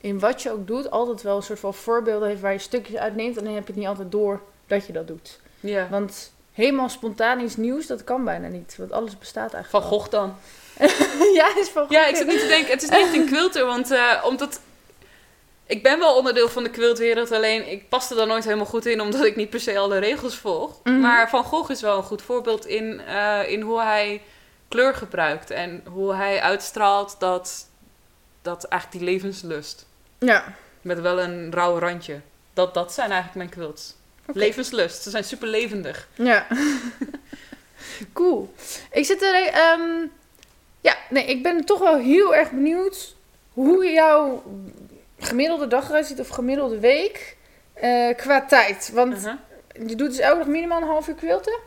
in 0.00 0.18
wat 0.18 0.42
je 0.42 0.50
ook 0.50 0.66
doet, 0.66 0.90
altijd 0.90 1.22
wel 1.22 1.36
een 1.36 1.42
soort 1.42 1.58
van 1.58 1.74
voorbeelden 1.74 2.28
heeft 2.28 2.40
waar 2.40 2.52
je 2.52 2.58
stukjes 2.58 2.96
uitneemt. 2.96 3.36
En 3.36 3.44
dan 3.44 3.54
heb 3.54 3.62
je 3.66 3.72
het 3.72 3.80
niet 3.80 3.88
altijd 3.90 4.12
door 4.12 4.40
dat 4.66 4.86
je 4.86 4.92
dat 4.92 5.06
doet. 5.06 5.40
Ja. 5.60 5.88
Want 5.90 6.32
helemaal 6.52 6.88
spontaan 6.88 7.40
iets 7.40 7.56
nieuws, 7.56 7.86
dat 7.86 8.04
kan 8.04 8.24
bijna 8.24 8.48
niet. 8.48 8.74
Want 8.78 8.92
alles 8.92 9.18
bestaat 9.18 9.50
Van 9.50 9.58
eigenlijk. 9.58 9.86
Gogh 9.86 10.08
dan. 10.10 10.34
ja, 11.38 11.56
is 11.56 11.68
van 11.68 11.86
Ja, 11.88 11.98
Gogh. 11.98 12.10
ik 12.10 12.16
zit 12.16 12.26
niet 12.26 12.40
te 12.40 12.46
denken, 12.46 12.70
het 12.72 12.82
is 12.82 12.88
niet 12.88 13.14
een 13.14 13.26
quilter, 13.26 13.66
want 13.66 13.90
eh, 13.90 14.24
omdat... 14.28 14.60
Ik 15.66 15.82
ben 15.82 15.98
wel 15.98 16.16
onderdeel 16.16 16.48
van 16.48 16.62
de 16.62 16.70
quiltwereld, 16.70 17.32
alleen 17.32 17.70
ik 17.70 17.88
pas 17.88 18.10
er 18.10 18.16
dan 18.16 18.28
nooit 18.28 18.44
helemaal 18.44 18.66
goed 18.66 18.86
in, 18.86 19.00
omdat 19.00 19.24
ik 19.24 19.36
niet 19.36 19.50
per 19.50 19.60
se 19.60 19.78
alle 19.78 19.98
regels 19.98 20.36
volg. 20.36 20.80
Mhm. 20.84 21.00
Maar 21.00 21.28
Van 21.30 21.44
Gogh 21.44 21.70
is 21.70 21.80
wel 21.80 21.96
een 21.96 22.02
goed 22.02 22.22
voorbeeld 22.22 22.66
in, 22.66 23.00
eh, 23.00 23.48
in 23.50 23.60
hoe 23.60 23.80
hij 23.80 24.22
kleur 24.68 24.94
gebruikt 24.94 25.50
en 25.50 25.82
hoe 25.90 26.14
hij 26.14 26.40
uitstraalt 26.40 27.16
dat, 27.18 27.68
dat 28.42 28.64
eigenlijk 28.64 29.04
die 29.04 29.12
levenslust, 29.14 29.86
Ja. 30.18 30.54
met 30.80 31.00
wel 31.00 31.20
een 31.20 31.52
rauw 31.52 31.78
randje. 31.78 32.20
Dat, 32.54 32.74
dat 32.74 32.92
zijn 32.92 33.10
eigenlijk 33.10 33.36
mijn 33.38 33.50
quilts. 33.50 33.94
Levenslust, 34.32 35.02
ze 35.02 35.10
zijn 35.10 35.24
super 35.24 35.48
levendig. 35.48 36.08
Ja. 36.14 36.46
cool. 38.12 38.54
Ik 38.90 39.04
zit 39.04 39.22
er... 39.22 39.34
ehm, 39.46 40.06
ja, 40.80 40.96
nee, 41.10 41.24
ik 41.24 41.42
ben 41.42 41.64
toch 41.64 41.78
wel 41.78 41.96
heel 41.96 42.34
erg 42.34 42.50
benieuwd 42.50 43.14
hoe 43.52 43.86
jouw 43.86 44.42
gemiddelde 45.24 45.66
dag 45.66 45.88
eruit 45.88 46.06
ziet 46.06 46.20
of 46.20 46.28
gemiddelde 46.28 46.78
week 46.78 47.36
eh, 47.74 48.16
qua 48.16 48.44
tijd. 48.46 48.90
Want 48.94 49.12
Uh-huh. 49.16 49.34
je 49.88 49.94
doet 49.96 50.08
dus 50.10 50.18
elke 50.18 50.38
dag 50.38 50.46
minimaal 50.46 50.80
een 50.82 50.88
half 50.88 51.08
uur 51.08 51.14
quilten. 51.14 51.58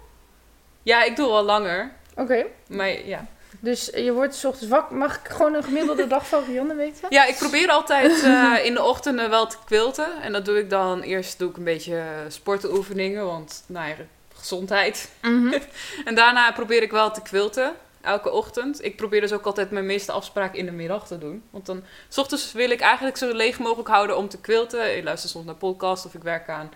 Ja, 0.83 1.03
ik 1.03 1.15
doe 1.15 1.27
al 1.29 1.43
langer, 1.43 1.91
Oké. 2.15 2.45
maar 2.67 3.05
ja. 3.05 3.25
Dus 3.59 3.85
je 3.95 4.11
wordt 4.13 4.35
's 4.35 4.43
ochtends 4.45 4.69
wakker. 4.69 4.95
Mag 4.97 5.15
ik 5.15 5.27
gewoon 5.31 5.53
een 5.53 5.63
gemiddelde 5.63 6.07
dag 6.15 6.27
van 6.27 6.43
Rianne 6.47 6.75
weten? 6.75 7.05
Ja, 7.09 7.25
ik 7.25 7.35
probeer 7.35 7.69
altijd 7.69 8.23
eh, 8.23 8.53
in 8.63 8.73
de 8.73 8.83
ochtenden 8.83 9.29
wel 9.29 9.47
te 9.47 9.57
quilten. 9.65 10.21
En 10.21 10.31
dat 10.31 10.45
doe 10.45 10.57
ik 10.59 10.69
dan 10.69 11.01
eerst 11.01 11.39
doe 11.39 11.49
ik 11.49 11.57
een 11.57 11.63
beetje 11.63 12.03
sportoefeningen, 12.27 13.25
want 13.25 13.63
nou 13.65 13.87
ja, 13.87 13.95
gezondheid. 14.35 15.09
Mhm. 15.21 15.57
En 16.05 16.15
daarna 16.15 16.51
probeer 16.51 16.81
ik 16.81 16.91
wel 16.91 17.11
te 17.11 17.21
quilten, 17.21 17.73
elke 18.05 18.31
ochtend. 18.31 18.83
Ik 18.83 18.95
probeer 18.95 19.21
dus 19.21 19.33
ook 19.33 19.45
altijd 19.45 19.71
mijn 19.71 19.85
meeste 19.85 20.11
afspraken 20.11 20.59
in 20.59 20.65
de 20.65 20.71
middag 20.71 21.07
te 21.07 21.17
doen. 21.17 21.43
Want 21.49 21.65
dan, 21.65 21.83
s 22.09 22.17
ochtends 22.17 22.51
wil 22.51 22.69
ik 22.69 22.79
eigenlijk 22.79 23.17
zo 23.17 23.33
leeg 23.33 23.59
mogelijk 23.59 23.89
houden 23.89 24.17
om 24.17 24.29
te 24.29 24.41
quilten. 24.41 24.97
Ik 24.97 25.03
luister 25.03 25.29
soms 25.29 25.45
naar 25.45 25.55
podcasts 25.55 26.05
of 26.05 26.13
ik 26.13 26.23
werk 26.23 26.49
aan 26.49 26.71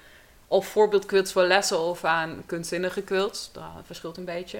of 0.47 0.67
voorbeeldquilts 0.67 1.31
voor 1.31 1.43
lessen 1.43 1.79
of 1.79 2.03
aan 2.03 2.43
kunstzinnige 2.45 3.01
quilts. 3.01 3.49
Dat 3.51 3.63
verschilt 3.85 4.17
een 4.17 4.25
beetje. 4.25 4.59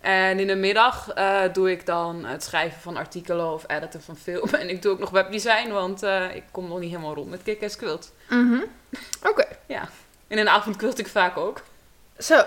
En 0.00 0.38
in 0.38 0.46
de 0.46 0.54
middag 0.54 1.10
eh, 1.10 1.40
doe 1.52 1.70
ik 1.70 1.86
dan 1.86 2.24
het 2.24 2.44
schrijven 2.44 2.80
van 2.80 2.96
artikelen 2.96 3.52
of 3.52 3.64
editen 3.66 4.02
van 4.02 4.16
film. 4.16 4.48
En 4.60 4.68
ik 4.68 4.82
doe 4.82 4.92
ook 4.92 4.98
nog 4.98 5.10
webdesign, 5.10 5.70
want 5.70 6.02
eh, 6.02 6.34
ik 6.34 6.44
kom 6.50 6.68
nog 6.68 6.78
niet 6.78 6.90
helemaal 6.90 7.14
rond 7.14 7.30
met 7.30 7.42
kick 7.42 7.74
quilt. 7.76 8.12
Mhm. 8.28 8.60
Oké. 9.22 9.44
In 10.28 10.38
een 10.38 10.48
avond 10.48 10.76
quilt 10.76 10.98
ik 10.98 11.08
vaak 11.08 11.36
ook. 11.36 11.62
Zo. 12.18 12.44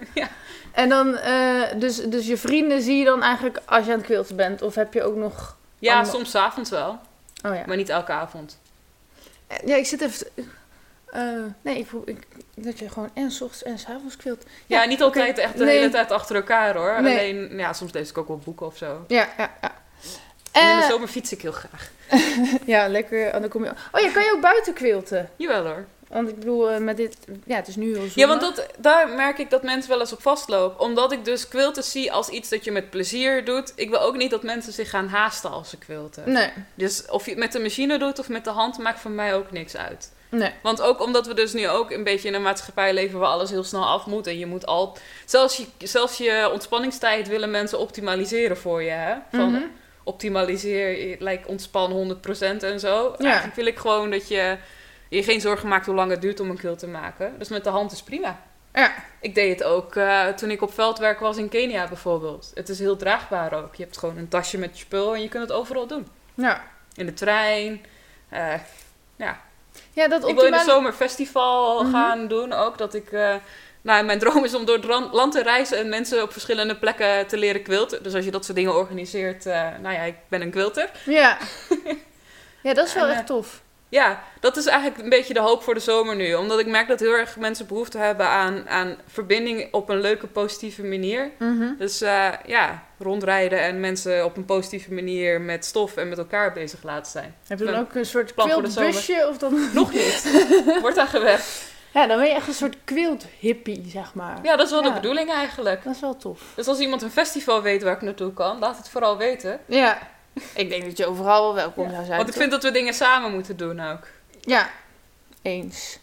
Ja. 0.14 0.28
En 0.72 0.88
dan, 0.88 1.16
eh, 1.16 1.62
dus, 1.76 1.96
dus 1.96 2.26
je 2.26 2.36
vrienden 2.36 2.82
zie 2.82 2.96
je 2.98 3.04
dan 3.04 3.22
eigenlijk 3.22 3.58
als 3.66 3.84
je 3.86 3.92
aan 3.92 3.98
het 3.98 4.06
quilten 4.06 4.36
bent? 4.36 4.62
Of 4.62 4.74
heb 4.74 4.92
je 4.94 5.02
ook 5.02 5.16
nog... 5.16 5.56
Ja, 5.78 5.94
Ander- 5.96 6.12
soms 6.12 6.30
's 6.30 6.34
avonds 6.34 6.70
wel, 6.70 6.98
Oh 7.46 7.54
ja. 7.54 7.62
maar 7.66 7.76
niet 7.76 7.88
elke 7.88 8.12
avond. 8.12 8.58
Ja, 9.64 9.76
ik 9.76 9.86
zit 9.86 10.00
even... 10.00 10.26
eh, 11.06 11.22
nee, 11.62 11.78
ik, 11.78 11.88
ik, 12.04 12.26
dat 12.54 12.78
je 12.78 12.88
gewoon 12.88 13.10
en 13.14 13.30
's 13.30 13.40
ochtends 13.40 13.62
en 13.62 13.78
's 13.78 13.86
avonds 13.86 14.16
quilt. 14.16 14.44
Ja, 14.66 14.82
Ja, 14.82 14.88
niet 14.88 15.02
altijd 15.02 15.38
echt 15.38 15.58
de 15.58 15.64
Nee. 15.64 15.78
hele 15.78 15.90
tijd 15.90 16.10
achter 16.10 16.36
elkaar 16.36 16.76
hoor. 16.76 17.02
Nee. 17.02 17.18
Alleen, 17.18 17.58
ja, 17.58 17.72
soms 17.72 17.92
lees 17.92 18.10
ik 18.10 18.18
ook 18.18 18.28
wel 18.28 18.38
boeken 18.38 18.66
of 18.66 18.76
zo. 18.76 19.04
Ja, 19.08 19.28
ja, 19.36 19.50
ja. 19.60 19.72
En 20.52 20.70
in 20.70 20.76
de 20.76 20.82
Eh, 20.82 20.88
zomer 20.88 21.08
fiets 21.08 21.32
ik 21.32 21.42
heel 21.42 21.52
graag. 21.52 21.90
ja, 22.66 22.88
lekker. 22.88 23.26
En 23.26 23.40
dan 23.40 23.50
kom 23.50 23.64
je... 23.64 23.70
Oh 23.92 24.00
ja, 24.00 24.10
kan 24.10 24.24
je 24.24 24.32
ook 24.34 24.40
buiten 24.40 24.72
quilten? 24.74 25.30
Jawel 25.36 25.64
hoor. 25.66 25.84
Want 26.10 26.28
ik 26.28 26.38
bedoel, 26.38 26.70
eh, 26.70 26.78
met 26.80 26.96
dit... 26.96 27.16
Ja, 27.44 27.56
het 27.56 27.68
is 27.68 27.76
nu 27.76 27.84
heel 27.84 27.94
zonnig. 27.94 28.14
Ja, 28.14 28.26
want 28.26 28.40
dat, 28.40 28.66
daar 28.78 29.08
merk 29.08 29.38
ik 29.38 29.50
dat 29.50 29.62
mensen 29.62 29.90
wel 29.90 30.00
eens 30.00 30.12
op 30.12 30.22
vastlopen. 30.22 30.80
Omdat 30.80 31.12
ik 31.12 31.24
dus 31.24 31.48
quilten 31.48 31.82
zie 31.82 32.12
als 32.12 32.28
iets 32.28 32.48
dat 32.48 32.64
je 32.64 32.70
met 32.72 32.90
plezier 32.90 33.44
doet. 33.44 33.72
Ik 33.76 33.90
wil 33.90 34.00
ook 34.00 34.16
niet 34.16 34.30
dat 34.30 34.42
mensen 34.42 34.72
zich 34.72 34.90
gaan 34.90 35.08
haasten 35.08 35.50
als 35.50 35.70
ze 35.70 35.78
quilten. 35.78 36.32
Nee, 36.32 36.50
Dus 36.74 37.06
of 37.06 37.24
je 37.24 37.30
het 37.30 37.38
met 37.38 37.52
de 37.52 37.58
machine 37.60 37.98
doet 37.98 38.18
of 38.18 38.28
met 38.28 38.44
de 38.44 38.50
hand, 38.50 38.78
maakt 38.78 39.00
voor 39.00 39.10
mij 39.10 39.34
ook 39.34 39.50
niks 39.50 39.76
uit. 39.76 40.12
nee. 40.28 40.50
Want 40.62 40.82
ook 40.82 41.02
omdat 41.02 41.26
we 41.26 41.34
dus 41.34 41.52
nu 41.52 41.68
ook 41.68 41.90
een 41.90 42.04
beetje 42.04 42.28
in 42.28 42.34
een 42.34 42.42
maatschappij 42.42 42.92
leven 42.94 43.18
waar 43.18 43.28
alles 43.28 43.50
heel 43.50 43.64
snel 43.64 43.84
af 43.86 44.06
moet. 44.06 44.26
En 44.26 44.38
je 44.38 44.46
moet 44.46 44.66
al. 44.66 44.96
Zelfs 45.24 45.56
je, 45.56 45.66
zelfs 45.86 46.16
je 46.18 46.48
ontspanningstijd 46.52 47.28
willen 47.28 47.50
mensen 47.50 47.78
optimaliseren 47.78 48.56
voor 48.56 48.82
je. 48.82 48.90
Hè? 48.90 49.14
Van 49.32 49.50
Mhm. 49.52 49.62
optimaliseer, 50.04 51.16
like, 51.18 51.48
ontspan 51.48 51.90
100% 51.92 52.62
en 52.62 52.80
zo. 52.80 53.14
Ja. 53.18 53.24
Eigenlijk 53.24 53.54
wil 53.56 53.66
ik 53.66 53.78
gewoon 53.78 54.10
dat 54.10 54.28
je 54.28 54.56
je 55.10 55.22
geen 55.22 55.40
zorgen 55.40 55.68
maakt 55.68 55.86
hoe 55.86 55.94
lang 55.94 56.10
het 56.10 56.20
duurt 56.20 56.40
om 56.40 56.50
een 56.50 56.56
quilt 56.58 56.78
te 56.78 56.86
maken. 56.86 57.34
Dus 57.38 57.48
met 57.48 57.64
de 57.64 57.70
hand 57.70 57.92
is 57.92 58.02
prima. 58.02 58.40
Ja. 58.74 58.92
Ik 59.20 59.34
deed 59.34 59.58
het 59.58 59.68
ook 59.68 59.96
eh, 59.96 60.26
toen 60.28 60.50
ik 60.50 60.62
op 60.62 60.74
veldwerk 60.74 61.20
was 61.20 61.36
in 61.36 61.48
Kenia 61.48 61.88
bijvoorbeeld. 61.88 62.50
Het 62.54 62.68
is 62.68 62.78
heel 62.78 62.96
draagbaar 62.96 63.52
ook. 63.52 63.74
Je 63.74 63.82
hebt 63.82 63.98
gewoon 63.98 64.16
een 64.16 64.28
tasje 64.28 64.58
met 64.58 64.78
je 64.78 64.84
spul 64.84 65.14
en 65.14 65.22
je 65.22 65.28
kunt 65.28 65.42
het 65.42 65.52
overal 65.52 65.86
doen. 65.86 66.06
Ja. 66.34 66.62
In 66.94 67.06
de 67.06 67.12
trein. 67.14 67.84
eh, 68.28 68.54
ja, 69.16 69.40
Ja, 69.92 70.08
dat 70.08 70.28
ik 70.28 70.34
wil 70.34 70.44
in 70.44 70.50
de 70.50 70.56
optimale... 70.56 70.70
zomer 70.70 70.92
festival 70.92 71.82
Mhm. 71.82 71.92
gaan 71.92 72.28
doen 72.28 72.52
ook. 72.52 72.78
Dat 72.78 72.94
ik... 72.94 73.12
eh, 73.12 73.34
nou, 73.82 74.04
mijn 74.04 74.18
droom 74.18 74.44
is 74.44 74.54
om 74.54 74.64
door 74.64 74.76
het 74.76 75.12
land 75.12 75.32
te 75.32 75.42
reizen 75.42 75.78
en 75.78 75.88
mensen 75.88 76.22
op 76.22 76.32
verschillende 76.32 76.76
plekken 76.76 77.26
te 77.26 77.36
leren 77.38 77.62
quilten. 77.62 78.02
Dus 78.02 78.14
als 78.14 78.24
je 78.24 78.30
dat 78.30 78.44
soort 78.44 78.56
dingen 78.56 78.74
organiseert, 78.74 79.44
nou 79.80 79.92
ja, 79.92 80.00
ik 80.02 80.14
ben 80.28 80.40
een 80.42 80.50
quilter. 80.50 80.90
Ja. 81.06 81.38
Ja, 82.62 82.74
dat 82.74 82.86
is 82.86 82.94
wel 82.94 83.04
En, 83.06 83.14
echt 83.14 83.26
tof. 83.26 83.62
Ja, 83.90 84.22
dat 84.40 84.56
is 84.56 84.66
eigenlijk 84.66 85.02
een 85.02 85.08
beetje 85.08 85.34
de 85.34 85.40
hoop 85.40 85.62
voor 85.62 85.74
de 85.74 85.80
zomer 85.80 86.16
nu. 86.16 86.34
Omdat 86.34 86.58
ik 86.58 86.66
merk 86.66 86.88
dat 86.88 87.00
heel 87.00 87.12
erg 87.12 87.36
mensen 87.36 87.66
behoefte 87.66 87.98
hebben 87.98 88.26
aan, 88.26 88.68
aan 88.68 88.96
verbinding 89.06 89.68
op 89.72 89.88
een 89.88 90.00
leuke, 90.00 90.26
positieve 90.26 90.82
manier. 90.82 91.30
Mhm. 91.38 91.76
Dus 91.78 92.00
eh, 92.00 92.28
ja, 92.46 92.82
rondrijden 92.98 93.60
en 93.60 93.80
mensen 93.80 94.24
op 94.24 94.36
een 94.36 94.44
positieve 94.44 94.92
manier 94.92 95.40
met 95.40 95.64
stof 95.64 95.96
en 95.96 96.08
met 96.08 96.18
elkaar 96.18 96.52
bezig 96.52 96.82
laten 96.82 97.10
zijn. 97.12 97.34
Heb 97.46 97.58
je 97.58 97.64
dan 97.64 97.74
Een 97.74 97.80
ook 97.80 97.94
een 97.94 98.06
soort 98.06 98.34
plan 98.34 98.50
voor 98.50 98.62
de 98.62 98.68
quiltbusje? 98.68 99.26
Of 99.28 99.38
dan... 99.38 99.68
Nog 99.74 99.92
niet. 99.92 100.42
Wordt 100.80 100.98
aan 100.98 101.06
gewerkt. 101.06 101.68
Ja, 101.94 102.06
dan 102.06 102.18
ben 102.18 102.26
je 102.28 102.34
echt 102.34 102.48
een 102.48 102.54
soort 102.54 102.76
quilt 102.84 103.24
hippie, 103.38 103.84
zeg 103.88 104.14
maar. 104.14 104.38
Ja, 104.42 104.56
dat 104.56 104.66
is 104.66 104.72
wel 104.72 104.82
Ja. 104.82 104.88
de 104.88 104.94
bedoeling 104.94 105.30
eigenlijk. 105.32 105.84
Dat 105.84 105.94
is 105.94 106.00
wel 106.00 106.16
tof. 106.16 106.42
Dus 106.54 106.66
als 106.66 106.78
iemand 106.78 107.02
een 107.02 107.10
festival 107.10 107.62
weet 107.62 107.82
waar 107.82 107.94
ik 107.94 108.02
naartoe 108.02 108.32
kan, 108.32 108.58
laat 108.58 108.76
het 108.76 108.88
vooral 108.88 109.16
weten. 109.16 109.60
Ja. 109.66 109.98
Ik 110.54 110.68
denk 110.68 110.84
dat 110.84 110.96
je 110.96 111.06
overal 111.06 111.42
wel 111.42 111.54
welkom 111.54 111.84
Ja, 111.84 111.90
zou 111.92 112.04
zijn. 112.04 112.16
Want 112.16 112.28
ik 112.28 112.34
toch? 112.34 112.42
vind 112.42 112.50
dat 112.52 112.62
we 112.62 112.70
dingen 112.78 112.94
samen 112.94 113.32
moeten 113.32 113.56
doen 113.56 113.80
ook. 113.80 114.06
Ja, 114.40 114.70
eens. 115.42 115.98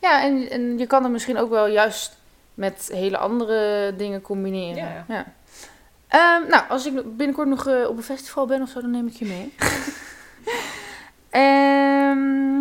Ja, 0.00 0.22
en, 0.22 0.50
en 0.50 0.78
je 0.78 0.86
kan 0.86 1.02
het 1.02 1.12
misschien 1.12 1.38
ook 1.38 1.50
wel 1.50 1.66
juist 1.66 2.16
met 2.54 2.88
hele 2.92 3.16
andere 3.18 3.92
dingen 3.96 4.20
combineren. 4.20 4.76
Ja, 4.76 5.04
ja. 5.08 5.24
Ehm, 6.08 6.50
nou, 6.50 6.64
als 6.68 6.86
ik 6.86 7.16
binnenkort 7.16 7.48
nog 7.48 7.66
eh, 7.66 7.88
op 7.88 7.96
een 7.96 8.02
festival 8.02 8.46
ben 8.46 8.62
of 8.62 8.68
zo, 8.68 8.80
dan 8.80 8.90
neem 8.90 9.06
ik 9.06 9.14
je 9.16 9.24
mee. 9.24 9.54
Ehm, 11.30 12.56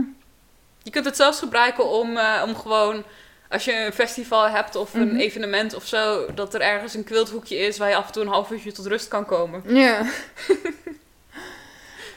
Je 0.83 0.91
kunt 0.91 1.05
het 1.05 1.15
zelfs 1.15 1.39
gebruiken 1.39 1.89
om, 1.89 2.17
eh, 2.17 2.41
om 2.45 2.55
gewoon, 2.55 3.03
als 3.49 3.65
je 3.65 3.85
een 3.85 3.93
festival 3.93 4.49
hebt 4.49 4.75
of 4.75 4.93
een 4.93 5.07
Mhm. 5.07 5.15
evenement 5.15 5.73
of 5.75 5.85
zo, 5.85 6.25
dat 6.33 6.53
er 6.53 6.61
ergens 6.61 6.93
een 6.93 7.03
quilthoekje 7.03 7.57
is 7.57 7.77
waar 7.77 7.89
je 7.89 7.95
af 7.95 8.05
en 8.07 8.11
toe 8.13 8.23
een 8.23 8.29
half 8.29 8.51
uurtje 8.51 8.71
tot 8.71 8.85
rust 8.85 9.07
kan 9.07 9.25
komen. 9.25 9.75
ja. 9.75 10.01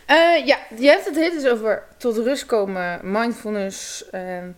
Eh, 0.08 0.46
ja, 0.46 0.58
je 0.76 0.86
hebt 0.86 1.04
het 1.04 1.16
heel 1.16 1.30
dus 1.30 1.46
over 1.46 1.84
tot 1.96 2.16
rust 2.16 2.46
komen, 2.46 3.00
mindfulness. 3.02 4.10
ehm. 4.10 4.50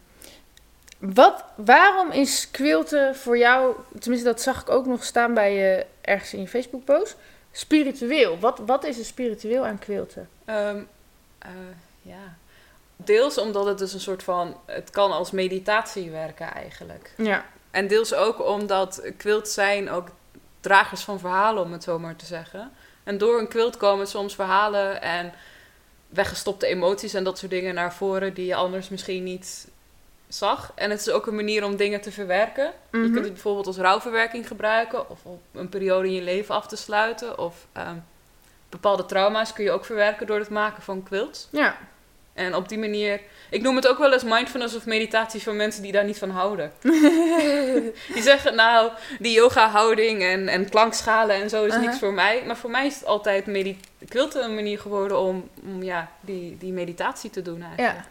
wat, 0.98 1.44
waarom 1.54 2.10
is 2.10 2.50
quilten 2.50 3.16
voor 3.16 3.38
jou, 3.38 3.74
tenminste 3.98 4.28
dat 4.28 4.40
zag 4.40 4.60
ik 4.60 4.70
ook 4.70 4.86
nog 4.86 5.04
staan 5.04 5.34
bij 5.34 5.54
je 5.54 5.86
ergens 6.00 6.34
in 6.34 6.40
je 6.40 6.48
Facebook 6.48 6.84
post, 6.84 7.16
spiritueel? 7.52 8.38
Wat, 8.38 8.58
wat 8.66 8.84
is 8.84 8.98
er 8.98 9.04
spiritueel 9.04 9.66
aan 9.66 9.78
quilten? 9.78 10.28
Ehm, 10.44 10.82
eh, 11.38 11.50
ja. 12.02 12.36
Deels 12.96 13.38
omdat 13.38 13.66
het 13.66 13.78
dus 13.78 13.92
een 13.92 14.00
soort 14.00 14.22
van, 14.22 14.56
het 14.66 14.90
kan 14.90 15.12
als 15.12 15.30
meditatie 15.30 16.10
werken 16.10 16.52
eigenlijk. 16.52 17.12
Ja. 17.16 17.44
En 17.70 17.88
deels 17.88 18.14
ook 18.14 18.46
omdat 18.46 19.02
quilt 19.16 19.48
zijn 19.48 19.90
ook 19.90 20.08
dragers 20.60 21.02
van 21.02 21.18
verhalen, 21.18 21.62
om 21.62 21.72
het 21.72 21.82
zo 21.82 21.98
maar 21.98 22.16
te 22.16 22.26
zeggen. 22.26 22.72
En 23.10 23.18
door 23.18 23.38
een 23.38 23.48
quilt 23.48 23.76
komen 23.76 24.06
soms 24.06 24.34
verhalen 24.34 25.02
en 25.02 25.32
weggestopte 26.08 26.66
emoties 26.66 27.14
en 27.14 27.24
dat 27.24 27.38
soort 27.38 27.50
dingen 27.50 27.74
naar 27.74 27.94
voren 27.94 28.34
die 28.34 28.46
je 28.46 28.54
anders 28.54 28.88
misschien 28.88 29.22
niet 29.22 29.68
zag. 30.28 30.72
En 30.74 30.90
het 30.90 31.00
is 31.00 31.10
ook 31.10 31.26
een 31.26 31.34
manier 31.34 31.64
om 31.64 31.76
dingen 31.76 32.00
te 32.00 32.12
verwerken. 32.12 32.72
Je 32.92 32.98
Mhm. 32.98 33.12
kunt 33.12 33.24
het 33.24 33.32
bijvoorbeeld 33.32 33.66
als 33.66 33.76
rouwverwerking 33.76 34.46
gebruiken. 34.46 35.10
Of 35.10 35.18
op 35.24 35.42
een 35.52 35.68
periode 35.68 36.08
in 36.08 36.14
je 36.14 36.22
leven 36.22 36.54
af 36.54 36.66
te 36.66 36.76
sluiten. 36.76 37.38
Of 37.38 37.66
ehm, 37.72 37.96
bepaalde 38.68 39.06
trauma's 39.06 39.52
kun 39.52 39.64
je 39.64 39.70
ook 39.70 39.84
verwerken 39.84 40.26
door 40.26 40.38
het 40.38 40.50
maken 40.50 40.82
van 40.82 41.02
quilts. 41.02 41.48
Ja. 41.50 41.76
En 42.34 42.54
op 42.54 42.68
die 42.68 42.78
manier... 42.78 43.20
Ik 43.50 43.62
noem 43.62 43.76
het 43.76 43.88
ook 43.88 43.98
wel 43.98 44.12
eens 44.12 44.24
mindfulness 44.24 44.74
of 44.76 44.86
meditatie 44.86 45.42
voor 45.42 45.54
mensen 45.54 45.82
die 45.82 45.92
daar 45.92 46.04
niet 46.04 46.18
van 46.18 46.30
houden. 46.30 46.72
die 48.14 48.22
zeggen, 48.22 48.54
nou, 48.54 48.90
die 49.18 49.32
yoga-houding 49.32 50.22
en, 50.22 50.48
en 50.48 50.68
klankschalen 50.68 51.36
en 51.36 51.48
zo 51.50 51.64
is 51.64 51.68
Uh-huh. 51.72 51.86
niks 51.86 51.98
voor 51.98 52.12
mij. 52.12 52.42
Maar 52.46 52.56
voor 52.56 52.70
mij 52.70 52.86
is 52.86 52.94
het 52.94 53.04
altijd 53.04 53.46
medi- 53.46 53.80
quilten 54.08 54.44
een 54.44 54.54
manier 54.54 54.78
geworden 54.78 55.18
om, 55.18 55.48
om 55.64 55.82
ja, 55.82 56.10
die, 56.20 56.56
die 56.58 56.72
meditatie 56.72 57.30
te 57.30 57.42
doen 57.42 57.62
eigenlijk. 57.62 57.98
Ja. 57.98 58.04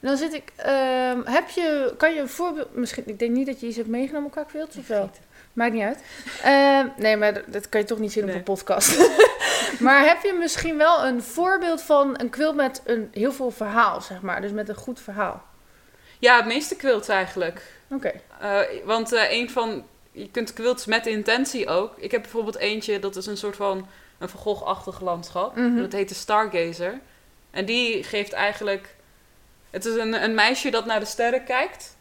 Dan 0.00 0.16
zit 0.16 0.34
ik, 0.34 0.52
ehm, 0.56 1.20
heb 1.24 1.48
je, 1.48 1.94
kan 1.96 2.14
je 2.14 2.20
een 2.20 2.28
voorbeeld, 2.28 2.74
misschien, 2.74 3.02
ik 3.06 3.18
denk 3.18 3.30
niet 3.36 3.46
dat 3.46 3.60
je 3.60 3.66
iets 3.66 3.76
hebt 3.76 3.88
meegenomen 3.88 4.30
qua 4.30 4.42
quilts 4.42 4.76
of 4.76 4.86
wel? 4.88 5.10
Maakt 5.58 5.72
niet 5.72 5.82
uit. 5.82 6.02
Ehm, 6.42 6.86
nee, 6.96 7.16
maar 7.16 7.50
dat, 7.50 7.68
kan 7.68 7.80
je 7.80 7.86
toch 7.86 7.98
niet 7.98 8.12
zien 8.12 8.24
op 8.24 8.34
een 8.34 8.42
podcast. 8.42 9.10
maar 9.86 10.06
heb 10.06 10.22
je 10.22 10.32
misschien 10.32 10.76
wel 10.76 11.04
een 11.04 11.22
voorbeeld 11.22 11.82
van 11.82 12.20
een 12.20 12.30
quilt 12.30 12.54
met 12.54 12.82
een, 12.84 13.08
heel 13.12 13.32
veel 13.32 13.50
verhaal, 13.50 14.00
zeg 14.00 14.20
maar. 14.20 14.40
Dus 14.40 14.50
met 14.50 14.68
een 14.68 14.74
goed 14.74 15.00
verhaal. 15.00 15.42
Ja, 16.18 16.36
het 16.36 16.46
meeste 16.46 16.76
quilts 16.76 17.08
eigenlijk. 17.08 17.62
Oké. 17.90 18.12
Eh, 18.40 18.60
want 18.84 19.12
eh, 19.12 19.32
een 19.32 19.50
van... 19.50 19.86
Je 20.12 20.30
kunt 20.30 20.52
quilts 20.52 20.86
met 20.86 21.06
intentie 21.06 21.68
ook. 21.68 21.96
Ik 21.96 22.10
heb 22.10 22.22
bijvoorbeeld 22.22 22.56
eentje, 22.56 22.98
dat 22.98 23.16
is 23.16 23.26
een 23.26 23.36
soort 23.36 23.56
van... 23.56 23.88
Een 24.18 24.28
Van 24.28 24.40
Gogh-achtig 24.40 25.00
landschap. 25.00 25.56
Mhm. 25.56 25.76
Dat 25.76 25.92
heet 25.92 26.08
de 26.08 26.14
Stargazer. 26.14 27.00
En 27.50 27.64
die 27.64 28.02
geeft 28.02 28.32
eigenlijk... 28.32 28.96
Het 29.70 29.84
is 29.84 29.94
een, 29.94 30.22
een 30.22 30.34
meisje 30.34 30.70
dat 30.70 30.86
naar 30.86 31.00
de 31.00 31.06
sterren 31.06 31.44
kijkt. 31.44 31.96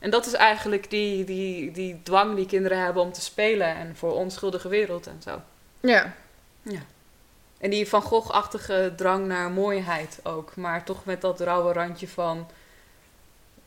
En 0.00 0.10
dat 0.10 0.26
is 0.26 0.32
eigenlijk 0.32 0.90
die, 0.90 1.24
die, 1.24 1.70
die 1.70 2.00
dwang 2.02 2.36
die 2.36 2.46
kinderen 2.46 2.78
hebben 2.78 3.02
om 3.02 3.12
te 3.12 3.20
spelen. 3.20 3.66
En 3.76 3.96
voor 3.96 4.12
onschuldige 4.14 4.68
wereld 4.68 5.06
en 5.06 5.20
zo. 5.24 5.40
Ja. 5.80 6.14
En 7.58 7.70
die 7.70 7.88
Van 7.88 8.02
Gogh-achtige 8.02 8.92
drang 8.96 9.26
naar 9.26 9.50
mooiheid 9.50 10.20
ook. 10.22 10.56
Maar 10.56 10.84
toch 10.84 11.04
met 11.04 11.20
dat 11.20 11.40
rauwe 11.40 11.72
randje 11.72 12.08
van... 12.08 12.48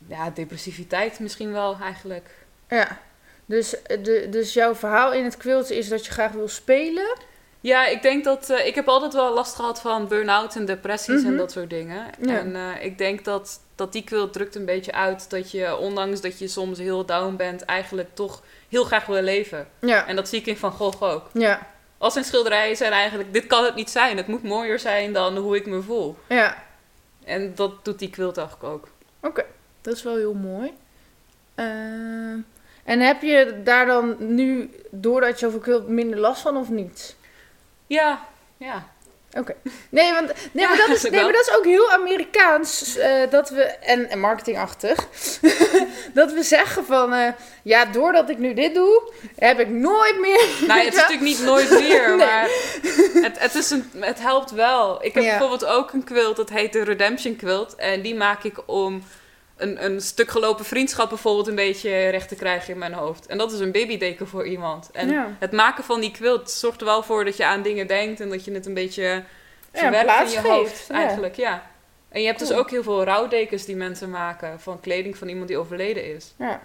Ja, 0.07 0.29
depressiviteit 0.29 1.19
misschien 1.19 1.51
wel 1.51 1.77
eigenlijk. 1.81 2.29
Ja. 2.67 2.99
Dus, 3.45 3.69
de, 3.87 4.27
dus 4.29 4.53
jouw 4.53 4.75
verhaal 4.75 5.13
in 5.13 5.23
het 5.23 5.37
quilt 5.37 5.69
is 5.69 5.89
dat 5.89 6.05
je 6.05 6.11
graag 6.11 6.31
wil 6.31 6.47
spelen. 6.47 7.17
Ja, 7.61 7.85
ik 7.87 8.01
denk 8.01 8.23
dat... 8.23 8.49
eh, 8.49 8.65
ik 8.67 8.75
heb 8.75 8.87
altijd 8.87 9.13
wel 9.13 9.33
last 9.33 9.55
gehad 9.55 9.81
van 9.81 10.07
burn-out 10.07 10.55
en 10.55 10.65
depressies 10.65 11.21
Mhm. 11.21 11.31
en 11.31 11.37
dat 11.37 11.51
soort 11.51 11.69
dingen. 11.69 12.05
Ja. 12.19 12.37
En 12.39 12.55
eh, 12.55 12.85
ik 12.85 12.97
denk 12.97 13.25
dat, 13.25 13.59
dat 13.75 13.91
die 13.91 14.03
quilt 14.03 14.33
drukt 14.33 14.55
een 14.55 14.65
beetje 14.65 14.91
uit 14.91 15.29
dat 15.29 15.51
je, 15.51 15.75
ondanks 15.77 16.21
dat 16.21 16.39
je 16.39 16.47
soms 16.47 16.77
heel 16.77 17.05
down 17.05 17.35
bent, 17.35 17.65
eigenlijk 17.65 18.09
toch 18.13 18.41
heel 18.69 18.83
graag 18.83 19.05
wil 19.05 19.21
leven. 19.21 19.67
Ja. 19.79 20.07
En 20.07 20.15
dat 20.15 20.29
zie 20.29 20.39
ik 20.39 20.45
in 20.45 20.57
Van 20.57 20.71
Gogh 20.71 21.01
ook. 21.01 21.29
Ja. 21.33 21.67
Al 21.97 22.11
zijn 22.11 22.25
schilderijen 22.25 22.77
zijn 22.77 22.91
eigenlijk... 22.91 23.33
Dit 23.33 23.47
kan 23.47 23.63
het 23.63 23.75
niet 23.75 23.89
zijn. 23.89 24.17
Het 24.17 24.27
moet 24.27 24.43
mooier 24.43 24.79
zijn 24.79 25.13
dan 25.13 25.37
hoe 25.37 25.55
ik 25.55 25.65
me 25.65 25.81
voel. 25.81 26.17
Ja. 26.29 26.63
En 27.25 27.55
dat 27.55 27.85
doet 27.85 27.99
die 27.99 28.09
quilt 28.09 28.37
eigenlijk 28.37 28.73
ook. 28.73 28.87
Oké. 29.19 29.45
Dat 29.81 29.95
is 29.95 30.03
wel 30.03 30.15
heel 30.15 30.33
mooi. 30.33 30.73
Ehm, 31.55 32.37
en 32.83 32.99
heb 32.99 33.21
je 33.21 33.61
daar 33.63 33.85
dan 33.85 34.15
nu, 34.19 34.69
doordat 34.91 35.39
je 35.39 35.47
over 35.47 35.59
quilt, 35.59 35.87
minder 35.87 36.19
last 36.19 36.41
van 36.41 36.57
of 36.57 36.69
niet? 36.69 37.15
Ja, 37.87 38.25
ja. 38.57 38.87
Oké. 39.37 39.53
Nee, 39.89 40.13
want, 40.13 40.27
nee, 40.51 40.63
Ja, 40.63 40.67
maar 40.69 40.77
dat 40.77 40.89
is, 40.89 41.01
nee, 41.03 41.23
maar 41.23 41.31
dat 41.33 41.47
is 41.47 41.55
ook 41.57 41.65
heel 41.65 41.91
Amerikaans. 41.91 42.97
eh, 42.97 43.29
dat 43.29 43.49
we, 43.49 43.61
en, 43.63 44.09
en 44.09 44.19
marketingachtig. 44.19 45.07
dat 46.13 46.33
we 46.33 46.43
zeggen 46.43 46.85
van... 46.85 47.13
eh, 47.13 47.27
ja, 47.63 47.85
doordat 47.85 48.29
ik 48.29 48.37
nu 48.37 48.53
dit 48.53 48.73
doe... 48.73 49.11
heb 49.35 49.59
ik 49.59 49.69
nooit 49.69 50.19
meer... 50.19 50.45
Nou, 50.67 50.79
ja, 50.79 50.85
het 50.85 50.93
is 50.93 50.99
natuurlijk 50.99 51.27
niet 51.27 51.43
nooit 51.43 51.69
meer, 51.69 52.07
Nee. 52.15 52.17
maar 52.17 52.49
het, 53.23 53.39
het, 53.39 53.55
is 53.55 53.69
een, 53.69 53.91
het 53.99 54.19
helpt 54.19 54.51
wel. 54.51 55.05
Ik 55.05 55.13
heb 55.13 55.23
Ja. 55.23 55.29
bijvoorbeeld 55.29 55.65
ook 55.65 55.91
een 55.93 56.03
quilt, 56.03 56.35
dat 56.35 56.49
heet 56.49 56.73
de 56.73 56.83
Redemption 56.83 57.35
Quilt. 57.35 57.75
En 57.75 58.01
die 58.01 58.15
maak 58.15 58.43
ik 58.43 58.57
om 58.65 59.03
een, 59.57 59.85
een 59.85 60.01
stuk 60.01 60.29
gelopen 60.29 60.65
vriendschap 60.65 61.09
bijvoorbeeld 61.09 61.47
een 61.47 61.55
beetje 61.55 62.09
recht 62.09 62.27
te 62.27 62.35
krijgen 62.35 62.73
in 62.73 62.79
mijn 62.79 62.93
hoofd. 62.93 63.25
En 63.25 63.37
dat 63.37 63.51
is 63.51 63.59
een 63.59 63.71
babydeken 63.71 64.27
voor 64.27 64.45
iemand. 64.47 64.89
En 64.91 65.09
Ja. 65.09 65.27
het 65.39 65.51
maken 65.51 65.83
van 65.83 65.99
die 66.01 66.11
quilt 66.11 66.51
zorgt 66.51 66.79
er 66.79 66.85
wel 66.85 67.03
voor 67.03 67.25
dat 67.25 67.37
je 67.37 67.45
aan 67.45 67.61
dingen 67.61 67.87
denkt 67.87 68.19
en 68.19 68.29
dat 68.29 68.45
je 68.45 68.51
het 68.51 68.65
een 68.65 68.73
beetje 68.73 69.03
Ja, 69.03 69.23
verwerkt 69.79 69.97
in 70.09 70.15
plaats 70.15 70.33
je 70.33 70.41
hoofd 70.41 70.87
ja. 70.87 70.95
eigenlijk, 70.95 71.35
ja. 71.35 71.71
En 72.09 72.21
je 72.21 72.27
hebt 72.27 72.39
dus 72.39 72.51
ook 72.51 72.69
heel 72.69 72.83
veel 72.83 73.03
rouwdekens 73.03 73.65
die 73.65 73.75
mensen 73.75 74.09
maken 74.09 74.59
van 74.59 74.79
kleding 74.79 75.17
van 75.17 75.27
iemand 75.27 75.47
die 75.47 75.57
overleden 75.57 76.15
is. 76.15 76.33
Ja. 76.37 76.61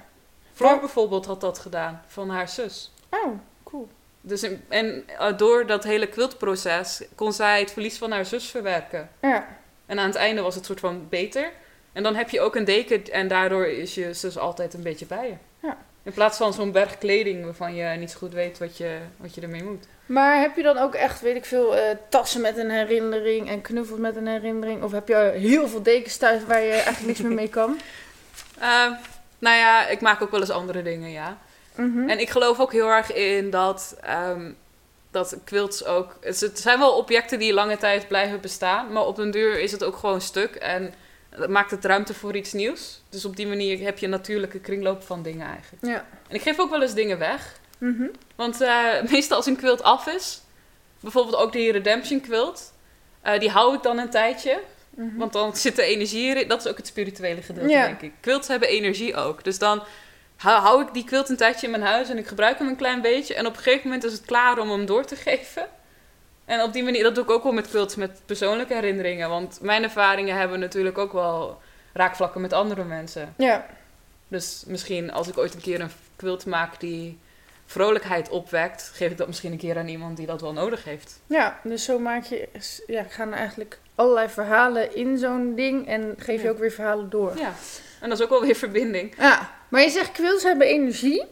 Floor 0.54 0.80
bijvoorbeeld 0.80 1.26
had 1.26 1.40
dat 1.40 1.58
gedaan, 1.58 2.02
van 2.06 2.30
haar 2.30 2.48
zus. 2.48 2.92
Oh, 3.10 3.38
cool. 3.64 3.88
Dus 4.20 4.42
in- 4.42 4.64
en 4.68 5.04
eh, 5.18 5.36
door 5.36 5.66
dat 5.66 5.84
hele 5.84 6.06
quiltproces 6.06 7.02
kon 7.14 7.32
zij 7.32 7.60
het 7.60 7.72
verlies 7.72 7.98
van 7.98 8.10
haar 8.10 8.24
zus 8.26 8.46
verwerken. 8.50 9.10
Ja. 9.20 9.46
En 9.86 9.98
aan 9.98 10.06
het 10.06 10.14
einde 10.16 10.42
was 10.42 10.54
het 10.54 10.64
soort 10.64 10.80
van 10.80 11.06
beter. 11.08 11.50
En 11.98 12.04
dan 12.04 12.14
heb 12.14 12.30
je 12.30 12.40
ook 12.40 12.56
een 12.56 12.64
deken 12.64 13.04
en 13.12 13.28
daardoor 13.28 13.66
is 13.66 13.94
je 13.94 14.14
zus 14.14 14.38
altijd 14.38 14.74
een 14.74 14.82
beetje 14.82 15.06
bij 15.06 15.26
je. 15.26 15.66
Ja. 15.66 15.76
In 16.02 16.12
plaats 16.12 16.36
van 16.36 16.52
zo'n 16.52 16.72
berg 16.72 16.98
kleding 16.98 17.44
waarvan 17.44 17.74
je 17.74 17.96
niet 17.96 18.10
zo 18.10 18.18
goed 18.18 18.32
weet 18.32 18.58
wat 18.58 18.76
je, 18.76 18.98
wat 19.16 19.34
je 19.34 19.40
ermee 19.40 19.62
moet. 19.62 19.86
Maar 20.06 20.40
heb 20.40 20.56
je 20.56 20.62
dan 20.62 20.78
ook 20.78 20.94
echt, 20.94 21.20
weet 21.20 21.36
ik 21.36 21.44
veel, 21.44 21.76
eh, 21.76 21.96
tassen 22.08 22.40
met 22.40 22.56
een 22.56 22.70
herinnering 22.70 23.48
en 23.48 23.60
knuffels 23.60 23.98
met 23.98 24.16
een 24.16 24.26
herinnering? 24.26 24.82
Of 24.82 24.92
heb 24.92 25.08
je 25.08 25.32
heel 25.34 25.68
veel 25.68 25.82
dekens 25.82 26.16
thuis 26.16 26.44
waar 26.44 26.62
je 26.62 26.72
eigenlijk 26.72 27.06
niks 27.06 27.20
meer 27.20 27.32
mee 27.32 27.48
kan? 27.48 27.78
Eh, 28.58 28.92
nou 29.38 29.56
ja, 29.56 29.86
ik 29.86 30.00
maak 30.00 30.22
ook 30.22 30.30
wel 30.30 30.40
eens 30.40 30.50
andere 30.50 30.82
dingen, 30.82 31.10
ja. 31.10 31.38
Mhm. 31.74 32.08
En 32.08 32.18
ik 32.18 32.30
geloof 32.30 32.60
ook 32.60 32.72
heel 32.72 32.88
erg 32.88 33.12
in 33.12 33.50
dat, 33.50 33.96
ehm, 34.02 34.52
dat 35.10 35.36
quilts 35.44 35.84
ook... 35.84 36.16
Het 36.20 36.50
zijn 36.54 36.78
wel 36.78 36.96
objecten 36.96 37.38
die 37.38 37.52
lange 37.52 37.76
tijd 37.76 38.08
blijven 38.08 38.40
bestaan, 38.40 38.92
maar 38.92 39.06
op 39.06 39.16
den 39.16 39.30
duur 39.30 39.60
is 39.60 39.72
het 39.72 39.84
ook 39.84 39.96
gewoon 39.96 40.20
stuk 40.20 40.54
en 40.54 40.94
maakt 41.48 41.70
het 41.70 41.84
ruimte 41.84 42.14
voor 42.14 42.36
iets 42.36 42.52
nieuws. 42.52 43.02
Dus 43.08 43.24
op 43.24 43.36
die 43.36 43.46
manier 43.46 43.78
heb 43.80 43.98
je 43.98 44.04
een 44.04 44.10
natuurlijke 44.10 44.58
kringloop 44.60 45.02
van 45.02 45.22
dingen 45.22 45.46
eigenlijk. 45.46 45.86
Ja. 45.86 46.04
En 46.28 46.34
ik 46.34 46.42
geef 46.42 46.58
ook 46.58 46.70
wel 46.70 46.82
eens 46.82 46.94
dingen 46.94 47.18
weg. 47.18 47.60
Mhm. 47.78 48.06
Want 48.34 48.60
eh, 48.60 49.02
meestal 49.10 49.36
als 49.36 49.46
een 49.46 49.56
quilt 49.56 49.82
af 49.82 50.06
is, 50.06 50.40
bijvoorbeeld 51.00 51.36
ook 51.36 51.52
die 51.52 51.72
Redemption 51.72 52.20
quilt, 52.20 52.72
eh, 53.22 53.40
die 53.40 53.50
hou 53.50 53.74
ik 53.74 53.82
dan 53.82 53.98
een 53.98 54.10
tijdje. 54.10 54.60
Mhm. 54.90 55.16
Want 55.16 55.32
dan 55.32 55.56
zit 55.56 55.76
de 55.76 55.82
energie 55.82 56.34
erin. 56.34 56.48
Dat 56.48 56.60
is 56.64 56.70
ook 56.70 56.76
het 56.76 56.86
spirituele 56.86 57.42
gedeelte, 57.42 57.70
Ja. 57.70 57.86
denk 57.86 58.00
ik. 58.00 58.12
Quilts 58.20 58.48
hebben 58.48 58.68
energie 58.68 59.16
ook. 59.16 59.44
Dus 59.44 59.58
dan 59.58 59.82
hou 60.36 60.82
ik 60.82 60.92
die 60.92 61.04
quilt 61.04 61.28
een 61.28 61.36
tijdje 61.36 61.66
in 61.66 61.72
mijn 61.72 61.82
huis 61.82 62.08
en 62.08 62.18
ik 62.18 62.26
gebruik 62.26 62.58
hem 62.58 62.68
een 62.68 62.76
klein 62.76 63.00
beetje. 63.00 63.34
En 63.34 63.46
op 63.46 63.56
een 63.56 63.62
gegeven 63.62 63.84
moment 63.84 64.04
is 64.04 64.12
het 64.12 64.24
klaar 64.24 64.58
om 64.58 64.70
hem 64.70 64.86
door 64.86 65.04
te 65.04 65.16
geven. 65.16 65.66
En 66.48 66.62
op 66.62 66.72
die 66.72 66.82
manier, 66.82 67.02
dat 67.02 67.14
doe 67.14 67.24
ik 67.24 67.30
ook 67.30 67.42
wel 67.42 67.52
met 67.52 67.68
quilts, 67.68 67.94
met 67.96 68.20
persoonlijke 68.26 68.74
herinneringen. 68.74 69.28
Want 69.28 69.58
mijn 69.62 69.82
ervaringen 69.82 70.36
hebben 70.36 70.60
natuurlijk 70.60 70.98
ook 70.98 71.12
wel 71.12 71.60
raakvlakken 71.92 72.40
met 72.40 72.52
andere 72.52 72.84
mensen. 72.84 73.34
Ja. 73.36 73.66
Dus 74.28 74.64
misschien 74.66 75.12
als 75.12 75.28
ik 75.28 75.38
ooit 75.38 75.54
een 75.54 75.60
keer 75.60 75.80
een 75.80 75.90
quilt 76.16 76.46
maak 76.46 76.80
die 76.80 77.18
vrolijkheid 77.66 78.28
opwekt, 78.28 78.90
geef 78.94 79.10
ik 79.10 79.16
dat 79.16 79.26
misschien 79.26 79.52
een 79.52 79.58
keer 79.58 79.78
aan 79.78 79.88
iemand 79.88 80.16
die 80.16 80.26
dat 80.26 80.40
wel 80.40 80.52
nodig 80.52 80.84
heeft. 80.84 81.20
ja, 81.26 81.60
dus 81.64 81.84
zo 81.84 81.98
maak 81.98 82.24
je, 82.24 82.48
ja, 82.86 83.02
gaan 83.02 83.34
eigenlijk 83.34 83.78
allerlei 83.94 84.28
verhalen 84.28 84.94
in 84.96 85.18
zo'n 85.18 85.54
ding 85.54 85.86
en 85.86 86.14
geef 86.18 86.40
je 86.40 86.46
Ja. 86.46 86.50
ook 86.50 86.58
weer 86.58 86.70
verhalen 86.70 87.10
door. 87.10 87.36
Ja, 87.38 87.52
en 88.00 88.08
dat 88.08 88.18
is 88.18 88.24
ook 88.24 88.30
wel 88.30 88.40
weer 88.42 88.54
verbinding. 88.54 89.14
Ja, 89.18 89.50
maar 89.68 89.80
je 89.82 89.90
zegt 89.90 90.12
quilts 90.12 90.42
hebben 90.42 90.66
energie. 90.66 91.24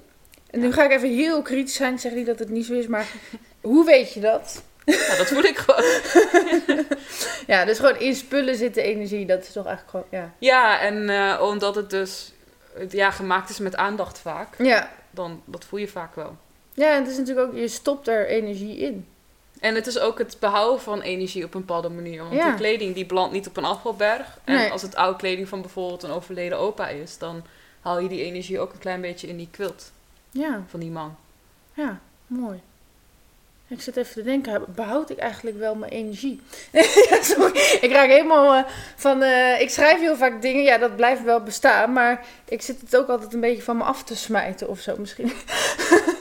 En 0.51 0.61
nu 0.61 0.73
ga 0.73 0.85
ik 0.85 0.91
even 0.91 1.09
heel 1.15 1.43
kritisch 1.43 1.75
zijn. 1.75 1.95
Ik 1.95 2.01
zeg 2.01 2.13
niet 2.13 2.27
dat 2.27 2.39
het 2.39 2.49
niet 2.51 2.67
zo 2.67 2.73
is, 2.75 2.87
maar 2.87 3.07
hoe 3.61 3.85
weet 3.85 4.13
je 4.13 4.21
dat? 4.21 4.63
Nou, 4.87 5.17
dat 5.17 5.27
voel 5.27 5.43
ik 5.43 5.57
gewoon. 5.59 5.85
Ja, 7.47 7.65
dus 7.65 7.79
gewoon 7.79 7.99
in 7.99 8.15
spullen 8.15 8.57
zit 8.57 8.75
de 8.75 8.83
energie. 8.83 9.27
Dat 9.27 9.43
is 9.43 9.53
toch 9.53 9.67
eigenlijk 9.67 9.91
gewoon, 9.91 10.23
ja. 10.23 10.33
Ja, 10.39 10.81
en 10.81 11.09
eh, 11.09 11.41
omdat 11.43 11.75
het 11.75 11.91
dus 11.91 12.33
ja, 12.89 13.11
gemaakt 13.11 13.51
is 13.51 13.59
met 13.59 13.77
aandacht 13.77 14.19
vaak, 14.19 14.55
Ja. 14.59 14.91
dan 15.11 15.43
dat 15.45 15.65
voel 15.65 15.79
je 15.79 15.89
vaak 15.89 16.15
wel. 16.15 16.37
Ja, 16.75 16.93
en 16.95 17.03
het 17.03 17.11
is 17.11 17.19
natuurlijk 17.19 17.47
ook, 17.49 17.55
je 17.55 17.69
stopt 17.69 18.09
er 18.09 18.27
energie 18.27 18.77
in. 18.79 19.07
En 19.61 19.75
het 19.75 19.87
is 19.87 19.99
ook 19.99 20.19
het 20.19 20.37
behouden 20.41 20.81
van 20.81 21.01
energie 21.01 21.45
op 21.45 21.55
een 21.55 21.61
bepaalde 21.61 21.89
manier. 21.89 22.23
Want 22.23 22.35
Ja. 22.35 22.47
die 22.49 22.55
kleding 22.55 22.95
die 22.95 23.07
belandt 23.07 23.33
niet 23.33 23.47
op 23.47 23.57
een 23.57 23.65
afvalberg. 23.65 24.39
En 24.45 24.55
Nee. 24.55 24.71
als 24.71 24.83
het 24.83 24.95
oude 24.97 25.19
kleding 25.19 25.49
van 25.49 25.61
bijvoorbeeld 25.61 26.03
een 26.03 26.11
overleden 26.11 26.59
opa 26.59 26.89
is, 26.89 27.19
dan 27.19 27.45
haal 27.81 27.99
je 28.01 28.09
die 28.09 28.23
energie 28.25 28.61
ook 28.61 28.73
een 28.73 28.79
klein 28.79 29.01
beetje 29.01 29.29
in 29.29 29.37
die 29.37 29.49
quilt 29.51 29.91
Ja, 30.31 30.63
van 30.69 30.81
die 30.81 30.91
man. 30.91 31.17
ja, 31.75 32.01
mooi. 32.27 32.61
Ik 33.69 33.81
zit 33.81 33.97
even 33.97 34.13
te 34.15 34.23
denken, 34.23 34.65
behoud 34.69 35.11
ik 35.11 35.19
eigenlijk 35.19 35.59
wel 35.59 35.75
mijn 35.75 35.93
energie? 35.93 36.41
Ja, 37.11 37.23
Sorry, 37.23 37.59
ik 37.81 37.91
raak 37.93 38.09
helemaal 38.09 38.55
eh, 38.55 38.65
van, 38.97 39.23
eh, 39.23 39.61
ik 39.61 39.71
schrijf 39.71 40.01
heel 40.01 40.17
vaak 40.17 40.43
dingen, 40.43 40.63
ja 40.63 40.79
dat 40.79 40.97
blijft 40.97 41.23
wel 41.25 41.41
bestaan, 41.41 41.93
maar 41.93 42.25
ik 42.49 42.63
zit 42.63 42.81
het 42.81 42.97
ook 42.97 43.09
altijd 43.09 43.33
een 43.35 43.41
beetje 43.41 43.63
van 43.63 43.77
me 43.77 43.83
af 43.85 44.03
te 44.05 44.17
smijten 44.17 44.69
of 44.69 44.81
zo 44.81 44.95
misschien. 44.99 45.33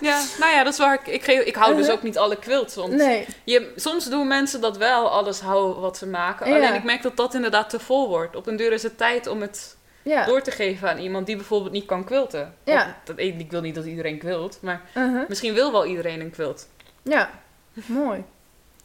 Ja, 0.01 0.21
nou 0.39 0.51
ja, 0.53 0.63
dat 0.63 0.73
is 0.73 0.79
waar 0.79 0.93
ik... 0.93 1.07
Ik, 1.07 1.45
ik 1.45 1.55
hou 1.55 1.71
dus 1.71 1.79
Uh-huh. 1.81 1.95
ook 1.97 2.03
niet 2.03 2.17
alle 2.17 2.35
quilts. 2.39 2.75
Want 2.75 2.93
Nee, 2.93 3.25
je, 3.43 3.71
soms 3.75 4.05
doen 4.05 4.27
mensen 4.27 4.61
dat 4.61 4.77
wel, 4.77 5.09
alles 5.09 5.39
houden 5.39 5.81
wat 5.81 5.97
ze 5.97 6.07
maken. 6.07 6.49
Ja. 6.49 6.55
Alleen 6.55 6.73
ik 6.73 6.83
merk 6.83 7.01
dat 7.01 7.17
dat 7.17 7.33
inderdaad 7.33 7.69
te 7.69 7.79
vol 7.79 8.07
wordt. 8.07 8.35
Op 8.35 8.47
een 8.47 8.55
duur 8.55 8.71
is 8.71 8.83
het 8.83 8.97
tijd 8.97 9.27
om 9.27 9.41
het 9.41 9.75
Ja. 10.01 10.25
door 10.25 10.41
te 10.41 10.51
geven 10.51 10.89
aan 10.89 10.97
iemand 10.97 11.25
die 11.25 11.35
bijvoorbeeld 11.35 11.71
niet 11.71 11.85
kan 11.85 12.03
quilten. 12.03 12.53
Ja. 12.63 12.75
Of 12.75 12.85
Dat, 13.03 13.19
ik 13.19 13.51
wil 13.51 13.61
niet 13.61 13.75
dat 13.75 13.85
iedereen 13.85 14.17
quilt, 14.19 14.57
maar 14.61 14.81
Uh-huh. 14.97 15.27
misschien 15.27 15.53
wil 15.53 15.71
wel 15.71 15.85
iedereen 15.85 16.19
een 16.21 16.31
quilt. 16.31 16.67
Ja, 17.05 17.29
mooi. 17.85 18.23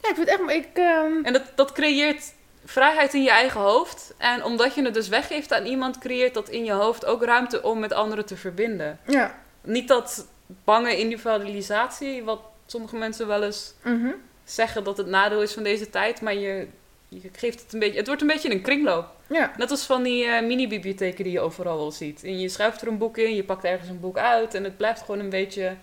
Ja, 0.03 0.09
ik 0.09 0.15
vind 0.15 0.31
het 0.31 0.41
echt... 0.41 0.51
Ik, 0.51 0.69
ehm, 0.75 1.13
En 1.25 1.33
dat, 1.33 1.43
dat 1.55 1.73
creëert 1.73 2.23
vrijheid 2.65 3.15
in 3.15 3.23
je 3.23 3.31
eigen 3.31 3.61
hoofd. 3.61 4.15
En 4.19 4.45
omdat 4.45 4.75
je 4.75 4.83
het 4.85 4.95
dus 4.95 5.09
weggeeft 5.09 5.53
aan 5.53 5.65
iemand, 5.67 5.99
creëert 5.99 6.35
dat 6.35 6.49
in 6.49 6.65
je 6.65 6.73
hoofd 6.73 7.05
ook 7.07 7.25
ruimte 7.25 7.63
om 7.63 7.79
met 7.79 7.93
anderen 7.93 8.27
te 8.27 8.37
verbinden. 8.37 8.99
ja. 9.07 9.39
Niet 9.63 9.89
dat 9.89 10.27
bange 10.65 10.99
individualisatie, 10.99 12.23
wat 12.25 12.41
sommige 12.67 12.97
mensen 12.97 13.27
wel 13.27 13.43
eens 13.43 13.75
Mhm. 13.83 14.11
zeggen 14.45 14.85
dat 14.85 14.97
het 14.97 15.07
nadeel 15.07 15.43
is 15.43 15.53
van 15.53 15.63
deze 15.63 15.91
tijd, 15.91 16.21
maar 16.21 16.35
je, 16.35 16.67
je 17.09 17.21
geeft 17.33 17.61
het 17.63 17.73
een 17.73 17.79
beetje. 17.79 17.99
Het 17.99 18.07
wordt 18.07 18.23
een 18.23 18.29
beetje 18.29 18.51
een 18.51 18.63
kringloop. 18.63 19.07
Ja. 19.27 19.53
Net 19.57 19.71
als 19.71 19.85
van 19.87 20.03
die 20.03 20.25
eh, 20.25 20.43
mini-bibliotheken 20.47 21.25
die 21.25 21.33
je 21.33 21.41
overal 21.41 21.77
wel 21.77 21.91
ziet. 21.93 22.25
En 22.25 22.41
je 22.41 22.49
schuift 22.49 22.81
er 22.81 22.89
een 22.89 22.99
boek 22.99 23.19
in, 23.19 23.35
je 23.35 23.45
pakt 23.45 23.65
ergens 23.65 23.89
een 23.89 24.01
boek 24.01 24.19
uit 24.19 24.55
en 24.55 24.65
het 24.65 24.77
blijft 24.77 25.01
gewoon 25.01 25.21
een 25.21 25.31
beetje. 25.31 25.75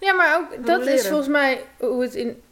Ja, 0.00 0.12
maar 0.12 0.36
ook 0.36 0.66
dat 0.66 0.86
is 0.86 1.06
volgens 1.06 1.28
mij 1.28 1.64
hoe 1.78 2.02
het 2.02 2.14
in 2.14 2.42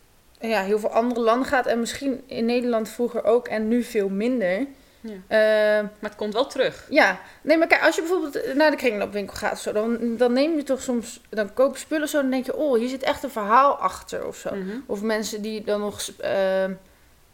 ja, 0.41 0.63
heel 0.63 0.79
veel 0.79 0.91
andere 0.91 1.21
landen 1.21 1.49
gaat. 1.49 1.67
En 1.67 1.81
misschien 1.81 2.23
in 2.27 2.45
Nederland 2.45 2.89
vroeger 2.89 3.25
ook 3.25 3.49
en 3.49 3.69
nu 3.69 3.83
veel 3.83 4.09
minder. 4.09 4.67
Ja. 5.01 5.13
Ehm, 5.29 5.83
Maar 5.83 6.11
het 6.11 6.17
komt 6.17 6.33
wel 6.33 6.47
terug. 6.47 6.87
ja, 6.91 7.21
nee, 7.43 7.59
maar 7.59 7.67
kijk, 7.67 7.83
als 7.83 7.95
je 7.95 8.01
bijvoorbeeld 8.01 8.55
naar 8.55 8.71
de 8.71 8.77
kringloopwinkel 8.77 9.37
gaat, 9.37 9.53
of 9.53 9.59
zo, 9.59 9.73
dan, 9.73 10.17
dan 10.17 10.33
neem 10.33 10.57
je 10.57 10.63
toch 10.63 10.83
soms, 10.83 11.21
dan 11.29 11.53
koop 11.53 11.73
je 11.73 11.79
spullen 11.81 12.09
zo, 12.09 12.21
dan 12.21 12.31
denk 12.31 12.47
je, 12.47 12.57
oh, 12.57 12.79
hier 12.79 12.89
zit 12.89 13.03
echt 13.03 13.23
een 13.23 13.31
verhaal 13.31 13.75
achter 13.75 14.27
of 14.27 14.37
zo. 14.37 14.55
Mhm. 14.55 14.77
Of 14.87 15.03
mensen 15.03 15.43
die 15.43 15.65
dan 15.65 15.81
nog, 15.81 16.09
ehm, 16.19 16.73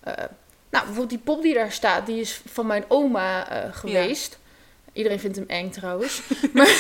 eh, 0.01 0.15
nou, 0.71 0.85
bijvoorbeeld 0.85 1.09
die 1.09 1.19
pop 1.19 1.43
die 1.43 1.55
daar 1.55 1.73
staat, 1.73 2.07
die 2.07 2.21
is 2.21 2.43
van 2.47 2.67
mijn 2.67 2.85
oma 2.89 3.49
eh, 3.51 3.75
geweest. 3.75 4.39
Iedereen 4.93 5.21
vindt 5.21 5.37
hem 5.37 5.49
eng 5.49 5.71
trouwens. 5.71 6.23
maar, 6.53 6.77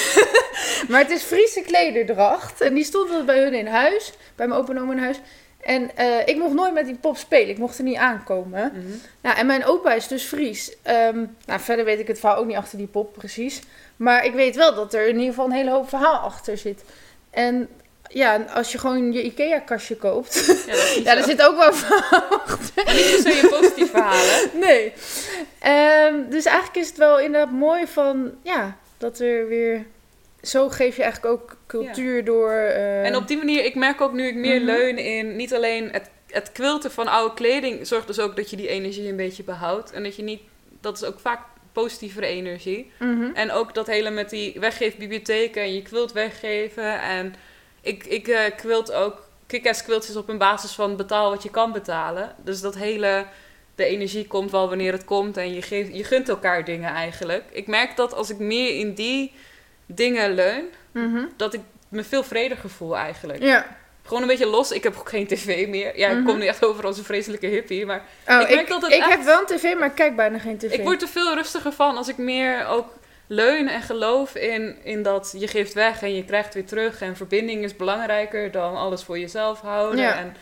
maar 0.88 1.00
het 1.00 1.10
is 1.10 1.22
Friese 1.22 1.62
klederdracht. 1.66 2.60
En 2.60 2.74
die 2.74 2.84
stond 2.84 3.26
bij 3.26 3.42
hun 3.42 3.54
in 3.54 3.66
huis. 3.66 4.12
Bij 4.34 4.46
mijn 4.46 4.60
opa 4.60 4.72
en 4.72 4.80
oma 4.80 4.92
in 4.92 4.98
huis. 4.98 5.20
En 5.60 5.96
eh, 5.96 6.26
ik 6.26 6.36
mocht 6.36 6.54
nooit 6.54 6.72
met 6.72 6.86
die 6.86 6.96
pop 6.96 7.16
spelen. 7.16 7.48
Ik 7.48 7.58
mocht 7.58 7.78
er 7.78 7.84
niet 7.84 7.96
aankomen. 7.96 8.72
Mhm. 8.74 8.96
Nou, 9.20 9.36
en 9.36 9.46
mijn 9.46 9.64
opa 9.64 9.92
is 9.92 10.08
dus 10.08 10.22
Fries. 10.22 10.76
Ehm, 10.82 11.24
nou, 11.46 11.60
verder 11.60 11.84
weet 11.84 11.98
ik 11.98 12.06
het 12.06 12.20
verhaal 12.20 12.36
ook 12.36 12.46
niet 12.46 12.56
achter 12.56 12.78
die 12.78 12.86
pop 12.86 13.12
precies. 13.12 13.60
Maar 13.96 14.24
ik 14.24 14.32
weet 14.32 14.56
wel 14.56 14.74
dat 14.74 14.94
er 14.94 15.08
in 15.08 15.14
ieder 15.14 15.28
geval 15.28 15.44
een 15.44 15.52
hele 15.52 15.70
hoop 15.70 15.88
verhaal 15.88 16.16
achter 16.16 16.58
zit. 16.58 16.84
En 17.30 17.68
ja, 18.12 18.36
als 18.54 18.72
je 18.72 18.78
gewoon 18.78 19.12
je 19.12 19.22
IKEA-kastje 19.22 19.96
koopt. 19.96 20.64
Ja, 21.04 21.14
dat 21.14 21.24
er 21.24 21.30
zit 21.36 21.42
ook 21.42 21.56
wel 21.56 21.72
verhaal 21.72 22.38
achter. 22.46 22.84
Maar 22.84 22.94
niet 22.94 23.04
se 23.04 23.40
een 23.42 23.48
positief 23.60 23.90
verhaal, 23.90 24.12
hè? 24.26 24.58
Nee. 24.58 24.92
Ehm, 25.58 26.30
dus 26.30 26.44
eigenlijk 26.44 26.76
is 26.78 26.88
het 26.88 26.96
wel 26.96 27.20
inderdaad 27.20 27.52
mooi 27.52 27.86
van, 27.86 28.30
ja, 28.42 28.76
dat 28.98 29.18
er 29.18 29.48
weer... 29.48 29.86
Zo 30.42 30.68
geef 30.68 30.96
je 30.96 31.02
eigenlijk 31.02 31.32
ook 31.34 31.56
cultuur 31.66 32.24
door... 32.24 32.50
eh, 32.52 33.04
En 33.06 33.16
op 33.16 33.28
die 33.28 33.36
manier, 33.36 33.64
ik 33.64 33.74
merk 33.74 34.00
ook 34.00 34.12
nu 34.12 34.26
ik 34.26 34.34
meer 34.34 34.56
Mhm. 34.56 34.64
leun 34.64 34.98
in 34.98 35.36
niet 35.36 35.54
alleen 35.54 35.88
het, 35.92 36.10
het 36.26 36.52
quilten 36.52 36.90
van 36.90 37.08
oude 37.08 37.34
kleding, 37.34 37.86
zorgt 37.86 38.06
dus 38.06 38.18
ook 38.20 38.36
dat 38.36 38.50
je 38.50 38.56
die 38.56 38.68
energie 38.68 39.08
een 39.08 39.16
beetje 39.16 39.42
behoudt. 39.42 39.92
En 39.92 40.02
dat 40.02 40.16
je 40.16 40.22
niet, 40.22 40.40
dat 40.80 40.96
is 40.96 41.04
ook 41.04 41.20
vaak 41.20 41.40
positievere 41.72 42.26
energie. 42.26 42.90
mhm. 42.98 43.30
En 43.34 43.52
ook 43.52 43.74
dat 43.74 43.86
hele 43.86 44.10
met 44.10 44.30
die 44.30 44.56
weggeefbibliotheken 44.60 45.62
en 45.62 45.74
je 45.74 45.82
quilt 45.82 46.12
weggeven. 46.12 47.00
En 47.00 47.34
ik, 47.80 48.04
ik 48.06 48.52
quilt 48.56 48.92
ook, 48.92 49.28
kick-ass 49.46 49.82
quiltjes 49.84 50.16
op 50.16 50.28
een 50.28 50.38
basis 50.38 50.72
van 50.72 50.96
betaal 50.96 51.30
wat 51.30 51.42
je 51.42 51.50
kan 51.50 51.72
betalen. 51.72 52.34
Dus 52.44 52.60
dat 52.60 52.74
hele, 52.74 53.26
de 53.74 53.84
energie 53.84 54.26
komt 54.26 54.50
wel 54.50 54.68
wanneer 54.68 54.92
het 54.92 55.04
komt 55.04 55.36
en 55.36 55.54
je, 55.54 55.62
geeft, 55.62 55.94
je 55.96 56.04
gunt 56.04 56.28
elkaar 56.28 56.64
dingen 56.64 56.90
eigenlijk. 56.94 57.44
Ik 57.50 57.66
merk 57.66 57.96
dat 57.96 58.14
als 58.14 58.30
ik 58.30 58.38
meer 58.38 58.78
in 58.78 58.94
die 58.94 59.32
dingen 59.86 60.34
leun, 60.34 60.64
Mhm. 60.92 61.24
dat 61.36 61.54
ik 61.54 61.60
me 61.88 62.04
veel 62.04 62.22
vrediger 62.22 62.70
voel 62.70 62.96
eigenlijk. 62.96 63.42
Ja. 63.42 63.78
Gewoon 64.04 64.22
een 64.22 64.28
beetje 64.28 64.46
los. 64.46 64.70
Ik 64.72 64.82
heb 64.82 64.96
ook 64.98 65.08
geen 65.08 65.26
tv 65.26 65.68
meer. 65.68 65.98
Ja, 65.98 66.08
ik 66.08 66.16
Mhm. 66.16 66.24
kom 66.26 66.38
nu 66.38 66.46
echt 66.46 66.64
over 66.64 66.84
als 66.86 66.98
een 66.98 67.04
vreselijke 67.04 67.46
hippie. 67.46 67.86
Maar 67.86 68.02
Oh, 68.28 68.40
Ik 68.40 68.48
ik 68.48 68.54
merk 68.54 68.68
dat 68.68 68.82
het 68.82 68.92
ik 68.92 68.98
echt- 68.98 69.08
heb 69.10 69.22
wel 69.22 69.40
een 69.40 69.46
tv, 69.46 69.74
maar 69.78 69.88
ik 69.88 69.94
kijk 69.94 70.16
bijna 70.16 70.38
geen 70.38 70.58
tv. 70.58 70.72
ik 70.72 70.82
word 70.82 71.02
er 71.02 71.08
veel 71.08 71.34
rustiger 71.34 71.72
van 71.72 71.96
als 71.96 72.08
ik 72.08 72.16
meer 72.16 72.66
ook 72.66 72.86
leun 73.32 73.68
en 73.68 73.82
geloof 73.82 74.34
in, 74.34 74.76
in 74.82 75.02
dat 75.02 75.34
je 75.38 75.48
geeft 75.48 75.72
weg 75.72 76.02
en 76.02 76.14
je 76.14 76.24
krijgt 76.24 76.54
weer 76.54 76.66
terug. 76.66 77.00
En 77.00 77.16
verbinding 77.16 77.64
is 77.64 77.76
belangrijker 77.76 78.50
dan 78.50 78.76
alles 78.76 79.02
voor 79.02 79.18
jezelf 79.18 79.60
houden. 79.60 80.00
Ja. 80.00 80.18
En 80.18 80.36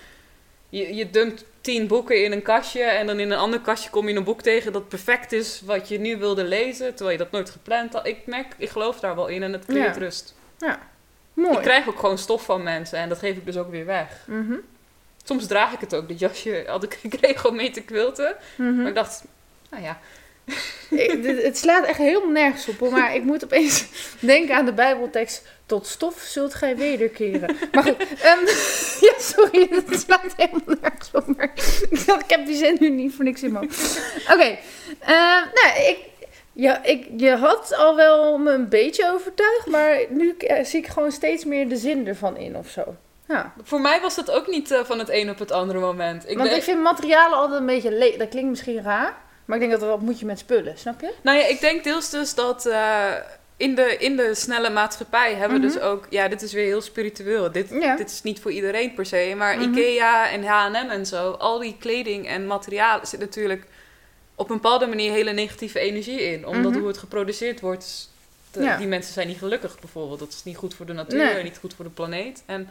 je, 0.68 0.94
je 0.94 1.10
dumpt 1.10 1.44
tien 1.60 1.86
boeken 1.86 2.24
in 2.24 2.32
een 2.32 2.42
kastje 2.42 2.82
en 2.82 3.06
dan 3.06 3.18
in 3.20 3.30
een 3.30 3.38
ander 3.38 3.60
kastje 3.60 3.90
kom 3.90 4.08
je 4.08 4.16
een 4.16 4.24
boek 4.24 4.42
tegen 4.42 4.72
dat 4.72 4.88
perfect 4.88 5.32
is 5.32 5.62
wat 5.64 5.88
je 5.88 5.98
nu 5.98 6.16
wilde 6.16 6.44
lezen, 6.44 6.94
terwijl 6.94 7.18
je 7.18 7.24
dat 7.24 7.32
nooit 7.32 7.50
gepland 7.50 7.92
had. 7.92 8.06
Ik 8.06 8.26
merk, 8.26 8.54
ik 8.56 8.68
geloof 8.68 9.00
daar 9.00 9.14
wel 9.14 9.26
in 9.26 9.42
en 9.42 9.52
het 9.52 9.64
creëert 9.66 9.94
Ja. 9.94 10.00
rust. 10.00 10.34
Mooi. 11.34 11.56
Ik 11.56 11.62
krijg 11.62 11.88
ook 11.88 11.98
gewoon 11.98 12.18
stof 12.18 12.44
van 12.44 12.62
mensen 12.62 12.98
en 12.98 13.08
dat 13.08 13.18
geef 13.18 13.36
ik 13.36 13.44
dus 13.44 13.56
ook 13.56 13.70
weer 13.70 13.86
weg. 13.86 14.24
Mhm. 14.26 14.54
Soms 15.24 15.46
draag 15.46 15.72
ik 15.72 15.80
het 15.80 15.94
ook, 15.94 16.08
dit 16.08 16.18
jasje 16.18 16.64
had 16.66 16.82
ik 16.82 16.94
gekregen 17.10 17.48
om 17.48 17.56
mee 17.56 17.70
te 17.70 17.82
quilten. 17.82 18.36
Mhm. 18.56 18.76
Maar 18.76 18.86
ik 18.88 18.94
dacht, 18.94 19.24
nou 19.70 19.82
ja, 19.82 19.98
Ik- 20.90 21.22
dit- 21.22 21.42
het 21.42 21.58
slaat 21.58 21.84
echt 21.84 21.98
helemaal 21.98 22.28
nergens 22.30 22.68
op, 22.68 22.78
hoor, 22.78 22.90
maar 22.90 23.14
ik 23.14 23.22
moet 23.22 23.44
opeens 23.44 23.84
denken 24.20 24.54
aan 24.54 24.64
de 24.64 24.72
Bijbeltekst. 24.72 25.42
Tot 25.66 25.86
stof 25.86 26.20
zult 26.20 26.54
gij 26.54 26.76
wederkeren. 26.76 27.56
Maar 27.72 27.82
goed, 27.82 27.96
ehm, 28.22 28.38
ja, 29.06 29.12
sorry, 29.18 29.68
het 29.86 30.00
slaat 30.00 30.34
helemaal 30.36 30.76
nergens 30.80 31.10
op. 31.12 31.36
Maar 31.36 31.50
ik 31.90 32.06
dacht, 32.06 32.22
ik 32.22 32.30
heb 32.30 32.46
die 32.46 32.56
zin 32.56 32.76
nu 32.80 32.88
niet 32.90 33.14
voor 33.14 33.24
niks 33.24 33.42
in 33.42 33.52
mijn. 33.52 33.70
Oké, 34.32 34.58
ehm, 35.00 35.44
nou, 35.54 35.78
ik, 35.88 35.98
ja, 36.52 36.84
ik, 36.84 37.06
je 37.16 37.30
had 37.36 37.74
al 37.76 37.96
wel 37.96 38.38
me 38.38 38.50
een 38.50 38.68
beetje 38.68 39.12
overtuigd, 39.12 39.66
maar 39.66 39.98
nu 40.08 40.34
eh, 40.38 40.64
zie 40.64 40.78
ik 40.80 40.86
gewoon 40.86 41.12
steeds 41.12 41.44
meer 41.44 41.68
de 41.68 41.76
zin 41.76 42.06
ervan 42.06 42.36
in 42.36 42.56
of 42.56 42.68
zo. 42.68 42.96
Ja. 43.28 43.52
voor 43.62 43.80
mij 43.80 44.00
was 44.00 44.14
dat 44.14 44.30
ook 44.30 44.46
niet 44.46 44.70
eh, 44.70 44.84
van 44.84 44.98
het 44.98 45.08
een 45.08 45.30
op 45.30 45.38
het 45.38 45.52
andere 45.52 45.78
moment. 45.78 46.28
Ik 46.28 46.36
Want 46.36 46.48
ben- 46.48 46.58
ik 46.58 46.64
vind 46.64 46.82
materialen 46.82 47.38
altijd 47.38 47.60
een 47.60 47.66
beetje 47.66 47.90
le 47.90 48.14
Dat 48.18 48.28
klinkt 48.28 48.48
misschien 48.50 48.82
raar, 48.82 49.16
maar 49.48 49.56
ik 49.62 49.68
denk 49.68 49.80
dat 49.80 49.90
dat 49.90 50.00
moet 50.00 50.18
je 50.18 50.26
met 50.26 50.38
spullen, 50.38 50.78
snap 50.78 51.00
je? 51.00 51.12
Nou 51.22 51.38
ja, 51.38 51.46
ik 51.46 51.60
denk 51.60 51.84
deels 51.84 52.10
dus 52.10 52.34
dat 52.34 52.66
eh, 52.66 53.12
in, 53.56 53.74
de, 53.74 53.96
in 53.98 54.16
de 54.16 54.34
snelle 54.34 54.70
maatschappij 54.70 55.34
hebben 55.34 55.60
we 55.60 55.66
Mhm. 55.66 55.74
dus 55.74 55.82
ook... 55.82 56.06
Ja, 56.10 56.28
dit 56.28 56.42
is 56.42 56.52
weer 56.52 56.64
heel 56.64 56.80
spiritueel. 56.80 57.52
Dit, 57.52 57.68
Ja. 57.80 57.96
dit 57.96 58.10
is 58.10 58.22
niet 58.22 58.40
voor 58.40 58.50
iedereen 58.50 58.94
per 58.94 59.06
se. 59.06 59.34
Maar 59.36 59.56
Mhm. 59.58 59.72
Ikea 59.72 60.30
en 60.30 60.44
H&M 60.44 60.90
en 60.90 61.06
zo, 61.06 61.30
al 61.30 61.58
die 61.58 61.76
kleding 61.78 62.26
en 62.28 62.46
materialen 62.46 63.06
zit 63.06 63.20
natuurlijk 63.20 63.64
op 64.34 64.50
een 64.50 64.56
bepaalde 64.56 64.86
manier 64.86 65.12
hele 65.12 65.32
negatieve 65.32 65.78
energie 65.78 66.20
in. 66.22 66.46
Omdat 66.46 66.70
Mhm. 66.70 66.78
hoe 66.80 66.88
het 66.88 66.98
geproduceerd 66.98 67.60
wordt, 67.60 67.82
is 67.84 68.08
de- 68.52 68.62
Ja. 68.62 68.76
die 68.76 68.86
mensen 68.86 69.12
zijn 69.12 69.28
niet 69.28 69.38
gelukkig 69.38 69.80
bijvoorbeeld. 69.80 70.18
Dat 70.18 70.28
is 70.32 70.44
niet 70.44 70.56
goed 70.56 70.74
voor 70.74 70.86
de 70.86 70.92
natuur, 70.92 71.18
Nee. 71.34 71.42
niet 71.42 71.58
goed 71.58 71.74
voor 71.74 71.84
de 71.84 71.90
planeet. 71.90 72.42
En 72.46 72.68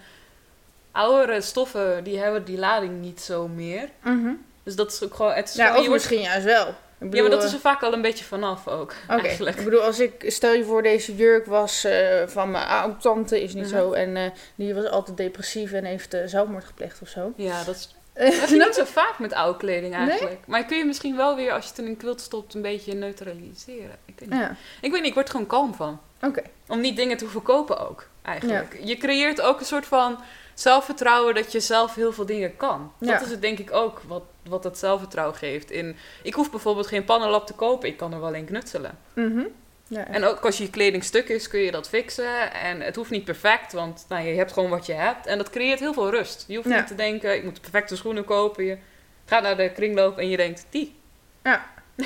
oudere 0.91 1.41
stoffen, 1.41 2.03
die 2.03 2.17
hebben 2.19 2.45
die 2.45 2.57
lading 2.57 3.01
niet 3.01 3.21
zo 3.21 3.47
meer. 3.47 3.89
Mhm. 4.03 4.29
Dus 4.67 4.75
dat 4.75 4.91
is 4.91 5.03
ook 5.03 5.13
gewoon... 5.13 5.33
Het 5.33 5.49
is 5.49 5.55
Ja, 5.55 5.65
gewoon- 5.65 5.79
of 5.81 5.87
wordt- 5.87 6.01
misschien 6.03 6.21
juist 6.25 6.45
wel. 6.45 6.67
Ik 6.67 6.73
ja, 6.99 7.09
bedoel, 7.09 7.21
maar 7.21 7.29
dat 7.29 7.43
is 7.43 7.49
eh, 7.49 7.55
er 7.55 7.61
vaak 7.61 7.83
al 7.83 7.93
een 7.93 8.01
beetje 8.01 8.25
vanaf 8.25 8.67
ook, 8.67 8.93
Oké, 9.09 9.21
eigenlijk. 9.27 9.57
ik 9.57 9.63
bedoel, 9.63 9.81
als 9.81 9.99
ik, 9.99 10.23
stel 10.27 10.53
je 10.53 10.63
voor 10.63 10.81
deze 10.83 11.15
jurk 11.15 11.45
was 11.45 11.83
eh, 11.83 12.23
van 12.27 12.51
mijn 12.51 12.67
oud-tante, 12.67 13.41
is 13.43 13.53
niet 13.53 13.65
Mhm. 13.71 13.75
zo, 13.77 13.91
en 13.91 14.17
eh, 14.17 14.23
die 14.55 14.73
was 14.75 14.85
altijd 14.85 15.17
depressief 15.17 15.71
en 15.71 15.83
heeft 15.85 16.13
eh, 16.13 16.21
zelfmoord 16.25 16.63
gepleegd 16.65 17.01
of 17.01 17.07
zo. 17.07 17.33
Ja, 17.35 17.63
dat 17.63 17.75
is 17.75 17.95
Eh, 18.13 18.25
dat 18.31 18.39
heb 18.39 18.49
je 18.49 18.55
niet 18.55 18.75
zo 18.75 18.83
vaak 18.85 19.19
met 19.19 19.33
oude 19.33 19.57
kleding 19.57 19.95
Nee? 19.95 20.09
eigenlijk. 20.09 20.39
Maar 20.47 20.65
kun 20.65 20.77
je 20.77 20.85
misschien 20.85 21.15
wel 21.15 21.35
weer, 21.35 21.51
als 21.51 21.63
je 21.63 21.69
het 21.69 21.79
in 21.79 21.85
een 21.85 21.97
quilt 21.97 22.21
stopt, 22.21 22.53
een 22.53 22.61
beetje 22.61 22.93
neutraliseren. 22.93 23.95
Ik 24.05 24.19
weet 24.19 24.29
niet. 24.29 24.39
ja, 24.39 24.55
Ik 24.81 24.91
weet 24.91 24.99
niet, 24.99 25.05
ik 25.09 25.13
word 25.13 25.25
er 25.25 25.31
gewoon 25.31 25.47
kalm 25.47 25.73
van. 25.73 25.99
oké. 26.21 26.41
Om 26.67 26.79
niet 26.81 26.95
dingen 26.95 27.17
te 27.17 27.27
verkopen 27.27 27.89
ook, 27.89 28.07
eigenlijk. 28.23 28.79
Je 28.83 28.97
creëert 28.97 29.41
ook 29.41 29.59
een 29.59 29.65
soort 29.65 29.85
van 29.85 30.19
zelfvertrouwen 30.53 31.35
dat 31.35 31.51
je 31.51 31.59
zelf 31.59 31.95
heel 31.95 32.13
veel 32.13 32.25
dingen 32.25 32.57
kan. 32.57 32.91
Dat 32.99 33.09
Ja. 33.09 33.21
is 33.21 33.29
het 33.29 33.41
denk 33.41 33.59
ik 33.59 33.73
ook 33.73 34.01
wat, 34.07 34.21
wat 34.49 34.63
dat 34.63 34.77
zelfvertrouwen 34.77 35.35
geeft. 35.37 35.71
In, 35.71 35.95
ik 36.23 36.33
hoef 36.33 36.51
bijvoorbeeld 36.51 36.87
geen 36.87 37.03
pannenlap 37.03 37.47
te 37.47 37.53
kopen, 37.53 37.89
ik 37.89 37.97
kan 37.97 38.13
er 38.13 38.19
wel 38.19 38.33
in 38.33 38.45
knutselen. 38.45 38.97
Mhm. 39.13 39.43
Ja, 39.89 40.07
En 40.07 40.23
ook 40.23 40.45
als 40.45 40.57
je 40.57 40.69
kleding 40.69 41.03
stuk 41.03 41.29
is, 41.29 41.47
kun 41.47 41.59
je 41.59 41.71
dat 41.71 41.89
fixen. 41.89 42.53
En 42.53 42.81
het 42.81 42.95
hoeft 42.95 43.09
niet 43.09 43.23
perfect, 43.25 43.73
want 43.73 44.05
nou, 44.09 44.27
je 44.27 44.35
hebt 44.35 44.53
gewoon 44.53 44.69
wat 44.69 44.85
je 44.85 44.93
hebt. 44.93 45.25
En 45.25 45.37
dat 45.37 45.49
creëert 45.49 45.79
heel 45.79 45.93
veel 45.93 46.09
rust. 46.09 46.45
Je 46.47 46.55
hoeft 46.55 46.69
Ja. 46.69 46.75
niet 46.77 46.87
te 46.87 46.95
denken, 46.95 47.35
ik 47.35 47.43
moet 47.43 47.61
perfecte 47.61 47.95
schoenen 47.95 48.23
kopen. 48.25 48.63
Je 48.65 48.77
gaat 49.25 49.43
naar 49.43 49.57
de 49.57 49.71
kringloop 49.71 50.17
en 50.17 50.29
je 50.29 50.37
denkt, 50.37 50.65
die. 50.69 50.95
Ja. 51.43 51.65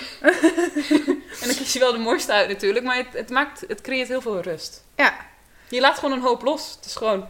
en 1.41 1.47
dan 1.47 1.55
kies 1.55 1.73
je 1.73 1.79
wel 1.79 1.91
de 1.91 1.97
mooiste 1.97 2.31
uit 2.31 2.47
natuurlijk, 2.47 2.85
maar 2.85 2.95
het, 2.97 3.07
het, 3.13 3.29
maakt, 3.29 3.63
het 3.67 3.81
creëert 3.81 4.07
heel 4.07 4.21
veel 4.21 4.39
rust. 4.41 4.83
Ja. 4.95 5.13
Je 5.69 5.79
laat 5.81 5.99
gewoon 5.99 6.11
een 6.17 6.23
hoop 6.25 6.41
los. 6.43 6.73
Het 6.75 6.85
is 6.85 6.95
gewoon, 6.95 7.27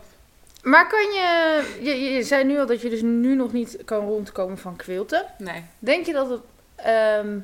Maar 0.63 0.87
kan 0.87 0.99
je, 1.11 1.61
je, 2.13 2.23
zei 2.23 2.43
nu 2.43 2.59
al 2.59 2.65
dat 2.65 2.81
je 2.81 2.89
dus 2.89 3.01
nu 3.01 3.35
nog 3.35 3.53
niet 3.53 3.77
kan 3.85 3.99
rondkomen 4.05 4.57
van 4.57 4.75
quilten. 4.75 5.25
nee. 5.37 5.65
Denk 5.79 6.05
je 6.05 6.13
dat 6.13 6.29
het, 6.29 6.41
ehm, 6.75 7.39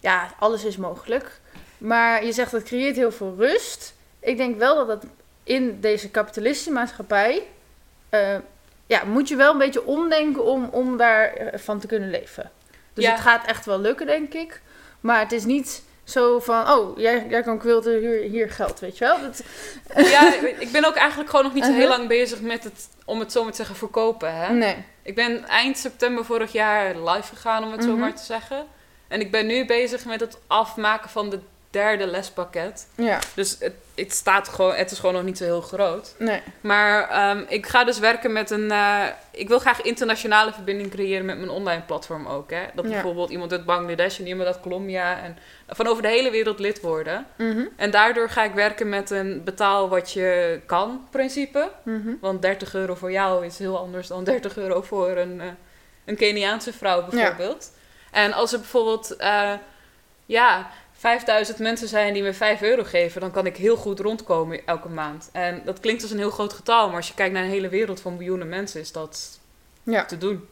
ja, 0.00 0.34
alles 0.38 0.64
is 0.64 0.76
mogelijk. 0.76 1.40
Maar 1.78 2.24
je 2.24 2.32
zegt 2.32 2.50
dat 2.50 2.62
creëert 2.62 2.96
heel 2.96 3.12
veel 3.12 3.34
rust. 3.38 3.94
Ik 4.20 4.36
denk 4.36 4.58
wel 4.58 4.74
dat 4.76 4.86
dat 4.86 5.04
in 5.42 5.80
deze 5.80 6.10
kapitalistische 6.10 6.70
maatschappij, 6.72 7.42
eh, 8.08 8.36
ja, 8.86 9.04
moet 9.04 9.28
je 9.28 9.36
wel 9.36 9.52
een 9.52 9.58
beetje 9.58 9.86
omdenken 9.86 10.44
om, 10.44 10.68
om 10.72 10.96
daarvan 10.96 11.78
te 11.78 11.86
kunnen 11.86 12.10
leven. 12.10 12.50
Dus 12.92 13.04
Ja. 13.04 13.10
het 13.10 13.20
gaat 13.20 13.46
echt 13.46 13.64
wel 13.66 13.78
lukken, 13.80 14.06
denk 14.06 14.34
ik. 14.34 14.60
Maar 15.00 15.20
het 15.20 15.32
is 15.32 15.44
niet 15.44 15.82
Zo 16.04 16.38
van, 16.38 16.70
oh, 16.70 16.98
jij, 16.98 17.26
jij 17.28 17.42
kan 17.42 17.58
quilten, 17.58 17.98
hier, 18.00 18.20
hier 18.20 18.50
geld, 18.50 18.80
weet 18.80 18.98
je 18.98 19.04
wel? 19.04 19.20
Dat, 19.20 19.42
Ja, 20.10 20.34
ik 20.58 20.68
ben 20.72 20.84
ook 20.84 20.94
eigenlijk 20.94 21.30
gewoon 21.30 21.44
nog 21.44 21.54
niet 21.54 21.64
zo 21.64 21.70
heel 21.70 21.80
Uh-huh. 21.80 21.96
lang 21.96 22.08
bezig 22.08 22.40
met 22.40 22.64
het, 22.64 22.88
om 23.04 23.18
het 23.20 23.32
zo 23.32 23.42
maar 23.42 23.50
te 23.50 23.56
zeggen, 23.56 23.76
verkopen. 23.76 24.34
Hè? 24.36 24.52
nee. 24.52 24.76
Ik 25.02 25.14
ben 25.14 25.44
eind 25.44 25.78
september 25.78 26.24
vorig 26.24 26.52
jaar 26.52 26.96
live 27.10 27.34
gegaan, 27.34 27.64
om 27.64 27.72
het 27.72 27.82
zo 27.82 27.90
Mhm. 27.90 27.98
maar 28.00 28.14
te 28.14 28.24
zeggen. 28.24 28.66
En 29.08 29.20
ik 29.20 29.30
ben 29.30 29.46
nu 29.46 29.66
bezig 29.66 30.04
met 30.04 30.20
het 30.20 30.38
afmaken 30.46 31.10
van 31.10 31.30
de 31.30 31.40
derde 31.74 32.06
lespakket. 32.06 32.86
Ja, 32.94 33.18
Dus 33.34 33.56
het, 33.60 33.72
het 33.94 34.12
staat 34.12 34.48
gewoon, 34.48 34.74
het 34.74 34.90
is 34.90 34.98
gewoon 34.98 35.14
nog 35.14 35.22
niet 35.24 35.38
zo 35.38 35.44
heel 35.44 35.60
groot. 35.60 36.14
nee. 36.18 36.42
Maar 36.60 37.08
ehm, 37.08 37.44
ik 37.48 37.66
ga 37.66 37.84
dus 37.84 37.98
werken 37.98 38.32
met 38.32 38.50
een. 38.50 38.70
eh, 38.70 39.02
ik 39.30 39.48
wil 39.48 39.58
graag 39.58 39.80
internationale 39.82 40.52
verbinding 40.52 40.90
creëren 40.90 41.24
met 41.24 41.36
mijn 41.38 41.50
online 41.50 41.82
platform 41.82 42.26
ook. 42.26 42.50
Hè? 42.50 42.62
Dat 42.74 42.84
Ja. 42.84 42.90
bijvoorbeeld 42.90 43.30
iemand 43.30 43.52
uit 43.52 43.64
Bangladesh 43.64 44.18
en 44.18 44.26
iemand 44.26 44.46
uit 44.48 44.60
Colombia 44.60 45.22
en 45.22 45.38
van 45.68 45.86
over 45.86 46.02
de 46.02 46.08
hele 46.08 46.30
wereld 46.30 46.58
lid 46.58 46.80
worden. 46.80 47.26
Mhm, 47.36 47.64
En 47.76 47.90
daardoor 47.90 48.28
ga 48.30 48.44
ik 48.44 48.52
werken 48.54 48.88
met 48.88 49.10
een 49.10 49.44
betaal 49.44 49.88
wat 49.88 50.12
je 50.12 50.60
kan 50.66 51.06
principe. 51.10 51.70
mhm. 51.82 52.10
Want 52.20 52.42
30 52.42 52.74
euro 52.74 52.94
voor 52.94 53.12
jou 53.12 53.46
is 53.46 53.58
heel 53.58 53.78
anders 53.78 54.06
dan 54.08 54.24
30 54.24 54.56
euro 54.56 54.82
voor 54.82 55.08
een, 55.16 55.40
eh, 55.40 55.46
een 56.04 56.16
Keniaanse 56.16 56.72
vrouw 56.72 57.04
bijvoorbeeld. 57.06 57.70
En 58.10 58.32
als 58.32 58.52
er 58.52 58.58
bijvoorbeeld 58.58 59.16
eh, 59.16 59.52
ja, 60.26 60.70
5000 61.08 61.58
mensen 61.58 61.88
zijn 61.88 62.12
die 62.12 62.22
me 62.22 62.32
5 62.32 62.62
euro 62.62 62.82
geven, 62.84 63.20
dan 63.20 63.30
kan 63.30 63.46
ik 63.46 63.56
heel 63.56 63.76
goed 63.76 64.00
rondkomen 64.00 64.66
elke 64.66 64.88
maand. 64.88 65.28
En 65.32 65.62
dat 65.64 65.80
klinkt 65.80 66.02
als 66.02 66.10
een 66.10 66.18
heel 66.18 66.30
groot 66.30 66.52
getal, 66.52 66.86
maar 66.86 66.96
als 66.96 67.08
je 67.08 67.14
kijkt 67.14 67.34
naar 67.34 67.42
een 67.42 67.48
hele 67.50 67.68
wereld 67.68 68.00
van 68.00 68.12
miljoenen 68.16 68.48
mensen, 68.48 68.80
is 68.80 68.92
dat 68.92 69.38
Ja, 69.82 70.04
te 70.04 70.18
doen. 70.18 70.48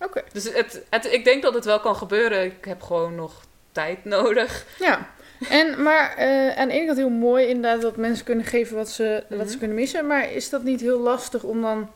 oké. 0.00 0.22
Dus 0.32 0.44
het, 0.52 0.82
het, 0.90 1.12
ik 1.12 1.24
denk 1.24 1.42
dat 1.42 1.54
het 1.54 1.64
wel 1.64 1.80
kan 1.80 1.96
gebeuren. 1.96 2.44
Ik 2.44 2.64
heb 2.64 2.82
gewoon 2.82 3.14
nog 3.14 3.44
tijd 3.72 4.04
nodig. 4.16 4.66
Ja. 4.78 5.10
En, 5.48 5.82
maar 5.82 6.14
eh, 6.16 6.56
aan 6.56 6.68
de 6.68 6.74
ene 6.74 6.86
kant 6.86 6.98
heel 6.98 7.08
mooi 7.08 7.46
inderdaad 7.46 7.82
dat 7.82 7.96
mensen 7.96 8.24
kunnen 8.24 8.44
geven 8.44 8.76
wat 8.76 8.90
ze, 8.90 9.24
wat 9.28 9.38
Mhm. 9.38 9.48
ze 9.48 9.58
kunnen 9.58 9.76
missen. 9.76 10.06
Maar 10.06 10.32
is 10.32 10.48
dat 10.50 10.62
niet 10.62 10.80
heel 10.80 10.98
lastig 11.00 11.42
om 11.42 11.60
dan... 11.62 11.90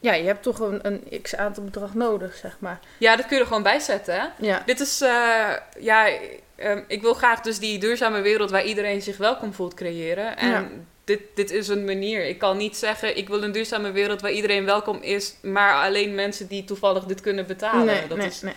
Ja, 0.00 0.14
je 0.14 0.24
hebt 0.26 0.42
toch 0.42 0.58
een, 0.60 0.78
een 0.86 1.20
x-aantal 1.22 1.64
bedrag 1.64 1.94
nodig, 1.94 2.34
zeg 2.34 2.56
maar. 2.58 2.78
Ja, 2.98 3.16
dat 3.16 3.26
kun 3.26 3.36
je 3.36 3.42
er 3.42 3.48
gewoon 3.48 3.62
bij 3.62 3.78
zetten, 3.78 4.14
hè? 4.14 4.26
Ja. 4.38 4.62
Dit 4.66 4.80
is, 4.80 5.00
eh, 5.00 5.52
ja, 5.78 6.08
ehm, 6.56 6.82
ik 6.86 7.02
wil 7.02 7.14
graag 7.14 7.40
dus 7.40 7.58
die 7.58 7.78
duurzame 7.78 8.20
wereld 8.20 8.50
waar 8.50 8.64
iedereen 8.64 9.02
zich 9.02 9.16
welkom 9.16 9.52
voelt 9.54 9.74
creëren. 9.74 10.36
En 10.36 10.48
Ja. 10.50 10.66
dit, 11.04 11.20
dit 11.34 11.50
is 11.50 11.68
een 11.68 11.84
manier. 11.84 12.26
Ik 12.26 12.38
kan 12.38 12.56
niet 12.56 12.76
zeggen, 12.76 13.16
ik 13.16 13.28
wil 13.28 13.42
een 13.42 13.52
duurzame 13.52 13.90
wereld 13.90 14.20
waar 14.20 14.30
iedereen 14.32 14.64
welkom 14.64 14.98
is, 15.02 15.34
maar 15.42 15.74
alleen 15.84 16.14
mensen 16.14 16.46
die 16.46 16.64
toevallig 16.64 17.04
dit 17.04 17.20
kunnen 17.20 17.46
betalen. 17.46 17.86
nee, 17.86 18.06
dat 18.06 18.18
nee, 18.18 18.26
is, 18.26 18.40
nee. 18.40 18.54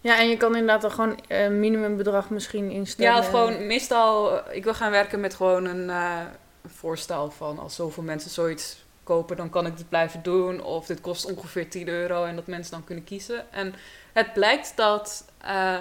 Ja, 0.00 0.18
en 0.18 0.28
je 0.28 0.36
kan 0.36 0.52
inderdaad 0.56 0.80
dan 0.82 0.90
gewoon 0.90 1.18
een 1.28 1.60
minimumbedrag 1.60 2.30
misschien 2.30 2.70
instellen. 2.70 3.12
ja, 3.12 3.18
of 3.18 3.28
gewoon 3.28 3.66
meestal, 3.66 4.38
eh, 4.38 4.56
ik 4.56 4.64
wil 4.64 4.74
gaan 4.74 4.90
werken 4.90 5.20
met 5.20 5.34
gewoon 5.34 5.64
een, 5.64 5.90
eh, 5.90 6.18
een 6.62 6.70
voorstel 6.70 7.30
van 7.30 7.58
als 7.58 7.74
zoveel 7.74 8.02
mensen 8.02 8.30
zoiets 8.30 8.84
kopen, 9.10 9.36
dan 9.36 9.50
kan 9.50 9.66
ik 9.66 9.76
dit 9.76 9.88
blijven 9.88 10.22
doen. 10.22 10.62
Of 10.62 10.86
dit 10.86 11.00
kost 11.00 11.24
ongeveer 11.24 11.68
10 11.70 11.88
euro 11.88 12.24
en 12.24 12.36
dat 12.36 12.46
mensen 12.46 12.72
dan 12.72 12.84
kunnen 12.84 13.04
kiezen. 13.04 13.52
En 13.52 13.74
het 14.12 14.32
blijkt 14.32 14.72
dat 14.76 15.24
eh, 15.40 15.76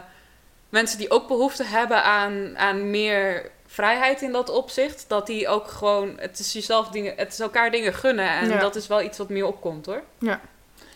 mensen 0.70 0.98
die 0.98 1.10
ook 1.12 1.28
behoefte 1.28 1.64
hebben 1.64 2.04
aan, 2.04 2.58
aan 2.58 2.90
meer 2.90 3.52
vrijheid 3.66 4.22
in 4.22 4.32
dat 4.32 4.50
opzicht, 4.50 5.06
dat 5.08 5.28
die 5.28 5.48
ook 5.48 5.68
gewoon, 5.68 6.14
het 6.20 6.40
is 6.40 6.54
jezelf 6.54 6.88
dingen, 6.88 7.14
het 7.18 7.32
is 7.34 7.40
elkaar 7.40 7.72
dingen 7.72 7.94
gunnen. 7.94 8.30
En 8.30 8.50
Ja. 8.50 8.60
dat 8.60 8.76
is 8.76 8.88
wel 8.88 9.02
iets 9.02 9.18
wat 9.18 9.30
meer 9.30 9.46
opkomt 9.46 9.86
hoor. 9.86 10.04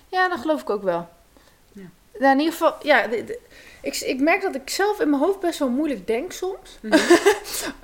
Ja, 0.09 0.27
dat 0.29 0.39
geloof 0.39 0.61
ik 0.61 0.69
ook 0.69 0.83
wel. 0.83 1.09
Ja. 1.71 1.85
Nou, 2.19 2.31
in 2.33 2.39
ieder 2.39 2.53
geval, 2.53 2.75
ja, 2.81 3.07
de- 3.07 3.23
de- 3.23 3.39
ik, 3.83 3.95
ik 3.95 4.19
merk 4.19 4.41
dat 4.41 4.55
ik 4.55 4.69
zelf 4.69 4.99
in 4.99 5.09
mijn 5.09 5.21
hoofd 5.21 5.39
best 5.39 5.59
wel 5.59 5.69
moeilijk 5.69 6.07
denk 6.07 6.31
soms. 6.31 6.79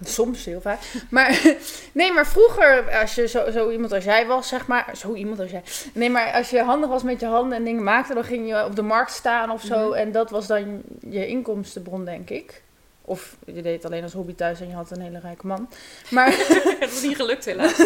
Soms, 0.03 0.45
heel 0.45 0.61
vaak. 0.61 0.79
Maar 1.09 1.41
nee, 1.91 2.11
maar 2.11 2.27
vroeger, 2.27 2.99
als 2.99 3.15
je 3.15 3.27
zo, 3.27 3.51
zo 3.51 3.69
iemand 3.69 3.93
als 3.93 4.03
jij 4.03 4.27
was, 4.27 4.47
zeg 4.47 4.67
maar. 4.67 4.91
Zo 4.97 5.13
iemand 5.13 5.39
als 5.39 5.51
jij. 5.51 5.63
Nee, 5.93 6.09
maar 6.09 6.31
als 6.33 6.49
je 6.49 6.63
handig 6.63 6.89
was 6.89 7.03
met 7.03 7.19
je 7.19 7.25
handen 7.25 7.57
en 7.57 7.63
dingen 7.63 7.83
maakte, 7.83 8.13
dan 8.13 8.23
ging 8.23 8.47
je 8.47 8.65
op 8.65 8.75
de 8.75 8.81
markt 8.81 9.11
staan 9.11 9.51
of 9.51 9.61
zo. 9.61 9.87
Mhm. 9.87 9.97
En 9.97 10.11
dat 10.11 10.29
was 10.29 10.47
dan 10.47 10.81
je 11.09 11.27
inkomstenbron, 11.27 12.05
denk 12.05 12.29
ik. 12.29 12.61
Of 13.01 13.35
je 13.45 13.61
deed 13.61 13.75
het 13.75 13.85
alleen 13.85 14.03
als 14.03 14.13
hobby 14.13 14.35
thuis 14.35 14.61
en 14.61 14.67
je 14.67 14.73
had 14.73 14.91
een 14.91 15.01
hele 15.01 15.19
rijke 15.19 15.47
man. 15.47 15.69
Maar, 16.09 16.35
Het 16.79 16.91
is 16.91 17.01
niet 17.01 17.15
gelukt 17.15 17.45
helaas. 17.45 17.77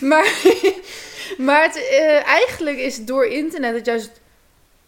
maar, 0.00 0.32
maar 1.38 1.62
het, 1.62 1.76
eh, 1.76 2.26
eigenlijk 2.26 2.78
is 2.78 3.04
door 3.04 3.26
internet 3.26 3.74
het 3.74 3.86
juist. 3.86 4.20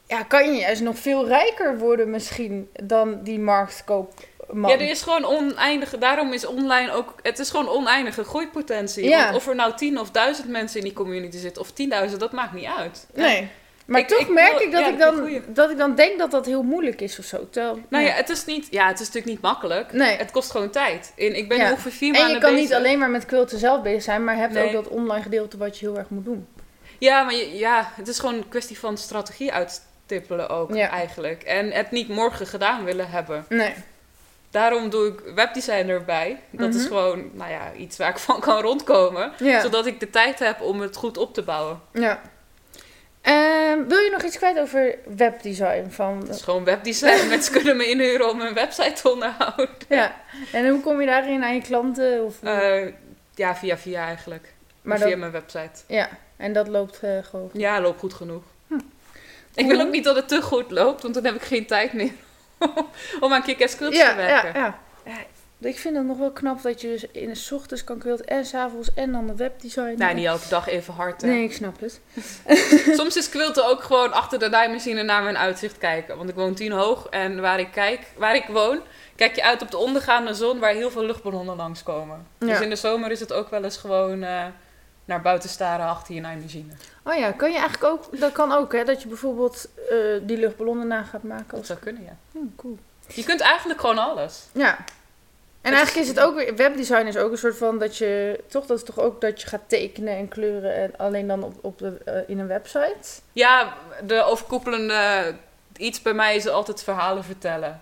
Ja, 0.09 0.22
kan 0.22 0.52
je 0.54 0.61
juist 0.61 0.82
nog 0.82 0.98
veel 0.98 1.26
rijker 1.26 1.78
worden 1.78 2.11
misschien 2.11 2.68
dan 2.84 3.22
die 3.22 3.38
marktkoopman. 3.38 4.70
Ja, 4.70 4.76
er 4.78 4.90
is 4.90 5.02
gewoon 5.02 5.24
oneindige. 5.24 5.98
Daarom 5.98 6.32
is 6.32 6.46
online 6.46 6.92
ook. 6.92 7.14
Het 7.22 7.38
is 7.38 7.50
gewoon 7.50 7.68
oneindige 7.68 8.24
groeipotentie. 8.24 9.04
Ja. 9.09 9.24
Want 9.24 9.36
of 9.36 9.48
er 9.48 9.54
nou 9.54 9.74
tien 9.76 9.98
of 10.00 10.11
duizend 10.11 10.48
mensen 10.48 10.78
in 10.78 10.84
die 10.84 10.92
community 10.92 11.36
zitten, 11.38 11.62
of 11.62 11.70
tienduizend, 11.72 12.20
dat 12.20 12.32
maakt 12.32 12.52
niet 12.52 12.68
uit. 12.78 13.06
Nee. 13.14 13.48
Maar 13.86 14.00
Ik- 14.00 14.09
toch 14.09 14.18
ik 14.18 14.28
merk 14.28 14.59
ik 14.61 14.72
dat, 14.72 14.80
ja, 14.80 14.88
ik 14.88 14.98
dan, 14.98 15.18
goeie. 15.18 15.42
dat 15.48 15.70
ik 15.70 15.78
dan 15.78 15.94
denk 15.94 16.18
dat 16.18 16.30
dat 16.30 16.46
heel 16.46 16.62
moeilijk 16.62 17.00
is 17.00 17.18
of 17.18 17.24
zo. 17.24 17.48
Terwijl, 17.50 17.78
Nou 17.88 18.04
ja, 18.04 18.11
het 18.12 18.28
is 18.28 18.44
niet. 18.44 18.66
Ja, 18.70 18.86
het 18.86 19.00
is 19.00 19.06
natuurlijk 19.06 19.32
niet 19.32 19.40
makkelijk. 19.42 19.92
Nee. 19.92 20.16
Het 20.16 20.30
kost 20.30 20.50
gewoon 20.50 20.70
tijd. 20.70 21.12
En 21.16 21.36
ik 21.36 21.48
ben 21.48 21.59
Ja. 21.59 21.70
ongeveer 21.70 21.92
vier 21.92 22.12
En 22.14 22.18
maanden 22.18 22.34
je 22.36 22.40
kan 22.42 22.50
bezig. 22.54 22.68
niet 22.68 22.76
alleen 22.78 22.98
maar 22.98 23.11
met 23.11 23.26
quilten 23.26 23.59
zelf 23.59 23.82
bezig 23.82 24.02
zijn, 24.02 24.24
maar 24.24 24.34
je 24.34 24.40
hebt 24.40 24.52
Nee. 24.52 24.66
ook 24.66 24.72
dat 24.72 24.88
online 24.88 25.22
gedeelte 25.22 25.56
wat 25.56 25.78
je 25.78 25.86
heel 25.86 25.98
erg 25.98 26.09
moet 26.09 26.24
doen. 26.24 26.46
Ja, 26.98 27.22
maar 27.22 27.34
je- 27.34 27.56
ja, 27.59 27.92
het 27.94 28.09
is 28.09 28.18
gewoon 28.18 28.34
een 28.34 28.48
kwestie 28.48 28.78
van 28.78 28.96
strategie 28.96 29.52
uitstippelen 30.12 30.48
ook 30.48 30.74
Ja. 30.74 30.88
eigenlijk. 30.88 31.42
En 31.42 31.70
het 31.72 31.90
niet 31.90 32.09
morgen 32.09 32.46
gedaan 32.46 32.84
willen 32.84 33.11
hebben. 33.11 33.44
Nee. 33.48 33.74
Daarom 34.50 34.90
doe 34.90 35.06
ik 35.09 35.20
webdesign 35.34 35.88
erbij. 35.88 36.40
Dat 36.50 36.74
is 36.74 36.80
Mhm. 36.80 36.86
gewoon, 36.86 37.30
nou 37.32 37.50
ja, 37.50 37.72
iets 37.76 37.96
waar 37.96 38.09
ik 38.11 38.18
van 38.18 38.40
kan 38.40 38.61
rondkomen. 38.61 39.32
Ja. 39.38 39.61
Zodat 39.61 39.86
ik 39.86 40.00
de 40.00 40.11
tijd 40.11 40.38
heb 40.38 40.61
om 40.61 40.80
het 40.80 40.96
goed 40.96 41.16
op 41.18 41.34
te 41.34 41.42
bouwen. 41.42 41.80
ja. 41.92 42.20
Ehm, 43.22 43.84
wil 43.88 43.98
je 43.98 44.11
nog 44.12 44.22
iets 44.22 44.36
kwijt 44.36 44.59
over 44.59 44.94
webdesign? 45.16 45.86
Van, 45.90 46.18
Het 46.18 46.28
is 46.28 46.42
gewoon 46.42 46.64
webdesign. 46.64 47.28
Mensen 47.28 47.52
kunnen 47.52 47.76
me 47.76 47.86
inhuren 47.86 48.30
om 48.30 48.40
een 48.40 48.54
website 48.54 48.92
te 48.92 49.11
onderhouden. 49.12 49.68
ja. 49.88 50.14
En 50.52 50.68
hoe 50.68 50.80
kom 50.80 51.00
je 51.00 51.06
daarin 51.06 51.42
aan 51.44 51.54
je 51.54 51.62
klanten? 51.62 52.24
Of, 52.24 52.42
Eh, 52.42 52.92
ja, 53.34 53.56
via 53.56 53.78
via 53.78 54.04
eigenlijk. 54.06 54.52
maar 54.82 54.98
via 54.98 55.09
dat, 55.09 55.18
mijn 55.18 55.32
website. 55.32 55.70
ja, 55.86 56.09
en 56.36 56.52
dat 56.52 56.68
loopt 56.68 56.98
eh, 57.02 57.11
gewoon. 57.22 57.50
Ja, 57.52 57.80
loopt 57.80 57.98
goed 58.00 58.14
genoeg. 58.14 58.42
Ik 59.59 59.66
wil 59.66 59.80
ook 59.80 59.90
niet 59.90 60.04
dat 60.04 60.16
het 60.16 60.28
te 60.28 60.42
goed 60.42 60.70
loopt, 60.70 61.02
want 61.02 61.14
dan 61.14 61.24
heb 61.24 61.34
ik 61.34 61.42
geen 61.42 61.66
tijd 61.66 61.92
meer 61.92 62.12
om 63.20 63.32
aan 63.32 63.42
kick-ass 63.42 63.76
quilts 63.76 63.96
Ja, 63.96 64.11
te 64.11 64.16
werken. 64.16 64.61
ja, 64.61 64.78
ja. 65.04 65.16
Ik 65.61 65.78
vind 65.78 65.96
het 65.96 66.06
nog 66.06 66.18
wel 66.18 66.30
knap 66.30 66.62
dat 66.62 66.80
je 66.80 66.88
dus 66.88 67.06
in 67.12 67.32
de 67.32 67.48
ochtends 67.54 67.84
kan 67.84 67.98
quilten 67.98 68.26
en 68.26 68.44
s'avonds 68.46 68.94
en 68.94 69.12
dan 69.12 69.26
de 69.26 69.34
webdesign. 69.36 69.94
Nou, 69.96 70.14
niet 70.14 70.26
elke 70.26 70.48
dag 70.48 70.68
even 70.68 70.94
hard. 70.94 71.20
hè. 71.22 71.28
Nee, 71.28 71.42
ik 71.42 71.52
snap 71.52 71.80
het. 71.80 72.00
Soms 72.98 73.16
is 73.16 73.28
quilten 73.28 73.66
ook 73.66 73.82
gewoon 73.82 74.12
achter 74.12 74.38
de 74.38 74.48
naaimachine 74.48 75.02
naar 75.02 75.22
mijn 75.22 75.38
uitzicht 75.38 75.78
kijken. 75.78 76.16
Want 76.16 76.28
ik 76.28 76.34
woon 76.34 76.54
tien 76.54 76.72
hoog 76.72 77.06
en 77.11 77.40
waar 77.40 77.59
ik, 77.61 77.68
kijk, 77.72 78.00
waar 78.16 78.34
ik 78.34 78.44
woon, 78.48 78.80
kijk 79.16 79.34
je 79.34 79.44
uit 79.44 79.62
op 79.62 79.70
de 79.70 79.76
ondergaande 79.78 80.34
zon 80.34 80.59
waar 80.59 80.72
heel 80.72 80.90
veel 80.90 81.04
luchtballonnen 81.04 81.56
langskomen. 81.56 82.26
Dus 82.38 82.48
Ja. 82.59 82.61
in 82.61 82.70
de 82.70 82.76
zomer 82.76 83.11
is 83.11 83.20
het 83.20 83.32
ook 83.32 83.50
wel 83.50 83.64
eens 83.64 83.76
gewoon 83.76 84.22
eh, 84.22 84.44
naar 85.09 85.20
buiten 85.22 85.48
staren 85.48 85.86
achter 85.86 86.14
je 86.14 86.20
naaimachine. 86.20 86.72
Oh 87.02 87.14
ja, 87.14 87.32
kan 87.32 87.50
je 87.52 87.59
eigenlijk 87.59 87.92
ook, 87.92 88.20
dat 88.20 88.32
kan 88.32 88.52
ook 88.52 88.72
hè, 88.72 88.84
dat 88.84 89.02
je 89.02 89.09
bijvoorbeeld 89.09 89.68
eh, 89.90 89.96
die 90.22 90.36
luchtballonnen 90.38 90.86
na 90.86 91.02
gaat 91.02 91.22
maken. 91.22 91.56
Dat 91.56 91.66
zou 91.66 91.78
kunnen, 91.78 92.02
ja. 92.02 92.16
Hm, 92.32 92.38
cool. 92.56 92.78
Je 93.06 93.24
kunt 93.24 93.40
eigenlijk 93.40 93.80
gewoon 93.80 93.98
alles. 93.98 94.44
Ja. 94.52 94.78
En 95.61 95.72
eigenlijk 95.74 96.06
is 96.06 96.09
het 96.09 96.20
ook 96.20 96.34
weer, 96.34 96.56
webdesign 96.56 97.06
is 97.06 97.16
ook 97.16 97.30
een 97.30 97.38
soort 97.38 97.56
van 97.56 97.78
dat 97.78 97.96
je, 97.96 98.40
toch, 98.46 98.66
dat 98.66 98.76
is 98.78 98.84
toch 98.84 98.98
ook 98.98 99.20
dat 99.20 99.40
je 99.40 99.46
gaat 99.46 99.61
tekenen 99.66 100.16
en 100.16 100.28
kleuren 100.28 100.74
en 100.74 100.96
alleen 100.96 101.26
dan 101.26 101.42
op, 101.42 101.54
op 101.61 101.78
de, 101.78 101.98
eh, 102.04 102.14
in 102.26 102.38
een 102.38 102.46
website? 102.46 103.20
Ja, 103.32 103.74
de 104.02 104.22
overkoepelende 104.22 105.34
iets 105.76 106.02
bij 106.02 106.12
mij 106.14 106.36
is 106.36 106.48
altijd 106.48 106.82
verhalen 106.82 107.24
vertellen. 107.24 107.80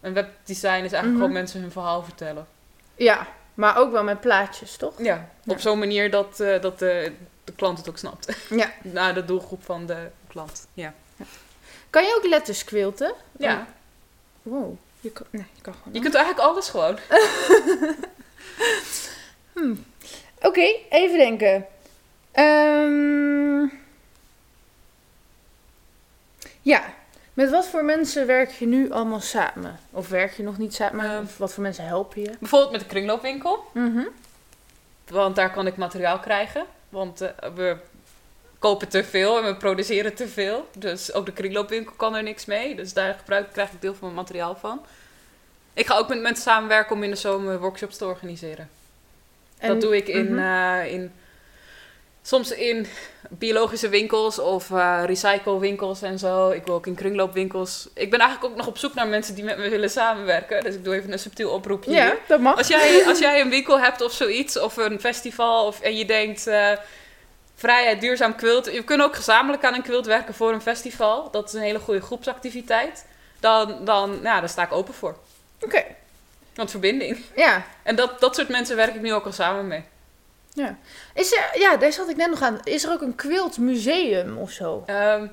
Een 0.00 0.12
webdesign 0.14 0.66
is 0.66 0.92
eigenlijk 0.92 1.04
Mhm. 1.04 1.16
gewoon 1.16 1.32
mensen 1.32 1.60
hun 1.60 1.70
verhaal 1.72 2.02
vertellen. 2.02 2.46
Ja, 2.94 3.26
maar 3.54 3.76
ook 3.76 3.92
wel 3.92 4.02
met 4.04 4.20
plaatjes, 4.20 4.76
toch? 4.76 5.02
Ja, 5.02 5.28
op 5.46 5.60
zo'n 5.60 5.78
manier 5.78 6.10
dat, 6.10 6.40
eh, 6.40 6.60
dat 6.60 6.78
de, 6.78 7.12
de 7.44 7.52
klant 7.52 7.78
het 7.78 7.88
ook 7.88 7.98
snapt. 7.98 8.36
Ja. 8.50 8.72
Naar 8.82 9.14
de 9.14 9.24
doelgroep 9.24 9.64
van 9.64 9.86
de 9.86 10.10
klant. 10.28 10.66
Ja. 10.74 10.94
Kan 11.90 12.04
je 12.04 12.14
ook 12.16 12.26
letters 12.26 12.64
quilten? 12.64 13.14
ja. 13.38 13.66
Wow. 14.42 14.76
Je 15.00 15.10
kan, 15.10 15.26
nee, 15.30 15.46
je 15.54 15.62
kan 15.62 15.74
gewoon. 15.74 15.94
Je 15.94 16.00
kunt 16.00 16.14
eigenlijk 16.14 16.46
alles 16.46 16.68
gewoon. 16.68 16.98
Oké, 20.48 20.74
even 20.90 21.18
denken. 21.18 21.66
Ehm, 22.32 23.66
ja, 26.62 26.94
met 27.34 27.50
wat 27.50 27.66
voor 27.66 27.84
mensen 27.84 28.26
werk 28.26 28.50
je 28.50 28.66
nu 28.66 28.90
allemaal 28.90 29.20
samen? 29.20 29.78
Of 29.90 30.08
werk 30.08 30.32
je 30.36 30.42
nog 30.42 30.58
niet 30.58 30.74
samen? 30.74 31.04
Ehm. 31.10 31.24
wat 31.36 31.52
voor 31.52 31.62
mensen 31.62 31.84
helpen 31.86 32.20
je? 32.22 32.30
Bijvoorbeeld 32.38 32.72
met 32.72 32.80
de 32.80 32.86
kringloopwinkel. 32.86 33.64
Mhm. 33.72 34.02
Want 35.08 35.36
daar 35.36 35.50
kan 35.52 35.66
ik 35.66 35.76
materiaal 35.76 36.18
krijgen. 36.18 36.64
Want 36.88 37.20
eh, 37.20 37.30
we 37.54 37.76
kopen 38.58 38.88
te 38.88 39.04
veel 39.04 39.38
en 39.38 39.44
we 39.44 39.56
produceren 39.56 40.14
te 40.14 40.28
veel. 40.28 40.68
Dus 40.78 41.12
ook 41.12 41.26
de 41.26 41.32
kringloopwinkel 41.32 41.92
kan 41.96 42.14
er 42.14 42.22
niks 42.22 42.44
mee. 42.44 42.74
Dus 42.74 42.92
daar 42.92 43.14
gebruik, 43.14 43.52
krijg 43.52 43.70
ik 43.72 43.80
deel 43.80 43.92
van 43.94 44.00
mijn 44.02 44.14
materiaal 44.14 44.56
van. 44.56 44.80
Ik 45.72 45.86
ga 45.86 45.96
ook 45.96 46.08
met 46.08 46.20
mensen 46.20 46.42
samenwerken 46.42 46.96
om 46.96 47.02
in 47.02 47.10
de 47.10 47.16
zomer 47.16 47.60
workshops 47.60 47.96
te 47.96 48.04
organiseren. 48.06 48.68
En- 49.58 49.68
dat 49.68 49.80
doe 49.80 49.96
ik 49.96 50.08
in, 50.08 50.34
Mhm. 50.34 50.38
eh, 50.38 50.92
in 50.92 51.12
soms 52.26 52.50
in 52.50 52.86
biologische 53.28 53.88
winkels 53.88 54.38
of 54.38 54.70
eh 54.70 55.02
recyclewinkels 55.06 56.02
en 56.02 56.18
zo. 56.18 56.50
Ik 56.50 56.64
wil 56.64 56.74
ook 56.74 56.86
in 56.86 56.94
kringloopwinkels. 56.94 57.88
Ik 57.94 58.10
ben 58.10 58.20
eigenlijk 58.20 58.50
ook 58.52 58.58
nog 58.58 58.66
op 58.66 58.78
zoek 58.78 58.94
naar 58.94 59.06
mensen 59.06 59.34
die 59.34 59.44
met 59.44 59.58
me 59.58 59.68
willen 59.68 59.90
samenwerken. 59.90 60.64
Dus 60.64 60.74
ik 60.74 60.84
doe 60.84 60.94
even 60.94 61.12
een 61.12 61.18
subtiel 61.18 61.50
oproepje. 61.50 61.90
Ja, 61.90 62.04
hier. 62.04 62.18
dat 62.28 62.40
mag. 62.40 62.56
Als 62.56 62.68
jij, 62.68 63.06
als 63.06 63.18
jij 63.18 63.40
een 63.40 63.50
winkel 63.50 63.80
hebt 63.80 64.00
of 64.00 64.12
zoiets, 64.12 64.58
of 64.58 64.76
een 64.76 65.00
festival, 65.00 65.66
of, 65.66 65.80
en 65.80 65.96
je 65.96 66.04
denkt 66.04 66.46
eh, 66.46 66.70
vrijheid, 67.54 68.00
duurzaam 68.00 68.34
quilt. 68.36 68.72
Je 68.72 68.84
kunt 68.84 69.02
ook 69.02 69.16
gezamenlijk 69.16 69.64
aan 69.64 69.74
een 69.74 69.82
quilt 69.82 70.06
werken 70.06 70.34
voor 70.34 70.52
een 70.52 70.62
festival. 70.62 71.30
Dat 71.30 71.46
is 71.48 71.52
een 71.52 71.60
hele 71.60 71.78
goede 71.78 72.00
groepsactiviteit. 72.00 73.06
Dan, 73.40 73.84
dan, 73.84 74.18
ja, 74.22 74.40
daar 74.40 74.48
sta 74.48 74.62
ik 74.62 74.72
open 74.72 74.94
voor. 74.94 75.16
Oké, 75.60 75.84
Want 76.54 76.70
verbinding. 76.70 77.18
ja. 77.36 77.66
En 77.82 77.96
dat, 77.96 78.20
dat 78.20 78.34
soort 78.34 78.48
mensen 78.48 78.76
werk 78.76 78.94
ik 78.94 79.00
nu 79.00 79.12
ook 79.12 79.24
al 79.24 79.32
samen 79.32 79.66
mee. 79.66 79.84
Ja. 80.54 80.78
Is 81.14 81.32
er, 81.32 81.60
ja, 81.60 81.76
daar 81.76 81.92
zat 81.92 82.08
ik 82.08 82.16
net 82.16 82.30
nog 82.30 82.42
aan. 82.42 82.60
Is 82.64 82.84
er 82.84 82.90
ook 82.92 83.00
een 83.02 83.14
quiltmuseum 83.14 84.36
of 84.38 84.50
zo? 84.50 84.82
Ehm, 84.86 85.26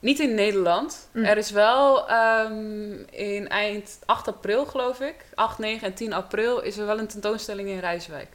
niet 0.00 0.18
in 0.18 0.34
Nederland. 0.34 1.08
Mm. 1.12 1.24
Er 1.24 1.36
is 1.36 1.50
wel 1.50 2.08
ehm, 2.08 2.92
in 3.10 3.48
eind 3.48 3.98
8 4.06 4.28
april, 4.28 4.64
geloof 4.66 5.00
ik, 5.00 5.14
8, 5.34 5.58
9 5.58 5.86
en 5.86 5.94
10 5.94 6.12
april, 6.12 6.60
is 6.60 6.76
er 6.76 6.86
wel 6.86 6.98
een 6.98 7.06
tentoonstelling 7.06 7.68
in 7.68 7.78
Rijswijk. 7.78 8.28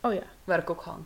Oh 0.00 0.12
ja. 0.12 0.22
Waar 0.44 0.58
ik 0.58 0.70
ook 0.70 0.82
hang. 0.82 1.04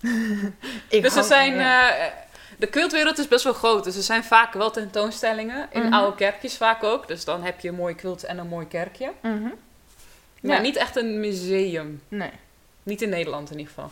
Ik 0.88 1.02
dus 1.02 1.16
er 1.16 1.22
zijn. 1.24 1.54
ja. 1.54 1.96
eh, 1.96 2.12
de 2.58 2.66
quiltwereld 2.66 3.18
is 3.18 3.28
best 3.28 3.44
wel 3.44 3.52
groot. 3.52 3.84
Dus 3.84 3.96
er 3.96 4.02
zijn 4.02 4.24
vaak 4.24 4.52
wel 4.52 4.70
tentoonstellingen. 4.70 5.68
In 5.72 5.82
Mhm. 5.82 5.92
oude 5.92 6.16
kerkjes 6.16 6.56
vaak 6.56 6.82
ook. 6.84 7.08
Dus 7.08 7.24
dan 7.24 7.42
heb 7.42 7.60
je 7.60 7.68
een 7.68 7.74
mooie 7.74 7.94
quilt 7.94 8.24
en 8.24 8.38
een 8.38 8.46
mooi 8.46 8.66
kerkje. 8.68 9.12
Mhm. 9.22 9.42
Maar 10.40 10.56
Ja. 10.56 10.60
niet 10.60 10.76
echt 10.76 10.96
een 10.96 11.20
museum. 11.20 12.02
Nee. 12.08 12.30
Niet 12.86 13.02
in 13.02 13.08
Nederland 13.08 13.50
in 13.50 13.58
ieder 13.58 13.72
geval. 13.74 13.90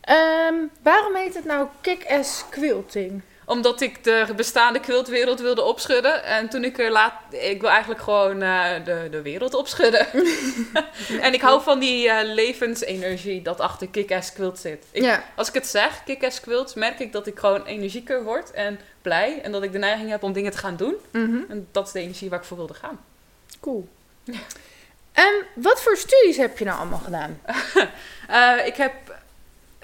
Ehm, 0.00 0.54
waarom 0.82 1.14
heet 1.14 1.34
het 1.34 1.44
nou 1.44 1.68
kick-ass 1.80 2.44
quilting? 2.50 3.22
Omdat 3.44 3.80
ik 3.80 4.04
de 4.04 4.32
bestaande 4.36 4.80
quiltwereld 4.80 5.40
wilde 5.40 5.62
opschudden. 5.62 6.24
En 6.24 6.48
toen 6.48 6.64
ik 6.64 6.78
er 6.78 6.90
laat... 6.90 7.12
Ik 7.30 7.60
wil 7.60 7.70
eigenlijk 7.70 8.00
gewoon 8.00 8.42
eh, 8.42 8.84
de, 8.84 9.08
de 9.10 9.22
wereld 9.22 9.54
opschudden. 9.54 10.06
en 11.26 11.32
ik 11.32 11.40
hou 11.40 11.62
van 11.62 11.78
die 11.78 12.08
eh, 12.08 12.34
levensenergie 12.34 13.42
dat 13.42 13.60
achter 13.60 13.88
kick-ass 13.88 14.32
quilt 14.32 14.58
zit. 14.58 14.84
Ik, 14.90 15.02
ja. 15.02 15.24
Als 15.36 15.48
ik 15.48 15.54
het 15.54 15.66
zeg, 15.66 16.04
kick-ass 16.04 16.40
quilt, 16.40 16.74
merk 16.74 16.98
ik 16.98 17.12
dat 17.12 17.26
ik 17.26 17.38
gewoon 17.38 17.64
energieker 17.64 18.22
word 18.22 18.50
en 18.50 18.80
blij. 19.02 19.40
En 19.42 19.52
dat 19.52 19.62
ik 19.62 19.72
de 19.72 19.78
neiging 19.78 20.10
heb 20.10 20.22
om 20.22 20.32
dingen 20.32 20.52
te 20.52 20.58
gaan 20.58 20.76
doen. 20.76 20.94
Mhm. 21.10 21.40
En 21.48 21.68
dat 21.72 21.86
is 21.86 21.92
de 21.92 22.00
energie 22.00 22.30
waar 22.30 22.38
ik 22.38 22.44
voor 22.44 22.56
wilde 22.56 22.74
gaan. 22.74 23.00
Cool. 23.60 23.88
En 25.24 25.62
wat 25.62 25.82
voor 25.82 25.96
studies 25.96 26.36
heb 26.36 26.58
je 26.58 26.64
nou 26.64 26.78
allemaal 26.78 26.98
gedaan? 27.04 27.40
Eh, 28.28 28.66
ik 28.66 28.76
heb 28.76 28.92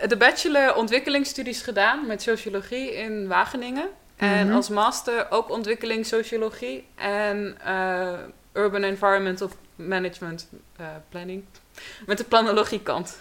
de 0.09 0.17
bachelor 0.17 0.75
ontwikkelingsstudies 0.75 1.63
gedaan 1.63 2.07
met 2.07 2.23
sociologie 2.23 2.95
in 2.95 3.29
Wageningen. 3.29 3.89
En 4.17 4.47
Mhm. 4.47 4.57
als 4.57 4.69
master 4.69 5.27
ook 5.31 5.51
ontwikkelingssociologie 5.51 6.87
en 6.95 7.57
eh, 7.65 8.13
urban 8.53 8.83
environmental 8.83 9.51
management 9.75 10.49
eh, 10.77 10.87
planning. 11.09 11.45
Met 12.07 12.19
de 12.19 12.25
planologiekant. 12.25 13.19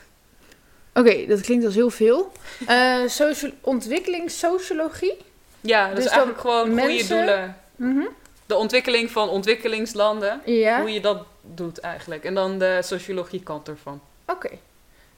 Oké, 0.94 1.26
dat 1.28 1.42
klinkt 1.42 1.66
als 1.66 1.76
heel 1.76 1.90
veel. 1.90 2.32
Socia- 3.08 3.52
ontwikkelingssociologie? 3.62 5.18
Ja, 5.62 5.86
dat 5.88 5.96
Dus 5.96 6.06
is 6.06 6.10
eigenlijk 6.12 6.42
gewoon 6.42 6.68
goede 6.68 6.76
mensen- 6.88 7.18
doelen. 7.18 7.58
Mhm. 7.76 8.06
De 8.46 8.56
ontwikkeling 8.56 9.12
van 9.12 9.30
ontwikkelingslanden. 9.30 10.42
Ja, 10.46 10.80
Hoe 10.80 10.92
je 10.94 11.02
dat 11.02 11.26
doet 11.54 11.80
eigenlijk. 11.80 12.24
En 12.24 12.34
dan 12.34 12.60
de 12.60 12.80
sociologiekant 12.84 13.68
ervan. 13.68 14.02
oké. 14.28 14.50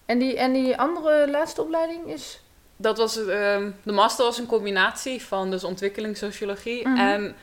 En, 0.05 0.19
die, 0.19 0.37
en 0.37 0.53
die 0.53 0.77
andere 0.77 1.29
laatste 1.29 1.61
opleiding 1.61 2.05
is? 2.13 2.39
Dat 2.75 2.97
was, 2.97 3.25
ehm, 3.25 3.69
de 3.83 3.91
master 3.91 4.25
was 4.25 4.37
een 4.37 4.45
combinatie 4.45 5.21
van 5.21 5.51
dus 5.51 5.63
ontwikkelingssociologie 5.63 6.87
Mhm. 6.87 6.97
en 6.97 7.35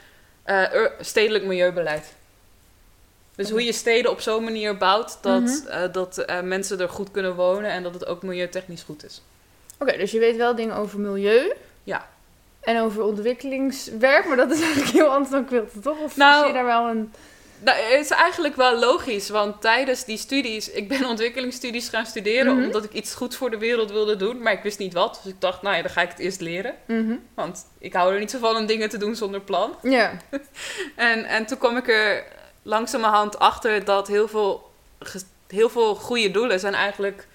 eh, 0.42 0.86
stedelijk 1.00 1.44
milieubeleid. 1.44 2.14
Dus 3.36 3.50
hoe 3.50 3.64
je 3.64 3.72
steden 3.72 4.10
op 4.10 4.20
zo'n 4.20 4.44
manier 4.44 4.76
bouwt 4.76 5.18
dat, 5.20 5.40
Mhm. 5.42 5.66
eh, 5.68 5.92
dat 5.92 6.18
eh, 6.18 6.40
mensen 6.40 6.80
er 6.80 6.88
goed 6.88 7.10
kunnen 7.10 7.34
wonen 7.34 7.70
en 7.70 7.82
dat 7.82 7.94
het 7.94 8.06
ook 8.06 8.22
milieutechnisch 8.22 8.82
goed 8.82 9.04
is. 9.04 9.22
Oké, 9.78 9.96
dus 9.96 10.10
je 10.10 10.18
weet 10.18 10.36
wel 10.36 10.54
dingen 10.54 10.76
over 10.76 11.00
milieu. 11.00 11.52
Ja. 11.84 12.08
En 12.60 12.80
over 12.80 13.02
ontwikkelingswerk, 13.02 14.26
maar 14.26 14.36
dat 14.36 14.50
is 14.50 14.60
eigenlijk 14.66 14.92
heel 14.92 15.06
anders 15.08 15.30
dan 15.30 15.44
quilten, 15.46 15.80
toch? 15.82 15.98
Of 16.00 16.16
Nou, 16.16 16.38
zie 16.38 16.46
je 16.46 16.52
daar 16.54 16.64
wel 16.64 16.88
een... 16.88 17.12
Nou, 17.64 17.78
het 17.78 18.00
is 18.00 18.10
eigenlijk 18.10 18.56
wel 18.56 18.78
logisch, 18.78 19.28
want 19.28 19.60
tijdens 19.60 20.04
die 20.04 20.16
studies, 20.16 20.70
ik 20.70 20.88
ben 20.88 21.04
ontwikkelingsstudies 21.06 21.88
gaan 21.88 22.06
studeren 22.06 22.54
Mhm. 22.56 22.64
omdat 22.64 22.84
ik 22.84 22.92
iets 22.92 23.14
goeds 23.14 23.36
voor 23.36 23.50
de 23.50 23.58
wereld 23.58 23.90
wilde 23.90 24.16
doen, 24.16 24.42
maar 24.42 24.52
ik 24.52 24.62
wist 24.62 24.78
niet 24.78 24.92
wat. 24.92 25.20
Dus 25.22 25.32
ik 25.32 25.40
dacht, 25.40 25.62
nou 25.62 25.76
ja, 25.76 25.82
dan 25.82 25.90
ga 25.90 26.00
ik 26.02 26.08
het 26.08 26.18
eerst 26.18 26.40
leren. 26.40 26.74
Mhm. 26.86 27.14
Want 27.34 27.66
ik 27.78 27.92
hou 27.92 28.12
er 28.14 28.20
niet 28.20 28.30
zo 28.30 28.38
van 28.38 28.56
om 28.56 28.66
dingen 28.66 28.88
te 28.88 28.98
doen 28.98 29.16
zonder 29.16 29.40
plan. 29.40 29.76
Ja. 29.82 30.12
En, 30.96 31.24
en 31.24 31.46
toen 31.46 31.58
kwam 31.58 31.76
ik 31.76 31.88
er 31.88 32.24
langzamerhand 32.62 33.38
achter 33.38 33.84
dat 33.84 34.08
heel 34.08 34.28
veel, 34.28 34.70
heel 35.48 35.68
veel 35.68 35.94
goede 35.94 36.30
doelen 36.30 36.60
zijn 36.60 36.74
eigenlijk 36.74 37.26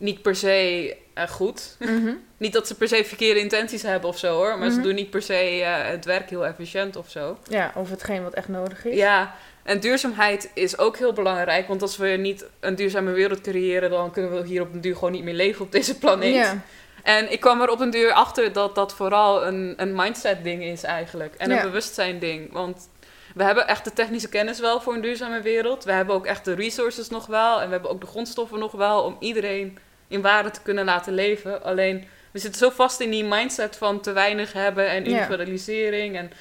niet 0.00 0.22
per 0.22 0.36
se 0.36 0.96
eh, 1.14 1.28
goed. 1.28 1.76
Mhm. 1.78 2.12
Niet 2.36 2.52
dat 2.52 2.66
ze 2.66 2.74
per 2.74 2.88
se 2.88 3.04
verkeerde 3.04 3.40
intenties 3.40 3.82
hebben 3.82 4.08
of 4.08 4.18
zo 4.18 4.34
hoor, 4.34 4.58
maar 4.58 4.68
ze 4.70 4.74
Mhm. 4.76 4.84
doen 4.84 4.94
niet 4.94 5.10
per 5.10 5.22
se 5.22 5.34
eh, 5.34 5.88
het 5.90 6.04
werk 6.04 6.30
heel 6.30 6.46
efficiënt 6.46 6.96
of 6.96 7.10
zo. 7.10 7.38
Ja, 7.48 7.72
over 7.76 7.92
hetgeen 7.92 8.22
wat 8.22 8.34
echt 8.34 8.48
nodig 8.48 8.84
is. 8.84 8.96
Ja, 8.96 9.34
en 9.62 9.80
duurzaamheid 9.80 10.50
is 10.54 10.78
ook 10.78 10.96
heel 10.96 11.12
belangrijk, 11.12 11.68
want 11.68 11.82
als 11.82 11.96
we 11.96 12.06
niet 12.08 12.46
een 12.60 12.74
duurzame 12.74 13.10
wereld 13.12 13.40
creëren, 13.40 13.90
dan 13.90 14.10
kunnen 14.10 14.32
we 14.42 14.46
hier 14.46 14.62
op 14.62 14.72
een 14.72 14.80
duur 14.80 14.94
gewoon 14.94 15.12
niet 15.12 15.22
meer 15.24 15.34
leven 15.34 15.64
op 15.64 15.72
deze 15.72 15.98
planeet. 15.98 16.54
En 17.02 17.32
ik 17.32 17.40
kwam 17.40 17.60
er 17.60 17.68
op 17.70 17.80
een 17.80 17.90
duur 17.90 18.12
achter 18.12 18.52
dat 18.52 18.74
dat 18.74 18.94
vooral 18.94 19.46
een, 19.46 19.74
een 19.76 19.94
mindset 19.94 20.44
ding 20.44 20.62
is 20.64 20.82
eigenlijk. 20.82 21.34
En 21.34 21.50
een 21.50 21.62
bewustzijn 21.62 22.18
ding. 22.18 22.52
Want 22.52 22.88
we 23.34 23.42
hebben 23.44 23.68
echt 23.68 23.84
de 23.84 23.92
technische 23.92 24.28
kennis 24.28 24.60
wel 24.60 24.80
voor 24.80 24.94
een 24.94 25.00
duurzame 25.00 25.40
wereld. 25.40 25.84
We 25.84 25.92
hebben 25.92 26.14
ook 26.14 26.26
echt 26.26 26.44
de 26.44 26.54
resources 26.54 27.08
nog 27.08 27.26
wel. 27.26 27.60
En 27.60 27.66
we 27.66 27.72
hebben 27.72 27.90
ook 27.90 28.00
de 28.00 28.06
grondstoffen 28.06 28.58
nog 28.58 28.72
wel 28.72 29.02
om 29.02 29.16
iedereen 29.20 29.78
in 30.10 30.22
waarde 30.22 30.50
te 30.50 30.62
kunnen 30.62 30.84
laten 30.84 31.14
leven. 31.14 31.62
Alleen, 31.62 32.08
we 32.30 32.38
zitten 32.38 32.60
zo 32.60 32.70
vast 32.70 33.00
in 33.00 33.10
die 33.10 33.24
mindset 33.24 33.76
van 33.76 34.00
te 34.00 34.12
weinig 34.12 34.52
hebben 34.52 34.88
en 34.88 35.04
individualisering 35.04 36.16
en, 36.16 36.32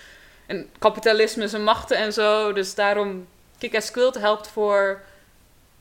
en 0.45 0.70
kapitalisme 0.80 1.47
zijn 1.47 1.63
machten 1.63 1.97
en 1.97 2.13
zo. 2.13 2.53
Dus 2.53 2.76
daarom, 2.76 3.28
Kick-Ass 3.57 3.91
Quilt 3.91 4.20
helpt 4.20 4.47
voor 4.47 5.01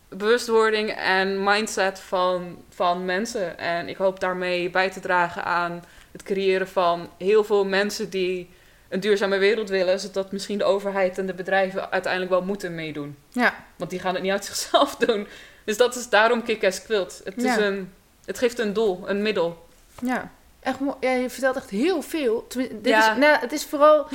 bewustwording 0.09 0.91
en 0.91 1.45
mindset 1.45 2.01
van, 2.01 2.65
van 2.71 3.05
mensen. 3.05 3.59
En 3.59 3.89
ik 3.89 3.97
hoop 3.97 4.21
daarmee 4.21 4.71
bij 4.71 4.91
te 4.91 5.01
dragen 5.01 5.45
aan 5.45 5.85
het 6.13 6.23
creëren 6.23 6.69
van 6.69 7.11
heel 7.19 7.45
veel 7.45 7.65
mensen 7.65 8.11
die 8.11 8.51
een 8.89 9.01
duurzame 9.01 9.39
wereld 9.39 9.69
willen, 9.69 10.01
zodat 10.01 10.33
misschien 10.33 10.59
de 10.59 10.65
overheid 10.65 11.19
en 11.19 11.27
de 11.27 11.35
bedrijven 11.35 11.91
uiteindelijk 11.91 12.33
wel 12.33 12.43
moeten 12.43 12.75
meedoen. 12.75 13.17
Ja. 13.29 13.65
Want 13.77 13.91
die 13.91 14.01
gaan 14.01 14.15
het 14.15 14.23
niet 14.23 14.33
uit 14.33 14.45
zichzelf 14.45 14.97
doen. 15.07 15.27
Dus 15.69 15.77
dat 15.77 15.97
is 15.97 16.09
daarom 16.09 16.43
Kick-Ass 16.43 16.83
Quilt. 16.83 17.21
Het, 17.25 17.37
is 17.37 17.57
een, 17.57 17.93
het 18.25 18.39
geeft 18.39 18.59
een 18.59 18.73
doel, 18.73 19.03
een 19.09 19.23
middel. 19.23 19.67
Ja. 20.03 20.31
Echt 20.61 20.81
mooi. 20.81 20.97
Ja, 21.01 21.11
je 21.11 21.31
vertelt 21.31 21.57
echt 21.57 21.71
heel 21.71 22.03
veel. 22.03 22.47
Tenmin- 22.47 22.79
dit 22.83 22.93
Ja. 22.93 23.13
is, 23.13 23.19
nou, 23.19 23.39
het 23.39 23.53
is 23.53 23.65
vooral 23.65 24.09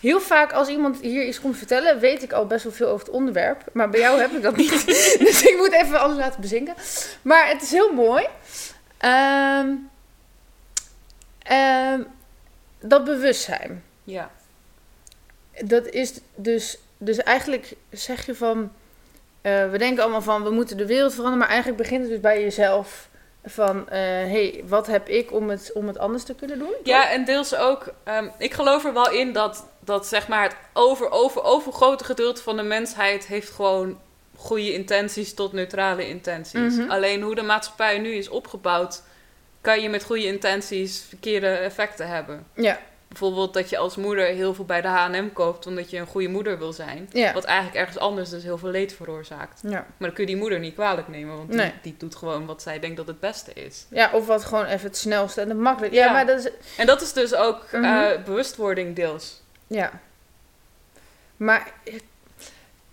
heel 0.00 0.20
vaak 0.20 0.52
als 0.52 0.68
iemand 0.68 1.00
hier 1.00 1.26
iets 1.26 1.40
komt 1.40 1.56
vertellen, 1.56 1.98
weet 2.00 2.22
ik 2.22 2.32
al 2.32 2.46
best 2.46 2.64
wel 2.64 2.72
veel 2.72 2.88
over 2.88 3.06
het 3.06 3.14
onderwerp. 3.14 3.64
Maar 3.72 3.90
bij 3.90 4.00
jou 4.00 4.20
heb 4.20 4.30
ik 4.30 4.42
dat 4.42 4.56
niet. 4.56 4.86
dus 5.26 5.42
ik 5.42 5.56
moet 5.56 5.72
even 5.72 6.00
alles 6.00 6.16
laten 6.16 6.40
bezinken. 6.40 6.74
Maar 7.22 7.48
het 7.48 7.62
is 7.62 7.70
heel 7.70 7.92
mooi. 7.92 8.26
Ehm, 8.98 9.68
ehm, 11.42 12.02
dat 12.80 13.04
bewustzijn. 13.04 13.84
Ja. 14.04 14.30
Dat 15.64 15.86
is 15.86 16.12
dus, 16.34 16.78
dus 16.98 17.16
eigenlijk 17.16 17.74
zeg 17.90 18.26
je 18.26 18.34
van, 18.34 18.72
we 19.42 19.74
denken 19.78 20.02
allemaal 20.02 20.22
van, 20.22 20.42
we 20.42 20.50
moeten 20.50 20.76
de 20.76 20.86
wereld 20.86 21.10
veranderen, 21.14 21.38
maar 21.38 21.48
eigenlijk 21.48 21.82
begint 21.82 22.00
het 22.00 22.10
dus 22.10 22.20
bij 22.20 22.42
jezelf. 22.42 23.08
Van, 23.44 23.86
hé, 23.88 24.30
hey, 24.30 24.62
wat 24.66 24.86
heb 24.86 25.08
ik 25.08 25.32
om 25.32 25.50
het, 25.50 25.70
om 25.74 25.86
het 25.86 25.98
anders 25.98 26.22
te 26.24 26.34
kunnen 26.34 26.58
doen? 26.58 26.68
toch? 26.68 26.78
Ja, 26.82 27.10
en 27.10 27.24
deels 27.24 27.56
ook. 27.56 27.92
ehm, 28.04 28.28
ik 28.38 28.54
geloof 28.54 28.84
er 28.84 28.92
wel 28.92 29.10
in 29.10 29.32
dat, 29.32 29.66
dat 29.80 30.06
zeg 30.06 30.28
maar 30.28 30.42
het 30.42 30.56
over, 30.72 31.10
over, 31.10 31.42
overgrote 31.42 32.04
gedeelte 32.04 32.42
van 32.42 32.56
de 32.56 32.62
mensheid 32.62 33.26
heeft 33.26 33.50
gewoon 33.50 33.98
goede 34.36 34.72
intenties 34.72 35.34
tot 35.34 35.52
neutrale 35.52 36.08
intenties. 36.08 36.76
Mhm. 36.76 36.90
Alleen 36.90 37.22
hoe 37.22 37.34
de 37.34 37.42
maatschappij 37.42 37.98
nu 37.98 38.12
is 38.12 38.28
opgebouwd, 38.28 39.02
kan 39.60 39.80
je 39.80 39.88
met 39.88 40.04
goede 40.04 40.26
intenties 40.26 41.04
verkeerde 41.08 41.46
effecten 41.46 42.08
hebben. 42.08 42.46
Ja, 42.54 42.78
Bijvoorbeeld 43.10 43.54
dat 43.54 43.70
je 43.70 43.78
als 43.78 43.96
moeder 43.96 44.26
heel 44.26 44.54
veel 44.54 44.64
bij 44.64 44.80
de 44.80 44.88
H&M 44.88 45.32
koopt 45.32 45.66
omdat 45.66 45.90
je 45.90 45.98
een 45.98 46.06
goede 46.06 46.28
moeder 46.28 46.58
wil 46.58 46.72
zijn. 46.72 47.08
ja, 47.12 47.32
Wat 47.32 47.44
eigenlijk 47.44 47.78
ergens 47.78 47.98
anders 47.98 48.30
dus 48.30 48.42
heel 48.42 48.58
veel 48.58 48.68
leed 48.68 48.92
veroorzaakt. 48.92 49.60
ja. 49.62 49.70
Maar 49.70 49.84
dan 49.98 50.12
kun 50.12 50.24
je 50.24 50.30
die 50.30 50.40
moeder 50.40 50.58
niet 50.58 50.74
kwalijk 50.74 51.08
nemen, 51.08 51.36
want 51.36 51.48
die, 51.48 51.56
Nee. 51.60 51.72
die 51.82 51.94
doet 51.98 52.14
gewoon 52.16 52.46
wat 52.46 52.62
zij 52.62 52.78
denkt 52.78 52.96
dat 52.96 53.06
het 53.06 53.20
beste 53.20 53.52
is. 53.52 53.86
ja, 53.90 54.10
of 54.12 54.26
wat 54.26 54.44
gewoon 54.44 54.64
even 54.64 54.86
het 54.86 54.96
snelste 54.96 55.40
en 55.40 55.48
het 55.48 55.58
makkelijkste. 55.58 56.00
Ja, 56.02 56.06
Ja. 56.06 56.12
maar 56.12 56.26
dat 56.26 56.38
is, 56.44 56.50
En 56.76 56.86
dat 56.86 57.00
is 57.02 57.12
dus 57.12 57.34
ook 57.34 57.62
eh, 57.70 57.80
Mhm. 57.80 58.22
bewustwording 58.24 58.96
deels. 58.96 59.42
ja. 59.66 59.90
Maar, 61.36 61.72
eh, 61.84 61.94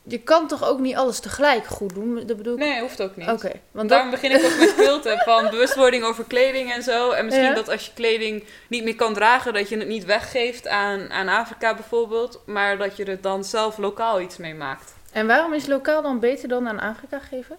je 0.08 0.20
kan 0.20 0.47
toch 0.47 0.64
ook 0.68 0.80
niet 0.80 0.95
alles 0.95 1.20
tegelijk 1.20 1.66
goed 1.66 1.93
doen? 1.93 2.16
Dat 2.26 2.38
bedoel 2.38 2.53
ik. 2.53 2.60
Nee, 2.60 2.80
hoeft 2.82 3.01
ook 3.01 3.16
niet. 3.16 3.30
Oké, 3.30 3.51
want 3.72 3.89
Daarom 3.89 4.12
dat, 4.12 4.22
begin 4.22 4.39
ik 4.39 4.45
ook 4.45 4.60
met 4.60 4.76
quilten, 4.84 5.18
van 5.18 5.49
bewustwording 5.49 6.03
over 6.03 6.24
kleding 6.24 6.74
en 6.74 6.84
zo. 6.84 7.12
En 7.12 7.26
misschien 7.26 7.45
Ja. 7.47 7.53
dat 7.53 7.70
als 7.70 7.86
je 7.86 7.91
kleding 7.93 8.43
niet 8.70 8.84
meer 8.84 8.95
kan 8.95 9.14
dragen, 9.14 9.53
dat 9.53 9.70
je 9.70 9.78
het 9.78 9.88
niet 9.88 10.05
weggeeft 10.05 10.68
aan, 10.68 11.12
aan 11.12 11.28
Afrika 11.28 11.74
bijvoorbeeld. 11.74 12.41
Maar 12.45 12.78
dat 12.78 12.97
je 12.97 13.05
er 13.05 13.22
dan 13.22 13.43
zelf 13.43 13.78
lokaal 13.78 14.22
iets 14.22 14.38
mee 14.38 14.55
maakt. 14.55 14.93
En 15.12 15.28
waarom 15.28 15.53
is 15.53 15.66
lokaal 15.68 16.01
dan 16.01 16.20
beter 16.20 16.47
dan 16.47 16.68
aan 16.68 16.80
Afrika 16.80 17.20
geven? 17.20 17.55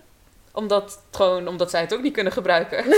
Omdat, 0.58 1.02
gewoon, 1.10 1.48
omdat 1.48 1.70
zij 1.70 1.80
het 1.80 1.94
ook 1.94 2.02
niet 2.02 2.12
kunnen 2.12 2.32
gebruiken. 2.32 2.84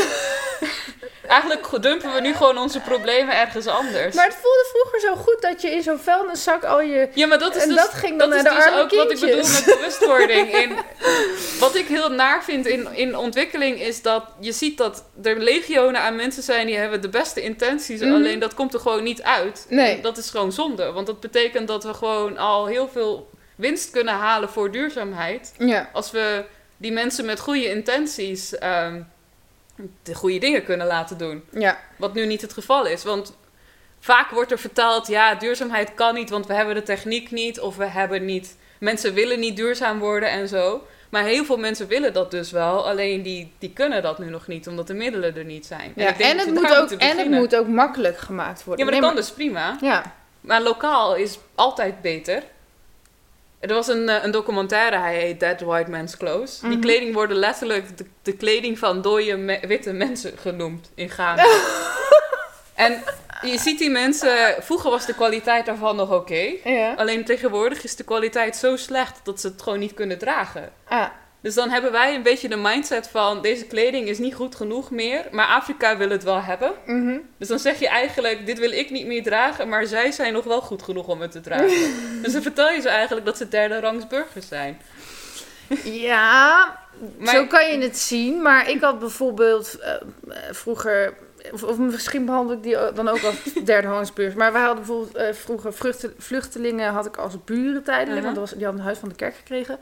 Eigenlijk 1.27 1.83
dumpen 1.83 2.13
we 2.15 2.21
nu 2.21 2.35
gewoon 2.35 2.59
onze 2.59 2.81
problemen 2.81 3.39
ergens 3.39 3.67
anders. 3.67 4.15
Maar 4.15 4.25
het 4.25 4.35
voelde 4.35 4.67
vroeger 4.73 5.01
zo 5.01 5.15
goed 5.15 5.37
dat 5.41 5.63
je 5.63 5.71
in 5.71 5.83
zo'n 5.83 5.99
vuilniszak 5.99 6.65
al 6.65 6.81
je... 6.81 7.09
ja, 7.15 7.27
maar 7.27 7.39
dat 7.39 7.57
is 7.57 7.63
en 7.63 7.69
dus, 7.69 7.77
dat 7.77 7.95
ging 7.95 8.19
dan 8.19 8.31
dat 8.31 8.39
is 8.39 8.45
de 8.45 8.55
dus 8.55 8.81
ook 8.81 8.91
wat 8.91 9.11
ik 9.11 9.21
bedoel 9.21 9.37
met 9.37 9.65
bewustwording. 9.65 10.55
In, 10.55 10.77
wat 11.59 11.75
ik 11.75 11.87
heel 11.87 12.11
naar 12.11 12.45
vind 12.45 12.67
in, 12.67 12.89
in 12.93 13.17
ontwikkeling 13.17 13.81
is 13.81 14.03
dat 14.03 14.25
je 14.41 14.53
ziet 14.53 14.79
dat 14.79 15.05
er 15.23 15.39
legionen 15.39 16.01
aan 16.01 16.17
mensen 16.17 16.43
zijn 16.43 16.67
die 16.67 16.77
hebben 16.77 17.01
de 17.03 17.09
beste 17.09 17.43
intenties. 17.43 18.01
Mhm. 18.01 18.15
Alleen 18.15 18.39
dat 18.39 18.55
komt 18.55 18.75
er 18.75 18.81
gewoon 18.81 19.03
niet 19.03 19.23
uit. 19.23 19.67
Nee. 19.69 20.01
Dat 20.01 20.19
is 20.19 20.31
gewoon 20.31 20.53
zonde. 20.53 20.93
Want 20.93 21.07
dat 21.07 21.21
betekent 21.21 21.69
dat 21.69 21.85
we 21.85 21.95
gewoon 21.95 22.39
al 22.39 22.67
heel 22.67 22.89
veel 22.89 23.31
winst 23.57 23.91
kunnen 23.91 24.15
halen 24.15 24.49
voor 24.49 24.71
duurzaamheid. 24.71 25.53
Ja. 25.59 25.91
Als 25.93 26.11
we 26.11 26.45
die 26.81 26.93
mensen 26.93 27.25
met 27.25 27.41
goede 27.41 27.69
intenties 27.69 28.59
ehm, 28.59 29.03
de 30.03 30.15
goede 30.15 30.39
dingen 30.39 30.65
kunnen 30.65 30.87
laten 30.87 31.19
doen. 31.19 31.45
Ja. 31.51 31.79
Wat 31.97 32.15
nu 32.15 32.27
niet 32.27 32.41
het 32.43 32.53
geval 32.53 32.87
is. 32.87 33.05
Want 33.05 33.37
vaak 34.01 34.31
wordt 34.31 34.51
er 34.51 34.59
verteld, 34.59 35.07
ja, 35.07 35.35
duurzaamheid 35.35 35.95
kan 35.95 36.15
niet, 36.15 36.31
want 36.31 36.47
we 36.47 36.55
hebben 36.55 36.75
de 36.75 36.83
techniek 36.83 37.31
niet. 37.31 37.61
Of 37.61 37.77
we 37.77 37.87
hebben 37.87 38.25
niet, 38.25 38.57
mensen 38.79 39.15
willen 39.15 39.41
niet 39.41 39.57
duurzaam 39.57 39.99
worden 39.99 40.31
en 40.31 40.49
zo. 40.49 40.87
Maar 41.11 41.25
heel 41.25 41.45
veel 41.45 41.57
mensen 41.57 41.87
willen 41.87 42.13
dat 42.13 42.31
dus 42.31 42.51
wel. 42.51 42.89
Alleen 42.89 43.23
die, 43.23 43.53
die 43.59 43.73
kunnen 43.73 44.03
dat 44.03 44.19
nu 44.19 44.31
nog 44.31 44.47
niet, 44.47 44.69
omdat 44.69 44.87
de 44.87 44.95
middelen 44.95 45.37
er 45.37 45.45
niet 45.45 45.67
zijn. 45.67 45.93
ja. 45.97 46.09
ik 46.09 46.19
denk 46.19 46.31
En, 46.33 46.39
het 46.39 46.55
moet 46.55 46.77
ook, 46.77 46.91
en 46.91 47.19
het 47.19 47.31
moet 47.31 47.57
ook 47.57 47.67
makkelijk 47.67 48.19
gemaakt 48.19 48.59
Ja, 48.59 48.65
worden. 48.65 48.85
maar 48.85 48.95
dat 48.95 49.03
Nee, 49.05 49.13
kan 49.13 49.21
dus 49.23 49.33
prima. 49.33 49.77
Ja. 49.81 50.15
Maar 50.41 50.63
lokaal 50.63 51.15
is 51.17 51.39
altijd 51.55 52.01
beter. 52.03 52.43
Er 53.61 53.75
was 53.75 53.89
een, 53.89 54.09
eh, 54.09 54.25
een 54.25 54.31
documentaire, 54.31 54.99
hij 54.99 55.17
heet 55.19 55.41
Dead 55.41 55.61
White 55.61 55.91
Man's 55.91 56.17
Clothes. 56.17 56.61
Die 56.61 56.71
Mhm. 56.71 56.81
kleding 56.81 57.15
worden 57.15 57.37
letterlijk 57.37 57.99
de, 57.99 58.07
de 58.23 58.33
kleding 58.37 58.79
van 58.79 59.03
dode 59.03 59.37
me- 59.37 59.61
witte 59.67 59.93
mensen 59.93 60.33
genoemd 60.39 60.91
in 60.95 61.11
Ghana. 61.11 61.45
en 62.75 63.03
je 63.43 63.59
ziet 63.59 63.79
die 63.79 63.91
mensen, 63.91 64.55
vroeger 64.61 64.91
was 64.91 65.07
de 65.07 65.15
kwaliteit 65.15 65.67
daarvan 65.67 65.97
nog 65.97 66.13
oké. 66.13 66.53
Ja. 66.65 66.95
Alleen 66.97 67.25
tegenwoordig 67.25 67.85
is 67.85 67.97
de 67.97 68.05
kwaliteit 68.05 68.57
zo 68.57 68.77
slecht 68.77 69.21
dat 69.25 69.41
ze 69.41 69.47
het 69.47 69.63
gewoon 69.63 69.79
niet 69.79 69.95
kunnen 69.95 70.19
dragen. 70.19 70.73
Ah. 70.89 71.07
Dus 71.41 71.55
dan 71.55 71.71
hebben 71.71 71.93
wij 71.93 72.15
een 72.15 72.23
beetje 72.23 72.49
de 72.49 72.57
mindset 72.57 73.09
van 73.09 73.43
deze 73.43 73.67
kleding 73.67 74.09
is 74.09 74.19
niet 74.19 74.35
goed 74.35 74.55
genoeg 74.55 74.91
meer, 74.91 75.27
maar 75.31 75.47
Afrika 75.47 75.97
wil 75.97 76.11
het 76.11 76.23
wel 76.23 76.43
hebben. 76.43 76.73
Mhm. 76.87 77.19
Dus 77.37 77.49
dan 77.49 77.59
zeg 77.59 77.79
je 77.79 77.89
eigenlijk, 77.89 78.47
dit 78.47 78.59
wil 78.59 78.71
ik 78.71 78.91
niet 78.91 79.07
meer 79.07 79.23
dragen, 79.23 79.69
maar 79.69 79.87
zij 79.87 80.13
zijn 80.13 80.33
nog 80.33 80.45
wel 80.45 80.61
goed 80.61 80.83
genoeg 80.83 81.07
om 81.07 81.21
het 81.21 81.31
te 81.33 81.41
dragen. 81.41 81.93
dus 82.23 82.33
dan 82.33 82.43
vertel 82.43 82.71
je 82.71 82.81
ze 82.81 82.89
eigenlijk 82.89 83.27
dat 83.27 83.37
ze 83.37 83.49
derde 83.49 83.81
rangs 83.81 84.07
burgers 84.07 84.49
zijn. 84.49 84.81
Ja, 85.85 86.79
Maar 87.19 87.35
zo 87.35 87.47
kan 87.47 87.71
je 87.71 87.79
het 87.79 87.99
zien. 87.99 88.43
Maar 88.43 88.71
ik 88.71 88.81
had 88.81 88.99
bijvoorbeeld 88.99 89.79
eh, 89.79 89.95
eh, 89.95 90.01
vroeger... 90.51 91.15
Of, 91.53 91.63
of 91.63 91.79
misschien 91.79 92.25
behandel 92.25 92.57
ik 92.57 92.63
die 92.63 92.77
dan 92.95 93.09
ook 93.09 93.23
als 93.23 93.37
derde 93.65 93.89
hangsbeurs. 93.89 94.35
Maar 94.35 94.53
wij 94.53 94.63
hadden 94.63 94.85
bijvoorbeeld 94.85 95.17
eh, 95.17 95.33
vroeger 95.33 95.73
vluchtelingen 96.19 96.93
had 96.93 97.07
ik 97.07 97.17
als 97.17 97.45
buren 97.45 97.83
tijdelijk. 97.83 98.17
Mhm. 98.17 98.25
Want 98.25 98.37
was, 98.37 98.51
die 98.51 98.65
hadden 98.65 98.81
een 98.81 98.87
huis 98.87 98.99
van 98.99 99.09
de 99.09 99.15
kerk 99.15 99.35
gekregen. 99.35 99.79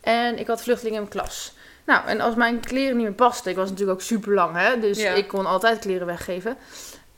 En 0.00 0.38
ik 0.38 0.46
had 0.46 0.62
vluchtelingen 0.62 1.00
in 1.02 1.08
mijn 1.10 1.22
klas. 1.22 1.52
Nou, 1.86 2.06
en 2.06 2.20
als 2.20 2.34
mijn 2.34 2.60
kleren 2.60 2.96
niet 2.96 3.04
meer 3.06 3.14
pasten... 3.14 3.50
Ik 3.50 3.56
was 3.56 3.68
natuurlijk 3.70 3.98
ook 3.98 4.04
super 4.04 4.34
lang, 4.34 4.56
hè. 4.56 4.80
Dus 4.80 5.00
Ja. 5.00 5.12
ik 5.12 5.28
kon 5.28 5.46
altijd 5.46 5.78
kleren 5.78 6.06
weggeven. 6.06 6.56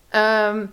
Ehm, 0.09 0.66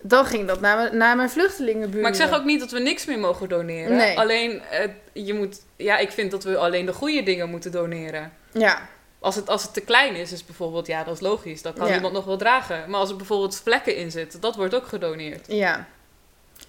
dan 0.00 0.24
ging 0.26 0.48
dat 0.48 0.60
naar, 0.60 0.76
mijn- 0.76 0.96
naar 0.96 1.16
mijn 1.16 1.30
vluchtelingenburen. 1.30 2.00
Maar 2.00 2.10
ik 2.10 2.16
zeg 2.16 2.32
ook 2.34 2.44
niet 2.44 2.60
dat 2.60 2.70
we 2.70 2.78
niks 2.78 3.04
meer 3.06 3.18
mogen 3.18 3.48
doneren. 3.48 3.96
Nee. 3.96 4.18
Alleen, 4.18 4.62
eh, 4.62 4.88
je 5.12 5.34
moet, 5.34 5.60
ja, 5.76 5.96
ik 5.98 6.10
vind 6.10 6.30
dat 6.30 6.44
we 6.44 6.56
alleen 6.58 6.86
de 6.86 6.92
goede 6.92 7.22
dingen 7.22 7.50
moeten 7.50 7.72
doneren. 7.72 8.32
Ja, 8.52 8.88
Als 9.20 9.34
het, 9.36 9.48
als 9.48 9.62
het 9.62 9.72
te 9.74 9.80
klein 9.80 10.14
is, 10.14 10.32
is 10.32 10.44
bijvoorbeeld, 10.44 10.86
ja, 10.86 11.04
dat 11.04 11.14
is 11.14 11.20
logisch. 11.20 11.62
Dat 11.62 11.74
kan 11.78 11.88
Ja. 11.88 11.94
iemand 11.94 12.12
nog 12.12 12.24
wel 12.24 12.36
dragen. 12.36 12.90
Maar 12.90 13.00
als 13.00 13.10
er 13.10 13.16
bijvoorbeeld 13.16 13.56
vlekken 13.56 13.96
in 13.96 14.10
zitten, 14.10 14.40
dat 14.40 14.56
wordt 14.56 14.74
ook 14.74 14.86
gedoneerd. 14.86 15.46
ja. 15.48 15.86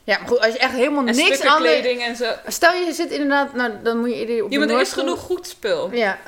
Ja, 0.06 0.18
maar 0.20 0.28
goed, 0.28 0.40
als 0.40 0.54
je 0.54 0.60
echt 0.60 0.74
helemaal 0.74 1.06
En 1.08 1.16
niks 1.16 1.42
anders... 1.42 1.72
kleding 1.82 2.02
en 2.02 2.16
zo. 2.16 2.32
Stel 2.48 2.74
je 2.74 2.94
zit 2.94 3.12
inderdaad, 3.12 3.54
nou 3.54 3.72
dan 3.84 3.98
moet 3.98 4.10
je 4.10 4.16
eerder 4.16 4.44
op 4.44 4.52
Ja, 4.52 4.60
maar 4.60 4.70
er 4.70 4.82
is 4.82 4.92
genoeg 4.94 5.20
goed 5.20 5.48
spul. 5.48 5.90
Ja, 5.94 6.20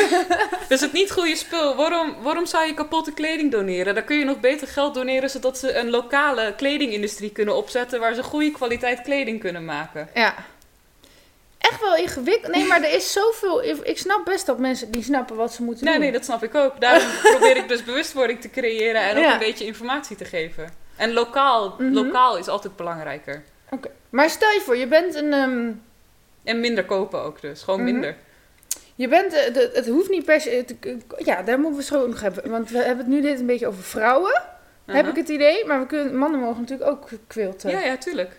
Dus 0.68 0.80
het 0.80 0.92
niet 0.92 1.10
goede 1.10 1.36
spul, 1.36 1.76
waarom, 1.76 2.16
waarom 2.22 2.46
zou 2.46 2.66
je 2.66 2.74
kapotte 2.74 3.12
kleding 3.12 3.50
doneren? 3.52 3.94
Dan 3.94 4.04
kun 4.04 4.18
je 4.18 4.24
nog 4.24 4.40
beter 4.40 4.68
geld 4.68 4.94
doneren 4.94 5.30
zodat 5.30 5.58
ze 5.58 5.74
een 5.74 5.90
lokale 5.90 6.54
kledingindustrie 6.56 7.30
kunnen 7.30 7.56
opzetten 7.56 8.00
waar 8.00 8.14
ze 8.14 8.22
goede 8.22 8.50
kwaliteit 8.50 9.00
kleding 9.02 9.40
kunnen 9.40 9.64
maken. 9.64 10.08
ja. 10.14 10.34
Echt 11.58 11.80
wel 11.80 11.96
ingewikkeld. 11.96 12.54
Nee, 12.54 12.64
maar 12.64 12.82
er 12.82 12.92
is 12.94 13.12
zoveel... 13.12 13.64
Ik 13.82 13.98
snap 13.98 14.24
best 14.24 14.46
dat 14.46 14.58
mensen 14.58 14.90
die 14.90 15.02
snappen 15.02 15.36
wat 15.36 15.52
ze 15.52 15.62
moeten 15.62 15.84
Nee, 15.84 15.94
doen. 15.94 16.02
nee, 16.02 16.12
dat 16.12 16.24
snap 16.24 16.42
ik 16.42 16.54
ook. 16.54 16.80
Daarom 16.80 17.08
probeer 17.22 17.56
ik 17.56 17.68
dus 17.68 17.84
bewustwording 17.84 18.40
te 18.40 18.50
creëren 18.50 19.00
en 19.02 19.16
ook 19.16 19.22
Ja. 19.24 19.32
een 19.32 19.38
beetje 19.38 19.64
informatie 19.64 20.16
te 20.16 20.24
geven. 20.24 20.74
En 20.96 21.12
lokaal, 21.12 21.74
Mhm. 21.78 21.92
lokaal 21.92 22.38
is 22.38 22.48
altijd 22.48 22.76
belangrijker. 22.76 23.42
Oké. 23.70 23.88
Maar 24.10 24.30
stel 24.30 24.50
je 24.50 24.60
voor, 24.60 24.76
je 24.76 24.86
bent 24.86 25.14
een... 25.14 25.32
ehm, 25.32 25.70
En 26.44 26.60
minder 26.60 26.84
kopen 26.84 27.20
ook 27.22 27.40
dus, 27.40 27.62
gewoon 27.62 27.82
Mhm. 27.82 27.92
minder. 27.92 28.16
je 28.94 29.08
bent... 29.08 29.32
eh, 29.32 29.54
de- 29.54 29.70
het 29.74 29.86
hoeft 29.88 30.08
niet 30.10 30.24
per 30.24 30.40
se... 30.40 30.64
te- 30.80 30.96
ja, 31.18 31.42
daar 31.42 31.56
moeten 31.58 31.72
we 31.78 31.78
het 31.84 31.86
zo 31.94 32.06
nog 32.06 32.20
hebben. 32.20 32.50
Want 32.50 32.70
we 32.70 32.78
hebben 32.78 33.04
het 33.04 33.14
nu 33.14 33.20
dit 33.20 33.40
een 33.40 33.46
beetje 33.46 33.66
over 33.66 33.82
vrouwen. 33.82 34.42
Heb 34.86 35.06
ik 35.08 35.16
het 35.16 35.28
idee. 35.28 35.64
Maar 35.66 35.80
we 35.80 35.86
kunnen, 35.86 36.16
mannen 36.16 36.40
mogen 36.40 36.60
natuurlijk 36.60 36.90
ook 36.90 37.08
quilten. 37.26 37.70
Ja, 37.70 37.80
ja, 37.80 37.96
tuurlijk. 37.96 38.30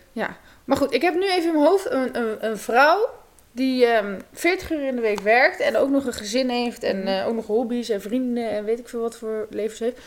Maar 0.66 0.78
goed, 0.78 0.94
ik 0.94 1.02
heb 1.02 1.14
nu 1.14 1.24
even 1.30 1.48
in 1.48 1.54
mijn 1.54 1.66
hoofd 1.68 1.92
een, 1.92 2.18
een, 2.18 2.46
een 2.46 2.58
vrouw 2.58 3.10
die 3.52 3.86
ehm 3.86 4.20
40 4.34 4.72
uur 4.72 4.88
in 4.88 4.96
de 4.96 5.02
week 5.02 5.20
werkt 5.20 5.60
en 5.60 5.78
ook 5.78 5.90
nog 5.90 6.06
een 6.06 6.14
gezin 6.14 6.50
heeft 6.50 6.84
en 6.84 6.98
Mhm. 7.00 7.08
eh, 7.08 7.28
ook 7.28 7.34
nog 7.36 7.46
hobby's 7.48 7.90
en 7.90 8.02
vrienden 8.02 8.50
en 8.50 8.64
weet 8.66 8.80
ik 8.80 8.90
veel 8.90 9.02
wat 9.02 9.18
voor 9.18 9.48
levens 9.50 9.80
heeft. 9.80 10.00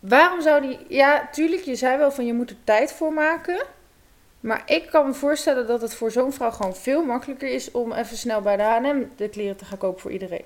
Waarom 0.00 0.40
zou 0.42 0.60
die... 0.60 0.78
Ja, 0.88 1.28
tuurlijk, 1.32 1.62
je 1.62 1.74
zei 1.76 1.98
wel 1.98 2.10
van 2.12 2.26
je 2.26 2.32
moet 2.34 2.50
er 2.50 2.56
tijd 2.64 2.92
voor 2.92 3.12
maken. 3.12 3.64
Maar 4.40 4.62
ik 4.66 4.86
kan 4.90 5.06
me 5.06 5.12
voorstellen 5.14 5.66
dat 5.66 5.80
het 5.80 5.94
voor 5.94 6.10
zo'n 6.10 6.32
vrouw 6.32 6.50
gewoon 6.50 6.76
veel 6.76 7.04
makkelijker 7.04 7.48
is 7.48 7.70
om 7.70 7.92
even 7.92 8.16
snel 8.16 8.40
bij 8.40 8.56
de 8.56 8.62
H&M 8.62 9.02
de 9.16 9.28
kleren 9.28 9.56
te 9.56 9.64
gaan 9.64 9.78
kopen 9.78 10.00
voor 10.00 10.10
iedereen. 10.10 10.44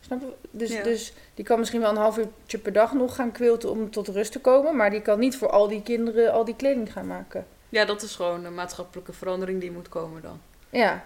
Snap 0.00 0.20
je? 0.20 0.32
Dus, 0.50 0.70
Ja. 0.72 0.82
dus 0.82 1.12
die 1.34 1.44
kan 1.44 1.58
misschien 1.58 1.80
wel 1.80 1.90
een 1.90 1.96
half 1.96 2.18
uurtje 2.18 2.58
per 2.58 2.72
dag 2.72 2.92
nog 2.92 3.14
gaan 3.14 3.32
quilten 3.32 3.70
om 3.70 3.90
tot 3.90 4.08
rust 4.08 4.32
te 4.32 4.40
komen. 4.40 4.76
Maar 4.76 4.90
die 4.90 5.02
kan 5.02 5.18
niet 5.18 5.36
voor 5.36 5.50
al 5.50 5.68
die 5.68 5.82
kinderen 5.82 6.32
al 6.32 6.44
die 6.44 6.56
kleding 6.56 6.92
gaan 6.92 7.06
maken. 7.06 7.46
Ja, 7.68 7.84
dat 7.84 8.02
is 8.02 8.14
gewoon 8.14 8.44
een 8.44 8.54
maatschappelijke 8.54 9.12
verandering 9.12 9.60
die 9.60 9.70
moet 9.70 9.88
komen 9.88 10.22
dan. 10.22 10.40
Ja, 10.70 11.04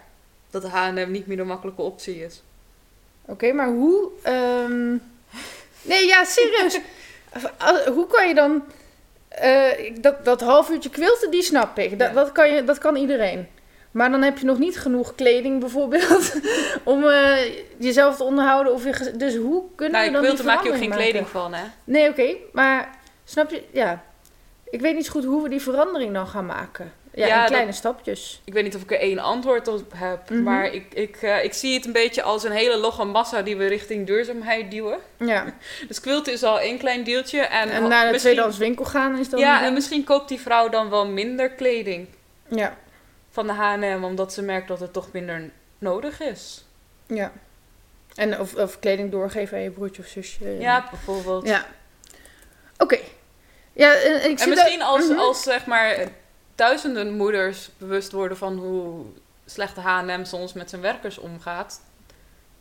Dat 0.51 0.62
de 0.62 0.68
H&M 0.68 1.11
niet 1.11 1.26
meer 1.26 1.41
een 1.41 1.47
makkelijke 1.47 1.83
optie 1.83 2.24
is. 2.24 2.43
Oké, 3.24 3.53
maar 3.53 3.68
hoe. 3.68 4.09
ehm, 4.22 4.91
Nee, 5.91 6.07
ja, 6.07 6.24
serieus. 6.24 6.81
Hoe 7.95 8.07
kan 8.07 8.28
je 8.28 8.35
dan. 8.35 8.64
eh, 9.28 9.95
dat, 10.01 10.24
dat 10.24 10.41
half 10.41 10.70
uurtje 10.70 10.91
quilten, 10.91 11.31
die 11.31 11.43
snap 11.43 11.78
ik. 11.78 11.99
Dat, 11.99 12.09
Ja. 12.09 12.14
dat, 12.14 12.33
kan 12.33 12.51
je, 12.55 12.64
dat 12.64 12.78
kan 12.78 12.97
iedereen. 12.97 13.49
Maar 13.91 14.11
dan 14.11 14.22
heb 14.22 14.39
je 14.39 14.47
nog 14.47 14.59
niet 14.59 14.78
genoeg 14.78 15.14
kleding 15.14 15.61
bijvoorbeeld. 15.61 16.33
om 16.85 17.05
eh, 17.09 17.37
jezelf 17.76 18.16
te 18.16 18.24
onderhouden. 18.24 18.72
Of 18.72 18.85
je, 18.85 19.16
dus 19.16 19.37
hoe 19.37 19.62
kunnen 19.74 20.01
Nou, 20.01 20.07
we 20.22 20.26
dan 20.26 20.39
er 20.39 20.45
maak 20.45 20.62
je 20.62 20.68
ook 20.70 20.76
geen 20.76 20.93
verandering 20.93 20.95
kleding 20.95 21.33
maken? 21.33 21.41
van, 21.41 21.53
hè? 21.55 21.64
Nee, 21.85 22.09
oké. 22.11 22.35
maar 22.53 22.99
snap 23.24 23.51
je. 23.51 23.62
Ja. 23.72 24.03
Ik 24.64 24.81
weet 24.81 24.95
niet 24.95 25.05
zo 25.07 25.12
goed 25.12 25.24
hoe 25.24 25.43
we 25.43 25.49
die 25.49 25.61
verandering 25.62 26.14
dan 26.14 26.26
gaan 26.26 26.47
maken. 26.47 26.93
Ja, 27.15 27.27
Ja, 27.27 27.35
in 27.35 27.41
dat- 27.41 27.49
kleine 27.51 27.73
stapjes. 27.73 28.41
Ik 28.45 28.53
weet 28.53 28.63
niet 28.65 28.75
of 28.77 28.83
ik 28.83 28.91
er 28.93 28.99
één 29.01 29.19
antwoord 29.19 29.69
op 29.69 29.93
heb, 29.95 30.31
Mhm. 30.31 30.43
maar 30.43 30.73
ik, 30.73 30.95
ik, 30.95 31.17
eh, 31.17 31.45
ik 31.45 31.53
zie 31.53 31.75
het 31.75 31.87
een 31.87 31.93
beetje 31.93 32.23
als 32.23 32.45
een 32.45 32.53
hele 32.53 32.77
logge 32.77 33.05
massa 33.05 33.43
die 33.43 33.57
we 33.57 33.67
richting 33.67 34.07
duurzaamheid 34.07 34.71
duwen. 34.71 34.99
Ja. 35.19 35.45
Dus 35.89 36.01
quilten 36.01 36.33
is 36.33 36.43
al 36.43 36.61
één 36.61 36.79
klein 36.79 37.05
deeltje. 37.05 37.41
En, 37.41 37.69
En 37.71 37.89
naar 37.89 38.13
de 38.13 38.19
tweedehands 38.19 38.59
winkel 38.59 38.85
gaan 38.85 39.19
is 39.19 39.29
dan. 39.29 39.41
Ja, 39.41 39.65
en 39.65 39.73
misschien 39.73 40.05
koopt 40.05 40.29
die 40.29 40.41
vrouw 40.41 40.69
dan 40.69 40.91
wel 40.91 41.07
minder 41.07 41.51
kleding 41.51 42.09
Ja. 42.49 42.77
van 43.31 43.47
de 43.47 43.53
H&M, 43.53 44.05
omdat 44.05 44.33
ze 44.33 44.43
merkt 44.43 44.69
dat 44.69 44.81
het 44.81 44.93
toch 44.93 45.13
minder 45.13 45.51
nodig 45.79 46.21
is. 46.21 46.65
Ja. 47.07 47.33
En 48.15 48.41
of, 48.41 48.55
of 48.55 48.79
kleding 48.79 49.11
doorgeven 49.11 49.57
aan 49.57 49.63
je 49.63 49.71
broertje 49.71 50.03
of 50.03 50.09
zusje. 50.09 50.57
Ja, 50.59 50.87
bijvoorbeeld. 50.91 51.47
Ja. 51.47 51.67
Oké. 52.79 52.99
Ja, 53.73 53.95
en, 53.95 54.31
ik 54.31 54.41
En 54.41 54.49
misschien 54.49 54.79
dat- 54.79 54.89
als, 54.89 55.09
Mhm. 55.09 55.19
als 55.19 55.43
zeg 55.43 55.67
maar 55.67 55.97
duizenden 56.61 57.13
moeders 57.13 57.71
bewust 57.79 58.13
worden 58.13 58.37
van 58.37 58.57
hoe 58.59 59.05
slecht 59.47 59.75
de 59.75 59.81
H&M 59.81 60.25
soms 60.25 60.53
met 60.53 60.71
zijn 60.71 60.83
werkers 60.83 61.19
omgaat, 61.19 61.81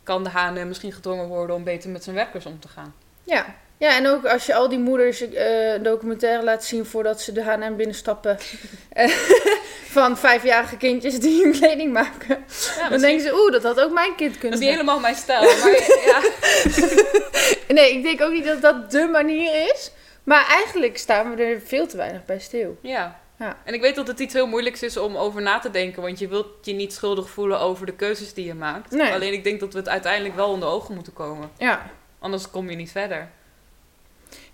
kan 0.04 0.24
de 0.24 0.30
H&M 0.30 0.68
misschien 0.68 0.92
gedwongen 0.92 1.28
worden 1.28 1.56
om 1.56 1.64
beter 1.64 1.90
met 1.90 2.04
zijn 2.04 2.16
werkers 2.16 2.46
om 2.46 2.60
te 2.60 2.68
gaan. 2.68 2.94
Ja. 3.24 3.46
Ja, 3.78 3.96
en 3.96 4.08
ook 4.08 4.26
als 4.26 4.46
je 4.46 4.56
al 4.56 4.70
die 4.70 4.80
moeders 4.80 5.22
een 5.22 5.84
documentaire 5.84 6.44
laat 6.44 6.64
zien 6.64 6.86
voordat 6.86 7.22
ze 7.22 7.32
de 7.32 7.44
H&M 7.44 7.76
binnenstappen. 7.76 8.38
eh, 8.90 9.10
van 9.90 10.18
vijfjarige 10.18 10.78
kindjes 10.78 11.20
die 11.20 11.44
hun 11.44 11.52
kleding 11.52 11.94
maken. 11.94 12.28
Ja, 12.28 12.36
dan 12.36 12.92
misschien- 12.92 13.00
denken 13.00 13.22
ze, 13.22 13.34
oeh, 13.34 13.52
dat 13.52 13.64
had 13.64 13.80
ook 13.80 13.92
mijn 13.92 14.16
kind 14.16 14.32
dat 14.32 14.40
kunnen 14.40 14.60
is 14.60 14.66
niet 14.66 14.74
helemaal 14.74 15.00
mijn 15.00 15.16
stijl. 15.16 15.42
Maar 15.42 15.72
ja, 16.06 16.22
Nee, 17.76 17.94
ik 17.94 18.04
denk 18.04 18.22
ook 18.22 18.32
niet 18.32 18.46
dat 18.46 18.62
dat 18.62 18.92
de 18.92 19.08
manier 19.12 19.72
is. 19.74 19.92
Maar 20.24 20.48
eigenlijk 20.48 20.98
staan 20.98 21.36
we 21.36 21.44
er 21.44 21.62
veel 21.66 21.88
te 21.88 21.98
weinig 21.98 22.26
bij 22.26 22.40
stil. 22.40 22.78
ja. 22.82 23.20
Ja. 23.40 23.58
En 23.64 23.74
ik 23.74 23.82
weet 23.82 23.96
dat 23.96 24.08
het 24.08 24.20
iets 24.20 24.34
heel 24.34 24.48
moeilijks 24.48 24.84
is 24.84 24.98
om 24.98 25.16
over 25.16 25.42
na 25.42 25.60
te 25.60 25.72
denken. 25.72 26.02
Want 26.02 26.20
je 26.20 26.28
wilt 26.28 26.48
je 26.62 26.74
niet 26.74 26.94
schuldig 26.94 27.30
voelen 27.30 27.60
over 27.60 27.86
de 27.86 27.94
keuzes 27.96 28.34
die 28.34 28.46
je 28.46 28.54
maakt. 28.54 28.92
Nee. 28.92 29.14
Alleen 29.14 29.34
ik 29.34 29.44
denk 29.44 29.60
dat 29.60 29.74
we 29.74 29.80
het 29.80 29.90
uiteindelijk 29.90 30.36
wel 30.36 30.50
onder 30.50 30.70
ogen 30.70 30.96
moeten 30.96 31.14
komen. 31.14 31.50
Ja. 31.58 31.90
Anders 32.20 32.50
kom 32.52 32.70
je 32.70 32.76
niet 32.76 32.92
verder. 32.92 33.30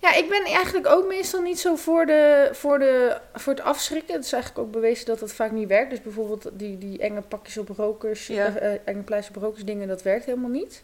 Ja, 0.00 0.14
ik 0.14 0.28
ben 0.28 0.44
eigenlijk 0.44 0.86
ook 0.86 1.06
meestal 1.06 1.40
niet 1.40 1.58
zo 1.58 1.76
voor, 1.76 2.06
de, 2.06 2.48
voor, 2.52 2.78
de, 2.78 3.16
voor 3.34 3.52
het 3.52 3.62
afschrikken. 3.62 4.14
Het 4.14 4.24
is 4.24 4.32
eigenlijk 4.32 4.66
ook 4.66 4.72
bewezen 4.72 5.06
dat 5.06 5.18
dat 5.18 5.32
vaak 5.32 5.50
niet 5.50 5.68
werkt. 5.68 5.90
Dus 5.90 6.02
bijvoorbeeld 6.02 6.48
die, 6.52 6.78
die 6.78 6.98
enge 6.98 7.20
pakjes 7.20 7.58
op 7.58 7.68
rokers, 7.68 8.26
Ja. 8.26 8.46
eh, 8.46 8.74
eh, 8.74 8.80
enge 8.84 9.02
pleisters 9.02 9.36
op 9.36 9.42
rokers 9.42 9.64
dingen, 9.64 9.88
dat 9.88 10.02
werkt 10.02 10.24
helemaal 10.24 10.50
niet. 10.50 10.80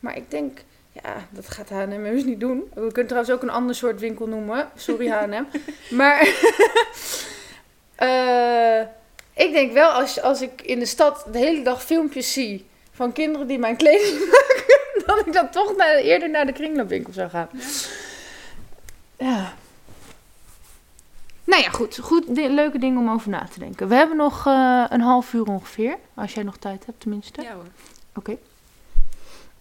Maar 0.00 0.16
ik 0.16 0.30
denk, 0.30 0.58
ja, 0.92 1.26
dat 1.30 1.48
gaat 1.48 1.68
H&M 1.68 2.04
heus 2.04 2.24
niet 2.24 2.40
doen. 2.40 2.70
We 2.74 2.80
kunnen 2.92 3.06
trouwens 3.06 3.30
ook 3.34 3.42
een 3.42 3.50
ander 3.50 3.74
soort 3.74 4.00
winkel 4.00 4.26
noemen. 4.26 4.68
Sorry 4.76 5.08
H&M. 5.08 5.44
maar 5.96 6.20
eh, 8.00 8.80
ik 9.32 9.52
denk 9.52 9.72
wel, 9.72 9.90
als, 9.90 10.20
als 10.20 10.40
ik 10.40 10.62
in 10.62 10.78
de 10.78 10.86
stad 10.86 11.26
de 11.32 11.38
hele 11.38 11.62
dag 11.62 11.84
filmpjes 11.84 12.32
zie 12.32 12.66
van 12.92 13.12
kinderen 13.12 13.46
die 13.46 13.58
mijn 13.58 13.76
kleding 13.76 14.18
maken, 14.30 15.06
dat 15.06 15.26
ik 15.26 15.32
dan 15.32 15.50
toch 15.50 15.76
naar, 15.76 15.94
eerder 15.94 16.30
naar 16.30 16.46
de 16.46 16.52
kringloopwinkel 16.52 17.12
zou 17.12 17.28
gaan. 17.30 17.48
Ja. 19.18 19.54
Nou 21.44 21.62
ja, 21.62 21.68
goed. 21.68 21.98
goed 21.98 22.24
leuke 22.28 22.78
dingen 22.78 22.98
om 22.98 23.10
over 23.10 23.30
na 23.30 23.48
te 23.52 23.58
denken. 23.58 23.88
We 23.88 23.94
hebben 23.94 24.16
nog 24.16 24.46
eh, 24.46 24.84
een 24.88 25.00
half 25.00 25.32
uur 25.32 25.46
ongeveer. 25.46 25.96
Als 26.14 26.34
jij 26.34 26.42
nog 26.42 26.56
tijd 26.56 26.86
hebt, 26.86 27.00
tenminste. 27.00 27.42
Ja 27.42 27.54
hoor. 27.54 27.66
Oké. 28.14 28.36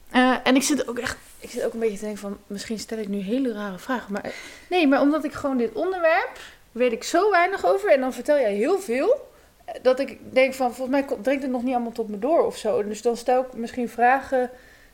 Eh, 0.09 0.35
en 0.43 0.55
ik 0.55 0.63
zit 0.63 0.87
ook 0.87 0.99
echt... 0.99 1.17
Ik 1.39 1.49
zit 1.49 1.63
ook 1.63 1.73
een 1.73 1.79
beetje 1.79 1.97
te 1.97 2.03
denken 2.03 2.21
van... 2.21 2.37
Misschien 2.47 2.79
stel 2.79 2.97
ik 2.97 3.07
nu 3.07 3.17
hele 3.17 3.53
rare 3.53 3.77
vragen. 3.77 4.13
Maar 4.13 4.33
nee, 4.69 4.87
maar 4.87 5.01
omdat 5.01 5.23
ik 5.23 5.33
gewoon 5.33 5.57
dit 5.57 5.73
onderwerp... 5.73 6.39
Weet 6.71 6.91
ik 6.91 7.03
zo 7.03 7.31
weinig 7.31 7.65
over. 7.65 7.91
En 7.91 7.99
dan 7.99 8.13
vertel 8.13 8.39
jij 8.39 8.53
heel 8.53 8.79
veel. 8.79 9.31
eh, 9.65 9.73
Dat 9.81 9.99
ik 9.99 10.17
denk 10.33 10.53
van... 10.53 10.73
Volgens 10.75 11.01
mij 11.01 11.17
dringt 11.21 11.41
het 11.43 11.51
nog 11.51 11.63
niet 11.63 11.73
allemaal 11.73 11.91
tot 11.91 12.09
me 12.09 12.19
door 12.19 12.45
of 12.45 12.57
zo. 12.57 12.83
Dus 12.83 13.01
dan 13.01 13.17
stel 13.17 13.41
ik 13.41 13.53
misschien 13.53 13.89
vragen... 13.89 14.49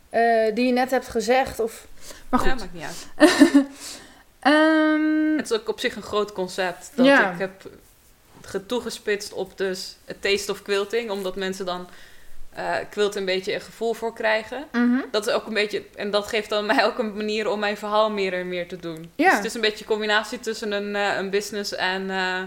eh, 0.10 0.56
die 0.56 0.66
je 0.66 0.72
net 0.74 0.92
hebt 0.92 1.08
gezegd. 1.08 1.60
Of... 1.60 1.88
Maar 2.30 2.40
goed. 2.40 2.50
Ja, 2.50 2.56
maakt 2.56 2.74
niet 2.74 2.84
uit. 2.84 3.08
Ehm, 4.40 5.36
Het 5.38 5.52
is 5.52 5.58
ook 5.60 5.70
op 5.70 5.80
zich 5.80 5.96
een 5.96 6.02
groot 6.02 6.32
concept. 6.34 6.92
Dat 6.96 7.06
Ja. 7.06 7.32
ik 7.32 7.40
heb 7.40 7.70
ge- 8.42 8.66
toegespitst 8.66 9.34
op 9.34 9.58
dus 9.58 9.98
het 10.06 10.22
taste 10.22 10.52
of 10.52 10.62
quilting. 10.62 11.10
Omdat 11.10 11.36
mensen 11.36 11.66
dan 11.66 11.88
eh 12.56 12.76
quilt 12.90 13.16
een 13.16 13.26
beetje 13.26 13.54
een 13.54 13.62
gevoel 13.62 13.94
voor 13.94 14.14
krijgen. 14.14 14.66
mhm. 14.72 15.00
Dat 15.12 15.28
is 15.28 15.34
ook 15.34 15.48
een 15.48 15.54
beetje... 15.54 15.84
En 15.96 16.12
dat 16.12 16.28
geeft 16.28 16.50
dan 16.50 16.66
mij 16.66 16.86
ook 16.86 16.98
een 17.00 17.16
manier 17.16 17.50
om 17.50 17.60
mijn 17.60 17.78
verhaal 17.78 18.12
meer 18.12 18.34
en 18.34 18.48
meer 18.48 18.68
te 18.68 18.78
doen. 18.78 19.12
Ja. 19.16 19.26
Dus 19.28 19.36
het 19.38 19.46
is 19.46 19.54
een 19.54 19.62
beetje 19.62 19.80
een 19.80 19.90
combinatie 19.92 20.40
tussen 20.40 20.72
een, 20.72 20.96
eh, 20.96 21.18
een 21.18 21.30
business 21.30 21.76
en... 21.76 22.10
eh, 22.10 22.38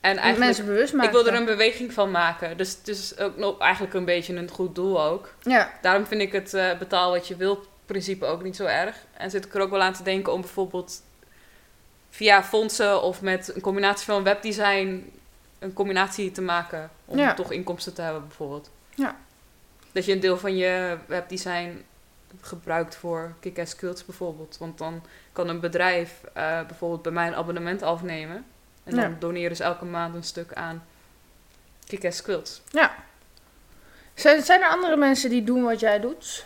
en 0.00 0.16
eigenlijk... 0.16 0.38
Mensen 0.38 0.66
bewust 0.66 0.92
maken. 0.92 1.10
Ik 1.10 1.16
wil 1.24 1.32
er 1.32 1.38
een 1.38 1.44
beweging 1.44 1.92
van 1.92 2.10
maken. 2.10 2.56
Dus 2.56 2.76
het 2.78 2.88
is 2.88 3.18
ook 3.18 3.36
nog 3.36 3.58
eigenlijk 3.58 3.94
een 3.94 4.04
beetje 4.04 4.34
een 4.36 4.50
goed 4.50 4.74
doel 4.74 5.02
ook. 5.04 5.34
Ja. 5.42 5.70
Daarom 5.82 6.06
vind 6.06 6.20
ik 6.20 6.32
het 6.32 6.78
betaal 6.78 7.10
wat 7.10 7.28
je 7.28 7.36
wilt 7.36 7.68
principe 7.86 8.26
ook 8.26 8.42
niet 8.42 8.56
zo 8.56 8.64
erg. 8.64 8.96
En 9.16 9.30
zit 9.30 9.44
ik 9.44 9.54
er 9.54 9.60
ook 9.60 9.70
wel 9.70 9.82
aan 9.82 9.92
te 9.92 10.02
denken 10.02 10.32
om 10.32 10.40
bijvoorbeeld 10.40 11.02
via 12.10 12.42
fondsen 12.42 13.02
of 13.02 13.22
met 13.22 13.52
een 13.54 13.60
combinatie 13.60 14.06
van 14.06 14.22
webdesign 14.22 15.10
een 15.58 15.72
combinatie 15.72 16.32
te 16.32 16.42
maken. 16.42 16.90
Om 17.04 17.18
Ja. 17.18 17.34
toch 17.34 17.52
inkomsten 17.52 17.94
te 17.94 18.02
hebben 18.02 18.26
bijvoorbeeld. 18.26 18.70
Ja. 18.94 19.16
Dat 19.92 20.04
je 20.04 20.12
een 20.12 20.20
deel 20.20 20.38
van 20.38 20.56
je 20.56 20.98
webdesign 21.06 21.84
gebruikt 22.40 22.96
voor 22.96 23.34
kick-ass 23.40 23.76
quilts 23.76 24.04
bijvoorbeeld. 24.04 24.56
Want 24.58 24.78
dan 24.78 25.02
kan 25.32 25.48
een 25.48 25.60
bedrijf 25.60 26.20
eh, 26.34 26.66
bijvoorbeeld 26.66 27.02
bij 27.02 27.12
mij 27.12 27.26
een 27.26 27.34
abonnement 27.34 27.82
afnemen. 27.82 28.44
En 28.84 28.94
dan 28.96 29.10
Ja. 29.10 29.16
doneren 29.18 29.56
ze 29.56 29.62
elke 29.64 29.84
maand 29.84 30.14
een 30.14 30.22
stuk 30.24 30.52
aan 30.54 30.84
kick-ass 31.86 32.22
quilts. 32.22 32.60
Zijn, 34.14 34.42
zijn 34.42 34.60
er 34.62 34.68
andere 34.68 34.96
mensen 34.96 35.30
die 35.30 35.44
doen 35.44 35.62
wat 35.62 35.80
jij 35.80 36.00
doet? 36.00 36.44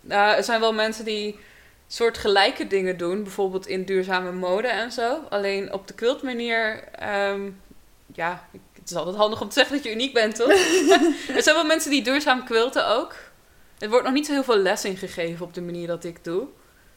Nou, 0.00 0.36
er 0.36 0.44
zijn 0.44 0.60
wel 0.60 0.72
mensen 0.72 1.04
die 1.04 1.38
soort 1.86 2.18
gelijke 2.18 2.66
dingen 2.66 2.96
doen, 2.96 3.22
bijvoorbeeld 3.22 3.66
in 3.66 3.84
duurzame 3.84 4.32
mode 4.32 4.68
en 4.68 4.92
zo. 4.92 5.20
Alleen 5.30 5.72
op 5.72 5.86
de 5.88 5.94
quilt 5.94 6.22
manier, 6.22 6.84
ehm, 6.84 7.50
ja, 8.06 8.48
ik- 8.50 8.60
het 8.82 8.90
is 8.90 8.96
altijd 8.96 9.16
handig 9.16 9.40
om 9.40 9.48
te 9.48 9.54
zeggen 9.54 9.74
dat 9.74 9.84
je 9.84 9.92
uniek 9.92 10.12
bent, 10.12 10.36
toch? 10.36 10.48
er 11.36 11.42
zijn 11.42 11.54
wel 11.54 11.64
mensen 11.64 11.90
die 11.90 12.02
duurzaam 12.02 12.44
quilten 12.44 12.86
ook. 12.88 13.14
Er 13.78 13.88
wordt 13.88 14.04
nog 14.04 14.14
niet 14.14 14.26
zo 14.26 14.32
heel 14.32 14.44
veel 14.44 14.56
les 14.56 14.84
in 14.84 14.96
gegeven 14.96 15.46
op 15.46 15.54
de 15.54 15.60
manier 15.60 15.86
dat 15.86 16.04
ik 16.04 16.24
doe. 16.24 16.46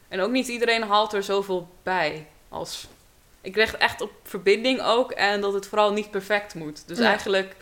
En 0.08 0.20
ook 0.20 0.30
niet 0.30 0.48
iedereen 0.48 0.82
haalt 0.82 1.12
er 1.12 1.22
zoveel 1.22 1.68
bij 1.82 2.26
als... 2.48 2.86
Ik 3.40 3.56
leg 3.56 3.76
echt 3.76 4.00
op 4.00 4.10
verbinding 4.22 4.82
ook 4.82 5.10
en 5.10 5.40
dat 5.40 5.52
het 5.52 5.66
vooral 5.66 5.92
niet 5.92 6.10
perfect 6.10 6.54
moet. 6.54 6.88
Dus 6.88 6.98
Ja. 6.98 7.04
eigenlijk 7.04 7.56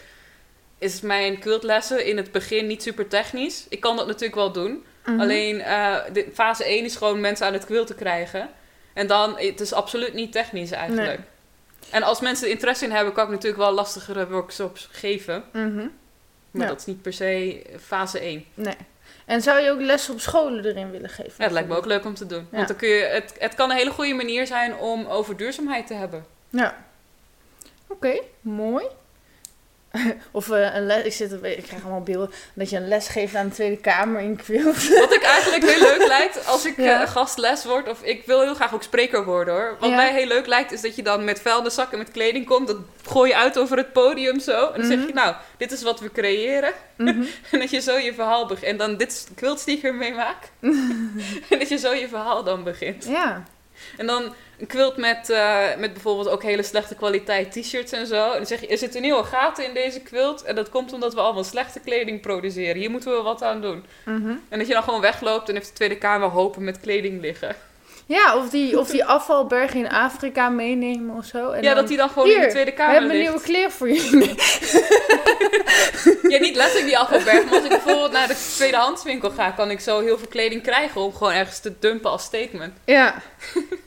is 0.79 1.01
mijn 1.01 1.39
quiltlessen 1.39 2.07
in 2.07 2.17
het 2.17 2.33
begin 2.33 2.67
niet 2.67 2.83
super 2.83 3.09
technisch. 3.09 3.67
Ik 3.69 3.81
kan 3.81 3.97
dat 3.97 4.07
natuurlijk 4.07 4.35
wel 4.35 4.53
doen. 4.53 4.85
Mhm. 5.05 5.21
Alleen 5.21 5.61
eh, 5.61 5.97
de, 6.13 6.27
fase 6.35 6.65
1 6.65 6.85
is 6.85 6.97
gewoon 6.97 7.21
mensen 7.21 7.47
aan 7.47 7.53
het 7.53 7.65
quilten 7.65 7.97
krijgen. 7.97 8.51
En 8.93 9.07
dan, 9.07 9.39
het 9.39 9.61
is 9.61 9.73
absoluut 9.73 10.15
niet 10.15 10.33
technisch 10.33 10.71
eigenlijk. 10.71 11.21
En 11.91 12.03
als 12.03 12.21
mensen 12.21 12.47
er 12.47 12.53
interesse 12.53 12.85
in 12.85 12.91
hebben, 12.93 13.13
kan 13.15 13.25
ik 13.25 13.31
natuurlijk 13.31 13.63
wel 13.63 13.73
lastigere 13.73 14.29
workshops 14.29 14.89
geven. 14.93 15.45
Mhm. 15.53 15.89
Maar 16.51 16.63
Ja. 16.63 16.69
dat 16.69 16.79
is 16.79 16.87
niet 16.87 17.03
per 17.03 17.13
se 17.13 17.63
fase 17.81 18.19
1. 18.25 18.45
Nee. 18.55 18.77
En 19.25 19.43
zou 19.43 19.61
je 19.61 19.71
ook 19.71 19.81
lessen 19.81 20.15
op 20.15 20.21
scholen 20.21 20.65
erin 20.65 20.91
willen 20.91 21.09
geven? 21.11 21.33
Ja, 21.37 21.45
dat 21.45 21.53
lijkt 21.53 21.69
me 21.69 21.77
ook 21.77 21.87
leuk 21.87 22.05
om 22.05 22.15
te 22.15 22.27
doen. 22.27 22.47
Ja. 22.51 22.57
Want 22.57 22.69
dan 22.69 22.77
kun 22.77 22.89
je, 22.89 23.05
het, 23.05 23.35
het 23.39 23.55
kan 23.55 23.71
een 23.71 23.77
hele 23.77 23.91
goede 23.91 24.15
manier 24.15 24.47
zijn 24.47 24.77
om 24.77 25.07
over 25.07 25.37
duurzaamheid 25.37 25.87
te 25.87 25.95
hebben. 25.95 26.27
Ja. 26.51 26.85
Oké, 27.87 28.21
mooi. 28.41 28.85
of 30.31 30.51
eh, 30.51 30.75
een 30.75 30.87
les, 30.87 31.05
ik, 31.05 31.13
zit, 31.13 31.33
ik 31.33 31.63
krijg 31.63 31.83
allemaal 31.83 32.01
beelden 32.03 32.31
dat 32.55 32.71
je 32.71 32.77
een 32.77 32.89
les 32.89 33.09
geeft 33.09 33.35
aan 33.35 33.49
de 33.49 33.55
Tweede 33.55 33.77
Kamer 33.77 34.21
in 34.21 34.37
quilt. 34.37 34.89
Wat 34.99 35.15
ik 35.15 35.23
eigenlijk 35.23 35.65
heel 35.71 35.81
leuk 35.81 36.07
lijkt 36.07 36.47
als 36.47 36.65
ik 36.65 36.77
Ja. 36.81 37.03
eh, 37.03 37.09
gastles 37.11 37.65
word. 37.65 37.89
Of 37.89 38.03
ik 38.03 38.23
wil 38.27 38.41
heel 38.41 38.55
graag 38.55 38.75
ook 38.75 38.83
spreker 38.83 39.25
worden 39.25 39.55
hoor. 39.55 39.77
Wat 39.81 39.89
Ja. 39.91 39.97
mij 39.97 40.13
heel 40.13 40.27
leuk 40.27 40.47
lijkt 40.47 40.73
is 40.73 40.81
dat 40.81 40.97
je 40.97 41.03
dan 41.03 41.25
met 41.25 41.41
vuilniszakken 41.41 41.99
met 41.99 42.11
kleding 42.11 42.47
komt. 42.47 42.67
Dat 42.67 42.77
gooi 43.09 43.31
je 43.31 43.37
uit 43.37 43.59
over 43.59 43.77
het 43.77 43.93
podium 43.93 44.41
zo. 44.41 44.67
En 44.71 44.81
dan 44.81 44.89
zeg 44.91 44.99
Mhm. 44.99 45.07
je 45.07 45.13
nou, 45.15 45.35
dit 45.57 45.73
is 45.73 45.83
wat 45.83 46.01
we 46.01 46.13
creëren. 46.13 46.73
Mhm. 46.97 47.23
En 47.51 47.59
dat 47.59 47.71
je 47.71 47.81
zo 47.81 47.97
je 47.97 48.15
verhaal 48.15 48.47
begint. 48.47 48.67
En 48.71 48.77
dan 48.77 48.97
dit 48.97 49.13
is 49.13 49.25
de 49.25 49.35
quilts 49.35 49.65
die 49.65 49.77
ik 49.77 49.83
ermee 49.83 50.13
maak. 50.15 50.51
en 50.61 51.59
dat 51.59 51.69
je 51.69 51.79
zo 51.79 51.93
je 51.93 52.09
verhaal 52.09 52.45
dan 52.45 52.65
begint. 52.65 53.05
Ja. 53.05 53.45
En 53.97 54.07
dan 54.07 54.35
een 54.59 54.67
quilt 54.67 54.97
met, 54.97 55.31
eh, 55.31 55.77
met 55.79 55.93
bijvoorbeeld 55.93 56.29
ook 56.29 56.43
hele 56.43 56.63
slechte 56.63 56.95
kwaliteit 56.95 57.53
t-shirts 57.53 57.93
en 57.93 58.07
zo. 58.07 58.31
En 58.31 58.37
dan 58.37 58.47
zeg 58.47 58.61
je, 58.61 58.67
er 58.67 58.79
zitten 58.79 59.03
nieuwe 59.03 59.25
gaten 59.25 59.65
in 59.65 59.75
deze 59.75 60.01
quilt. 60.01 60.43
En 60.43 60.55
dat 60.55 60.69
komt 60.69 60.93
omdat 60.93 61.15
we 61.15 61.21
allemaal 61.21 61.45
slechte 61.45 61.81
kleding 61.81 62.21
produceren. 62.21 62.77
Hier 62.77 62.91
moeten 62.91 63.17
we 63.17 63.23
wat 63.23 63.43
aan 63.43 63.61
doen. 63.61 63.85
Mhm. 64.05 64.35
En 64.49 64.59
dat 64.59 64.67
je 64.67 64.73
dan 64.73 64.83
gewoon 64.83 65.01
wegloopt 65.01 65.49
en 65.49 65.55
heeft 65.55 65.69
de 65.69 65.75
Tweede 65.75 65.99
Kamer 65.99 66.29
hopen 66.29 66.65
met 66.65 66.81
kleding 66.81 67.21
liggen. 67.21 67.57
Ja, 68.07 68.37
of 68.37 68.51
die, 68.51 68.79
of 68.79 68.91
die 68.91 69.05
afvalbergen 69.05 69.79
in 69.79 69.89
Afrika 69.89 70.49
meenemen 70.49 71.17
of 71.17 71.25
zo. 71.25 71.51
En 71.51 71.63
ja, 71.63 71.69
dan, 71.69 71.77
dat 71.77 71.89
die 71.89 71.97
dan 71.97 72.09
gewoon 72.09 72.31
in 72.31 72.41
de 72.41 72.47
Tweede 72.47 72.71
We 72.71 72.77
Kamer 72.77 72.93
hebben 72.93 73.11
ligt. 73.11 73.23
nieuwe 73.23 73.43
kleren 73.43 73.73
voor 73.73 73.91
jullie. 73.91 74.35
Ja, 76.29 76.39
niet 76.41 76.57
letterlijk 76.57 76.87
die 76.87 76.99
afvalberg. 76.99 77.45
Maar 77.45 77.55
als 77.55 77.63
ik 77.63 77.69
bijvoorbeeld 77.69 78.13
naar 78.13 78.29
de 78.29 78.53
tweedehandswinkel 78.57 79.31
ga, 79.31 79.51
kan 79.51 79.71
ik 79.71 79.81
zo 79.81 80.01
heel 80.01 80.19
veel 80.19 80.29
kleding 80.29 80.63
krijgen 80.63 81.01
om 81.01 81.15
gewoon 81.15 81.33
ergens 81.33 81.61
te 81.61 81.73
dumpen 81.79 82.11
als 82.11 82.23
statement. 82.23 82.73
Ja. 82.85 83.15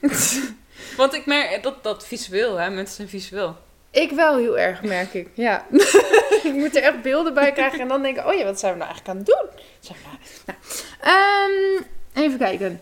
Want 0.97 1.13
ik 1.13 1.25
merk 1.25 1.63
dat, 1.63 1.83
dat 1.83 2.07
visueel, 2.07 2.55
hè, 2.55 2.69
mensen 2.69 2.95
zijn 2.95 3.09
visueel. 3.09 3.55
Ik 3.91 4.11
wel 4.11 4.37
heel 4.37 4.57
erg, 4.57 4.83
merk 4.83 5.13
ik. 5.13 5.27
Ja. 5.33 5.65
ik 6.43 6.53
moet 6.53 6.75
er 6.75 6.83
echt 6.83 7.01
beelden 7.01 7.33
bij 7.33 7.51
krijgen 7.51 7.79
en 7.79 7.87
dan 7.87 8.01
denk 8.01 8.17
ik, 8.17 8.25
oh 8.25 8.33
ja, 8.33 8.43
wat 8.43 8.59
zijn 8.59 8.73
we 8.73 8.79
nou 8.79 8.91
eigenlijk 8.91 9.19
aan 9.19 9.25
het 9.25 9.25
doen? 9.25 9.63
Zeg 9.79 9.97
maar. 10.05 10.19
Nou, 10.45 10.59
ehm, 11.01 11.83
even 12.25 12.37
kijken. 12.37 12.81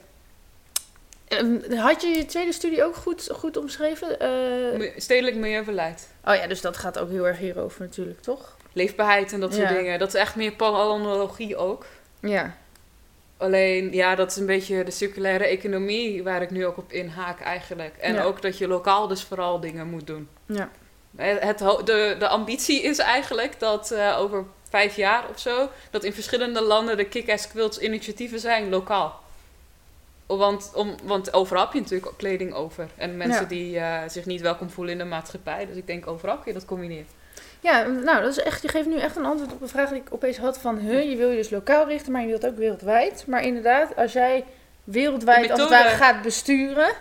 Ehm, 1.27 1.73
had 1.75 2.01
je 2.01 2.07
je 2.07 2.25
tweede 2.25 2.51
studie 2.51 2.83
ook 2.83 2.95
goed, 2.95 3.29
goed 3.33 3.57
omschreven? 3.57 4.19
Eh, 4.19 4.91
Stedelijk 4.97 5.35
milieubeleid. 5.35 6.07
oh 6.25 6.35
ja, 6.35 6.47
dus 6.47 6.61
dat 6.61 6.77
gaat 6.77 6.99
ook 6.99 7.09
heel 7.09 7.27
erg 7.27 7.37
hierover 7.37 7.81
natuurlijk, 7.81 8.21
toch? 8.21 8.57
Leefbaarheid 8.73 9.33
en 9.33 9.39
dat 9.39 9.53
soort 9.53 9.69
Ja. 9.69 9.75
dingen. 9.75 9.99
Dat 9.99 10.07
is 10.07 10.13
echt 10.13 10.35
meer 10.35 10.51
panologie 10.51 11.55
ook. 11.57 11.85
Ja. 12.19 12.55
Alleen, 13.37 13.93
ja, 13.93 14.15
dat 14.15 14.31
is 14.31 14.37
een 14.37 14.45
beetje 14.45 14.83
de 14.83 14.91
circulaire 14.91 15.45
economie 15.45 16.23
waar 16.23 16.41
ik 16.41 16.51
nu 16.51 16.65
ook 16.65 16.77
op 16.77 16.91
inhaak 16.91 17.41
eigenlijk. 17.41 17.97
En 17.97 18.13
Ja. 18.13 18.23
ook 18.23 18.41
dat 18.41 18.57
je 18.57 18.67
lokaal 18.67 19.07
dus 19.07 19.23
vooral 19.23 19.59
dingen 19.59 19.87
moet 19.87 20.07
doen. 20.07 20.29
Ja. 20.45 20.69
Het, 21.15 21.39
het 21.43 21.57
de, 21.85 22.15
de 22.19 22.27
ambitie 22.27 22.81
is 22.81 22.97
eigenlijk 22.97 23.59
dat 23.59 23.91
eh, 23.91 24.17
over 24.19 24.45
vijf 24.69 24.95
jaar 24.95 25.29
of 25.29 25.39
zo, 25.39 25.69
dat 25.91 26.03
in 26.03 26.13
verschillende 26.13 26.61
landen 26.61 26.97
de 26.97 27.05
kick-ass 27.05 27.47
quilts 27.47 27.77
initiatieven 27.79 28.39
zijn 28.39 28.69
lokaal. 28.69 29.23
Want, 30.27 30.71
om, 30.75 30.95
want 31.03 31.33
overal 31.33 31.63
heb 31.63 31.73
je 31.73 31.79
natuurlijk 31.79 32.17
kleding 32.17 32.53
over. 32.53 32.87
En 32.97 33.17
mensen 33.17 33.41
Ja. 33.41 33.47
die 33.47 33.79
eh, 33.79 34.01
zich 34.07 34.25
niet 34.25 34.41
welkom 34.41 34.69
voelen 34.69 34.93
in 34.93 34.99
de 34.99 35.05
maatschappij. 35.05 35.65
Dus 35.65 35.75
ik 35.75 35.87
denk 35.87 36.07
overal 36.07 36.35
kun 36.35 36.43
je 36.45 36.53
dat 36.53 36.65
combineren. 36.65 37.05
Ja, 37.59 37.83
nou, 37.87 38.21
dat 38.21 38.31
is 38.37 38.43
echt, 38.43 38.61
je 38.61 38.67
geeft 38.67 38.87
nu 38.87 38.97
echt 38.99 39.15
een 39.15 39.25
antwoord 39.25 39.53
op 39.53 39.61
een 39.61 39.67
vraag 39.67 39.89
die 39.89 39.99
ik 39.99 40.07
opeens 40.09 40.37
had 40.37 40.57
van, 40.57 40.77
huh, 40.77 41.09
je 41.09 41.15
wil 41.15 41.29
je 41.29 41.35
dus 41.35 41.49
lokaal 41.49 41.87
richten, 41.87 42.11
maar 42.11 42.21
je 42.21 42.27
wilt 42.27 42.45
ook 42.45 42.57
wereldwijd. 42.57 43.23
Maar 43.27 43.43
inderdaad, 43.43 43.95
als 43.95 44.13
jij 44.13 44.45
wereldwijd 44.83 45.51
als 45.51 45.59
het 45.59 45.69
ware 45.69 45.89
gaat 45.89 46.21
besturen, 46.21 46.93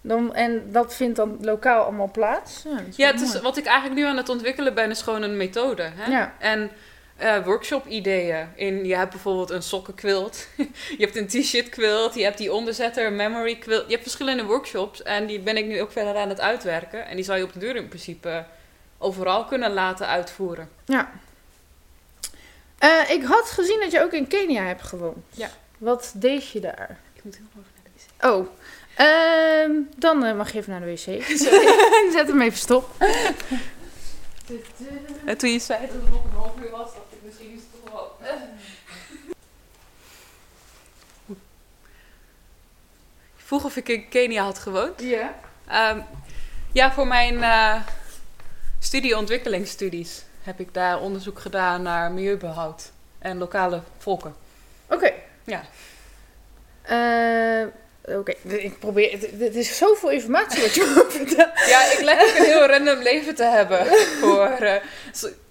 dan, 0.00 0.34
en 0.34 0.62
dat 0.72 0.94
vindt 0.94 1.16
dan 1.16 1.38
lokaal 1.40 1.82
allemaal 1.84 2.10
plaats. 2.10 2.64
Ja, 2.96 3.06
het 3.06 3.20
is, 3.20 3.40
wat 3.40 3.56
ik 3.56 3.66
eigenlijk 3.66 4.00
nu 4.00 4.06
aan 4.06 4.16
het 4.16 4.28
ontwikkelen 4.28 4.74
ben, 4.74 4.90
is 4.90 5.02
gewoon 5.02 5.22
een 5.22 5.36
methode. 5.36 5.90
Hè? 5.94 6.10
Ja. 6.10 6.34
En 6.38 6.70
eh, 7.18 7.44
workshop-ideeën. 7.44 8.48
In, 8.54 8.84
je 8.84 8.96
hebt 8.96 9.10
bijvoorbeeld 9.10 9.50
een 9.50 9.62
sokkenquilt, 9.62 10.46
je 10.98 11.04
hebt 11.04 11.16
een 11.16 11.26
t-shirt 11.26 11.68
quilt, 11.68 12.14
je 12.14 12.22
hebt 12.22 12.38
die 12.38 12.52
onderzetter, 12.52 13.06
een 13.06 13.16
memory 13.16 13.56
quilt. 13.56 13.84
Je 13.84 13.90
hebt 13.90 14.02
verschillende 14.02 14.44
workshops 14.44 15.02
en 15.02 15.26
die 15.26 15.40
ben 15.40 15.56
ik 15.56 15.66
nu 15.66 15.80
ook 15.80 15.92
verder 15.92 16.16
aan 16.16 16.28
het 16.28 16.40
uitwerken. 16.40 17.06
En 17.06 17.16
die 17.16 17.24
zou 17.24 17.38
je 17.38 17.44
op 17.44 17.52
de 17.52 17.58
deur 17.58 17.76
in 17.76 17.88
principe 17.88 18.44
overal 18.98 19.44
kunnen 19.44 19.72
laten 19.72 20.06
uitvoeren. 20.06 20.70
Ja. 20.84 21.10
Eh, 22.78 23.10
ik 23.10 23.24
had 23.24 23.50
gezien 23.50 23.80
dat 23.80 23.90
je 23.90 24.02
ook 24.02 24.12
in 24.12 24.26
Kenia 24.26 24.62
hebt 24.62 24.82
gewoond. 24.82 25.24
Ja. 25.30 25.50
Wat 25.78 26.12
deed 26.14 26.50
je 26.50 26.60
daar? 26.60 26.98
Ik 27.14 27.24
moet 27.24 27.36
heel 27.36 27.46
erg 27.56 27.66
naar 27.74 27.84
de 27.84 27.90
wc. 27.94 28.32
Oh, 28.32 28.46
ehm, 28.94 29.72
dan 29.96 30.24
eh, 30.24 30.36
mag 30.36 30.52
je 30.52 30.58
even 30.58 30.70
naar 30.70 30.80
de 30.80 30.86
wc. 30.86 31.24
Zet 32.16 32.28
hem 32.28 32.40
even 32.40 32.58
stop. 32.58 32.94
En 35.24 35.38
toen 35.38 35.50
je 35.50 35.58
zei 35.58 35.86
dat 35.86 35.94
het 35.94 36.10
nog 36.10 36.24
een 36.24 36.30
half 36.30 36.56
uur 36.60 36.70
was, 36.70 36.94
dacht 36.94 37.12
ik 37.12 37.18
misschien 37.24 37.52
is 37.52 37.60
het 37.60 37.84
toch 37.84 37.92
wel... 37.92 38.16
Je 43.36 43.37
vroeg 43.48 43.64
of 43.64 43.76
ik 43.76 43.88
in 43.88 44.08
Kenia 44.08 44.42
had 44.42 44.58
gewoond. 44.58 45.02
Ja. 45.02 45.34
Ehm, 45.66 46.00
ja, 46.72 46.92
voor 46.92 47.06
mijn 47.06 47.42
eh 47.42 47.82
studie 48.78 49.16
ontwikkelingsstudies 49.16 50.24
heb 50.42 50.60
ik 50.60 50.74
daar 50.74 51.00
onderzoek 51.00 51.38
gedaan 51.38 51.82
naar 51.82 52.12
milieubehoud 52.12 52.92
en 53.18 53.38
lokale 53.38 53.82
volken. 53.98 54.34
Oké. 54.86 55.12
Ja. 55.44 55.62
Eh, 56.82 57.66
Oké, 58.16 58.32
ik 58.48 58.78
probeer. 58.78 59.18
Het, 59.38 59.54
is 59.54 59.76
zoveel 59.76 60.10
informatie 60.10 60.62
wat 60.62 60.74
je 60.74 60.80
me 60.94 61.06
vertelt. 61.08 61.68
Ja, 61.68 61.92
ik 61.92 62.00
lijk 62.00 62.20
ook 62.20 62.36
een 62.38 62.44
heel 62.44 62.66
random 62.66 63.02
leven 63.02 63.34
te 63.34 63.44
hebben. 63.44 63.86
Voor, 64.20 64.46
eh, 64.46 64.74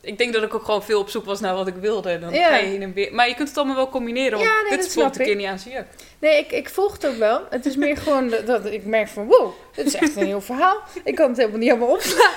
ik 0.02 0.18
denk 0.18 0.34
dat 0.34 0.44
ik 0.44 0.54
ook 0.54 0.64
gewoon 0.64 0.84
veel 0.84 1.00
op 1.00 1.10
zoek 1.10 1.26
was 1.26 1.40
naar 1.40 1.54
wat 1.54 1.68
ik 1.68 1.76
wilde. 1.76 2.20
Dan 2.20 2.34
Ja. 2.34 2.48
ga 2.48 2.56
je 2.58 2.68
heen 2.68 2.82
en 2.82 2.94
weer. 2.94 3.14
Maar 3.14 3.28
je 3.28 3.36
kunt 3.36 3.48
het 3.48 3.58
allemaal 3.58 3.76
wel 3.76 3.90
combineren. 3.90 4.32
Want 4.32 4.44
Ja, 4.44 4.56
nee, 4.62 4.70
dit 4.78 4.96
dat 4.96 5.12
is 5.12 5.18
de 5.18 5.24
ik. 5.24 5.30
Keniaanse 5.30 5.70
jurk. 5.70 5.88
Nee, 6.20 6.38
ik, 6.38 6.52
ik 6.52 6.70
volg 6.70 6.94
het 6.94 7.08
ook 7.08 7.18
wel. 7.18 7.42
Het 7.50 7.66
is 7.66 7.76
meer 7.76 7.98
gewoon 8.04 8.30
dat, 8.30 8.48
dat 8.48 8.66
ik 8.66 8.86
merk 8.86 9.08
van 9.08 9.28
wow, 9.28 9.52
dit 9.76 9.86
is 9.86 9.96
echt 9.96 10.16
een 10.16 10.26
heel 10.26 10.42
verhaal. 10.42 10.82
Ik 11.04 11.16
kan 11.16 11.28
het 11.28 11.38
helemaal 11.38 11.60
niet 11.60 11.70
helemaal 11.70 11.94
opslaan. 11.94 12.32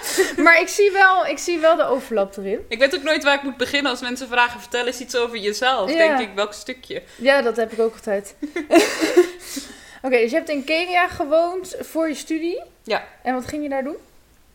Maar 0.45 0.61
ik 0.61 0.69
zie 0.69 0.91
wel, 0.93 1.27
ik 1.27 1.39
zie 1.39 1.59
wel 1.59 1.77
de 1.77 1.85
overlap 1.85 2.37
erin. 2.37 2.65
Ik 2.69 2.79
weet 2.79 2.95
ook 2.95 3.03
nooit 3.03 3.25
waar 3.25 3.35
ik 3.35 3.43
moet 3.43 3.57
beginnen 3.57 3.91
als 3.91 4.01
mensen 4.01 4.29
vragen: 4.29 4.61
vertel 4.61 4.87
eens 4.87 5.01
iets 5.01 5.17
over 5.17 5.37
jezelf. 5.39 5.91
Ja. 5.91 5.97
Denk 5.97 6.19
ik, 6.21 6.29
welk 6.35 6.53
stukje? 6.53 7.03
Ja, 7.17 7.43
dat 7.43 7.57
heb 7.57 7.73
ik 7.73 7.81
ook 7.81 7.95
altijd. 7.95 8.35
Oké, 10.03 10.17
dus 10.17 10.31
je 10.31 10.37
hebt 10.37 10.49
in 10.49 10.65
Kenia 10.65 11.09
gewoond 11.09 11.77
voor 11.81 12.09
je 12.09 12.15
studie. 12.15 12.63
Ja. 12.83 13.05
En 13.23 13.35
wat 13.35 13.47
ging 13.47 13.63
je 13.63 13.69
daar 13.69 13.85
doen? 13.85 13.97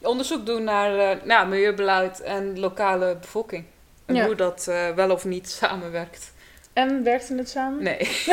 Onderzoek 0.01 0.45
doen 0.45 0.63
naar 0.63 0.97
eh, 0.99 1.17
nou, 1.23 1.47
milieubeleid 1.47 2.21
en 2.21 2.59
lokale 2.59 3.15
bevolking. 3.21 3.65
En 4.05 4.15
Ja. 4.15 4.25
hoe 4.25 4.35
dat 4.35 4.67
eh, 4.67 4.89
wel 4.89 5.11
of 5.11 5.25
niet 5.25 5.49
samenwerkt. 5.61 6.33
En 6.73 7.03
werkte 7.03 7.35
het 7.35 7.49
samen? 7.49 7.83
Nee. 7.83 8.25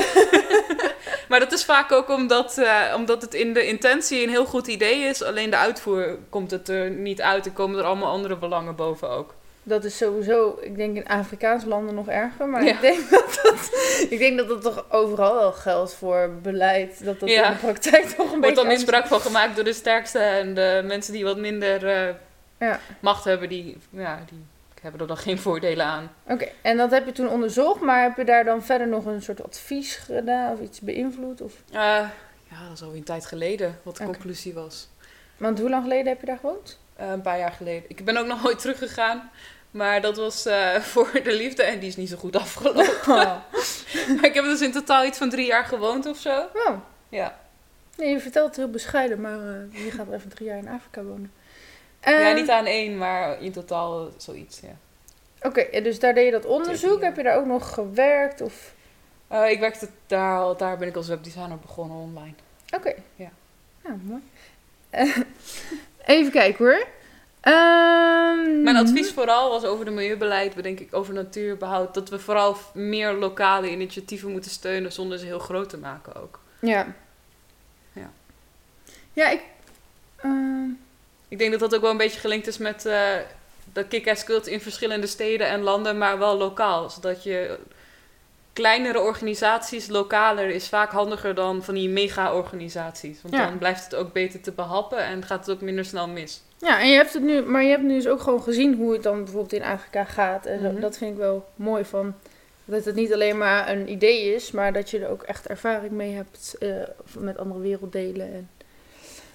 maar 1.28 1.40
dat 1.40 1.52
is 1.52 1.64
vaak 1.64 1.92
ook 1.92 2.08
omdat, 2.08 2.58
eh, 2.58 2.92
omdat 2.96 3.22
het 3.22 3.34
in 3.34 3.52
de 3.52 3.66
intentie 3.66 4.22
een 4.22 4.28
heel 4.28 4.44
goed 4.46 4.66
idee 4.66 5.00
is. 5.04 5.22
Alleen 5.22 5.50
de 5.50 5.56
uitvoer 5.56 6.18
komt 6.30 6.50
het 6.50 6.68
er 6.68 6.90
niet 6.90 7.20
uit. 7.22 7.46
En 7.46 7.52
komen 7.52 7.78
er 7.78 7.84
allemaal 7.84 8.10
andere 8.12 8.36
belangen 8.36 8.76
boven 8.76 9.10
ook. 9.10 9.34
Dat 9.62 9.84
is 9.84 9.96
sowieso, 9.96 10.58
ik 10.60 10.76
denk 10.76 10.96
in 10.96 11.06
Afrikaanse 11.06 11.68
landen 11.68 11.94
nog 11.94 12.08
erger. 12.08 12.46
Maar 12.48 12.64
Ja. 12.64 12.72
ik, 12.72 12.80
denk 12.80 13.10
dat 13.10 13.40
dat, 13.42 13.70
ik 14.10 14.18
denk 14.18 14.38
dat 14.38 14.48
dat 14.48 14.62
toch 14.62 14.84
overal 14.90 15.34
wel 15.34 15.52
geldt 15.52 15.94
voor 15.94 16.30
beleid. 16.42 17.04
Dat 17.04 17.20
dat 17.20 17.28
Ja. 17.28 17.46
in 17.46 17.52
de 17.52 17.58
praktijk 17.58 18.04
toch 18.04 18.16
een 18.18 18.22
Er 18.24 18.26
wordt 18.28 18.40
beetje 18.40 18.54
dan 18.54 18.66
misbruik 18.66 19.06
van 19.06 19.20
gemaakt 19.20 19.54
door 19.54 19.64
de 19.64 19.72
sterkste. 19.72 20.18
En 20.18 20.54
de 20.54 20.82
mensen 20.84 21.12
die 21.12 21.24
wat 21.24 21.36
minder 21.38 21.86
eh, 21.88 22.14
Ja. 22.58 22.80
macht 23.00 23.24
hebben, 23.24 23.48
die, 23.48 23.76
ja, 23.90 24.24
die 24.28 24.44
hebben 24.82 25.00
er 25.00 25.06
dan 25.06 25.16
geen 25.16 25.38
voordelen 25.38 25.86
aan. 25.86 26.10
Oké, 26.28 26.48
en 26.62 26.76
dat 26.76 26.90
heb 26.90 27.06
je 27.06 27.12
toen 27.12 27.28
onderzocht. 27.28 27.80
Maar 27.80 28.02
heb 28.02 28.16
je 28.16 28.24
daar 28.24 28.44
dan 28.44 28.62
verder 28.62 28.88
nog 28.88 29.04
een 29.04 29.22
soort 29.22 29.44
advies 29.44 29.96
gedaan? 29.96 30.52
Of 30.52 30.60
iets 30.60 30.80
beïnvloed? 30.80 31.40
Of... 31.40 31.52
Eh, 31.72 31.78
ja, 32.50 32.62
dat 32.68 32.72
is 32.74 32.82
alweer 32.82 32.98
een 32.98 33.04
tijd 33.04 33.26
geleden 33.26 33.78
wat 33.82 33.96
de 33.96 34.04
conclusie 34.04 34.54
was. 34.54 34.88
Want 35.36 35.58
hoe 35.60 35.70
lang 35.70 35.82
geleden 35.82 36.06
heb 36.06 36.20
je 36.20 36.26
daar 36.26 36.38
gewoond? 36.38 36.78
Eh, 36.96 37.10
een 37.10 37.20
paar 37.22 37.38
jaar 37.38 37.52
geleden. 37.52 37.84
Ik 37.88 38.04
ben 38.04 38.16
ook 38.16 38.26
nog 38.26 38.42
nooit 38.42 38.58
teruggegaan. 38.58 39.30
Maar 39.70 40.00
dat 40.00 40.16
was 40.16 40.46
eh, 40.46 40.74
voor 40.92 41.10
de 41.24 41.32
liefde 41.32 41.62
en 41.62 41.78
die 41.78 41.88
is 41.88 41.96
niet 41.96 42.08
zo 42.08 42.16
goed 42.16 42.36
afgelopen. 42.36 42.82
Oh. 43.08 43.36
Maar 44.16 44.24
ik 44.24 44.34
heb 44.34 44.44
dus 44.44 44.60
in 44.60 44.72
totaal 44.72 45.04
iets 45.04 45.18
van 45.18 45.30
drie 45.30 45.46
jaar 45.46 45.64
gewoond 45.64 46.06
of 46.06 46.18
zo. 46.18 46.46
oh. 46.54 46.76
Ja. 47.08 47.38
Nee, 47.96 48.08
je 48.10 48.20
vertelt 48.20 48.46
het 48.46 48.56
heel 48.56 48.70
bescheiden, 48.70 49.20
maar 49.20 49.38
eh, 49.38 49.84
je 49.84 49.90
gaat 49.90 50.12
even 50.12 50.28
drie 50.30 50.46
jaar 50.48 50.58
in 50.58 50.68
Afrika 50.68 51.02
wonen. 51.02 51.32
ja, 52.02 52.10
Ehm, 52.28 52.34
niet 52.34 52.50
aan 52.50 52.66
één, 52.66 52.98
maar 52.98 53.40
in 53.42 53.52
totaal 53.52 54.08
zoiets, 54.16 54.60
ja. 54.60 54.76
Oké, 55.48 55.60
en 55.60 55.82
dus 55.82 55.98
daar 55.98 56.14
deed 56.14 56.24
je 56.24 56.30
dat 56.30 56.44
onderzoek. 56.46 57.02
Heb 57.02 57.16
je 57.16 57.22
daar 57.22 57.36
ook 57.36 57.46
nog 57.46 57.74
gewerkt? 57.74 58.40
Of... 58.40 58.72
Ik 59.48 59.60
werkte 59.60 59.88
daar, 60.06 60.38
al- 60.38 60.56
daar 60.56 60.78
ben 60.78 60.88
ik 60.88 60.96
als 60.96 61.08
webdesigner 61.08 61.58
begonnen 61.58 61.96
online. 61.96 62.34
Oké. 62.74 62.94
Ja. 63.16 63.30
Nou, 63.82 63.98
mooi. 64.02 64.22
Even 66.06 66.32
kijken 66.32 66.64
hoor. 66.64 66.86
Ehm, 67.40 68.62
Mijn 68.62 68.76
advies 68.76 69.10
vooral 69.12 69.50
was 69.50 69.64
over 69.64 69.84
de 69.84 69.90
milieubeleid, 69.90 70.54
bedenk 70.54 70.80
ik, 70.80 70.94
over 70.94 71.14
natuurbehoud. 71.14 71.94
Dat 71.94 72.08
we 72.08 72.18
vooral 72.18 72.56
meer 72.74 73.12
lokale 73.12 73.70
initiatieven 73.70 74.30
moeten 74.30 74.50
steunen 74.50 74.92
zonder 74.92 75.18
ze 75.18 75.24
heel 75.26 75.38
groot 75.38 75.68
te 75.68 75.76
maken 75.78 76.14
ook. 76.22 76.40
Ja. 76.60 76.86
Ja. 77.92 78.10
Ja, 79.12 79.28
ik... 79.30 79.40
ehm, 80.16 80.68
Ik 81.28 81.38
denk 81.38 81.50
dat 81.50 81.60
dat 81.60 81.74
ook 81.74 81.80
wel 81.80 81.90
een 81.90 81.96
beetje 81.96 82.20
gelinkt 82.20 82.46
is 82.46 82.58
met 82.58 82.86
eh 82.86 83.16
de 83.72 83.84
kick-ass 83.84 84.24
cult 84.24 84.46
in 84.46 84.60
verschillende 84.60 85.06
steden 85.06 85.46
en 85.48 85.60
landen, 85.62 85.98
maar 85.98 86.18
wel 86.18 86.36
lokaal. 86.36 86.90
Zodat 86.90 87.22
je 87.22 87.58
kleinere 88.52 89.00
organisaties, 89.00 89.88
lokaler, 89.88 90.48
is 90.50 90.68
vaak 90.68 90.90
handiger 90.90 91.34
dan 91.34 91.62
van 91.64 91.74
die 91.74 91.88
mega-organisaties. 91.88 93.22
Want 93.22 93.34
Ja. 93.34 93.46
dan 93.46 93.58
blijft 93.58 93.84
het 93.84 93.94
ook 93.94 94.12
beter 94.12 94.40
te 94.40 94.52
behappen 94.52 94.98
en 94.98 95.24
gaat 95.24 95.46
het 95.46 95.54
ook 95.56 95.62
minder 95.62 95.84
snel 95.84 96.08
mis. 96.08 96.42
Ja, 96.58 96.80
en 96.80 96.88
je 96.88 96.94
hebt 96.96 97.12
het 97.12 97.22
nu, 97.22 97.42
maar 97.42 97.62
je 97.62 97.70
hebt 97.70 97.82
nu 97.82 97.94
dus 97.94 98.06
ook 98.08 98.20
gewoon 98.20 98.42
gezien 98.42 98.74
hoe 98.74 98.92
het 98.92 99.02
dan 99.02 99.24
bijvoorbeeld 99.24 99.52
in 99.52 99.62
Afrika 99.62 100.04
gaat. 100.04 100.46
En 100.46 100.60
zo. 100.60 100.70
Mhm. 100.70 100.80
dat 100.80 100.96
vind 100.98 101.10
ik 101.12 101.16
wel 101.18 101.48
mooi 101.54 101.84
van. 101.84 102.14
Dat 102.64 102.84
het 102.84 102.94
niet 102.94 103.12
alleen 103.12 103.38
maar 103.38 103.68
een 103.68 103.90
idee 103.90 104.34
is, 104.34 104.50
maar 104.50 104.72
dat 104.72 104.90
je 104.90 104.98
er 104.98 105.08
ook 105.10 105.22
echt 105.22 105.46
ervaring 105.46 105.92
mee 105.92 106.14
hebt 106.14 106.56
eh, 106.58 106.68
met 107.18 107.38
andere 107.38 107.60
werelddelen. 107.60 108.32
En... 108.32 108.50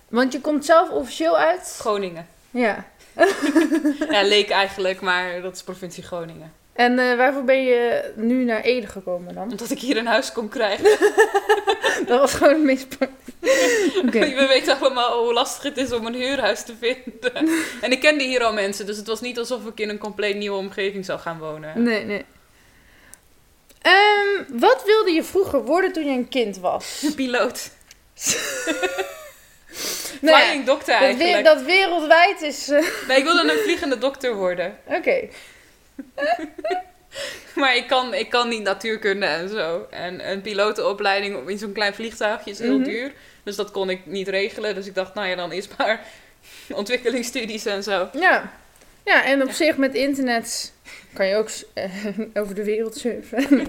Want 0.10 0.34
je 0.34 0.42
komt 0.42 0.66
zelf 0.66 0.90
officieel 0.90 1.38
uit. 1.38 1.76
Groningen. 1.80 2.28
Ja. 2.52 2.86
Ja, 4.10 4.22
leek 4.24 4.50
eigenlijk, 4.50 5.02
maar 5.02 5.42
dat 5.42 5.56
is 5.56 5.64
provincie 5.64 6.04
Groningen. 6.04 6.54
En 6.78 7.00
eh, 7.00 7.16
waarvoor 7.18 7.44
ben 7.44 7.64
je 7.64 8.12
nu 8.16 8.44
naar 8.44 8.62
Ede 8.62 8.88
gekomen 8.88 9.34
dan? 9.36 9.44
Omdat 9.52 9.70
ik 9.70 9.80
hier 9.80 9.98
een 9.98 10.06
huis 10.08 10.32
kon 10.32 10.50
krijgen. 10.50 10.98
Dat 12.08 12.20
was 12.20 12.34
gewoon 12.34 12.54
het 12.54 12.64
meest 12.64 12.98
praktisch. 12.98 13.98
Oké. 14.06 14.20
We 14.20 14.46
weten 14.48 14.80
allemaal 14.80 15.24
hoe 15.24 15.34
lastig 15.34 15.64
het 15.64 15.78
is 15.78 15.92
om 15.92 16.06
een 16.06 16.14
huurhuis 16.14 16.64
te 16.64 16.74
vinden. 16.80 17.50
En 17.82 17.92
ik 17.92 18.00
kende 18.00 18.24
hier 18.24 18.44
al 18.44 18.54
mensen, 18.54 18.86
dus 18.86 18.98
het 18.98 19.08
was 19.08 19.22
niet 19.22 19.38
alsof 19.40 19.66
ik 19.66 19.80
in 19.80 19.90
een 19.90 19.98
compleet 19.98 20.36
nieuwe 20.36 20.58
omgeving 20.58 21.06
zou 21.06 21.20
gaan 21.20 21.40
wonen. 21.40 21.84
Nee, 21.84 22.04
nee. 22.04 22.26
Ehm, 23.82 24.60
wat 24.60 24.84
wilde 24.86 25.12
je 25.12 25.24
vroeger 25.24 25.64
worden 25.64 25.92
toen 25.92 26.06
je 26.06 26.12
een 26.18 26.30
kind 26.30 26.58
was? 26.58 27.04
Piloot. 27.16 27.70
Nou 30.22 30.38
ja, 30.38 30.46
Flying 30.46 30.66
dokter 30.66 30.94
dat, 30.94 31.04
eigenlijk. 31.04 31.44
dat 31.44 31.62
wereldwijd 31.62 32.42
is... 32.42 32.70
eh, 32.70 32.86
Nee, 33.08 33.18
ik 33.18 33.24
wilde 33.24 33.52
een 33.52 33.60
vliegende 33.64 33.98
dokter 33.98 34.36
worden. 34.36 34.78
Oké. 34.86 35.28
Maar 37.56 37.76
ik 37.76 37.88
kan, 37.88 38.14
ik 38.14 38.30
kan 38.30 38.50
niet 38.50 38.62
natuurkunde 38.64 39.26
en 39.26 39.50
zo. 39.50 39.88
En 39.90 40.30
een 40.32 40.42
pilotenopleiding 40.42 41.50
in 41.50 41.58
zo'n 41.58 41.72
klein 41.72 41.94
vliegtuigje 41.94 42.52
is 42.52 42.60
heel 42.60 42.76
Mhm. 42.80 42.84
duur. 42.84 43.14
Dus 43.44 43.56
dat 43.56 43.72
kon 43.72 43.90
ik 43.90 44.06
niet 44.06 44.28
regelen. 44.28 44.76
Dus 44.76 44.86
ik 44.88 44.96
dacht, 44.96 45.14
nou 45.14 45.28
ja, 45.28 45.36
dan 45.36 45.52
is 45.52 45.68
maar 45.78 46.02
ontwikkelingsstudies 46.70 47.66
en 47.66 47.84
zo. 47.84 48.10
Ja. 48.14 48.52
Ja, 49.06 49.24
en 49.26 49.42
op 49.44 49.52
zich 49.52 49.78
met 49.78 49.94
internet 49.96 50.74
kan 51.14 51.28
je 51.28 51.36
ook 51.36 51.50
eh, 51.74 52.08
over 52.42 52.56
de 52.56 52.64
wereld 52.64 52.98
surfen. 52.98 53.60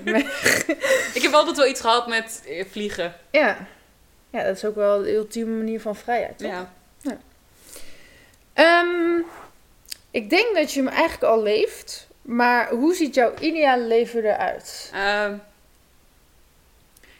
Ik 1.14 1.22
heb 1.22 1.32
altijd 1.32 1.56
wel 1.56 1.66
iets 1.66 1.80
gehad 1.80 2.06
met 2.06 2.42
eh, 2.46 2.64
vliegen. 2.70 3.14
ja. 3.30 3.66
Ja, 4.30 4.42
dat 4.44 4.56
is 4.56 4.64
ook 4.64 4.74
wel 4.74 5.02
de 5.02 5.14
ultieme 5.14 5.56
manier 5.56 5.80
van 5.80 5.96
vrijheid, 5.96 6.38
toch? 6.38 6.66
Ja. 7.02 7.18
Ehm, 8.54 9.20
ik 10.10 10.30
denk 10.30 10.54
dat 10.56 10.72
je 10.72 10.80
hem 10.80 10.88
eigenlijk 10.88 11.22
al 11.22 11.42
leeft. 11.42 12.06
Maar 12.28 12.70
hoe 12.70 12.94
ziet 12.94 13.14
jouw 13.14 13.32
ideale 13.40 13.82
leven 13.84 14.24
eruit? 14.24 14.90
Ehm, 14.94 15.34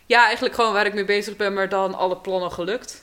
Ja, 0.06 0.24
eigenlijk 0.24 0.54
gewoon 0.54 0.72
waar 0.72 0.86
ik 0.86 0.94
mee 0.94 1.04
bezig 1.04 1.36
ben, 1.36 1.52
maar 1.52 1.68
dan 1.68 1.94
alle 1.94 2.16
plannen 2.16 2.52
gelukt. 2.52 3.02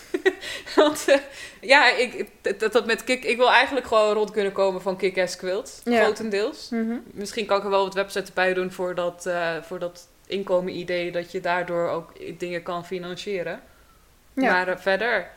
Want 0.76 1.08
eh, 1.08 1.18
ja, 1.60 1.90
ik, 1.90 2.26
dat, 2.58 2.72
dat 2.72 2.86
met 2.86 3.04
Kik, 3.04 3.24
ik 3.24 3.36
wil 3.36 3.50
eigenlijk 3.50 3.86
gewoon 3.86 4.14
rond 4.14 4.30
kunnen 4.30 4.52
komen 4.52 4.82
van 4.82 4.96
Kick-Ass 4.96 5.36
Quilt. 5.36 5.80
Ja. 5.84 6.02
Grotendeels. 6.02 6.68
Mhm. 6.70 6.96
Misschien 7.04 7.46
kan 7.46 7.58
ik 7.58 7.64
er 7.64 7.70
wel 7.70 7.84
wat 7.84 7.94
websites 7.94 8.32
bij 8.32 8.54
doen 8.54 8.72
voor 8.72 8.94
dat, 8.94 9.26
eh, 9.26 9.62
voor 9.62 9.78
dat 9.78 10.08
inkomen 10.26 10.76
idee. 10.76 11.12
Dat 11.12 11.32
je 11.32 11.40
daardoor 11.40 11.88
ook 11.88 12.38
dingen 12.38 12.62
kan 12.62 12.86
financieren. 12.86 13.62
Ja. 14.32 14.52
Maar 14.52 14.68
eh, 14.68 14.76
verder, 14.78 15.30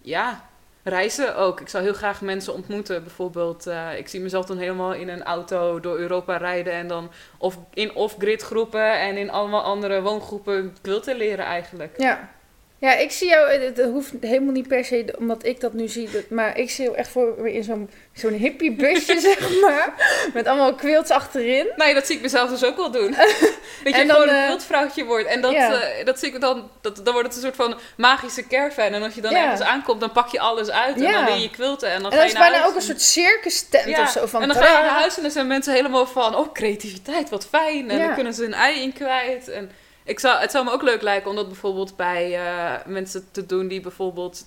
ja, 0.00 0.48
reizen 0.82 1.36
ook. 1.36 1.60
Ik 1.60 1.68
zou 1.68 1.84
heel 1.84 1.92
graag 1.92 2.20
mensen 2.20 2.54
ontmoeten. 2.54 3.02
Bijvoorbeeld, 3.02 3.66
eh, 3.66 3.98
ik 3.98 4.08
zie 4.08 4.20
mezelf 4.20 4.46
dan 4.46 4.58
helemaal 4.58 4.94
in 4.94 5.08
een 5.08 5.22
auto 5.22 5.80
door 5.80 5.98
Europa 5.98 6.36
rijden. 6.36 6.72
En 6.72 6.88
dan 6.88 7.10
of 7.38 7.58
in 7.74 7.94
off-grid 7.94 8.42
groepen 8.42 9.00
en 9.00 9.16
in 9.16 9.30
allemaal 9.30 9.62
andere 9.62 10.02
woongroepen 10.02 10.76
quilten 10.82 11.16
leren 11.16 11.44
eigenlijk. 11.44 11.94
Ja. 11.96 12.36
Ja, 12.80 12.94
ik 12.94 13.10
zie 13.12 13.28
jou, 13.28 13.50
het 13.50 13.80
hoeft 13.80 14.12
helemaal 14.20 14.52
niet 14.52 14.68
per 14.68 14.84
se 14.84 15.14
omdat 15.18 15.44
ik 15.44 15.60
dat 15.60 15.72
nu 15.72 15.88
zie, 15.88 16.08
maar 16.28 16.58
ik 16.58 16.70
zie 16.70 16.84
jou 16.84 16.96
echt 16.96 17.08
voor 17.08 17.34
me 17.38 17.52
in 17.52 17.64
zo'n 17.64 17.90
zo'n 18.12 18.32
hippie 18.32 18.72
busje, 18.72 19.20
zeg 19.28 19.60
maar, 19.60 19.94
met 20.34 20.46
allemaal 20.46 20.74
quilts 20.74 21.10
achterin. 21.10 21.66
Nee, 21.76 21.94
dat 21.94 22.06
zie 22.06 22.16
ik 22.16 22.22
mezelf 22.22 22.50
dus 22.50 22.64
ook 22.64 22.76
wel 22.76 22.90
doen. 22.90 23.10
dat 23.84 23.96
je 23.96 24.04
dan, 24.06 24.10
gewoon 24.10 24.28
een 24.28 24.34
eh, 24.34 24.44
quiltvrouwtje 24.46 25.04
wordt. 25.04 25.26
En 25.28 25.40
dat, 25.40 25.52
ja. 25.52 25.72
eh, 25.80 26.04
dat 26.04 26.18
zie 26.18 26.32
ik 26.34 26.40
dan, 26.40 26.70
dat, 26.80 26.96
dan 27.04 27.12
wordt 27.12 27.28
het 27.28 27.36
een 27.36 27.42
soort 27.42 27.56
van 27.56 27.78
magische 27.96 28.46
caravan. 28.46 28.84
En 28.92 29.02
als 29.02 29.14
je 29.14 29.20
dan 29.20 29.30
Ja. 29.32 29.42
ergens 29.42 29.60
aankomt, 29.68 30.00
dan 30.00 30.12
pak 30.12 30.28
je 30.28 30.40
alles 30.40 30.70
uit. 30.70 30.96
En 30.96 31.02
Ja. 31.02 31.12
dan 31.12 31.24
leer 31.24 31.42
je 31.42 31.50
quilten. 31.50 31.90
En 31.90 32.02
dan 32.02 32.10
En 32.10 32.16
ga 32.16 32.22
je 32.24 32.28
is 32.30 32.38
bijna 32.38 32.64
ook 32.64 32.70
een 32.70 32.76
en- 32.76 32.82
soort 32.82 33.02
circus 33.02 33.68
tent 33.68 33.98
of 33.98 34.10
zo 34.10 34.26
van 34.26 34.42
en 34.42 34.48
dan 34.48 34.56
ga 34.56 34.66
je 34.66 34.82
naar 34.82 34.98
huis 35.00 35.16
en 35.16 35.22
dan 35.22 35.30
zijn 35.30 35.46
mensen 35.46 35.72
helemaal 35.74 36.06
van, 36.06 36.34
oh, 36.36 36.52
creativiteit, 36.52 37.30
wat 37.30 37.46
fijn. 37.46 37.90
En 37.90 37.98
dan 37.98 38.14
kunnen 38.14 38.34
ze 38.34 38.44
een 38.44 38.54
ei 38.54 38.82
in 38.82 38.92
kwijt. 38.92 39.48
En 39.48 39.70
ik 40.08 40.20
zou, 40.20 40.40
het 40.40 40.50
zou 40.50 40.64
me 40.64 40.70
ook 40.70 40.82
leuk 40.82 41.02
lijken 41.02 41.30
om 41.30 41.36
dat 41.36 41.46
bijvoorbeeld 41.46 41.96
bij 41.96 42.34
eh, 42.34 42.86
mensen 42.86 43.28
te 43.30 43.46
doen 43.46 43.68
die 43.68 43.80
bijvoorbeeld 43.80 44.46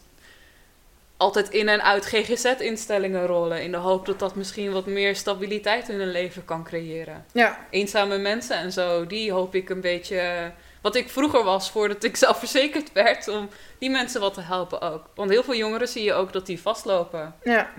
altijd 1.17 1.49
in 1.49 1.69
en 1.69 1.83
uit 1.83 2.05
GGZ-instellingen 2.05 3.25
rollen. 3.25 3.63
In 3.63 3.71
de 3.71 3.77
hoop 3.77 4.05
dat 4.05 4.19
dat 4.19 4.35
misschien 4.35 4.71
wat 4.71 4.85
meer 4.85 5.15
stabiliteit 5.15 5.89
in 5.89 5.99
hun 5.99 6.11
leven 6.11 6.45
kan 6.45 6.63
creëren. 6.63 7.25
Ja, 7.31 7.67
Eenzame 7.69 8.17
mensen 8.17 8.55
en 8.55 8.71
zo, 8.71 9.07
die 9.07 9.31
hoop 9.31 9.55
ik 9.55 9.69
een 9.69 9.81
beetje... 9.81 10.51
Wat 10.81 10.95
ik 10.95 11.09
vroeger 11.09 11.43
was, 11.43 11.71
voordat 11.71 12.03
ik 12.03 12.15
zelfverzekerd 12.25 12.93
werd, 12.93 13.27
om 13.27 13.49
die 13.77 13.89
mensen 13.89 14.21
wat 14.21 14.33
te 14.33 14.41
helpen 14.41 14.81
ook. 14.81 15.03
Want 15.15 15.29
heel 15.29 15.43
veel 15.43 15.55
jongeren 15.55 15.87
zie 15.87 16.03
je 16.03 16.13
ook 16.13 16.33
dat 16.33 16.45
die 16.45 16.61
vastlopen 16.61 17.35
ja, 17.43 17.69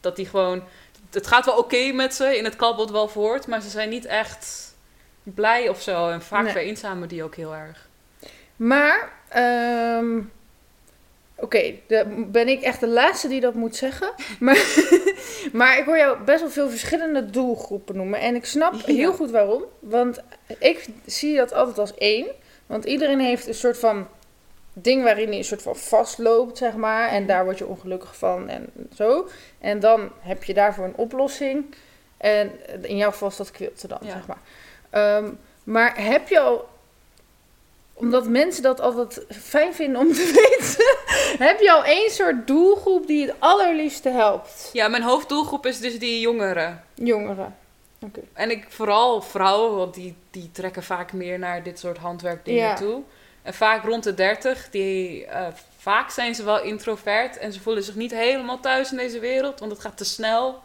dat 0.00 0.16
die 0.16 0.26
gewoon. 0.26 0.62
Het 1.10 1.26
gaat 1.26 1.44
wel 1.44 1.56
oké 1.56 1.92
met 1.92 2.14
ze, 2.14 2.36
in 2.36 2.44
het 2.44 2.56
kabbelt 2.56 2.90
wel 2.90 3.08
voort, 3.08 3.46
maar 3.46 3.60
ze 3.60 3.68
zijn 3.68 3.88
niet 3.88 4.04
echt 4.04 4.71
blij 5.22 5.68
of 5.68 5.82
zo. 5.82 6.08
En 6.08 6.22
vaak 6.22 6.42
Nee. 6.42 6.52
vereenzamen 6.52 7.08
die 7.08 7.22
ook 7.24 7.34
heel 7.36 7.54
erg. 7.54 7.88
maar, 8.56 9.12
ehm, 9.28 10.20
oké, 11.36 11.74
dan 11.86 12.30
ben 12.30 12.48
ik 12.48 12.62
echt 12.62 12.80
de 12.80 12.88
laatste 12.88 13.28
die 13.28 13.40
dat 13.40 13.54
moet 13.54 13.76
zeggen. 13.76 14.12
Maar, 14.40 14.74
maar 15.52 15.78
ik 15.78 15.84
hoor 15.84 15.96
jou 15.96 16.18
best 16.24 16.40
wel 16.40 16.50
veel 16.50 16.70
verschillende 16.70 17.30
doelgroepen 17.30 17.96
noemen. 17.96 18.20
En 18.20 18.34
ik 18.34 18.44
snap 18.44 18.74
Ja. 18.74 18.94
heel 18.94 19.12
goed 19.12 19.30
waarom. 19.30 19.62
Want 19.78 20.20
ik 20.58 20.86
zie 21.06 21.36
dat 21.36 21.52
altijd 21.52 21.78
als 21.78 21.94
één. 21.94 22.26
Want 22.66 22.84
iedereen 22.84 23.20
heeft 23.20 23.46
een 23.46 23.54
soort 23.54 23.78
van 23.78 24.08
ding 24.72 25.02
waarin 25.02 25.28
hij 25.28 25.36
een 25.38 25.44
soort 25.44 25.62
van 25.62 25.76
vastloopt, 25.76 26.58
zeg 26.58 26.74
maar. 26.74 27.08
En 27.08 27.26
daar 27.26 27.44
word 27.44 27.58
je 27.58 27.66
ongelukkig 27.66 28.16
van 28.16 28.48
en 28.48 28.66
zo. 28.94 29.28
En 29.60 29.80
dan 29.80 30.10
heb 30.20 30.44
je 30.44 30.54
daarvoor 30.54 30.84
een 30.84 30.96
oplossing. 30.96 31.74
En 32.16 32.50
in 32.82 32.96
jouw 32.96 33.10
geval 33.10 33.28
is 33.28 33.36
dat 33.36 33.50
quilten 33.50 33.88
dan, 33.88 33.98
Ja. 34.02 34.10
zeg 34.12 34.26
maar. 34.26 34.38
Ehm, 34.92 35.30
maar 35.64 36.02
heb 36.04 36.28
je 36.28 36.40
al, 36.40 36.68
omdat 37.94 38.28
mensen 38.28 38.62
dat 38.62 38.80
altijd 38.80 39.24
fijn 39.30 39.74
vinden 39.74 40.00
om 40.00 40.12
te 40.12 40.30
weten, 40.58 40.96
heb 41.46 41.60
je 41.60 41.72
al 41.72 41.84
één 41.84 42.10
soort 42.10 42.46
doelgroep 42.46 43.06
die 43.06 43.26
het 43.26 43.34
allerliefste 43.38 44.08
helpt? 44.08 44.70
Ja, 44.72 44.88
mijn 44.88 45.02
hoofddoelgroep 45.02 45.66
is 45.66 45.80
dus 45.80 45.98
die 45.98 46.20
jongeren. 46.20 46.84
Jongeren. 46.94 47.56
Oké. 48.00 48.20
En 48.32 48.50
ik 48.50 48.66
vooral 48.68 49.22
vrouwen, 49.22 49.76
want 49.76 49.94
die, 49.94 50.14
die 50.30 50.50
trekken 50.52 50.82
vaak 50.82 51.12
meer 51.12 51.38
naar 51.38 51.62
dit 51.62 51.78
soort 51.78 51.98
handwerkdingen 51.98 52.60
Ja. 52.62 52.74
toe. 52.74 53.02
En 53.42 53.54
vaak 53.54 53.84
rond 53.84 54.04
de 54.04 54.14
30, 54.14 54.70
die, 54.70 55.26
eh, 55.26 55.46
vaak 55.76 56.10
zijn 56.10 56.34
ze 56.34 56.44
wel 56.44 56.62
introvert 56.62 57.38
en 57.38 57.52
ze 57.52 57.60
voelen 57.60 57.82
zich 57.82 57.94
niet 57.94 58.10
helemaal 58.14 58.60
thuis 58.60 58.90
in 58.90 58.96
deze 58.96 59.18
wereld, 59.18 59.60
want 59.60 59.72
het 59.72 59.80
gaat 59.80 59.96
te 59.96 60.04
snel. 60.04 60.60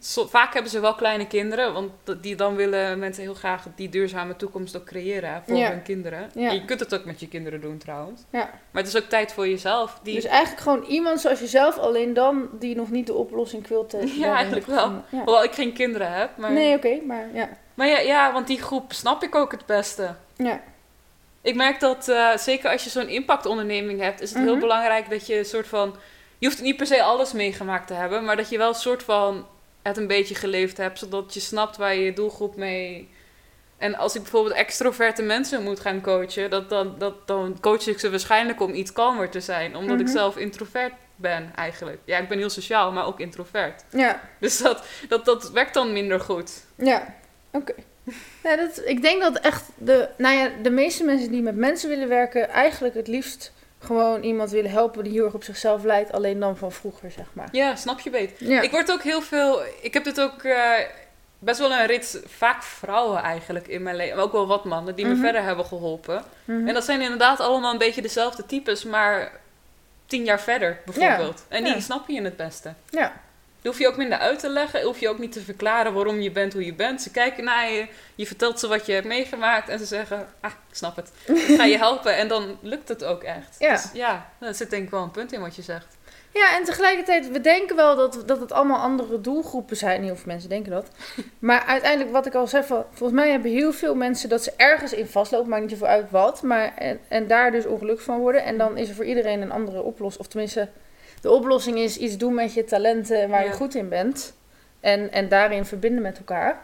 Zo, 0.00 0.26
vaak 0.26 0.52
hebben 0.52 0.70
ze 0.70 0.80
wel 0.80 0.94
kleine 0.94 1.26
kinderen, 1.26 1.72
want 1.72 1.90
die, 2.20 2.36
dan 2.36 2.54
willen 2.56 2.98
mensen 2.98 3.22
heel 3.22 3.34
graag 3.34 3.64
die 3.74 3.88
duurzame 3.88 4.36
toekomst 4.36 4.76
ook 4.76 4.84
creëren 4.84 5.42
voor 5.46 5.56
Ja. 5.56 5.68
hun 5.70 5.82
kinderen. 5.82 6.30
Ja. 6.34 6.48
En 6.48 6.54
je 6.54 6.64
kunt 6.64 6.80
het 6.80 6.94
ook 6.94 7.04
met 7.04 7.20
je 7.20 7.28
kinderen 7.28 7.60
doen 7.60 7.78
trouwens. 7.78 8.20
Ja. 8.30 8.50
Maar 8.70 8.82
het 8.82 8.86
is 8.94 9.02
ook 9.02 9.08
tijd 9.08 9.32
voor 9.32 9.48
jezelf. 9.48 9.98
Die, 10.02 10.14
Dus 10.14 10.24
eigenlijk 10.24 10.62
gewoon 10.62 10.82
iemand 10.84 11.20
zoals 11.20 11.40
jezelf, 11.40 11.78
alleen 11.78 12.14
dan 12.14 12.48
die 12.58 12.76
nog 12.76 12.90
niet 12.90 13.06
de 13.06 13.14
oplossing 13.14 13.62
quilten. 13.62 14.00
Ja, 14.06 14.12
daarin 14.14 14.34
eigenlijk 14.34 14.66
wel. 14.66 14.90
Ja. 15.08 15.18
Hoewel 15.24 15.44
ik 15.44 15.52
geen 15.52 15.72
kinderen 15.72 16.12
heb. 16.12 16.36
Maar, 16.36 16.52
Nee, 16.52 16.76
oké, 16.76 17.00
maar 17.06 17.26
ja. 17.34 17.48
maar 17.74 17.86
ja, 17.88 17.98
ja, 17.98 18.32
want 18.32 18.46
die 18.46 18.62
groep 18.62 18.92
snap 18.92 19.22
ik 19.22 19.34
ook 19.34 19.50
het 19.52 19.66
beste. 19.66 20.14
Ja. 20.36 20.60
Ik 21.42 21.54
merk 21.54 21.80
dat, 21.80 22.08
eh, 22.08 22.36
zeker 22.36 22.70
als 22.70 22.84
je 22.84 22.90
zo'n 22.90 23.08
impactonderneming 23.08 24.00
hebt, 24.00 24.20
is 24.20 24.30
het 24.30 24.38
heel 24.42 24.50
Mhm. 24.52 24.60
belangrijk 24.60 25.10
dat 25.10 25.26
je 25.26 25.38
een 25.38 25.44
soort 25.44 25.66
van... 25.66 25.96
Je 26.38 26.46
hoeft 26.46 26.60
niet 26.62 26.76
per 26.76 26.86
se 26.86 27.02
alles 27.02 27.32
meegemaakt 27.32 27.86
te 27.86 27.94
hebben, 27.94 28.24
maar 28.24 28.36
dat 28.36 28.48
je 28.48 28.58
wel 28.58 28.68
een 28.68 28.74
soort 28.74 29.02
van 29.02 29.46
het 29.82 29.96
een 29.96 30.06
beetje 30.06 30.34
geleefd 30.34 30.76
hebt, 30.76 30.98
zodat 30.98 31.34
je 31.34 31.40
snapt 31.40 31.76
waar 31.76 31.94
je 31.94 32.00
je 32.04 32.12
doelgroep 32.12 32.56
mee... 32.56 33.08
En 33.78 33.94
als 33.96 34.14
ik 34.14 34.22
bijvoorbeeld 34.22 34.54
extroverte 34.54 35.22
mensen 35.22 35.62
moet 35.62 35.80
gaan 35.80 36.00
coachen, 36.00 36.50
dat, 36.50 36.68
dan, 36.68 36.94
dat, 36.98 37.26
dan 37.26 37.56
coach 37.60 37.86
ik 37.86 37.98
ze 37.98 38.10
waarschijnlijk 38.10 38.60
om 38.60 38.74
iets 38.74 38.92
kalmer 38.92 39.28
te 39.30 39.40
zijn, 39.40 39.76
omdat 39.76 40.00
ik 40.00 40.06
Mhm. 40.06 40.14
zelf 40.14 40.36
introvert 40.36 40.92
ben 41.16 41.52
eigenlijk. 41.56 41.98
Ja, 42.04 42.18
ik 42.18 42.28
ben 42.28 42.38
heel 42.38 42.50
sociaal, 42.50 42.92
maar 42.92 43.06
ook 43.06 43.20
introvert. 43.20 43.84
Ja. 43.90 44.20
Dus 44.40 44.58
dat, 44.58 44.84
dat, 45.08 45.24
dat 45.24 45.50
werkt 45.50 45.74
dan 45.74 45.92
minder 45.92 46.20
goed. 46.20 46.64
Ja, 46.76 47.14
oké. 47.52 47.74
Ja, 48.42 48.56
dat, 48.56 48.82
ik 48.84 49.02
denk 49.02 49.22
dat 49.22 49.38
echt 49.38 49.64
de, 49.76 50.08
nou 50.16 50.36
ja, 50.36 50.50
de 50.62 50.70
meeste 50.70 51.04
mensen 51.04 51.30
die 51.30 51.42
met 51.42 51.56
mensen 51.56 51.88
willen 51.88 52.08
werken, 52.08 52.48
eigenlijk 52.48 52.94
het 52.94 53.06
liefst 53.08 53.52
gewoon 53.78 54.22
iemand 54.22 54.50
willen 54.50 54.70
helpen 54.70 55.04
die 55.04 55.12
heel 55.12 55.24
erg 55.24 55.34
op 55.34 55.44
zichzelf 55.44 55.84
lijkt, 55.84 56.12
alleen 56.12 56.40
dan 56.40 56.56
van 56.56 56.72
vroeger, 56.72 57.10
zeg 57.10 57.26
maar. 57.32 57.48
Ja, 57.52 57.76
snap 57.76 58.00
je 58.00 58.10
beter. 58.10 58.48
Ja. 58.48 58.60
Ik 58.60 58.70
word 58.70 58.90
ook 58.92 59.02
heel 59.02 59.20
veel. 59.22 59.62
Ik 59.80 59.94
heb 59.94 60.04
dit 60.04 60.20
ook 60.20 60.42
eh, 60.42 60.70
best 61.38 61.58
wel 61.58 61.72
een 61.72 61.86
rit, 61.86 62.22
vaak 62.26 62.62
vrouwen 62.62 63.22
eigenlijk 63.22 63.68
in 63.68 63.82
mijn 63.82 63.96
leven, 63.96 64.16
maar 64.16 64.24
ook 64.24 64.32
wel 64.32 64.46
wat 64.46 64.64
mannen 64.64 64.94
die 64.94 65.04
Mhm. 65.06 65.14
me 65.14 65.20
verder 65.20 65.42
hebben 65.42 65.64
geholpen. 65.64 66.22
Mhm. 66.44 66.68
En 66.68 66.74
dat 66.74 66.84
zijn 66.84 67.00
inderdaad 67.00 67.40
allemaal 67.40 67.72
een 67.72 67.78
beetje 67.78 68.02
dezelfde 68.02 68.46
types, 68.46 68.84
maar 68.84 69.32
tien 70.06 70.24
jaar 70.24 70.40
verder 70.40 70.78
bijvoorbeeld. 70.84 71.44
En 71.48 71.64
die 71.64 71.80
snappen 71.80 72.14
je 72.14 72.22
het 72.22 72.36
beste. 72.36 72.74
Ja. 72.90 73.12
Hoef 73.62 73.78
je 73.78 73.88
ook 73.88 73.96
minder 73.96 74.18
uit 74.18 74.38
te 74.38 74.48
leggen, 74.48 74.82
hoef 74.82 74.98
je 74.98 75.08
ook 75.08 75.18
niet 75.18 75.32
te 75.32 75.40
verklaren 75.40 75.92
waarom 75.92 76.20
je 76.20 76.30
bent 76.30 76.52
hoe 76.52 76.64
je 76.64 76.74
bent. 76.74 77.02
Ze 77.02 77.10
kijken 77.10 77.44
naar 77.44 77.70
je, 77.70 77.86
je 78.14 78.26
vertelt 78.26 78.60
ze 78.60 78.68
wat 78.68 78.86
je 78.86 78.92
hebt 78.92 79.06
meegemaakt 79.06 79.68
en 79.68 79.78
ze 79.78 79.84
zeggen, 79.84 80.28
ah, 80.40 80.50
ik 80.50 80.76
snap 80.76 80.96
het. 80.96 81.10
Ik 81.26 81.56
ga 81.56 81.64
je 81.64 81.78
helpen 81.88 82.16
en 82.16 82.28
dan 82.28 82.58
lukt 82.60 82.88
het 82.88 83.04
ook 83.04 83.22
echt. 83.22 83.56
Ja. 83.58 83.72
Dus 83.72 83.86
ja, 83.92 84.30
daar 84.38 84.54
zit 84.54 84.70
denk 84.70 84.84
ik 84.84 84.90
wel 84.90 85.02
een 85.02 85.10
punt 85.10 85.32
in 85.32 85.40
wat 85.40 85.56
je 85.56 85.62
zegt. 85.62 85.96
Ja, 86.32 86.56
en 86.56 86.64
tegelijkertijd, 86.64 87.30
we 87.30 87.40
denken 87.40 87.76
wel 87.76 87.96
dat, 87.96 88.22
dat 88.26 88.40
het 88.40 88.52
allemaal 88.52 88.78
andere 88.78 89.20
doelgroepen 89.20 89.76
zijn. 89.76 90.02
Heel 90.02 90.16
veel 90.16 90.26
mensen 90.26 90.48
denken 90.48 90.72
dat. 90.72 90.88
Maar 91.38 91.64
uiteindelijk, 91.64 92.12
wat 92.12 92.26
ik 92.26 92.34
al 92.34 92.46
zei, 92.46 92.64
volgens 92.64 93.12
mij 93.12 93.30
hebben 93.30 93.50
heel 93.50 93.72
veel 93.72 93.94
mensen 93.94 94.28
dat 94.28 94.42
ze 94.42 94.52
ergens 94.56 94.92
in 94.92 95.06
vastlopen, 95.06 95.48
maakt 95.48 95.62
niet 95.62 95.70
zoveel 95.70 95.86
uit 95.86 96.10
wat. 96.10 96.42
Maar, 96.42 96.74
en, 96.76 97.00
en 97.08 97.26
daar 97.26 97.50
dus 97.50 97.66
ongelukkig 97.66 98.04
van 98.04 98.18
worden. 98.18 98.44
En 98.44 98.58
dan 98.58 98.76
is 98.76 98.88
er 98.88 98.94
voor 98.94 99.04
iedereen 99.04 99.42
een 99.42 99.52
andere 99.52 99.82
oplossing. 99.82 100.24
Of 100.24 100.30
tenminste, 100.30 100.68
de 101.22 101.30
oplossing 101.30 101.78
is 101.78 101.96
iets 101.96 102.16
doen 102.16 102.34
met 102.34 102.54
je 102.54 102.64
talenten 102.64 103.28
waar 103.28 103.44
je 103.44 103.52
goed 103.52 103.74
in 103.74 103.88
bent. 103.88 104.34
En, 104.80 105.12
en 105.12 105.28
daarin 105.28 105.64
verbinden 105.64 106.02
met 106.02 106.18
elkaar. 106.18 106.60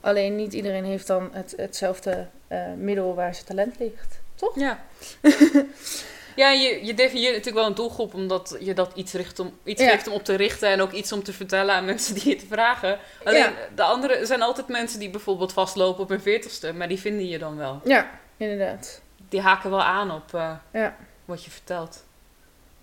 Alleen 0.00 0.36
niet 0.36 0.52
iedereen 0.52 0.84
heeft 0.84 1.06
dan 1.06 1.28
het, 1.32 1.54
hetzelfde 1.56 2.26
eh, 2.48 2.72
middel 2.76 3.14
waar 3.14 3.34
zijn 3.34 3.46
talent 3.46 3.78
ligt. 3.78 4.20
Toch? 4.34 4.58
Ja. 4.58 4.84
ja, 6.42 6.50
je, 6.50 6.84
je 6.84 6.94
definieert 6.94 7.30
natuurlijk 7.30 7.56
wel 7.56 7.66
een 7.66 7.74
doelgroep 7.74 8.14
omdat 8.14 8.56
je 8.60 8.74
dat 8.74 8.92
iets, 8.94 9.12
richt 9.12 9.38
om, 9.38 9.58
iets 9.64 9.82
Ja. 9.82 9.98
om 10.06 10.12
op 10.12 10.24
te 10.24 10.34
richten 10.34 10.68
en 10.68 10.80
ook 10.80 10.92
iets 10.92 11.12
om 11.12 11.22
te 11.22 11.32
vertellen 11.32 11.74
aan 11.74 11.84
mensen 11.84 12.14
die 12.14 12.34
het 12.34 12.44
vragen. 12.48 12.98
Alleen 13.24 13.38
Ja. 13.38 13.52
de 13.74 13.82
andere 13.82 14.14
er 14.14 14.26
zijn 14.26 14.42
altijd 14.42 14.68
mensen 14.68 14.98
die 14.98 15.10
bijvoorbeeld 15.10 15.52
vastlopen 15.52 16.02
op 16.02 16.08
hun 16.08 16.20
veertigste, 16.20 16.72
maar 16.72 16.88
die 16.88 16.98
vinden 17.00 17.28
je 17.28 17.38
dan 17.38 17.56
wel. 17.56 17.80
Ja, 17.84 18.10
inderdaad. 18.36 19.00
Die 19.28 19.40
haken 19.40 19.70
wel 19.70 19.82
aan 19.82 20.10
op 20.10 20.34
eh, 20.34 20.52
Ja. 20.72 20.96
wat 21.24 21.44
je 21.44 21.50
vertelt. 21.50 22.04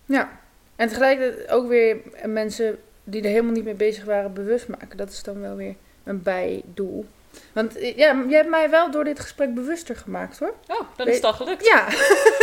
Ja, 0.06 0.30
en 0.80 0.88
tegelijkertijd 0.88 1.50
ook 1.50 1.68
weer 1.68 1.98
mensen 2.26 2.80
die 3.04 3.22
er 3.22 3.30
helemaal 3.30 3.52
niet 3.52 3.64
mee 3.64 3.74
bezig 3.74 4.04
waren 4.04 4.34
bewust 4.34 4.68
maken. 4.68 4.98
Dat 4.98 5.10
is 5.10 5.24
dan 5.24 5.42
wel 5.42 5.56
weer 5.56 5.76
een 6.04 6.22
bijdoel. 6.22 7.06
Want 7.54 7.78
eh, 7.78 7.98
ja, 7.98 8.24
jij 8.28 8.38
hebt 8.38 8.50
mij 8.50 8.70
wel 8.70 8.92
door 8.92 9.04
dit 9.04 9.20
gesprek 9.20 9.54
bewuster 9.54 9.96
gemaakt 9.96 10.40
hoor. 10.40 10.54
Oh, 10.68 10.82
dan 10.96 11.08
is 11.08 11.16
het 11.16 11.24
al 11.24 11.34
gelukt. 11.34 11.66
Ja. 11.66 11.88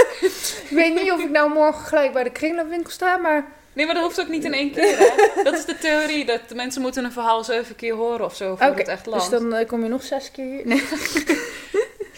ik 0.69 0.71
weet 0.71 0.95
niet 0.95 1.13
of 1.13 1.21
ik 1.21 1.31
nou 1.31 1.53
morgen 1.53 1.87
gelijk 1.87 2.13
bij 2.13 2.25
de 2.25 2.31
kringloopwinkel 2.31 2.91
sta, 2.91 3.17
maar 3.17 3.47
Nee, 3.73 3.87
maar 3.87 3.95
dat 3.95 4.05
hoeft 4.05 4.21
ook 4.21 4.29
niet 4.29 4.45
in 4.45 4.55
één 4.55 4.73
keer. 4.73 4.99
Hè? 4.99 5.09
Dat 5.43 5.55
is 5.55 5.65
de 5.65 5.79
theorie, 5.79 6.25
dat 6.25 6.41
de 6.49 6.55
mensen 6.55 6.83
moeten 6.83 7.05
een 7.05 7.13
verhaal 7.13 7.45
zeven 7.45 7.77
keer 7.77 7.95
horen 7.95 8.25
of 8.25 8.37
zo, 8.37 8.57
voordat 8.57 8.79
het 8.79 8.89
echt 8.89 9.07
landt. 9.07 9.31
dus 9.31 9.41
dan 9.41 9.55
eh, 9.55 9.67
kom 9.67 9.83
je 9.83 9.89
nog 9.89 10.03
zes 10.03 10.31
keer 10.31 10.45
hier. 10.45 10.67
Nee. 10.67 10.83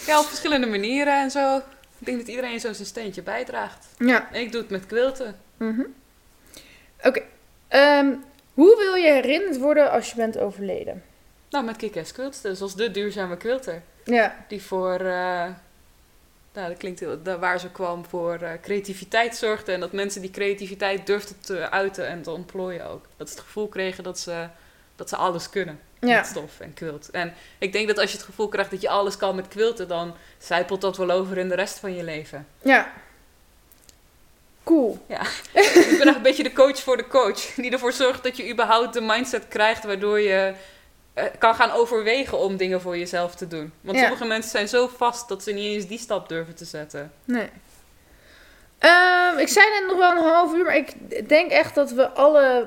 Ja, 0.07 0.19
op 0.19 0.27
verschillende 0.27 0.67
manieren 0.67 1.21
en 1.21 1.31
zo. 1.31 1.57
Ik 1.99 2.07
denk 2.07 2.19
dat 2.19 2.29
iedereen 2.29 2.61
zo 2.61 2.73
zijn 2.73 2.87
steentje 2.87 3.23
bijdraagt. 3.23 3.87
Ja. 3.99 4.29
En 4.33 4.41
ik 4.41 4.53
doe 4.53 4.61
het 4.61 4.71
met 4.71 4.87
quilten. 4.87 5.41
Mhm. 5.57 5.83
Oké. 7.05 7.23
Ehm, 7.69 8.15
hoe 8.55 8.77
wil 8.77 8.95
je 8.95 9.13
herinnerd 9.13 9.59
worden 9.59 9.91
als 9.91 10.11
je 10.11 10.17
bent 10.17 10.39
overleden? 10.39 11.03
Nou, 11.51 11.65
met 11.65 11.77
kick-ass 11.77 12.13
quilten, 12.13 12.57
zoals 12.57 12.75
de 12.75 12.91
duurzame 12.91 13.37
quilter. 13.37 13.83
Ja. 14.05 14.45
Die 14.49 14.63
voor, 14.63 14.95
eh, 15.01 15.45
nou 16.53 16.69
dat 16.69 16.77
klinkt 16.77 17.01
heel, 17.01 17.19
waar 17.41 17.61
ze 17.61 17.71
kwam, 17.71 18.05
voor 18.05 18.35
eh, 18.35 18.51
creativiteit 18.63 19.37
zorgde. 19.37 19.73
En 19.73 19.81
dat 19.81 19.93
mensen 19.93 20.21
die 20.21 20.31
creativiteit 20.31 21.07
durfden 21.07 21.41
te 21.41 21.71
uiten 21.71 22.07
en 22.07 22.23
te 22.23 22.31
ontplooien 22.31 22.87
ook. 22.89 23.05
Dat 23.17 23.29
ze 23.29 23.35
het 23.35 23.43
gevoel 23.45 23.69
kregen 23.69 24.05
dat 24.05 24.19
ze, 24.19 24.47
dat 24.97 25.09
ze 25.09 25.17
alles 25.17 25.51
kunnen 25.51 25.79
Ja. 26.01 26.17
met 26.17 26.27
stof 26.27 26.61
en 26.61 26.75
quilt. 26.75 27.11
En 27.11 27.35
ik 27.59 27.73
denk 27.73 27.89
dat 27.89 27.99
als 27.99 28.11
je 28.11 28.17
het 28.17 28.27
gevoel 28.27 28.49
krijgt 28.49 28.71
dat 28.71 28.81
je 28.81 28.89
alles 28.89 29.17
kan 29.17 29.35
met 29.37 29.49
quilten, 29.49 29.89
dan 29.89 30.15
zijpelt 30.39 30.81
dat 30.81 30.97
wel 30.97 31.11
over 31.11 31.39
in 31.39 31.49
de 31.49 31.55
rest 31.55 31.79
van 31.79 31.95
je 31.95 32.03
leven. 32.05 32.47
Ja. 32.63 32.93
Cool. 34.69 34.99
ik 35.53 35.95
ben 35.99 36.07
nog 36.07 36.17
een 36.17 36.23
beetje 36.23 36.43
de 36.43 36.53
coach 36.53 36.79
voor 36.81 36.97
de 36.97 37.07
coach. 37.07 37.55
Die 37.55 37.71
ervoor 37.71 37.93
zorgt 37.93 38.23
dat 38.23 38.37
je 38.37 38.51
überhaupt 38.51 38.93
de 38.93 39.01
mindset 39.01 39.49
krijgt 39.49 39.85
waardoor 39.85 40.21
je 40.21 40.53
eh, 41.15 41.25
kan 41.39 41.55
gaan 41.55 41.71
overwegen 41.71 42.39
om 42.39 42.57
dingen 42.57 42.81
voor 42.81 42.99
jezelf 42.99 43.35
te 43.35 43.49
doen. 43.49 43.73
Want 43.81 43.97
Ja. 43.97 44.03
sommige 44.03 44.25
mensen 44.25 44.51
zijn 44.51 44.69
zo 44.69 44.89
vast 44.97 45.29
dat 45.29 45.43
ze 45.43 45.53
niet 45.53 45.75
eens 45.75 45.87
die 45.87 45.99
stap 45.99 46.29
durven 46.29 46.55
te 46.55 46.65
zetten. 46.65 47.13
Nee. 47.25 47.49
Ehm, 48.79 49.39
ik 49.39 49.49
zei 49.49 49.67
net 49.71 49.85
nog 49.89 49.97
wel 49.99 50.11
een 50.11 50.33
half 50.33 50.55
uur, 50.55 50.65
maar 50.65 50.77
ik 50.77 51.29
denk 51.29 51.51
echt 51.51 51.75
dat 51.75 51.91
we 51.91 52.09
alle 52.09 52.67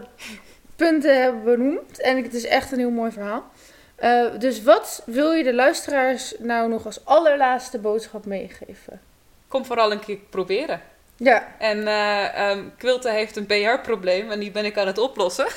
punten 0.75 1.21
hebben 1.21 1.43
benoemd. 1.43 1.99
En 2.01 2.23
het 2.23 2.33
is 2.33 2.45
echt 2.45 2.71
een 2.71 2.79
heel 2.79 2.89
mooi 2.89 3.11
verhaal. 3.11 3.51
Eh, 3.95 4.25
dus 4.39 4.63
wat 4.63 5.01
wil 5.05 5.31
je 5.31 5.43
de 5.43 5.53
luisteraars 5.53 6.33
nou 6.39 6.69
nog 6.69 6.85
als 6.85 7.05
allerlaatste 7.05 7.79
boodschap 7.79 8.25
meegeven? 8.25 9.01
Kom 9.47 9.65
vooral 9.65 9.91
een 9.91 9.99
keer 9.99 10.17
proberen. 10.29 10.81
Ja, 11.23 11.55
En 11.57 11.87
eh 11.87 12.49
ehm, 12.49 12.63
Quilten 12.77 13.13
heeft 13.13 13.35
een 13.35 13.45
PR-probleem 13.45 14.31
en 14.31 14.39
die 14.39 14.51
ben 14.51 14.65
ik 14.65 14.77
aan 14.77 14.87
het 14.87 14.97
oplossen. 14.97 15.47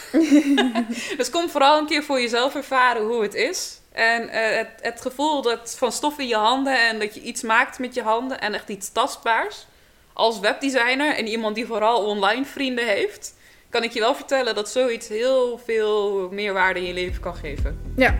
dus 1.17 1.31
kom 1.31 1.49
vooral 1.49 1.79
een 1.79 1.87
keer 1.87 2.03
voor 2.03 2.21
jezelf 2.21 2.55
ervaren 2.55 3.03
hoe 3.03 3.23
het 3.23 3.35
is. 3.35 3.81
En 3.93 4.29
eh, 4.29 4.57
het, 4.57 4.69
het 4.81 5.01
gevoel 5.01 5.43
dat 5.43 5.75
van 5.79 5.93
stof 5.93 6.19
in 6.19 6.27
je 6.27 6.37
handen 6.37 6.89
en 6.89 6.99
dat 6.99 7.15
je 7.15 7.21
iets 7.21 7.43
maakt 7.43 7.79
met 7.79 7.95
je 7.95 8.03
handen 8.03 8.41
en 8.41 8.55
echt 8.55 8.69
iets 8.69 8.93
tastbaars. 8.93 9.67
Als 10.13 10.41
webdesigner 10.41 11.15
en 11.15 11.27
iemand 11.27 11.55
die 11.55 11.67
vooral 11.67 12.05
online 12.05 12.45
vrienden 12.45 12.87
heeft, 12.87 13.35
kan 13.69 13.83
ik 13.83 13.93
je 13.93 14.01
wel 14.01 14.15
vertellen 14.15 14.55
dat 14.55 14.69
zoiets 14.69 15.09
heel 15.09 15.61
veel 15.65 16.29
meerwaarde 16.31 16.81
in 16.81 16.87
je 16.87 16.95
leven 16.95 17.21
kan 17.21 17.35
geven. 17.35 17.79
ja. 17.97 18.15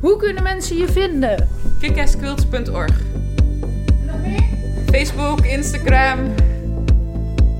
Hoe 0.00 0.16
kunnen 0.16 0.42
mensen 0.42 0.76
je 0.76 0.88
vinden? 0.88 1.48
kickassquilts.org 1.80 2.96
Nog 4.06 4.16
meer? 4.22 4.44
Facebook, 4.90 5.40
Instagram, 5.40 6.34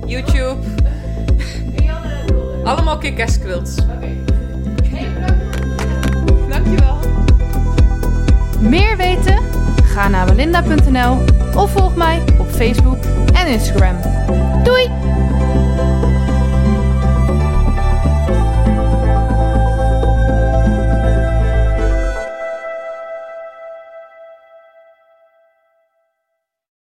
YouTube, 0.07 0.57
allemaal 2.65 2.99
Kickass 2.99 3.39
Quilts. 3.39 3.75
Dankjewel. 6.49 6.97
Meer 8.61 8.97
weten? 8.97 9.39
Ga 9.85 10.09
naar 10.09 10.27
belinda.nl 10.27 11.19
of 11.55 11.71
volg 11.71 11.97
mij 11.97 12.23
op 12.39 12.51
Facebook 12.51 12.99
en 13.33 13.47
Instagram. 13.47 13.97
Doei! 14.63 14.91